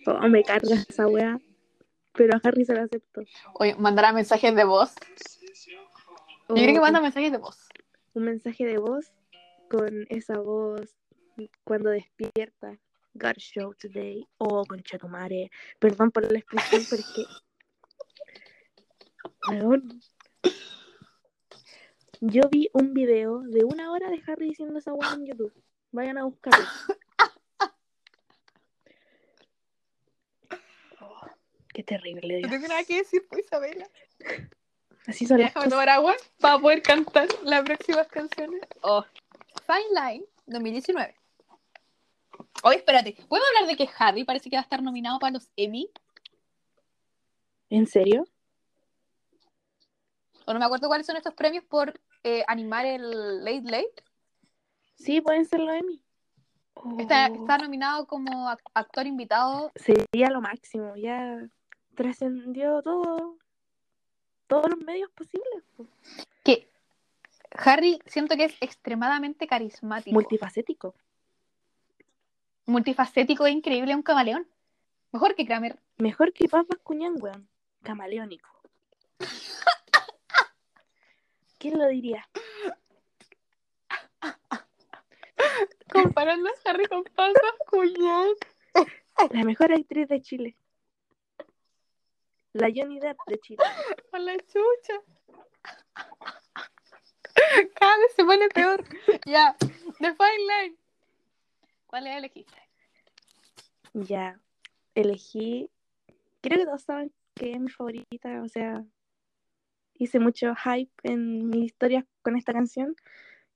Oh, 0.06 0.28
me 0.28 0.42
carga 0.42 0.74
esa 0.88 1.06
weá. 1.06 1.38
Pero 2.14 2.36
a 2.36 2.40
Harry 2.42 2.64
se 2.64 2.74
lo 2.74 2.82
acepto. 2.82 3.22
Oye, 3.54 3.74
mandará 3.76 4.12
mensajes 4.12 4.54
de 4.54 4.64
voz. 4.64 4.94
Yo 6.48 6.54
creo 6.56 6.66
que 6.66 6.78
Oh, 6.78 6.82
manda 6.82 7.00
mensajes 7.00 7.30
de 7.32 7.38
voz. 7.38 7.68
un 8.14 8.24
mensaje 8.24 8.64
de 8.66 8.78
voz 8.78 9.12
con 9.70 10.06
esa 10.10 10.38
voz 10.38 10.94
cuando 11.64 11.90
despierta. 11.90 12.78
Got 13.14 13.36
a 13.36 13.40
show 13.40 13.74
today. 13.74 14.26
Oh, 14.38 14.64
concha 14.64 14.98
tu 14.98 15.08
madre. 15.08 15.50
Perdón 15.78 16.10
por 16.10 16.30
la 16.30 16.38
expresión, 16.38 16.82
pero 16.88 17.02
es 17.02 17.12
que. 17.14 17.24
Weón. 19.48 20.00
Yo 22.20 22.42
vi 22.50 22.70
un 22.72 22.94
video 22.94 23.40
de 23.40 23.64
una 23.64 23.90
hora 23.92 24.08
de 24.08 24.22
Harry 24.26 24.50
diciendo 24.50 24.78
esa 24.78 24.92
weá 24.92 25.12
en 25.14 25.26
YouTube. 25.26 25.52
Vayan 25.90 26.18
a 26.18 26.24
buscarlo. 26.24 26.64
Oh, 31.00 31.20
qué 31.74 31.82
terrible. 31.82 32.36
Dios. 32.36 32.50
tengo 32.50 32.68
nada 32.68 32.84
que 32.84 32.98
decir, 32.98 33.26
pues, 33.28 33.44
Isabela. 33.44 33.88
Así 35.06 35.26
son 35.26 35.40
las 35.40 35.48
Déjame 35.48 35.68
tomar 35.68 35.88
agua 35.88 36.16
para 36.38 36.58
poder 36.60 36.80
cantar 36.82 37.26
las 37.42 37.62
próximas 37.64 38.06
canciones. 38.06 38.60
Oh. 38.82 39.04
Fine 39.66 40.00
Line 40.00 40.24
2019. 40.46 41.21
Oye, 42.64 42.76
espérate. 42.76 43.14
¿Podemos 43.28 43.48
hablar 43.54 43.68
de 43.70 43.76
que 43.76 43.90
Harry 43.98 44.24
parece 44.24 44.48
que 44.50 44.56
va 44.56 44.60
a 44.60 44.64
estar 44.64 44.82
nominado 44.82 45.18
para 45.18 45.32
los 45.32 45.48
Emmy? 45.56 45.90
¿En 47.70 47.86
serio? 47.86 48.24
O 50.46 50.52
no 50.52 50.58
me 50.58 50.64
acuerdo 50.64 50.88
cuáles 50.88 51.06
son 51.06 51.16
estos 51.16 51.34
premios 51.34 51.64
por 51.64 52.00
eh, 52.24 52.44
animar 52.46 52.84
el 52.86 53.44
Late 53.44 53.62
Late. 53.62 54.04
Sí, 54.96 55.20
pueden 55.20 55.44
ser 55.46 55.60
los 55.60 55.74
Emmy. 55.74 56.02
Está, 56.98 57.28
Oh. 57.30 57.34
está 57.34 57.58
nominado 57.58 58.06
como 58.06 58.48
ac- 58.48 58.62
actor 58.74 59.06
invitado. 59.06 59.70
sería 59.76 60.30
lo 60.30 60.40
máximo, 60.40 60.96
ya 60.96 61.38
trascendió 61.94 62.80
todo, 62.82 63.36
todos 64.46 64.70
los 64.70 64.78
medios 64.80 65.10
posibles, 65.10 65.62
po. 65.76 65.86
Que 66.44 66.68
Harry 67.52 67.98
siento 68.06 68.36
que 68.36 68.44
es 68.46 68.54
extremadamente 68.60 69.46
carismático. 69.46 70.14
multifacético. 70.14 70.94
Multifacético 72.66 73.46
e 73.46 73.50
increíble, 73.50 73.94
un 73.94 74.02
camaleón. 74.02 74.46
Mejor 75.12 75.34
que 75.34 75.46
Kramer. 75.46 75.78
Mejor 75.98 76.32
que 76.32 76.48
Paz 76.48 76.66
Bascuñán, 76.66 77.16
weón. 77.20 77.48
Camaleónico. 77.82 78.48
¿Quién 81.58 81.78
lo 81.78 81.86
diría? 81.88 82.26
Comparando 85.92 86.48
a 86.48 86.70
Harry 86.70 86.86
con 86.86 87.04
Paz 87.04 87.34
Bascuñán. 87.58 88.28
La 89.30 89.44
mejor 89.44 89.72
actriz 89.72 90.08
de 90.08 90.22
Chile. 90.22 90.56
La 92.54 92.68
Johnny 92.74 92.98
Depp 92.98 93.18
de 93.26 93.38
Chile. 93.38 93.62
Con 94.10 94.24
la 94.24 94.36
chucha. 94.38 95.02
Cada 97.74 97.98
vez 97.98 98.14
se 98.16 98.24
pone 98.24 98.48
peor. 98.48 98.82
Ya, 99.26 99.54
The 99.58 100.14
Fine 100.14 100.46
Line. 100.48 100.81
¿Cuál 101.92 102.04
le 102.04 102.16
elegiste? 102.16 102.56
Ya, 103.92 104.40
elegí. 104.94 105.68
Creo 106.40 106.58
que 106.58 106.64
todos 106.64 106.84
saben 106.84 107.12
que 107.34 107.52
es 107.52 107.60
mi 107.60 107.68
favorita, 107.68 108.40
o 108.42 108.48
sea, 108.48 108.82
hice 109.92 110.18
mucho 110.18 110.54
hype 110.54 110.90
en 111.02 111.50
mi 111.50 111.66
historia 111.66 112.06
con 112.22 112.38
esta 112.38 112.54
canción, 112.54 112.96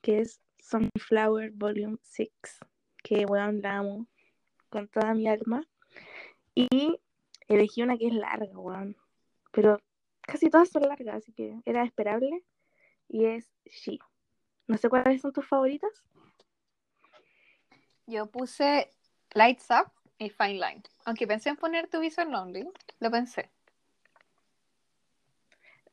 que 0.02 0.20
es 0.20 0.42
Sunflower 0.58 1.52
Volume 1.52 1.96
6, 2.02 2.30
que 3.02 3.24
weón 3.24 3.62
la 3.62 3.78
amo 3.78 4.06
con 4.68 4.86
toda 4.88 5.14
mi 5.14 5.28
alma. 5.28 5.66
Y 6.54 7.00
elegí 7.48 7.80
una 7.80 7.96
que 7.96 8.08
es 8.08 8.12
larga, 8.12 8.58
weón, 8.58 8.98
pero 9.50 9.80
casi 10.20 10.50
todas 10.50 10.68
son 10.68 10.82
largas, 10.82 11.22
así 11.22 11.32
que 11.32 11.58
era 11.64 11.84
esperable. 11.84 12.44
Y 13.08 13.24
es 13.24 13.50
She. 13.64 13.98
No 14.66 14.76
sé 14.76 14.90
cuáles 14.90 15.22
son 15.22 15.32
tus 15.32 15.46
favoritas. 15.46 16.04
Yo 18.07 18.27
puse 18.27 18.91
Lights 19.33 19.66
Up 19.70 19.91
y 20.19 20.31
Fine 20.31 20.55
Line. 20.55 20.83
Aunque 21.05 21.27
pensé 21.27 21.49
en 21.51 21.57
poner 21.57 21.89
Be 21.91 22.11
So 22.11 22.24
Lonely, 22.24 22.69
lo 23.01 23.11
pensé. 23.11 23.51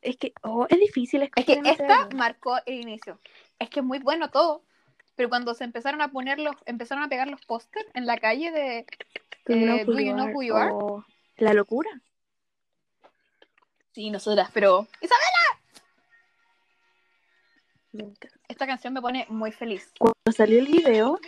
Es 0.02 0.18
que, 0.18 0.34
oh, 0.41 0.68
es 0.69 0.80
difícil 0.80 1.30
Es 1.35 1.45
que 1.45 1.61
esta 1.64 2.10
marcó 2.15 2.57
el 2.65 2.81
inicio. 2.81 3.19
Es 3.57 3.69
que 3.69 3.80
es 3.80 3.85
muy 3.85 3.99
bueno 3.99 4.30
todo. 4.30 4.64
Pero 5.15 5.30
cuando 5.30 5.53
se 5.53 5.64
empezaron 5.64 6.02
a 6.02 6.11
poner 6.11 6.40
los, 6.40 6.56
empezaron 6.65 7.03
a 7.03 7.07
pegar 7.07 7.27
los 7.27 7.45
pósters 7.45 7.85
en 7.94 8.06
la 8.06 8.18
calle 8.18 8.52
de 8.52 8.85
Do 9.45 9.56
you 9.56 9.65
know 9.65 9.77
eh, 9.77 9.85
who 9.85 9.94
Do 9.94 9.99
you 9.99 10.14
Know 10.14 10.26
are? 10.26 10.34
Who 10.34 10.44
You 10.44 10.56
Are? 10.56 10.72
Oh, 10.73 11.06
la 11.38 11.53
locura. 11.53 11.90
Sí, 13.91 14.10
nosotras, 14.10 14.49
pero 14.53 14.88
Isabel, 15.02 15.23
Me 17.91 18.03
encanta. 18.06 18.40
esta 18.48 18.65
canción 18.65 18.91
me 18.94 19.02
pone 19.02 19.27
muy 19.30 19.52
feliz. 19.52 19.94
Cuando 19.99 20.15
salió 20.35 20.60
el 20.60 20.65
video, 20.65 21.19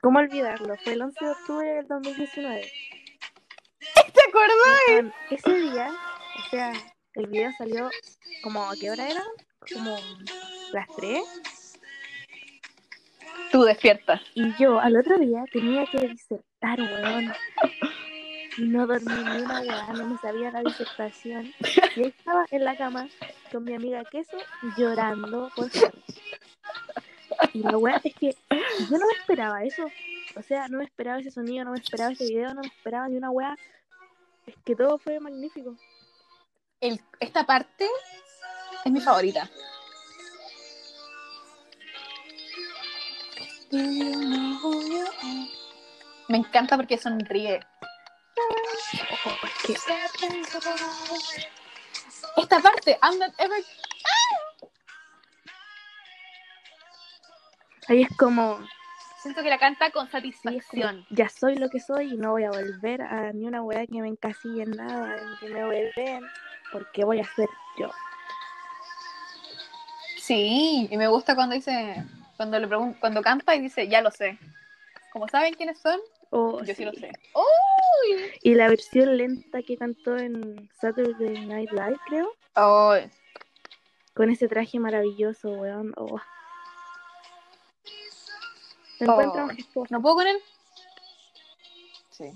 ¿cómo 0.00 0.18
olvidarlo? 0.18 0.76
Fue 0.82 0.94
el 0.94 1.02
11 1.02 1.24
de 1.24 1.30
octubre 1.30 1.68
del 1.68 1.86
2019. 1.86 2.62
¿Te 3.94 4.20
acuerdas? 4.28 4.56
Weón, 4.88 5.12
Ese 5.30 5.54
día, 5.54 5.90
o 6.38 6.50
sea, 6.50 6.72
el 7.14 7.26
video 7.26 7.50
salió 7.58 7.90
como, 8.42 8.62
¿a 8.70 8.74
qué 8.80 8.90
hora 8.90 9.08
era? 9.08 9.22
Como 9.72 9.96
las 10.72 10.86
3. 10.96 11.22
Tú 13.52 13.62
despierta. 13.62 14.20
Y 14.34 14.54
yo 14.58 14.78
al 14.78 14.96
otro 14.96 15.18
día 15.18 15.44
tenía 15.52 15.84
que 15.86 16.08
disertar, 16.08 16.80
weón. 16.80 17.32
Y 18.58 18.62
no 18.62 18.86
dormí 18.86 19.12
ni 19.12 19.42
una 19.42 19.60
weá, 19.60 19.92
no 19.92 20.06
me 20.06 20.18
sabía 20.18 20.50
la 20.50 20.62
disertación. 20.62 21.52
Y 21.96 22.00
ahí 22.00 22.14
estaba 22.16 22.46
en 22.50 22.64
la 22.64 22.76
cama 22.76 23.08
con 23.50 23.64
mi 23.64 23.74
amiga 23.74 24.04
Queso 24.04 24.36
llorando 24.76 25.50
por 25.54 25.66
Harry. 25.66 26.02
Y 27.54 27.62
la 27.62 27.76
weá 27.78 28.00
es 28.04 28.14
que 28.14 28.36
yo 28.50 28.98
no 28.98 29.06
me 29.06 29.12
esperaba 29.18 29.64
eso. 29.64 29.84
O 30.36 30.42
sea, 30.42 30.68
no 30.68 30.78
me 30.78 30.84
esperaba 30.84 31.18
ese 31.18 31.30
sonido, 31.30 31.64
no 31.64 31.72
me 31.72 31.78
esperaba 31.78 32.12
ese 32.12 32.24
video, 32.24 32.54
no 32.54 32.60
me 32.60 32.68
esperaba 32.68 33.08
ni 33.08 33.16
una 33.16 33.30
weá. 33.30 33.56
Es 34.46 34.54
que 34.64 34.76
todo 34.76 34.98
fue 34.98 35.18
magnífico. 35.20 35.76
El- 36.80 37.00
esta 37.18 37.44
parte 37.44 37.86
es 38.84 38.92
mi 38.92 39.00
favorita. 39.00 39.50
Me 46.28 46.38
encanta 46.38 46.76
porque 46.76 46.98
sonríe. 46.98 47.60
Ojo, 49.12 49.30
es 49.46 49.66
que 49.66 49.72
Esta 52.36 52.60
parte, 52.60 52.98
I'm 53.02 53.18
not 53.18 53.32
ever. 53.38 53.62
Ahí 57.90 58.02
es 58.02 58.16
como, 58.16 58.60
Siento 59.18 59.42
que 59.42 59.50
la 59.50 59.58
canta 59.58 59.90
con 59.90 60.08
satisfacción. 60.10 61.04
ya 61.10 61.28
soy 61.28 61.56
lo 61.56 61.68
que 61.68 61.78
soy 61.78 62.14
y 62.14 62.16
no 62.16 62.30
voy 62.30 62.44
a 62.44 62.50
volver 62.50 63.02
a 63.02 63.32
ni 63.32 63.46
una 63.46 63.62
weá 63.62 63.86
que 63.86 64.00
me 64.00 64.08
encasille 64.08 64.62
en 64.62 64.70
nada, 64.70 65.16
en 65.18 65.28
que 65.40 65.54
me 65.54 65.64
vuelven, 65.66 66.24
porque 66.72 67.04
voy 67.04 67.20
a 67.20 67.24
ser 67.24 67.48
yo. 67.78 67.90
Sí, 70.16 70.88
y 70.90 70.96
me 70.96 71.08
gusta 71.08 71.34
cuando 71.34 71.54
dice, 71.54 72.02
cuando 72.36 72.58
le 72.58 72.68
cuando 73.00 73.20
canta 73.20 73.54
y 73.54 73.60
dice, 73.60 73.88
ya 73.88 74.00
lo 74.00 74.10
sé. 74.10 74.38
Como 75.12 75.28
saben 75.28 75.54
quiénes 75.54 75.78
son, 75.78 76.00
Oh, 76.30 76.62
yo 76.62 76.74
sí 76.74 76.84
lo 76.84 76.92
sé. 76.92 77.10
¡Uy! 77.34 78.30
Y 78.42 78.54
la 78.54 78.68
versión 78.68 79.16
lenta 79.16 79.62
que 79.62 79.76
cantó 79.76 80.16
en 80.16 80.70
Saturday 80.80 81.44
Night 81.46 81.72
Live, 81.72 81.98
creo, 82.06 82.32
Ay, 82.54 83.10
con 84.14 84.30
ese 84.30 84.46
traje 84.48 84.78
maravilloso, 84.78 85.50
weón. 85.50 85.92
Oh. 85.96 86.20
Oh. 89.08 89.48
¿No 89.88 90.02
puedo 90.02 90.14
con 90.16 90.26
él? 90.26 90.36
Sí. 92.10 92.32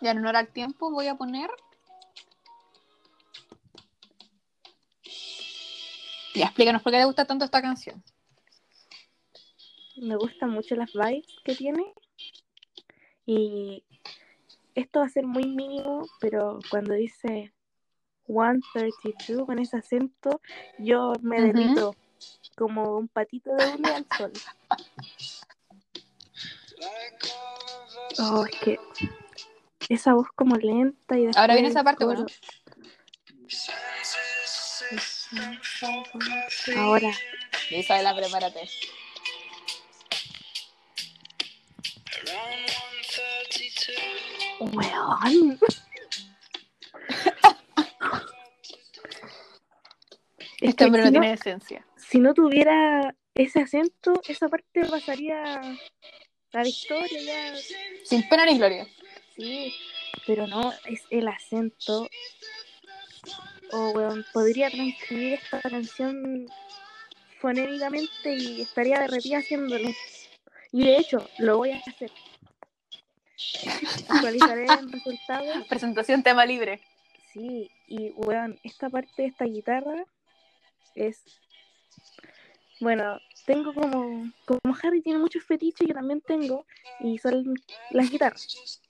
Ya 0.00 0.10
en 0.10 0.18
honor 0.18 0.36
al 0.36 0.48
tiempo 0.48 0.90
voy 0.90 1.06
a 1.08 1.14
poner. 1.14 1.50
Ya, 6.34 6.46
explícanos 6.46 6.82
por 6.82 6.92
qué 6.92 6.98
te 6.98 7.04
gusta 7.04 7.24
tanto 7.24 7.44
esta 7.44 7.62
canción. 7.62 8.02
Me 9.96 10.16
gustan 10.16 10.50
mucho 10.50 10.74
las 10.74 10.92
vibes 10.92 11.36
que 11.44 11.54
tiene. 11.54 11.94
Y 13.24 13.84
esto 14.74 15.00
va 15.00 15.06
a 15.06 15.10
ser 15.10 15.26
muy 15.26 15.44
mínimo, 15.44 16.06
pero 16.20 16.58
cuando 16.70 16.94
dice 16.94 17.52
132 18.26 19.46
con 19.46 19.58
ese 19.58 19.76
acento, 19.76 20.40
yo 20.78 21.12
me 21.22 21.38
Ujú. 21.38 21.46
derrito 21.46 21.96
como 22.56 22.96
un 22.98 23.08
patito 23.08 23.54
de 23.54 23.66
hule 23.74 23.88
al 23.94 24.06
sol. 24.16 24.32
Oh, 28.18 28.44
es 28.44 28.56
que 28.60 28.78
esa 29.88 30.14
voz 30.14 30.26
como 30.34 30.56
lenta 30.56 31.18
y 31.18 31.28
Ahora 31.36 31.54
viene 31.54 31.68
esa 31.68 31.84
parte, 31.84 32.04
coro. 32.04 32.20
¿no? 32.20 32.26
Ahora, 36.76 37.10
Isabela, 37.70 38.14
prepárate. 38.14 38.68
weón. 44.60 45.58
Es 50.60 50.68
Este 50.70 50.84
que 50.84 50.90
si 50.90 50.98
no- 50.98 51.10
tiene 51.10 51.32
esencia. 51.32 51.84
Si 52.12 52.18
no 52.18 52.34
tuviera 52.34 53.16
ese 53.34 53.60
acento, 53.60 54.20
esa 54.28 54.46
parte 54.46 54.84
pasaría 54.84 55.42
a 55.42 56.62
la 56.62 56.68
historia 56.68 57.22
ya. 57.22 57.54
Sin 58.04 58.28
pena 58.28 58.44
ni 58.44 58.58
gloria. 58.58 58.86
Sí, 59.34 59.74
pero 60.26 60.46
no, 60.46 60.74
es 60.84 61.00
el 61.08 61.26
acento. 61.26 62.06
O, 63.70 63.92
weón, 63.92 64.26
podría 64.34 64.68
transcribir 64.68 65.40
esta 65.42 65.62
canción 65.62 66.46
fonémicamente 67.40 68.36
y 68.36 68.60
estaría 68.60 69.00
derretida 69.00 69.38
haciéndolo. 69.38 69.88
Y 70.70 70.84
de 70.84 70.98
hecho, 70.98 71.26
lo 71.38 71.56
voy 71.56 71.70
a 71.70 71.78
hacer. 71.78 72.12
Actualizaré 74.10 74.66
el 74.66 74.92
resultado. 74.92 75.46
Presentación 75.70 76.22
tema 76.22 76.44
libre. 76.44 76.82
Sí, 77.32 77.70
y 77.86 78.10
weón, 78.10 78.60
esta 78.64 78.90
parte 78.90 79.22
de 79.22 79.28
esta 79.28 79.46
guitarra 79.46 80.04
es. 80.94 81.22
Bueno, 82.82 83.18
tengo 83.46 83.72
como. 83.72 84.28
Como 84.44 84.76
Harry 84.82 85.00
tiene 85.02 85.20
muchos 85.20 85.44
fetiches, 85.44 85.86
yo 85.86 85.94
también 85.94 86.20
tengo, 86.20 86.66
y 87.00 87.16
son 87.18 87.54
las 87.90 88.10
guitarras. 88.10 88.80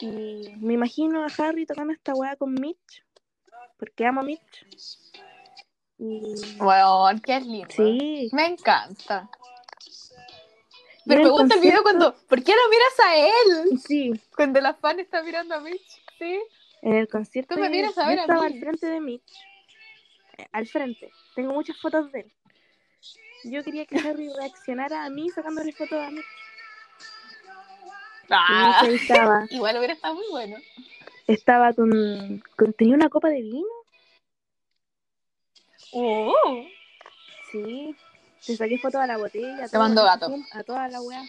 Y 0.00 0.50
me 0.58 0.74
imagino 0.74 1.22
a 1.24 1.28
Harry 1.38 1.66
tocando 1.66 1.92
esta 1.92 2.14
weá 2.14 2.34
con 2.36 2.54
Mitch, 2.54 3.04
porque 3.78 4.06
amo 4.06 4.20
a 4.20 4.24
Mitch. 4.24 4.64
Y. 5.98 6.34
Weón, 6.58 7.20
qué 7.20 7.40
lindo. 7.40 7.68
Sí, 7.70 8.30
Me 8.32 8.46
encanta. 8.46 9.28
Pero 11.08 11.22
me 11.22 11.28
gusta 11.30 11.54
el 11.54 11.60
video 11.60 11.82
cuando. 11.82 12.16
¿Por 12.26 12.42
qué 12.42 12.52
no 12.52 12.70
miras 12.70 13.00
a 13.04 13.16
él? 13.16 13.78
sí, 13.78 14.12
Cuando 14.34 14.60
la 14.60 14.74
fan 14.74 14.98
está 14.98 15.22
mirando 15.22 15.54
a 15.54 15.60
Mitch. 15.60 16.02
Sí. 16.18 16.40
en 16.82 16.94
el 16.94 17.06
concierto. 17.08 17.54
Tú 17.54 17.60
me 17.60 17.68
miras 17.68 17.96
a 17.98 18.08
ver 18.08 18.18
a 18.18 18.22
estaba 18.22 18.48
mí. 18.48 18.54
al 18.54 18.60
frente 18.60 18.86
de 18.86 19.00
Mitch. 19.00 19.32
eh, 20.38 20.46
Al 20.52 20.66
frente. 20.66 21.10
Tengo 21.34 21.52
muchas 21.52 21.78
fotos 21.80 22.10
de 22.12 22.20
él. 22.20 22.32
Yo 23.50 23.62
quería 23.62 23.86
que 23.86 23.98
Harry 23.98 24.28
reaccionara 24.36 25.04
a 25.04 25.10
mí 25.10 25.28
sacándole 25.30 25.72
fotos 25.72 25.98
a. 25.98 26.10
Y 26.10 26.20
Ah, 28.30 28.82
igual 29.50 29.76
hubiera 29.76 29.94
estado 29.94 30.14
muy 30.14 30.26
bueno. 30.30 30.56
Estaba 31.28 31.72
con, 31.72 32.42
con- 32.56 32.72
Tenía 32.72 32.94
una 32.96 33.08
copa 33.08 33.28
de 33.28 33.42
vino. 33.42 33.66
Uh, 35.92 36.32
Sí. 37.52 37.96
Le 38.48 38.56
saqué 38.56 38.78
fotos 38.78 39.00
a 39.00 39.06
la 39.06 39.16
botella. 39.16 39.68
Te 39.68 39.78
mando 39.78 40.04
gato. 40.04 40.28
A 40.52 40.62
toda 40.64 40.88
la 40.88 41.00
weá. 41.00 41.22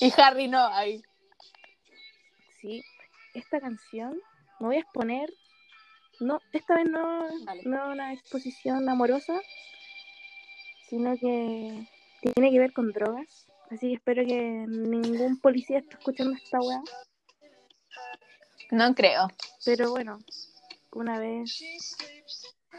y 0.00 0.12
Harry 0.20 0.48
no, 0.48 0.66
ahí. 0.68 1.02
Sí. 2.60 2.84
Esta 3.34 3.60
canción. 3.60 4.20
Me 4.60 4.66
voy 4.66 4.76
a 4.76 4.80
exponer. 4.80 5.32
No, 6.20 6.40
esta 6.52 6.74
vez 6.74 6.88
no, 6.90 7.28
no 7.64 7.88
una 7.90 8.12
exposición 8.12 8.88
amorosa. 8.88 9.40
Sino 10.88 11.16
que 11.18 11.86
tiene 12.34 12.50
que 12.50 12.58
ver 12.58 12.72
con 12.72 12.92
drogas. 12.92 13.46
Así 13.70 13.88
que 13.88 13.94
espero 13.94 14.24
que 14.24 14.34
ningún 14.66 15.38
policía 15.40 15.78
esté 15.78 15.94
escuchando 15.94 16.34
esta 16.34 16.58
weá. 16.60 16.82
No 18.70 18.94
creo. 18.94 19.28
Pero 19.64 19.90
bueno, 19.90 20.18
una 20.92 21.18
vez. 21.18 21.60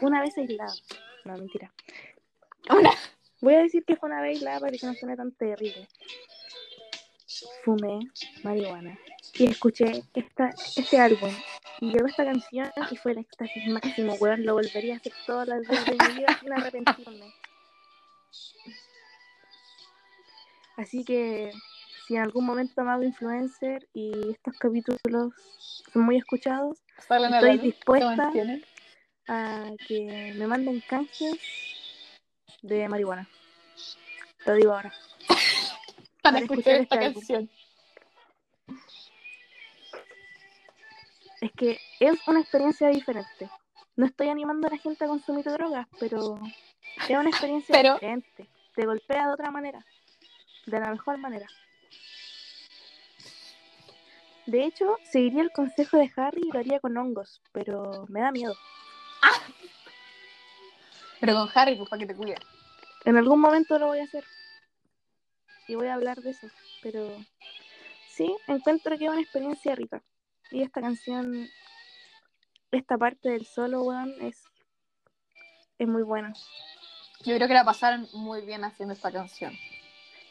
Una 0.00 0.20
vez 0.20 0.36
aislada. 0.38 0.72
No, 1.24 1.36
mentira. 1.36 1.72
Una- 2.70 2.90
Voy 3.42 3.54
a 3.54 3.60
decir 3.62 3.84
que 3.86 3.96
fue 3.96 4.08
una 4.10 4.20
vez 4.20 4.36
aislada 4.36 4.60
para 4.60 4.72
que 4.76 4.86
no 4.86 4.94
suene 4.94 5.16
tan 5.16 5.32
terrible. 5.32 5.88
Fumé 7.64 8.00
marihuana 8.42 8.98
y 9.34 9.46
escuché 9.46 10.02
esta, 10.14 10.50
este 10.76 10.98
álbum. 10.98 11.30
Y 11.80 11.90
llegó 11.92 12.06
esta 12.06 12.24
canción 12.24 12.70
y 12.90 12.96
fue 12.96 13.12
el 13.12 13.18
éxtasis 13.18 13.66
máximo, 13.68 14.14
weón. 14.14 14.44
Lo 14.44 14.54
volvería 14.54 14.94
a 14.94 14.96
hacer 14.98 15.12
todas 15.26 15.48
las 15.48 15.60
veces 15.66 15.86
de 15.86 16.08
mi 16.08 16.14
vida 16.18 16.38
sin 16.40 16.52
arrepentirme. 16.52 17.32
Así 20.76 21.04
que 21.04 21.52
si 22.06 22.16
en 22.16 22.22
algún 22.22 22.46
momento 22.46 22.82
me 22.82 22.90
hago 22.90 23.02
influencer 23.02 23.86
y 23.92 24.30
estos 24.30 24.56
capítulos 24.58 25.32
son 25.92 26.02
muy 26.02 26.16
escuchados, 26.16 26.78
Salen 27.06 27.34
Estoy 27.34 27.58
dispuesta. 27.58 28.32
a 29.28 29.70
que 29.86 30.34
me 30.36 30.46
manden 30.46 30.80
canjes 30.80 31.38
de 32.62 32.88
marihuana. 32.88 33.28
Lo 34.46 34.54
digo 34.54 34.72
ahora. 34.72 34.92
Para 36.22 36.34
para 36.34 36.38
escuchar 36.40 36.74
esta 36.74 36.96
este 36.96 37.14
canción. 37.14 37.50
Es 41.40 41.52
que 41.52 41.78
es 42.00 42.28
una 42.28 42.40
experiencia 42.40 42.88
diferente. 42.88 43.48
No 43.96 44.06
estoy 44.06 44.28
animando 44.28 44.68
a 44.68 44.70
la 44.70 44.76
gente 44.76 45.04
a 45.04 45.08
consumir 45.08 45.44
drogas, 45.44 45.86
pero 45.98 46.38
es 47.08 47.18
una 47.18 47.30
experiencia 47.30 47.72
Pero- 47.74 47.94
diferente. 47.94 48.48
Te 48.74 48.86
golpea 48.86 49.26
de 49.26 49.32
otra 49.32 49.50
manera. 49.50 49.84
De 50.66 50.78
la 50.78 50.90
mejor 50.90 51.18
manera. 51.18 51.46
De 54.46 54.64
hecho, 54.64 54.96
seguiría 55.10 55.42
el 55.42 55.52
consejo 55.52 55.96
de 55.96 56.10
Harry 56.16 56.40
y 56.44 56.52
lo 56.52 56.58
haría 56.58 56.80
con 56.80 56.96
hongos, 56.96 57.40
pero 57.52 58.06
me 58.08 58.20
da 58.20 58.32
miedo. 58.32 58.54
Pero 61.20 61.34
con 61.34 61.48
Harry, 61.54 61.76
pues 61.76 61.88
para 61.88 62.00
que 62.00 62.06
te 62.06 62.16
cuide. 62.16 62.36
En 63.04 63.16
algún 63.16 63.40
momento 63.40 63.78
lo 63.78 63.88
voy 63.88 63.98
a 64.00 64.04
hacer. 64.04 64.24
Y 65.68 65.74
voy 65.74 65.88
a 65.88 65.94
hablar 65.94 66.20
de 66.20 66.30
eso. 66.30 66.48
Pero 66.82 67.16
sí, 68.08 68.34
encuentro 68.46 68.96
que 68.98 69.04
es 69.04 69.10
una 69.10 69.20
experiencia 69.20 69.74
rica. 69.74 70.02
Y 70.50 70.62
esta 70.62 70.80
canción, 70.80 71.48
esta 72.70 72.96
parte 72.98 73.30
del 73.30 73.46
solo, 73.46 73.82
weón, 73.82 74.14
es 74.20 74.42
es 75.78 75.88
muy 75.88 76.02
buena. 76.02 76.34
Yo 77.24 77.36
creo 77.36 77.48
que 77.48 77.54
la 77.54 77.64
pasaron 77.64 78.08
muy 78.12 78.42
bien 78.42 78.64
haciendo 78.64 78.94
esta 78.94 79.10
canción. 79.12 79.52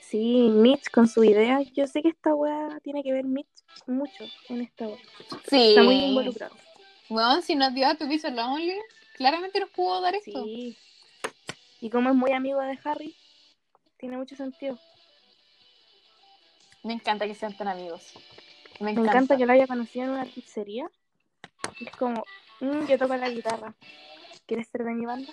Sí, 0.02 0.50
Mitch 0.52 0.90
con 0.90 1.08
su 1.08 1.24
idea. 1.24 1.62
Yo 1.76 1.86
sé 1.86 2.02
que 2.02 2.10
esta 2.10 2.34
weá 2.34 2.80
tiene 2.84 3.04
que 3.04 3.14
ver 3.14 3.26
Mitch 3.26 3.48
mucho 3.86 4.24
en 4.50 4.62
esta 4.62 4.88
weá. 4.88 4.98
Sí. 5.48 5.70
Está 5.70 5.84
muy 5.84 5.96
involucrado. 5.98 6.56
Bueno, 7.10 7.42
si 7.42 7.56
nos 7.56 7.74
dio 7.74 7.88
a 7.88 7.96
tu 7.96 8.08
piso 8.08 8.30
Lonely, 8.30 8.76
claramente 9.18 9.60
nos 9.60 9.70
pudo 9.70 10.02
dar 10.02 10.16
esto. 10.16 10.44
Sí. 10.44 10.78
Y 11.82 11.90
como 11.90 12.10
es 12.10 12.16
muy 12.16 12.32
amigo 12.32 12.60
de 12.62 12.78
Harry, 12.84 13.16
tiene 13.98 14.18
mucho 14.18 14.36
sentido. 14.36 14.80
Me 16.84 16.94
encanta 16.94 17.28
que 17.28 17.36
sean 17.36 17.56
tan 17.56 17.68
amigos. 17.68 18.14
Me 18.80 18.94
Me 18.94 19.02
encanta. 19.02 19.38
que 19.38 19.46
lo 19.46 19.54
haya 19.54 19.68
conocido 19.68 20.06
en 20.06 20.12
una 20.12 20.26
pizzería. 20.26 20.90
Es 21.82 21.92
como, 21.98 22.24
"Mm, 22.62 22.86
yo 22.88 22.98
toco 22.98 23.16
la 23.16 23.30
guitarra. 23.30 23.76
¿Quieres 24.46 24.68
ser 24.70 24.84
de 24.86 24.92
mi 24.94 25.06
banda? 25.06 25.32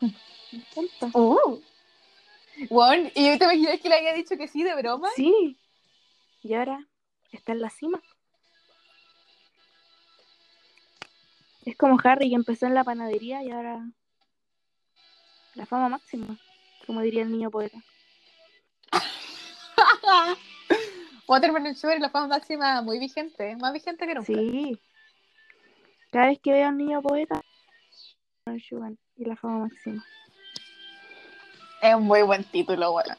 Me 0.00 0.14
encanta. 0.52 1.18
Uh. 1.18 1.60
Bueno, 2.70 3.10
y 3.14 3.26
yo 3.26 3.38
te 3.38 3.44
imaginas 3.44 3.80
que 3.80 3.88
le 3.88 3.96
había 3.96 4.14
dicho 4.14 4.36
que 4.36 4.48
sí 4.48 4.62
de 4.62 4.74
broma. 4.74 5.08
Sí. 5.14 5.58
Y 6.42 6.54
ahora 6.54 6.86
está 7.32 7.52
en 7.52 7.60
la 7.60 7.70
cima. 7.70 8.02
Es 11.64 11.76
como 11.76 11.98
Harry 12.02 12.30
que 12.30 12.34
empezó 12.34 12.66
en 12.66 12.74
la 12.74 12.84
panadería 12.84 13.42
y 13.42 13.50
ahora 13.50 13.86
la 15.54 15.66
fama 15.66 15.88
máxima, 15.88 16.38
como 16.86 17.02
diría 17.02 17.22
el 17.22 17.30
niño 17.30 17.50
poeta. 17.50 17.78
Watermelon 21.28 21.74
Sugar 21.74 21.98
y 21.98 22.00
la 22.00 22.10
fama 22.10 22.28
máxima 22.28 22.80
muy 22.80 22.98
vigente, 22.98 23.54
más 23.56 23.72
vigente 23.72 24.06
que 24.06 24.14
nunca. 24.14 24.26
Sí. 24.26 24.80
Cada 26.10 26.28
vez 26.28 26.40
que 26.40 26.52
veo 26.52 26.66
a 26.66 26.70
un 26.70 26.78
niño 26.78 27.02
poeta, 27.02 27.42
Sugar 28.66 28.94
y 29.18 29.24
la 29.24 29.36
fama 29.36 29.66
máxima. 29.66 30.04
Es 31.82 31.94
un 31.94 32.04
muy 32.04 32.22
buen 32.22 32.44
título, 32.44 32.92
bueno. 32.92 33.14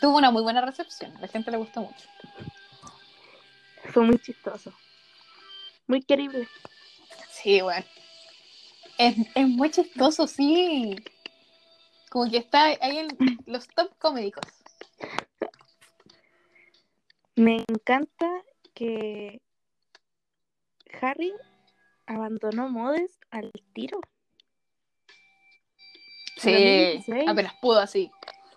Tuvo 0.00 0.16
una 0.18 0.30
muy 0.30 0.42
buena 0.42 0.60
recepción, 0.60 1.16
a 1.16 1.20
la 1.20 1.28
gente 1.28 1.50
le 1.50 1.56
gustó 1.56 1.80
mucho. 1.80 2.08
Fue 3.92 4.04
muy 4.04 4.18
chistoso. 4.18 4.72
Muy 5.86 6.02
querible. 6.02 6.46
Sí, 7.30 7.60
bueno. 7.62 7.84
Es, 8.98 9.16
es 9.34 9.48
muy 9.48 9.70
chistoso, 9.70 10.26
sí. 10.26 10.96
Como 12.10 12.30
que 12.30 12.38
está 12.38 12.64
ahí 12.64 12.98
en 12.98 13.38
los 13.46 13.66
top 13.68 13.96
comédicos. 13.98 14.44
Me 17.34 17.64
encanta 17.68 18.26
que 18.74 19.40
Harry 21.00 21.32
abandonó 22.08 22.68
Modes 22.68 23.18
al 23.30 23.52
tiro 23.72 24.00
Sí, 26.36 26.50
2016. 26.52 27.28
apenas 27.28 27.54
pudo 27.60 27.80
así. 27.80 28.10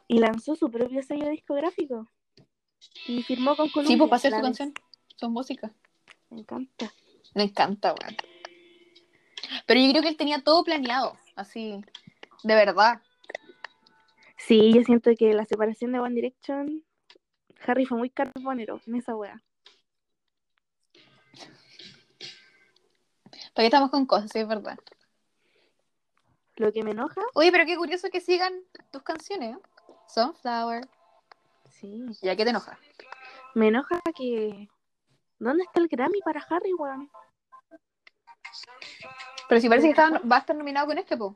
y 0.07 0.19
lanzó 0.19 0.55
su 0.55 0.69
propio 0.69 1.01
sello 1.03 1.29
discográfico. 1.29 2.07
Y 3.07 3.23
firmó 3.23 3.55
con 3.55 3.69
Columbia. 3.69 3.95
Sí, 3.95 3.99
pues 3.99 4.11
hacer 4.13 4.33
su 4.33 4.41
canción, 4.41 4.73
su 5.15 5.29
música. 5.29 5.71
Me 6.29 6.39
encanta. 6.41 6.91
Me 7.35 7.43
encanta, 7.43 7.93
weón. 7.99 8.15
Pero 9.65 9.79
yo 9.79 9.89
creo 9.91 10.01
que 10.03 10.09
él 10.09 10.17
tenía 10.17 10.43
todo 10.43 10.63
planeado, 10.63 11.17
así, 11.35 11.81
de 12.43 12.55
verdad. 12.55 13.01
Sí, 14.37 14.71
yo 14.73 14.83
siento 14.83 15.11
que 15.17 15.33
la 15.33 15.45
separación 15.45 15.91
de 15.91 15.99
One 15.99 16.15
Direction, 16.15 16.83
Harry 17.65 17.85
fue 17.85 17.97
muy 17.97 18.09
carbonero 18.09 18.81
en 18.87 18.95
esa 18.95 19.15
wea. 19.15 19.41
Todavía 23.53 23.67
estamos 23.67 23.91
con 23.91 24.05
cosas, 24.05 24.29
sí, 24.31 24.39
es 24.39 24.47
verdad. 24.47 24.77
Lo 26.55 26.71
que 26.71 26.83
me 26.83 26.91
enoja, 26.91 27.21
Oye, 27.33 27.51
pero 27.51 27.65
qué 27.65 27.75
curioso 27.75 28.09
que 28.09 28.21
sigan 28.21 28.53
tus 28.91 29.01
canciones. 29.03 29.57
¿eh? 29.57 29.59
Sunflower. 30.07 30.87
sí, 31.69 32.05
¿Ya 32.21 32.35
qué 32.35 32.43
te 32.43 32.49
enoja? 32.51 32.77
me 33.55 33.67
enoja 33.67 33.99
que. 34.15 34.69
¿Dónde 35.39 35.63
está 35.63 35.79
el 35.81 35.87
Grammy 35.87 36.19
para 36.21 36.39
Harry, 36.49 36.71
weón? 36.73 37.09
Pero 39.49 39.59
si 39.59 39.67
parece 39.67 39.87
que 39.87 39.91
estaba- 39.91 40.19
va 40.19 40.35
a 40.37 40.39
estar 40.39 40.55
nominado 40.55 40.87
con 40.87 40.97
este, 40.97 41.17
po. 41.17 41.35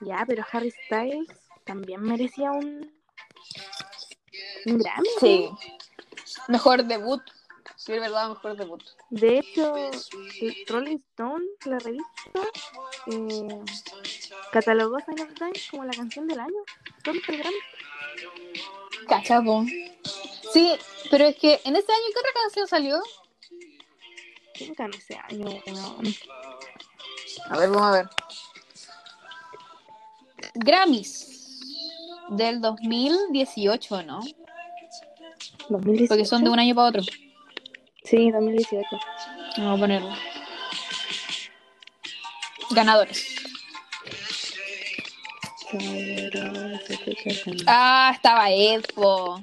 Ya, 0.00 0.24
pero 0.26 0.44
Harry 0.52 0.70
Styles 0.70 1.28
también 1.64 2.02
merecía 2.02 2.50
un. 2.52 2.92
Un 4.66 4.78
Grammy. 4.78 5.08
Sí. 5.20 5.50
Mejor 6.48 6.84
debut. 6.84 7.22
Sí, 7.84 7.92
es 7.92 8.00
verdad, 8.00 8.30
mejor 8.30 8.56
debut. 8.56 8.82
De 9.10 9.40
hecho, 9.40 9.76
Rolling 10.68 11.00
Stone, 11.10 11.44
la 11.66 11.78
revista, 11.78 12.40
eh, 13.08 13.60
catalogó 14.50 15.00
Sign 15.00 15.20
of 15.20 15.70
como 15.70 15.84
la 15.84 15.92
canción 15.92 16.26
del 16.26 16.40
año. 16.40 16.54
¿Dónde 17.04 17.20
está 17.20 17.32
el 17.32 17.38
Grammy? 17.40 17.56
Cachapo. 19.06 19.66
Sí, 20.50 20.72
pero 21.10 21.26
es 21.26 21.36
que 21.36 21.60
en 21.64 21.76
ese 21.76 21.92
año, 21.92 22.04
¿qué 22.14 22.18
otra 22.20 22.32
canción 22.42 22.66
salió? 22.66 23.02
¿Quién 24.54 24.72
ganó 24.72 24.94
ese 24.96 25.16
año? 25.16 25.46
A 27.50 27.58
ver, 27.58 27.68
vamos 27.68 27.82
a 27.82 27.90
ver. 27.90 28.08
Grammys 30.54 31.60
del 32.30 32.62
2018, 32.62 34.04
¿no? 34.04 34.20
2018. 35.68 36.08
Porque 36.08 36.24
son 36.24 36.44
de 36.44 36.48
un 36.48 36.58
año 36.58 36.74
para 36.74 36.88
otro. 36.88 37.02
Sí, 38.04 38.30
2018. 38.30 38.86
Vamos 39.56 39.78
a 39.78 39.80
ponerlo. 39.80 40.12
Ganadores. 42.70 43.34
Ah, 47.66 48.12
estaba 48.14 48.50
Edpo. 48.50 49.40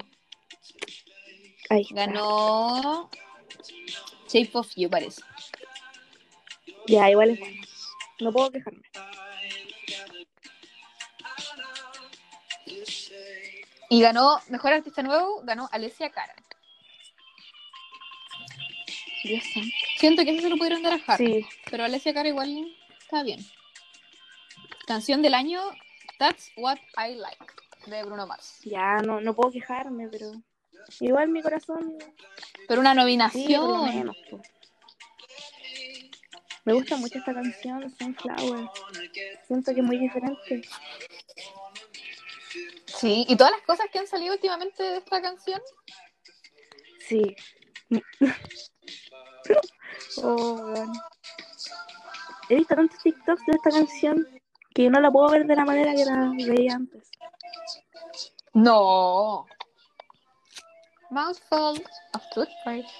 Ganó 1.90 3.10
Shape 4.28 4.50
of 4.54 4.70
You, 4.76 4.88
parece. 4.88 5.22
Ya, 6.86 7.10
igual 7.10 7.30
es 7.30 7.40
bueno. 7.40 7.62
No 8.20 8.32
puedo 8.32 8.50
quejarme. 8.50 8.82
Y 13.88 14.00
ganó 14.00 14.40
Mejor 14.48 14.72
Artista 14.72 15.02
Nuevo, 15.02 15.42
ganó 15.42 15.68
Alessia 15.72 16.10
Cara. 16.10 16.34
Dios 19.24 19.44
santo. 19.52 19.68
Siento 19.98 20.24
que 20.24 20.30
eso 20.32 20.42
se 20.42 20.48
lo 20.50 20.56
pudieron 20.56 20.82
dar 20.82 20.94
a 20.94 21.02
Harry. 21.12 21.42
Sí, 21.42 21.46
Pero 21.70 21.84
Alessia 21.84 22.12
Cara 22.14 22.28
igual 22.28 22.76
está 23.00 23.22
bien. 23.22 23.44
Canción 24.86 25.22
del 25.22 25.34
año, 25.34 25.60
That's 26.18 26.50
What 26.56 26.78
I 26.96 27.14
Like, 27.14 27.44
de 27.86 28.02
Bruno 28.04 28.26
Mars. 28.26 28.60
ya 28.64 28.96
no, 28.98 29.20
no 29.20 29.34
puedo 29.34 29.50
quejarme, 29.52 30.08
pero 30.08 30.32
igual 31.00 31.28
mi 31.28 31.40
corazón 31.42 31.96
Pero 32.68 32.80
una 32.80 32.90
sí, 32.90 32.94
por 32.94 32.96
lo 32.96 33.02
nominación. 33.02 33.84
menos. 33.84 34.16
Me 36.64 36.72
gusta 36.74 36.96
mucho 36.96 37.18
esta 37.18 37.34
canción, 37.34 37.90
Sunflower. 37.96 38.68
Siento 39.46 39.74
que 39.74 39.80
es 39.80 39.86
muy 39.86 39.98
diferente. 39.98 40.62
Sí, 42.86 43.24
y 43.28 43.36
todas 43.36 43.52
las 43.52 43.62
cosas 43.62 43.86
que 43.92 43.98
han 43.98 44.06
salido 44.06 44.34
últimamente 44.34 44.82
de 44.82 44.98
esta 44.98 45.20
canción. 45.20 45.60
Sí. 47.08 47.34
oh, 50.22 50.56
bueno. 50.56 50.92
He 52.48 52.56
visto 52.56 52.74
tantos 52.74 52.98
TikToks 53.02 53.46
de 53.46 53.52
esta 53.52 53.70
canción 53.70 54.28
que 54.74 54.90
no 54.90 55.00
la 55.00 55.10
puedo 55.10 55.30
ver 55.30 55.46
de 55.46 55.56
la 55.56 55.64
manera 55.64 55.94
que 55.94 56.04
la 56.04 56.32
veía 56.36 56.74
antes. 56.74 57.10
No. 58.54 59.46
Mouthful 61.10 61.82
of 62.14 62.22
toothpaste. 62.34 62.92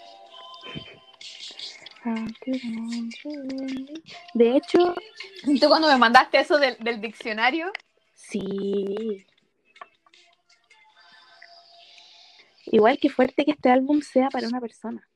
De 4.35 4.57
hecho, 4.57 4.95
Tú 5.61 5.69
cuando 5.69 5.89
me 5.89 5.97
mandaste 5.97 6.41
eso 6.41 6.59
del, 6.59 6.77
del 6.79 7.01
diccionario, 7.01 7.73
sí. 8.15 9.25
Igual 12.67 12.99
que 12.99 13.09
fuerte 13.09 13.45
que 13.45 13.53
este 13.53 13.71
álbum 13.71 14.01
sea 14.01 14.29
para 14.31 14.49
una 14.49 14.61
persona. 14.61 15.07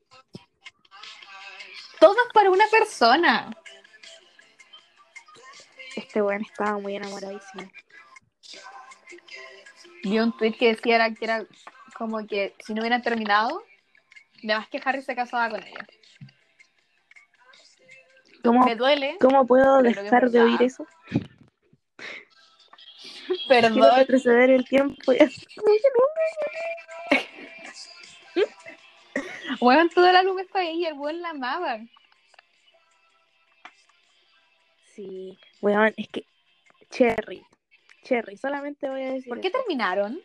Todo 1.99 2.13
es 2.13 2.33
para 2.33 2.49
una 2.51 2.65
persona. 2.67 3.55
Este 5.95 6.21
weón 6.21 6.41
estaba 6.43 6.77
muy 6.77 6.95
enamoradísimo. 6.95 7.69
Vi 10.03 10.19
un 10.19 10.35
tweet 10.37 10.53
que 10.53 10.75
decía 10.75 10.95
era- 10.95 11.13
que 11.13 11.25
era 11.25 11.45
como 11.95 12.25
que 12.27 12.55
si 12.63 12.73
no 12.73 12.81
hubieran 12.81 13.01
terminado, 13.01 13.63
además 14.43 14.67
que 14.69 14.79
Harry 14.85 15.01
se 15.01 15.15
casaba 15.15 15.49
con 15.49 15.63
ella. 15.63 15.87
¿Cómo, 18.43 18.63
Me 18.65 18.75
duele, 18.75 19.17
¿cómo 19.19 19.45
puedo 19.47 19.81
dejar 19.81 20.29
de 20.29 20.41
oír 20.41 20.61
eso? 20.61 20.85
Quiero 23.47 23.69
perdón. 23.73 23.95
retroceder 23.97 24.51
el 24.51 24.63
tiempo 24.65 25.11
y 25.11 25.17
así 25.19 25.45
Weón, 29.61 29.89
todo 29.89 30.07
el 30.07 30.15
álbum 30.15 30.39
es 30.39 30.47
para 30.47 30.65
ella, 30.65 30.89
el 30.89 30.97
weón 30.97 31.21
la 31.21 31.29
amaba. 31.29 31.79
Sí, 34.95 35.37
weón, 35.61 35.93
es 35.97 36.07
que 36.09 36.25
Cherry, 36.89 37.45
Cherry, 38.03 38.37
solamente 38.37 38.89
voy 38.89 39.03
a 39.03 39.13
decir 39.13 39.29
¿Por 39.29 39.41
qué 39.41 39.51
terminaron? 39.51 40.19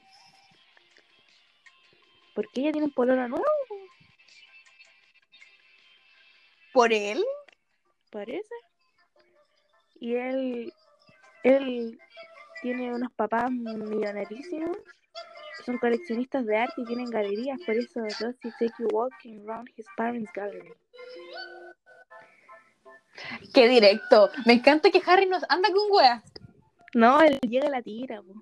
Porque 2.35 2.63
ella 2.63 2.73
tiene 2.73 2.87
un 2.87 2.95
pololo 2.95 3.29
nuevo, 3.29 3.45
¿Por 6.73 6.93
él? 6.93 7.23
parece. 8.11 8.55
Y 10.01 10.15
él, 10.15 10.73
él 11.43 11.99
tiene 12.63 12.95
unos 12.95 13.13
papás 13.13 13.51
millonarísimos. 13.51 14.77
Son 15.65 15.79
coleccionistas 15.79 16.45
de 16.47 16.57
arte 16.57 16.81
y 16.81 16.85
tienen 16.85 17.11
galerías, 17.11 17.61
por 17.65 17.77
eso 17.77 18.01
he 18.07 18.51
take 18.59 18.73
you 18.79 18.89
walking 18.93 19.41
around 19.47 19.69
his 19.77 19.87
parents' 19.97 20.33
gallery. 20.33 20.73
Qué 23.55 23.69
directo. 23.69 24.31
Me 24.47 24.55
encanta 24.55 24.91
que 24.91 25.03
Harry 25.07 25.27
nos 25.27 25.45
anda 25.49 25.69
con 25.73 25.91
wea. 25.91 26.23
No, 26.95 27.21
él 27.21 27.39
llega 27.43 27.69
a 27.69 27.71
la 27.71 27.83
tira, 27.83 28.23
po. 28.23 28.35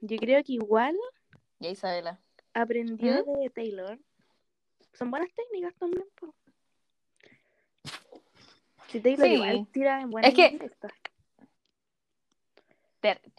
Yo 0.00 0.16
creo 0.18 0.42
que 0.42 0.52
igual 0.54 0.96
Ya, 1.60 1.70
Isabela. 1.70 2.18
aprendió 2.52 3.24
¿Mm? 3.24 3.38
de 3.40 3.50
Taylor. 3.50 3.98
Son 4.94 5.10
buenas 5.10 5.30
técnicas 5.34 5.74
también, 5.76 6.06
po. 6.18 6.34
Si 8.88 9.00
Taylor 9.00 9.26
Sí. 9.26 9.34
igual 9.34 9.68
tira 9.72 10.00
en 10.00 10.10
buenas 10.10 10.28
Es 10.30 10.34
que- 10.36 10.46
indirectas. 10.48 10.92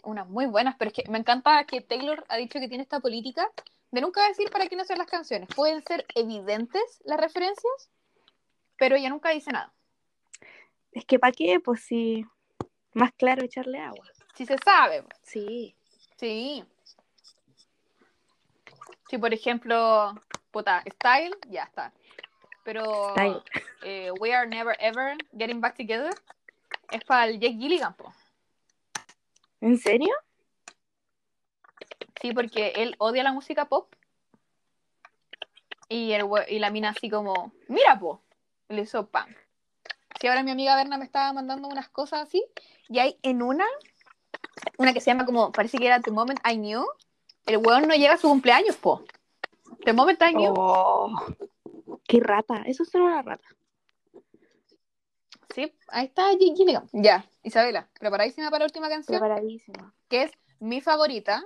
Unas 0.04 0.28
muy 0.28 0.46
buenas, 0.46 0.76
pero 0.78 0.90
es 0.90 0.94
que 0.94 1.10
me 1.10 1.18
encanta 1.18 1.64
que 1.64 1.80
Taylor 1.80 2.24
ha 2.28 2.36
dicho 2.36 2.58
que 2.58 2.68
tiene 2.68 2.82
esta 2.82 3.00
política 3.00 3.48
de 3.90 4.00
nunca 4.00 4.26
decir 4.26 4.50
para 4.50 4.66
quién 4.66 4.80
hacer 4.80 4.98
las 4.98 5.06
canciones. 5.06 5.48
Pueden 5.54 5.84
ser 5.84 6.06
evidentes 6.14 7.00
las 7.04 7.20
referencias, 7.20 7.90
pero 8.76 8.96
ella 8.96 9.10
nunca 9.10 9.30
dice 9.30 9.52
nada. 9.52 9.72
Es 10.92 11.04
que 11.04 11.18
¿para 11.18 11.32
qué? 11.32 11.60
Pues 11.60 11.82
si 11.82 12.26
más 12.94 13.12
claro 13.12 13.44
echarle 13.44 13.78
agua. 13.78 14.04
Si 14.34 14.46
se 14.46 14.56
sabe, 14.64 15.04
Sí. 15.22 15.74
sí. 16.16 16.64
Si 19.08 19.18
por 19.18 19.32
ejemplo, 19.32 20.14
puta, 20.50 20.82
Style, 20.90 21.36
ya 21.48 21.64
está. 21.64 21.92
Pero 22.64 23.14
eh, 23.82 24.10
We 24.20 24.34
Are 24.34 24.48
Never 24.48 24.76
Ever 24.80 25.16
Getting 25.36 25.60
Back 25.60 25.76
Together 25.76 26.14
es 26.90 27.04
para 27.04 27.26
el 27.26 27.38
Jake 27.38 27.56
Gilligan, 27.58 27.94
po. 27.94 28.12
¿En 29.62 29.78
serio? 29.78 30.12
Sí, 32.20 32.32
porque 32.34 32.72
él 32.76 32.96
odia 32.98 33.22
la 33.22 33.32
música 33.32 33.68
pop. 33.68 33.94
Y, 35.88 36.12
el, 36.12 36.24
y 36.48 36.58
la 36.58 36.70
mina 36.70 36.90
así 36.90 37.08
como, 37.08 37.52
mira, 37.68 37.98
po. 37.98 38.20
Le 38.68 38.82
hizo 38.82 39.06
pam. 39.06 39.32
Sí, 40.20 40.26
ahora 40.26 40.42
mi 40.42 40.50
amiga 40.50 40.74
Berna 40.74 40.98
me 40.98 41.04
estaba 41.04 41.32
mandando 41.32 41.68
unas 41.68 41.88
cosas 41.88 42.22
así. 42.22 42.44
Y 42.88 42.98
hay 42.98 43.18
en 43.22 43.40
una, 43.40 43.66
una 44.78 44.92
que 44.92 45.00
se 45.00 45.12
llama 45.12 45.26
como, 45.26 45.52
parece 45.52 45.78
que 45.78 45.86
era 45.86 46.00
The 46.00 46.10
Moment 46.10 46.40
I 46.44 46.56
Knew. 46.56 46.84
El 47.46 47.58
weón 47.58 47.86
no 47.86 47.94
llega 47.94 48.14
a 48.14 48.18
su 48.18 48.28
cumpleaños, 48.28 48.76
po. 48.76 49.04
The 49.84 49.92
Moment 49.92 50.20
I 50.22 50.32
Knew. 50.32 50.54
Oh, 50.56 51.14
qué 52.08 52.18
rata. 52.18 52.62
Eso 52.66 52.82
es 52.82 52.92
una 52.96 53.22
rata. 53.22 53.46
Sí, 55.54 55.72
ahí 55.88 56.06
está 56.06 56.30
Gilligan. 56.30 56.88
Ya, 56.92 57.28
Isabela, 57.42 57.88
preparadísima 57.98 58.50
para 58.50 58.60
la 58.60 58.66
última 58.66 58.88
canción. 58.88 59.20
Preparadísima. 59.20 59.94
que 60.08 60.24
es 60.24 60.32
mi 60.60 60.80
favorita, 60.80 61.44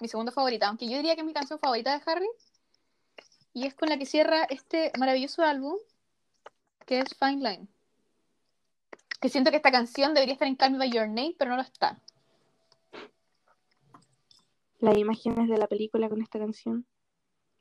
mi 0.00 0.08
segunda 0.08 0.32
favorita, 0.32 0.68
aunque 0.68 0.86
yo 0.88 0.96
diría 0.96 1.14
que 1.14 1.22
es 1.22 1.26
mi 1.26 1.32
canción 1.32 1.58
favorita 1.58 1.96
de 1.96 2.02
Harry, 2.06 2.28
y 3.54 3.66
es 3.66 3.74
con 3.74 3.88
la 3.88 3.96
que 3.96 4.04
cierra 4.04 4.44
este 4.44 4.92
maravilloso 4.98 5.42
álbum, 5.42 5.76
que 6.84 6.98
es 6.98 7.14
Fine 7.18 7.48
Line. 7.48 7.68
Que 9.20 9.30
siento 9.30 9.50
que 9.50 9.56
esta 9.56 9.72
canción 9.72 10.12
debería 10.12 10.34
estar 10.34 10.46
en 10.46 10.56
Call 10.56 10.72
Me 10.72 10.78
By 10.78 10.90
Your 10.90 11.08
Name, 11.08 11.34
pero 11.38 11.52
no 11.52 11.56
lo 11.56 11.62
está. 11.62 11.98
Las 14.80 14.98
imágenes 14.98 15.48
de 15.48 15.56
la 15.56 15.66
película 15.66 16.10
con 16.10 16.20
esta 16.20 16.38
canción. 16.38 16.84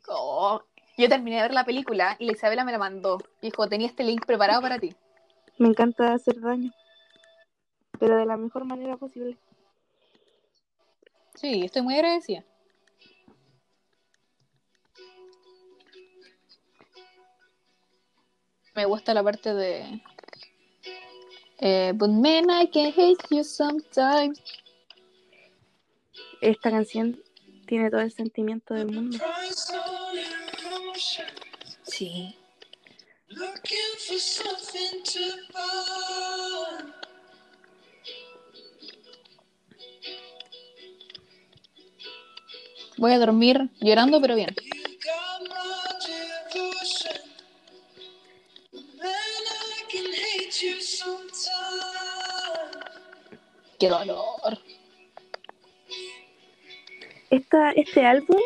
Oh, 0.10 0.62
Yo 0.98 1.08
terminé 1.08 1.38
de 1.38 1.44
ver 1.44 1.54
la 1.54 1.64
película 1.64 2.18
y 2.20 2.26
la 2.26 2.34
Isabela 2.34 2.66
me 2.66 2.74
la 2.74 2.78
mandó. 2.78 3.18
Y 3.42 3.48
dijo, 3.48 3.70
tenía 3.70 3.88
este 3.88 4.04
link 4.04 4.26
preparado 4.26 4.62
para 4.62 4.80
ti. 4.80 4.94
Me 5.58 5.70
encanta 5.70 6.14
hacer 6.14 6.40
daño. 6.42 6.72
Pero 8.00 8.18
de 8.18 8.26
la 8.26 8.38
mejor 8.38 8.66
manera 8.66 8.98
posible. 8.98 9.38
Sí, 11.36 11.64
estoy 11.64 11.82
muy 11.82 11.96
agradecida. 11.96 12.44
Me 18.76 18.86
gusta 18.86 19.14
la 19.14 19.24
parte 19.24 19.54
de. 19.54 20.02
Eh, 21.60 21.94
But 21.96 22.10
man, 22.10 22.50
I 22.50 22.68
can 22.68 22.92
hate 22.92 23.24
you 23.30 23.44
sometimes. 23.44 24.42
Esta 26.42 26.70
canción 26.70 27.18
tiene 27.66 27.90
todo 27.90 28.02
el 28.02 28.12
sentimiento 28.12 28.74
del 28.74 28.88
mundo. 28.88 29.18
Sí. 31.84 32.36
Looking 33.36 33.92
for 34.00 34.20
something 34.20 35.04
to 35.04 35.20
buy. 35.54 36.94
Voy 42.98 43.12
a 43.12 43.20
dormir 43.20 43.70
llorando, 43.82 44.22
pero 44.22 44.36
bien. 44.36 44.56
Qué 53.78 53.90
dolor. 53.90 54.58
Esta, 57.30 57.72
este 57.72 58.06
álbum 58.06 58.40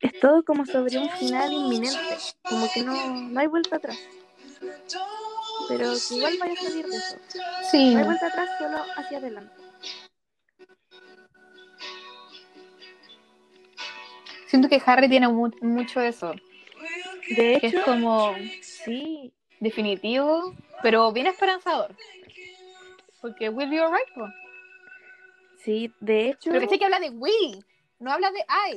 es 0.00 0.20
todo 0.20 0.44
como 0.44 0.64
sobre 0.66 0.98
un 0.98 1.10
final 1.10 1.52
inminente. 1.52 2.16
Como 2.42 2.66
que 2.72 2.82
no, 2.82 3.14
no 3.14 3.40
hay 3.40 3.46
vuelta 3.46 3.76
atrás. 3.76 3.98
Pero 5.68 5.92
que 6.08 6.14
igual 6.14 6.36
vaya 6.40 6.52
a 6.52 6.56
salir 6.56 6.86
de 6.86 6.96
eso. 6.96 7.16
Sí. 7.70 7.92
No 7.94 7.98
hay 8.00 8.04
vuelta 8.04 8.26
atrás, 8.28 8.48
solo 8.58 8.78
hacia 8.96 9.18
adelante. 9.18 9.52
Siento 14.46 14.68
que 14.68 14.82
Harry 14.86 15.08
tiene 15.08 15.28
mu- 15.28 15.50
mucho 15.60 16.00
eso. 16.00 16.32
De 17.36 17.58
Que 17.60 17.66
es 17.66 17.74
hecho, 17.74 17.84
como 17.84 18.34
sí, 18.62 19.32
definitivo, 19.60 20.54
pero 20.82 21.12
bien 21.12 21.26
esperanzador. 21.26 21.94
Porque 23.20 23.50
will 23.50 23.68
be 23.68 23.78
alright, 23.78 24.08
sí, 25.58 25.92
de 26.00 26.30
hecho, 26.30 26.50
Pero 26.50 26.68
que 26.68 26.78
que 26.78 26.84
habla 26.84 27.00
de 27.00 27.10
we, 27.10 27.30
no 27.98 28.12
habla 28.12 28.30
de 28.30 28.38
I. 28.38 28.76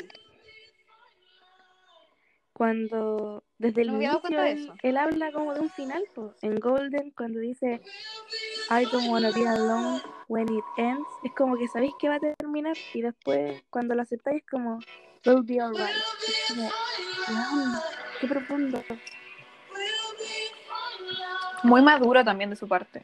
cuando 2.53 3.43
desde 3.57 3.81
el 3.81 3.87
No 3.87 4.01
inicio 4.01 4.21
él, 4.29 4.57
eso. 4.59 4.73
él 4.83 4.97
habla 4.97 5.31
como 5.31 5.53
de 5.53 5.61
un 5.61 5.69
final, 5.69 6.03
pues, 6.13 6.31
en 6.41 6.55
Golden, 6.59 7.11
cuando 7.11 7.39
dice 7.39 7.81
I 8.69 8.85
don't 8.91 9.09
wanna 9.09 9.31
be 9.31 9.47
alone 9.47 10.01
when 10.27 10.51
it 10.51 10.63
ends, 10.77 11.07
es 11.23 11.31
como 11.33 11.57
que 11.57 11.67
sabéis 11.67 11.93
que 11.99 12.09
va 12.09 12.15
a 12.15 12.19
terminar 12.19 12.77
y 12.93 13.01
después 13.01 13.63
cuando 13.69 13.95
lo 13.95 14.01
aceptáis 14.01 14.41
es 14.43 14.49
como 14.49 14.79
will 15.25 15.43
be 15.43 15.59
alright. 15.59 15.95
Es 16.27 16.45
como, 16.47 16.63
wow, 16.63 17.81
qué 18.19 18.27
profundo. 18.27 18.83
Muy 21.63 21.81
maduro 21.81 22.23
también 22.23 22.49
de 22.49 22.55
su 22.55 22.67
parte. 22.67 23.03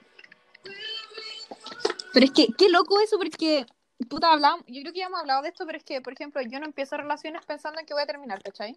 Pero 2.13 2.25
es 2.25 2.31
que, 2.31 2.47
qué 2.57 2.69
loco 2.69 2.99
eso, 2.99 3.17
porque, 3.17 3.67
puta, 4.09 4.31
hablamos, 4.31 4.63
yo 4.67 4.81
creo 4.81 4.93
que 4.93 4.99
ya 4.99 5.05
hemos 5.05 5.19
hablado 5.19 5.43
de 5.43 5.49
esto, 5.49 5.65
pero 5.67 5.77
es 5.77 5.83
que, 5.83 6.01
por 6.01 6.13
ejemplo, 6.13 6.41
yo 6.41 6.59
no 6.59 6.65
empiezo 6.65 6.97
relaciones 6.97 7.45
pensando 7.45 7.79
en 7.79 7.85
que 7.85 7.93
voy 7.93 8.01
a 8.01 8.07
terminar, 8.07 8.41
¿cachai? 8.41 8.75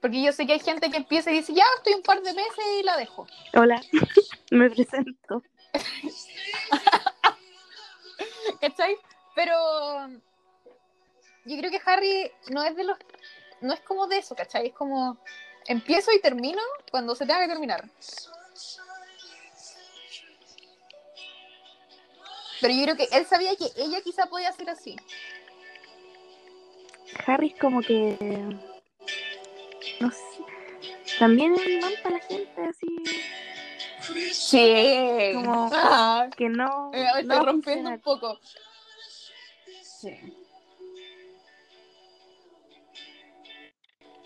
Porque 0.00 0.22
yo 0.22 0.32
sé 0.32 0.46
que 0.46 0.54
hay 0.54 0.60
gente 0.60 0.90
que 0.90 0.98
empieza 0.98 1.30
y 1.30 1.36
dice, 1.36 1.54
ya, 1.54 1.64
estoy 1.76 1.94
un 1.94 2.02
par 2.02 2.22
de 2.22 2.32
meses 2.32 2.64
y 2.80 2.82
la 2.82 2.96
dejo. 2.96 3.26
Hola, 3.54 3.80
me 4.50 4.70
presento. 4.70 5.42
¿Cachai? 8.60 8.96
Pero 9.34 9.54
yo 11.44 11.58
creo 11.58 11.70
que 11.70 11.80
Harry 11.84 12.30
no 12.48 12.64
es 12.64 12.76
de 12.76 12.84
los, 12.84 12.98
no 13.60 13.72
es 13.72 13.80
como 13.80 14.06
de 14.06 14.18
eso, 14.18 14.34
¿cachai? 14.34 14.68
Es 14.68 14.74
como, 14.74 15.18
empiezo 15.66 16.12
y 16.12 16.20
termino 16.20 16.62
cuando 16.90 17.14
se 17.14 17.26
tenga 17.26 17.40
que 17.40 17.48
terminar. 17.48 17.84
Pero 22.60 22.72
yo 22.72 22.82
creo 22.84 22.96
que 22.96 23.08
él 23.12 23.26
sabía 23.26 23.54
que 23.56 23.70
ella 23.76 24.00
quizá 24.02 24.26
podía 24.26 24.52
ser 24.52 24.70
así. 24.70 24.96
Harry 27.26 27.48
es 27.48 27.60
como 27.60 27.82
que 27.82 28.16
no 30.00 30.10
sé, 30.10 30.18
también 31.18 31.54
es 31.54 32.00
para 32.00 32.16
la 32.16 32.22
gente 32.24 32.62
así 32.68 32.86
Sí. 34.32 35.32
Como- 35.34 35.68
Ah, 35.72 36.28
que 36.36 36.48
no, 36.48 36.92
eh, 36.94 37.04
no 37.12 37.18
estoy 37.18 37.38
rompiendo 37.44 37.90
funcionar. 37.90 37.94
un 37.94 38.00
poco. 38.00 38.38
Sí. 39.82 40.10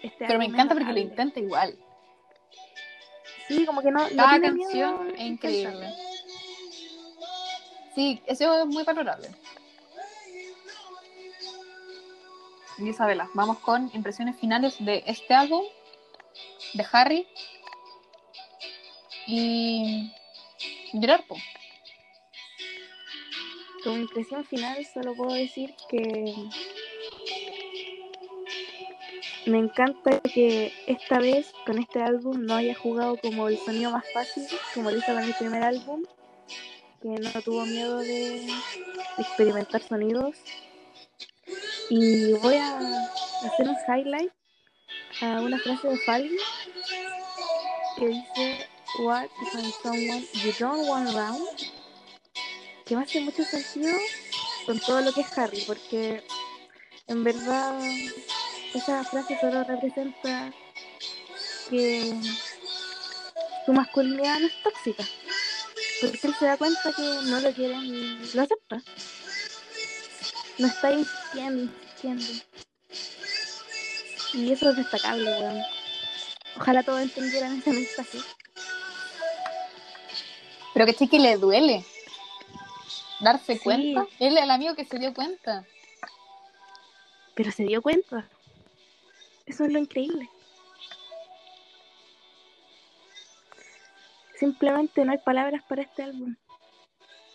este 0.03 0.27
Pero 0.27 0.39
me 0.39 0.47
encanta 0.47 0.75
porque 0.75 0.93
lo 0.93 0.99
intenta 0.99 1.41
igual. 1.41 1.77
Sí, 3.49 3.65
como 3.67 3.81
que 3.83 3.91
no. 3.91 4.07
Cada 4.17 4.39
miedo 4.39 4.55
canción 4.57 5.09
en 5.09 5.15
es 5.15 5.21
increíble. 5.21 5.95
Sí, 7.95 8.23
eso 8.27 8.55
es 8.61 8.67
muy 8.67 8.85
valorable. 8.85 9.29
Isabela, 12.89 13.28
vamos 13.35 13.59
con 13.59 13.90
impresiones 13.94 14.39
finales 14.39 14.77
de 14.78 15.02
este 15.07 15.35
álbum, 15.35 15.65
de 16.74 16.86
Harry 16.93 17.27
y 19.27 20.12
llorar. 20.93 21.24
Como 23.85 23.97
impresión 23.97 24.44
final, 24.44 24.85
solo 24.93 25.15
puedo 25.15 25.32
decir 25.32 25.74
que 25.89 26.35
me 29.47 29.59
encanta 29.59 30.20
que 30.20 30.73
esta 30.86 31.19
vez 31.19 31.52
con 31.65 31.78
este 31.78 32.02
álbum 32.02 32.44
no 32.44 32.55
haya 32.55 32.74
jugado 32.74 33.16
como 33.16 33.48
el 33.48 33.59
sonido 33.59 33.90
más 33.90 34.05
fácil, 34.12 34.47
como 34.74 34.90
lo 34.90 34.98
hizo 34.98 35.15
con 35.15 35.24
el 35.24 35.35
primer 35.35 35.62
álbum, 35.62 36.02
que 37.01 37.09
no 37.09 37.43
tuvo 37.43 37.65
miedo 37.65 37.98
de 37.98 38.47
experimentar 39.19 39.82
sonidos. 39.82 40.36
Y 41.91 42.33
voy 42.35 42.55
a 42.55 42.79
hacer 42.79 43.69
un 43.69 43.77
highlight 43.89 44.33
a 45.23 45.41
una 45.41 45.59
frase 45.59 45.89
de 45.89 45.99
Falvin 45.99 46.39
que 47.99 48.07
dice 48.07 48.69
What 49.01 49.25
if 49.43 49.55
I'm 49.55 49.73
someone 49.83 50.25
you 50.45 50.53
don't 50.59 50.89
want 50.89 51.09
around? 51.11 51.43
que 52.87 52.97
me 52.97 53.03
hace 53.03 53.21
mucho 53.21 53.45
sentido 53.45 53.93
con 54.67 54.79
todo 54.81 55.01
lo 55.01 55.12
que 55.12 55.21
es 55.23 55.39
Harry, 55.39 55.62
porque 55.67 56.25
en 57.09 57.25
verdad 57.25 57.81
esa 58.75 59.05
frase 59.05 59.39
solo 59.41 59.65
representa 59.65 60.53
que 61.69 62.15
su 63.67 63.73
masculinidad 63.73 64.39
no 64.39 64.47
es 64.47 64.62
tóxica, 64.62 65.05
porque 66.01 66.27
él 66.27 66.35
se 66.39 66.45
da 66.45 66.57
cuenta 66.57 66.93
que 66.97 67.03
no 67.03 67.41
lo 67.41 67.53
quieren 67.53 67.85
y 67.85 68.31
lo 68.33 68.43
acepta. 68.43 68.83
No 70.61 70.66
está 70.66 70.93
insistiendo, 70.93 71.62
insistiendo. 71.62 72.24
Y 74.35 74.53
eso 74.53 74.69
es 74.70 74.77
destacable, 74.77 75.31
weón. 75.31 75.62
Ojalá 76.57 76.82
todos 76.82 77.01
entendieran 77.01 77.59
ese 77.59 77.73
mensaje. 77.73 78.19
Pero 80.74 80.85
que 80.87 81.09
que 81.09 81.19
le 81.19 81.39
duele 81.39 81.82
darse 83.20 83.55
Sí. 83.55 83.61
cuenta. 83.61 84.07
Él 84.19 84.37
es 84.37 84.43
el 84.43 84.51
amigo 84.51 84.74
que 84.74 84.85
se 84.85 84.99
dio 84.99 85.15
cuenta. 85.15 85.65
Pero 87.35 87.51
se 87.53 87.65
dio 87.65 87.81
cuenta. 87.81 88.28
Eso 89.47 89.65
es 89.65 89.73
lo 89.73 89.78
increíble. 89.78 90.28
Simplemente 94.39 95.07
no 95.07 95.12
hay 95.12 95.19
palabras 95.19 95.62
para 95.66 95.82
este 95.82 96.03
álbum. 96.03 96.37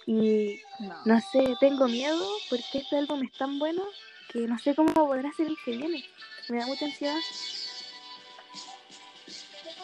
Y 0.07 0.59
No. 0.79 0.95
no 1.05 1.21
sé, 1.31 1.55
tengo 1.59 1.87
miedo 1.87 2.27
porque 2.49 2.79
este 2.79 2.97
álbum 2.97 3.23
es 3.23 3.31
tan 3.33 3.57
bueno 3.57 3.83
que 4.31 4.39
no 4.47 4.57
sé 4.59 4.75
cómo 4.75 4.93
podrá 4.93 5.31
ser 5.33 5.47
el 5.47 5.57
que 5.63 5.77
viene. 5.77 6.05
Me 6.49 6.59
da 6.59 6.67
mucha 6.67 6.85
ansiedad. 6.85 7.19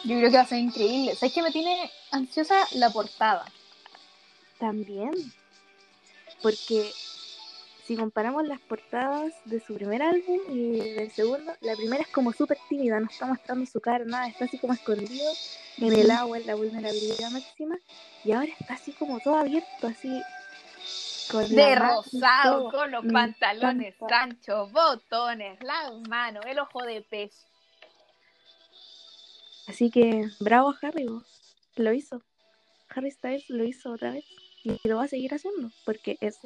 Yo 0.04 0.16
creo 0.18 0.30
que 0.30 0.36
va 0.36 0.42
a 0.42 0.46
ser 0.46 0.58
increíble. 0.58 1.14
¿Sabes 1.14 1.32
que 1.32 1.42
me 1.42 1.50
tiene 1.52 1.90
ansiosa 2.10 2.66
la 2.72 2.90
portada? 2.90 3.44
También. 4.58 5.12
Porque 6.42 6.92
si 7.84 7.96
comparamos 7.96 8.46
las 8.46 8.60
portadas 8.60 9.32
de 9.44 9.60
su 9.60 9.74
primer 9.74 10.02
álbum 10.02 10.38
y 10.50 10.78
del 10.78 11.10
segundo, 11.10 11.52
la 11.60 11.74
primera 11.74 12.02
es 12.02 12.08
como 12.08 12.32
súper 12.32 12.58
tímida, 12.68 13.00
no 13.00 13.06
está 13.06 13.26
mostrando 13.26 13.66
su 13.66 13.80
cara, 13.80 14.04
nada, 14.04 14.28
está 14.28 14.44
así 14.44 14.58
como 14.58 14.72
escondido 14.72 15.32
en 15.78 15.92
el 15.92 16.10
agua, 16.10 16.38
en 16.38 16.46
la 16.46 16.54
vulnerabilidad 16.54 17.30
máxima, 17.30 17.76
y 18.24 18.32
ahora 18.32 18.52
está 18.58 18.74
así 18.74 18.92
como 18.92 19.18
todo 19.20 19.36
abierto, 19.36 19.86
así. 19.86 20.22
Con 21.30 21.48
De 21.48 21.74
rosado, 21.76 22.70
con 22.70 22.90
los 22.90 23.04
Me 23.04 23.12
pantalones 23.12 23.94
anchos, 24.10 24.70
botones, 24.70 25.58
las 25.62 25.92
manos, 26.08 26.44
el 26.46 26.58
ojo 26.58 26.82
de 26.82 27.00
pez. 27.00 27.46
Así 29.66 29.90
que 29.90 30.28
bravo 30.40 30.70
a 30.70 30.78
Harry, 30.82 31.06
vos. 31.06 31.24
lo 31.76 31.92
hizo. 31.92 32.22
Harry 32.90 33.10
Styles 33.10 33.48
lo 33.48 33.64
hizo 33.64 33.92
otra 33.92 34.10
vez 34.10 34.24
y 34.64 34.80
lo 34.84 34.96
va 34.96 35.04
a 35.04 35.08
seguir 35.08 35.34
haciendo 35.34 35.70
porque 35.84 36.18
es 36.20 36.38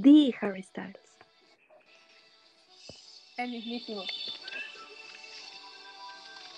the 0.00 0.34
Harry 0.40 0.62
Styles. 0.62 0.96
El 3.36 3.50
mismísimo. 3.50 4.02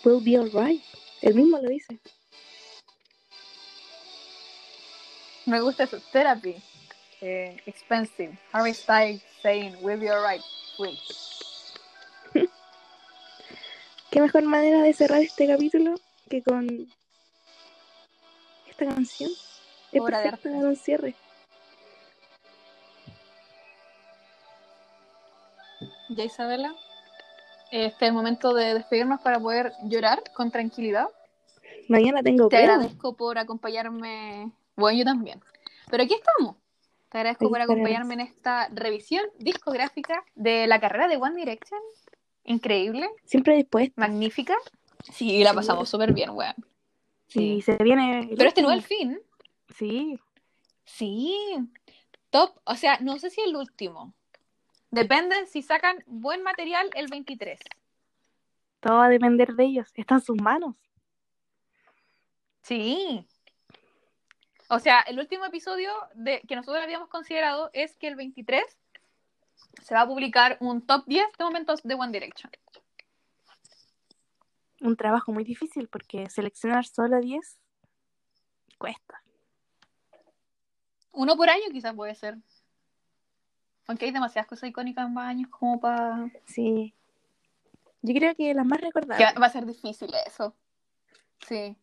Will 0.04 0.22
be 0.24 0.36
alright. 0.36 0.82
Él 1.20 1.34
mismo 1.34 1.58
lo 1.58 1.68
dice. 1.68 1.98
Me 5.44 5.60
gusta 5.60 5.84
eso. 5.84 6.00
Therapy. 6.12 6.56
Eh, 7.20 7.60
expensive. 7.66 8.38
Harry 8.52 8.72
Styles 8.72 9.22
saying, 9.42 9.76
we'll 9.82 10.00
be 10.00 10.08
alright. 10.08 10.42
¿Qué 14.10 14.20
mejor 14.20 14.42
manera 14.44 14.82
de 14.82 14.94
cerrar 14.94 15.20
este 15.20 15.46
capítulo 15.46 15.94
que 16.30 16.42
con 16.42 16.88
esta 18.66 18.86
canción? 18.86 19.30
Es 19.92 20.00
Obra 20.00 20.20
de 20.20 20.28
arte. 20.28 20.48
un 20.48 20.76
cierre. 20.76 21.14
Ya 26.10 26.24
Isabela, 26.24 26.74
este 27.70 28.04
es 28.04 28.08
el 28.08 28.12
momento 28.12 28.52
de 28.52 28.74
despedirnos 28.74 29.20
para 29.20 29.38
poder 29.38 29.72
llorar 29.84 30.22
con 30.34 30.50
tranquilidad. 30.50 31.06
Mañana 31.88 32.22
tengo 32.22 32.48
Te 32.48 32.56
prueba. 32.56 32.74
agradezco 32.74 33.16
por 33.16 33.38
acompañarme. 33.38 34.50
Bueno, 34.76 34.98
yo 34.98 35.04
también. 35.04 35.40
Pero 35.90 36.02
aquí 36.04 36.14
estamos. 36.14 36.56
Te 37.08 37.18
agradezco 37.18 37.48
por 37.48 37.60
acompañarme 37.60 38.14
en 38.14 38.20
esta 38.20 38.68
revisión 38.72 39.24
discográfica 39.38 40.24
de 40.34 40.66
la 40.66 40.80
carrera 40.80 41.08
de 41.08 41.16
One 41.16 41.34
Direction. 41.36 41.80
Increíble, 42.44 43.08
Siempre 43.24 43.56
dispuesta. 43.56 43.94
magnífica. 44.00 44.54
Sí, 45.12 45.42
la 45.42 45.50
Sí. 45.50 45.56
pasamos 45.56 45.88
súper 45.88 46.12
bien, 46.12 46.30
weón. 46.30 46.54
Y 47.34 47.62
se 47.62 47.76
viene. 47.76 48.28
Pero 48.36 48.48
este 48.48 48.62
no 48.62 48.70
es 48.70 48.78
el 48.78 48.82
fin. 48.82 49.20
Sí. 49.76 50.18
Sí. 50.84 51.36
Top, 52.30 52.60
o 52.64 52.74
sea, 52.74 52.98
no 53.00 53.18
sé 53.18 53.30
si 53.30 53.40
el 53.40 53.56
último. 53.56 54.14
Depende 54.90 55.46
si 55.46 55.62
sacan 55.62 56.02
buen 56.06 56.42
material 56.42 56.90
el 56.94 57.06
23. 57.08 57.58
Todo 58.80 58.96
va 58.96 59.06
a 59.06 59.10
depender 59.10 59.54
de 59.54 59.64
ellos. 59.64 59.88
Está 59.94 60.16
en 60.16 60.20
sus 60.20 60.40
manos. 60.40 60.74
Sí. 62.62 63.26
O 64.68 64.78
sea, 64.78 65.00
el 65.00 65.18
último 65.18 65.44
episodio 65.44 65.92
de, 66.14 66.40
que 66.42 66.56
nosotros 66.56 66.82
habíamos 66.82 67.08
considerado 67.08 67.70
es 67.72 67.96
que 67.96 68.08
el 68.08 68.16
23 68.16 68.62
se 69.82 69.94
va 69.94 70.02
a 70.02 70.06
publicar 70.06 70.56
un 70.60 70.86
top 70.86 71.04
10 71.06 71.26
de 71.38 71.44
momentos 71.44 71.82
de 71.82 71.94
One 71.94 72.12
Direction. 72.12 72.50
Un 74.80 74.96
trabajo 74.96 75.32
muy 75.32 75.44
difícil 75.44 75.88
porque 75.88 76.30
seleccionar 76.30 76.86
solo 76.86 77.20
10 77.20 77.58
cuesta. 78.78 79.19
Uno 81.12 81.36
por 81.36 81.48
año 81.50 81.64
quizás 81.72 81.94
puede 81.94 82.14
ser. 82.14 82.36
Aunque 83.86 84.04
hay 84.06 84.10
demasiadas 84.12 84.46
cosas 84.48 84.68
icónicas 84.70 85.06
en 85.06 85.14
más 85.14 85.28
años 85.28 85.50
como 85.50 85.80
para... 85.80 86.30
Sí. 86.46 86.94
Yo 88.02 88.14
creo 88.14 88.34
que 88.36 88.54
las 88.54 88.64
más 88.64 88.78
Que 88.78 88.86
recordables. 88.86 89.34
va 89.42 89.46
a 89.46 89.50
ser 89.50 89.66
difícil 89.66 90.10
eso. 90.26 90.54
Sí. 91.46 91.76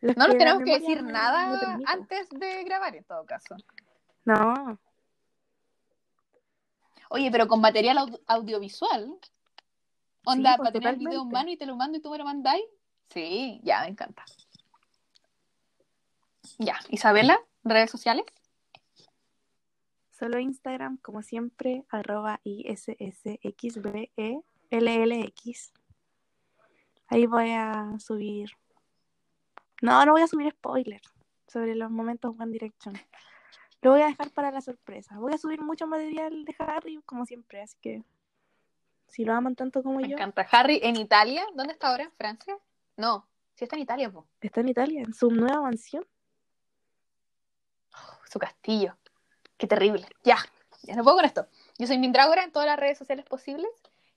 los 0.00 0.16
No 0.16 0.26
nos 0.26 0.36
tenemos 0.36 0.62
que 0.64 0.78
decir 0.80 1.02
no- 1.02 1.10
nada 1.12 1.46
no 1.78 1.82
antes 1.86 2.28
de 2.30 2.64
grabar 2.64 2.96
en 2.96 3.04
todo 3.04 3.24
caso. 3.24 3.56
No. 4.24 4.78
Oye, 7.08 7.30
pero 7.30 7.46
con 7.46 7.60
material 7.60 7.98
au- 7.98 8.20
audiovisual. 8.26 9.16
Onda, 10.24 10.50
Sí, 10.52 10.56
pues, 10.56 10.58
para 10.58 10.72
tener 10.72 10.88
el 10.94 10.96
video 10.96 11.12
en 11.12 11.16
totalmente. 11.28 11.34
mano 11.36 11.50
y 11.50 11.56
te 11.56 11.66
lo 11.66 11.76
mando 11.76 11.98
y 11.98 12.00
tú 12.02 12.10
me 12.10 12.18
lo 12.18 12.24
mandáis. 12.24 12.64
Sí, 13.10 13.60
ya, 13.62 13.82
me 13.82 13.88
encanta. 13.88 14.24
Ya, 16.58 16.78
Isabela, 16.88 17.38
redes 17.62 17.90
sociales. 17.90 18.24
Solo 20.18 20.38
Instagram, 20.38 20.96
como 20.98 21.22
siempre, 21.22 21.84
arroba 21.90 22.40
ISSXBELLX. 22.42 24.12
Ahí 27.08 27.26
voy 27.26 27.50
a 27.50 27.98
subir. 27.98 28.48
No, 29.82 30.06
no 30.06 30.12
voy 30.12 30.22
a 30.22 30.26
subir 30.26 30.50
spoilers 30.52 31.06
sobre 31.46 31.74
los 31.74 31.90
momentos 31.90 32.34
One 32.38 32.50
Direction. 32.50 32.94
Lo 33.82 33.90
voy 33.90 34.00
a 34.00 34.06
dejar 34.06 34.30
para 34.30 34.50
la 34.50 34.62
sorpresa. 34.62 35.18
Voy 35.18 35.34
a 35.34 35.38
subir 35.38 35.60
mucho 35.60 35.86
material 35.86 36.46
de 36.46 36.56
Harry, 36.60 37.02
como 37.04 37.26
siempre, 37.26 37.60
así 37.60 37.76
que 37.82 38.02
si 39.08 39.26
lo 39.26 39.34
aman 39.34 39.54
tanto 39.54 39.82
como 39.82 39.98
Me 39.98 40.08
yo, 40.08 40.14
encanta. 40.16 40.48
Harry, 40.50 40.80
en 40.82 40.96
Italia. 40.96 41.44
¿Dónde 41.54 41.74
está 41.74 41.90
ahora? 41.90 42.04
¿En 42.04 42.12
Francia? 42.12 42.56
No, 42.96 43.28
sí 43.54 43.64
está 43.64 43.76
en 43.76 43.82
Italia, 43.82 44.10
po. 44.10 44.26
está 44.40 44.62
en 44.62 44.70
Italia, 44.70 45.02
en 45.02 45.12
su 45.12 45.30
nueva 45.30 45.60
mansión. 45.60 46.06
su 48.30 48.38
castillo. 48.38 48.96
Qué 49.58 49.66
terrible. 49.66 50.06
Ya, 50.24 50.36
ya 50.82 50.94
no 50.96 51.02
puedo 51.02 51.16
con 51.16 51.24
esto. 51.24 51.46
Yo 51.78 51.86
soy 51.86 51.98
Mindrágora 51.98 52.44
en 52.44 52.52
todas 52.52 52.66
las 52.66 52.78
redes 52.78 52.98
sociales 52.98 53.24
posibles. 53.24 53.70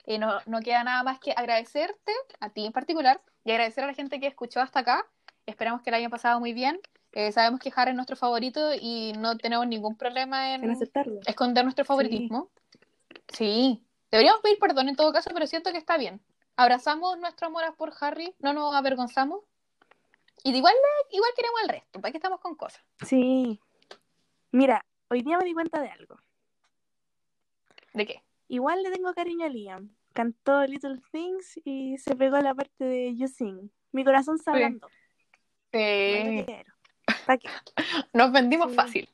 Eh, 0.05 0.17
no, 0.17 0.39
no 0.45 0.59
queda 0.61 0.83
nada 0.83 1.03
más 1.03 1.19
que 1.19 1.31
agradecerte, 1.35 2.11
a 2.39 2.49
ti 2.49 2.65
en 2.65 2.71
particular, 2.71 3.21
y 3.43 3.51
agradecer 3.51 3.83
a 3.83 3.87
la 3.87 3.93
gente 3.93 4.19
que 4.19 4.27
escuchó 4.27 4.59
hasta 4.61 4.79
acá. 4.79 5.05
Esperamos 5.45 5.81
que 5.81 5.91
la 5.91 5.97
hayan 5.97 6.11
pasado 6.11 6.39
muy 6.39 6.53
bien. 6.53 6.79
Eh, 7.11 7.31
sabemos 7.31 7.59
que 7.59 7.71
Harry 7.75 7.91
es 7.91 7.95
nuestro 7.95 8.15
favorito 8.15 8.71
y 8.79 9.13
no 9.17 9.37
tenemos 9.37 9.65
ningún 9.67 9.95
problema 9.97 10.53
en, 10.53 10.63
En 10.63 10.71
aceptarlo. 10.71 11.19
esconder 11.25 11.63
nuestro 11.63 11.85
favoritismo. 11.85 12.49
Sí. 13.29 13.83
Deberíamos 14.11 14.41
pedir 14.41 14.59
perdón 14.59 14.89
en 14.89 14.95
todo 14.95 15.11
caso, 15.13 15.29
pero 15.33 15.47
siento 15.47 15.71
que 15.71 15.77
está 15.77 15.97
bien. 15.97 16.21
Abrazamos 16.55 17.17
nuestro 17.19 17.47
amor 17.47 17.63
por 17.77 17.93
Harry, 18.01 18.35
no 18.39 18.53
nos 18.53 18.75
avergonzamos. 18.75 19.41
Y 20.43 20.51
de 20.51 20.57
igual, 20.59 20.73
igual 21.11 21.31
queremos 21.35 21.61
al 21.63 21.69
resto, 21.69 21.99
¿para 22.01 22.11
qué 22.11 22.17
estamos 22.17 22.39
con 22.39 22.55
cosas? 22.55 22.81
Sí. 23.05 23.59
Mira, 24.51 24.85
hoy 25.09 25.21
día 25.21 25.37
me 25.37 25.45
di 25.45 25.53
cuenta 25.53 25.81
de 25.81 25.89
algo. 25.89 26.19
¿De 27.93 28.05
qué? 28.05 28.23
Igual 28.47 28.83
le 28.83 28.91
tengo 28.91 29.13
cariño 29.13 29.45
a 29.45 29.49
Liam. 29.49 29.95
Cantó 30.13 30.63
Little 30.65 30.99
Things 31.11 31.59
y 31.63 31.97
se 31.97 32.15
pegó 32.15 32.37
a 32.37 32.41
la 32.41 32.53
parte 32.55 32.83
de 32.83 33.15
You 33.15 33.27
Sing. 33.27 33.71
Mi 33.91 34.03
corazón 34.03 34.35
está 34.35 34.51
Sí. 34.51 34.55
hablando. 34.57 34.89
Eh, 35.71 36.23
No 36.25 36.39
lo 36.41 36.45
quiero. 36.45 36.73
¿Pa' 37.25 37.37
qué? 37.37 37.47
nos 38.13 38.31
vendimos 38.31 38.69
Sí. 38.71 38.75
fácil. 38.75 39.09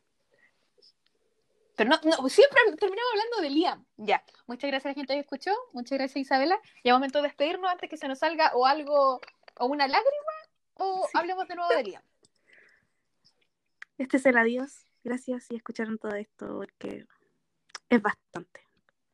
Pero 1.78 1.90
no, 1.90 1.98
no, 2.04 2.30
siempre 2.30 2.62
terminamos 2.80 3.12
hablando 3.12 3.42
de 3.42 3.50
Liam. 3.50 3.86
Ya. 3.98 4.24
Muchas 4.48 4.70
gracias 4.70 4.86
a 4.86 4.90
la 4.90 4.94
gente 4.96 5.14
que 5.14 5.20
escuchó. 5.20 5.52
Muchas 5.74 5.98
gracias, 5.98 6.16
Isabela. 6.18 6.58
Ya 6.86 6.92
es 6.92 6.94
momento 6.94 7.20
de 7.22 7.28
despedirnos 7.28 7.70
antes 7.70 7.90
que 7.90 7.98
se 7.98 8.08
nos 8.08 8.20
salga 8.20 8.52
o 8.56 8.66
algo, 8.66 9.20
o 9.60 9.66
una 9.66 9.86
lágrima, 9.88 10.34
o 10.76 11.06
Sí. 11.12 11.18
hablemos 11.18 11.48
de 11.50 11.56
nuevo 11.56 11.70
de 11.74 11.84
Liam. 11.84 12.04
Este 13.98 14.18
es 14.18 14.26
el 14.26 14.38
adiós. 14.38 14.86
Gracias 15.06 15.44
si 15.44 15.56
escucharon 15.56 15.99
todo 15.99 16.15
esto 16.15 16.48
porque 16.48 17.06
es 17.90 18.02
bastante. 18.02 18.65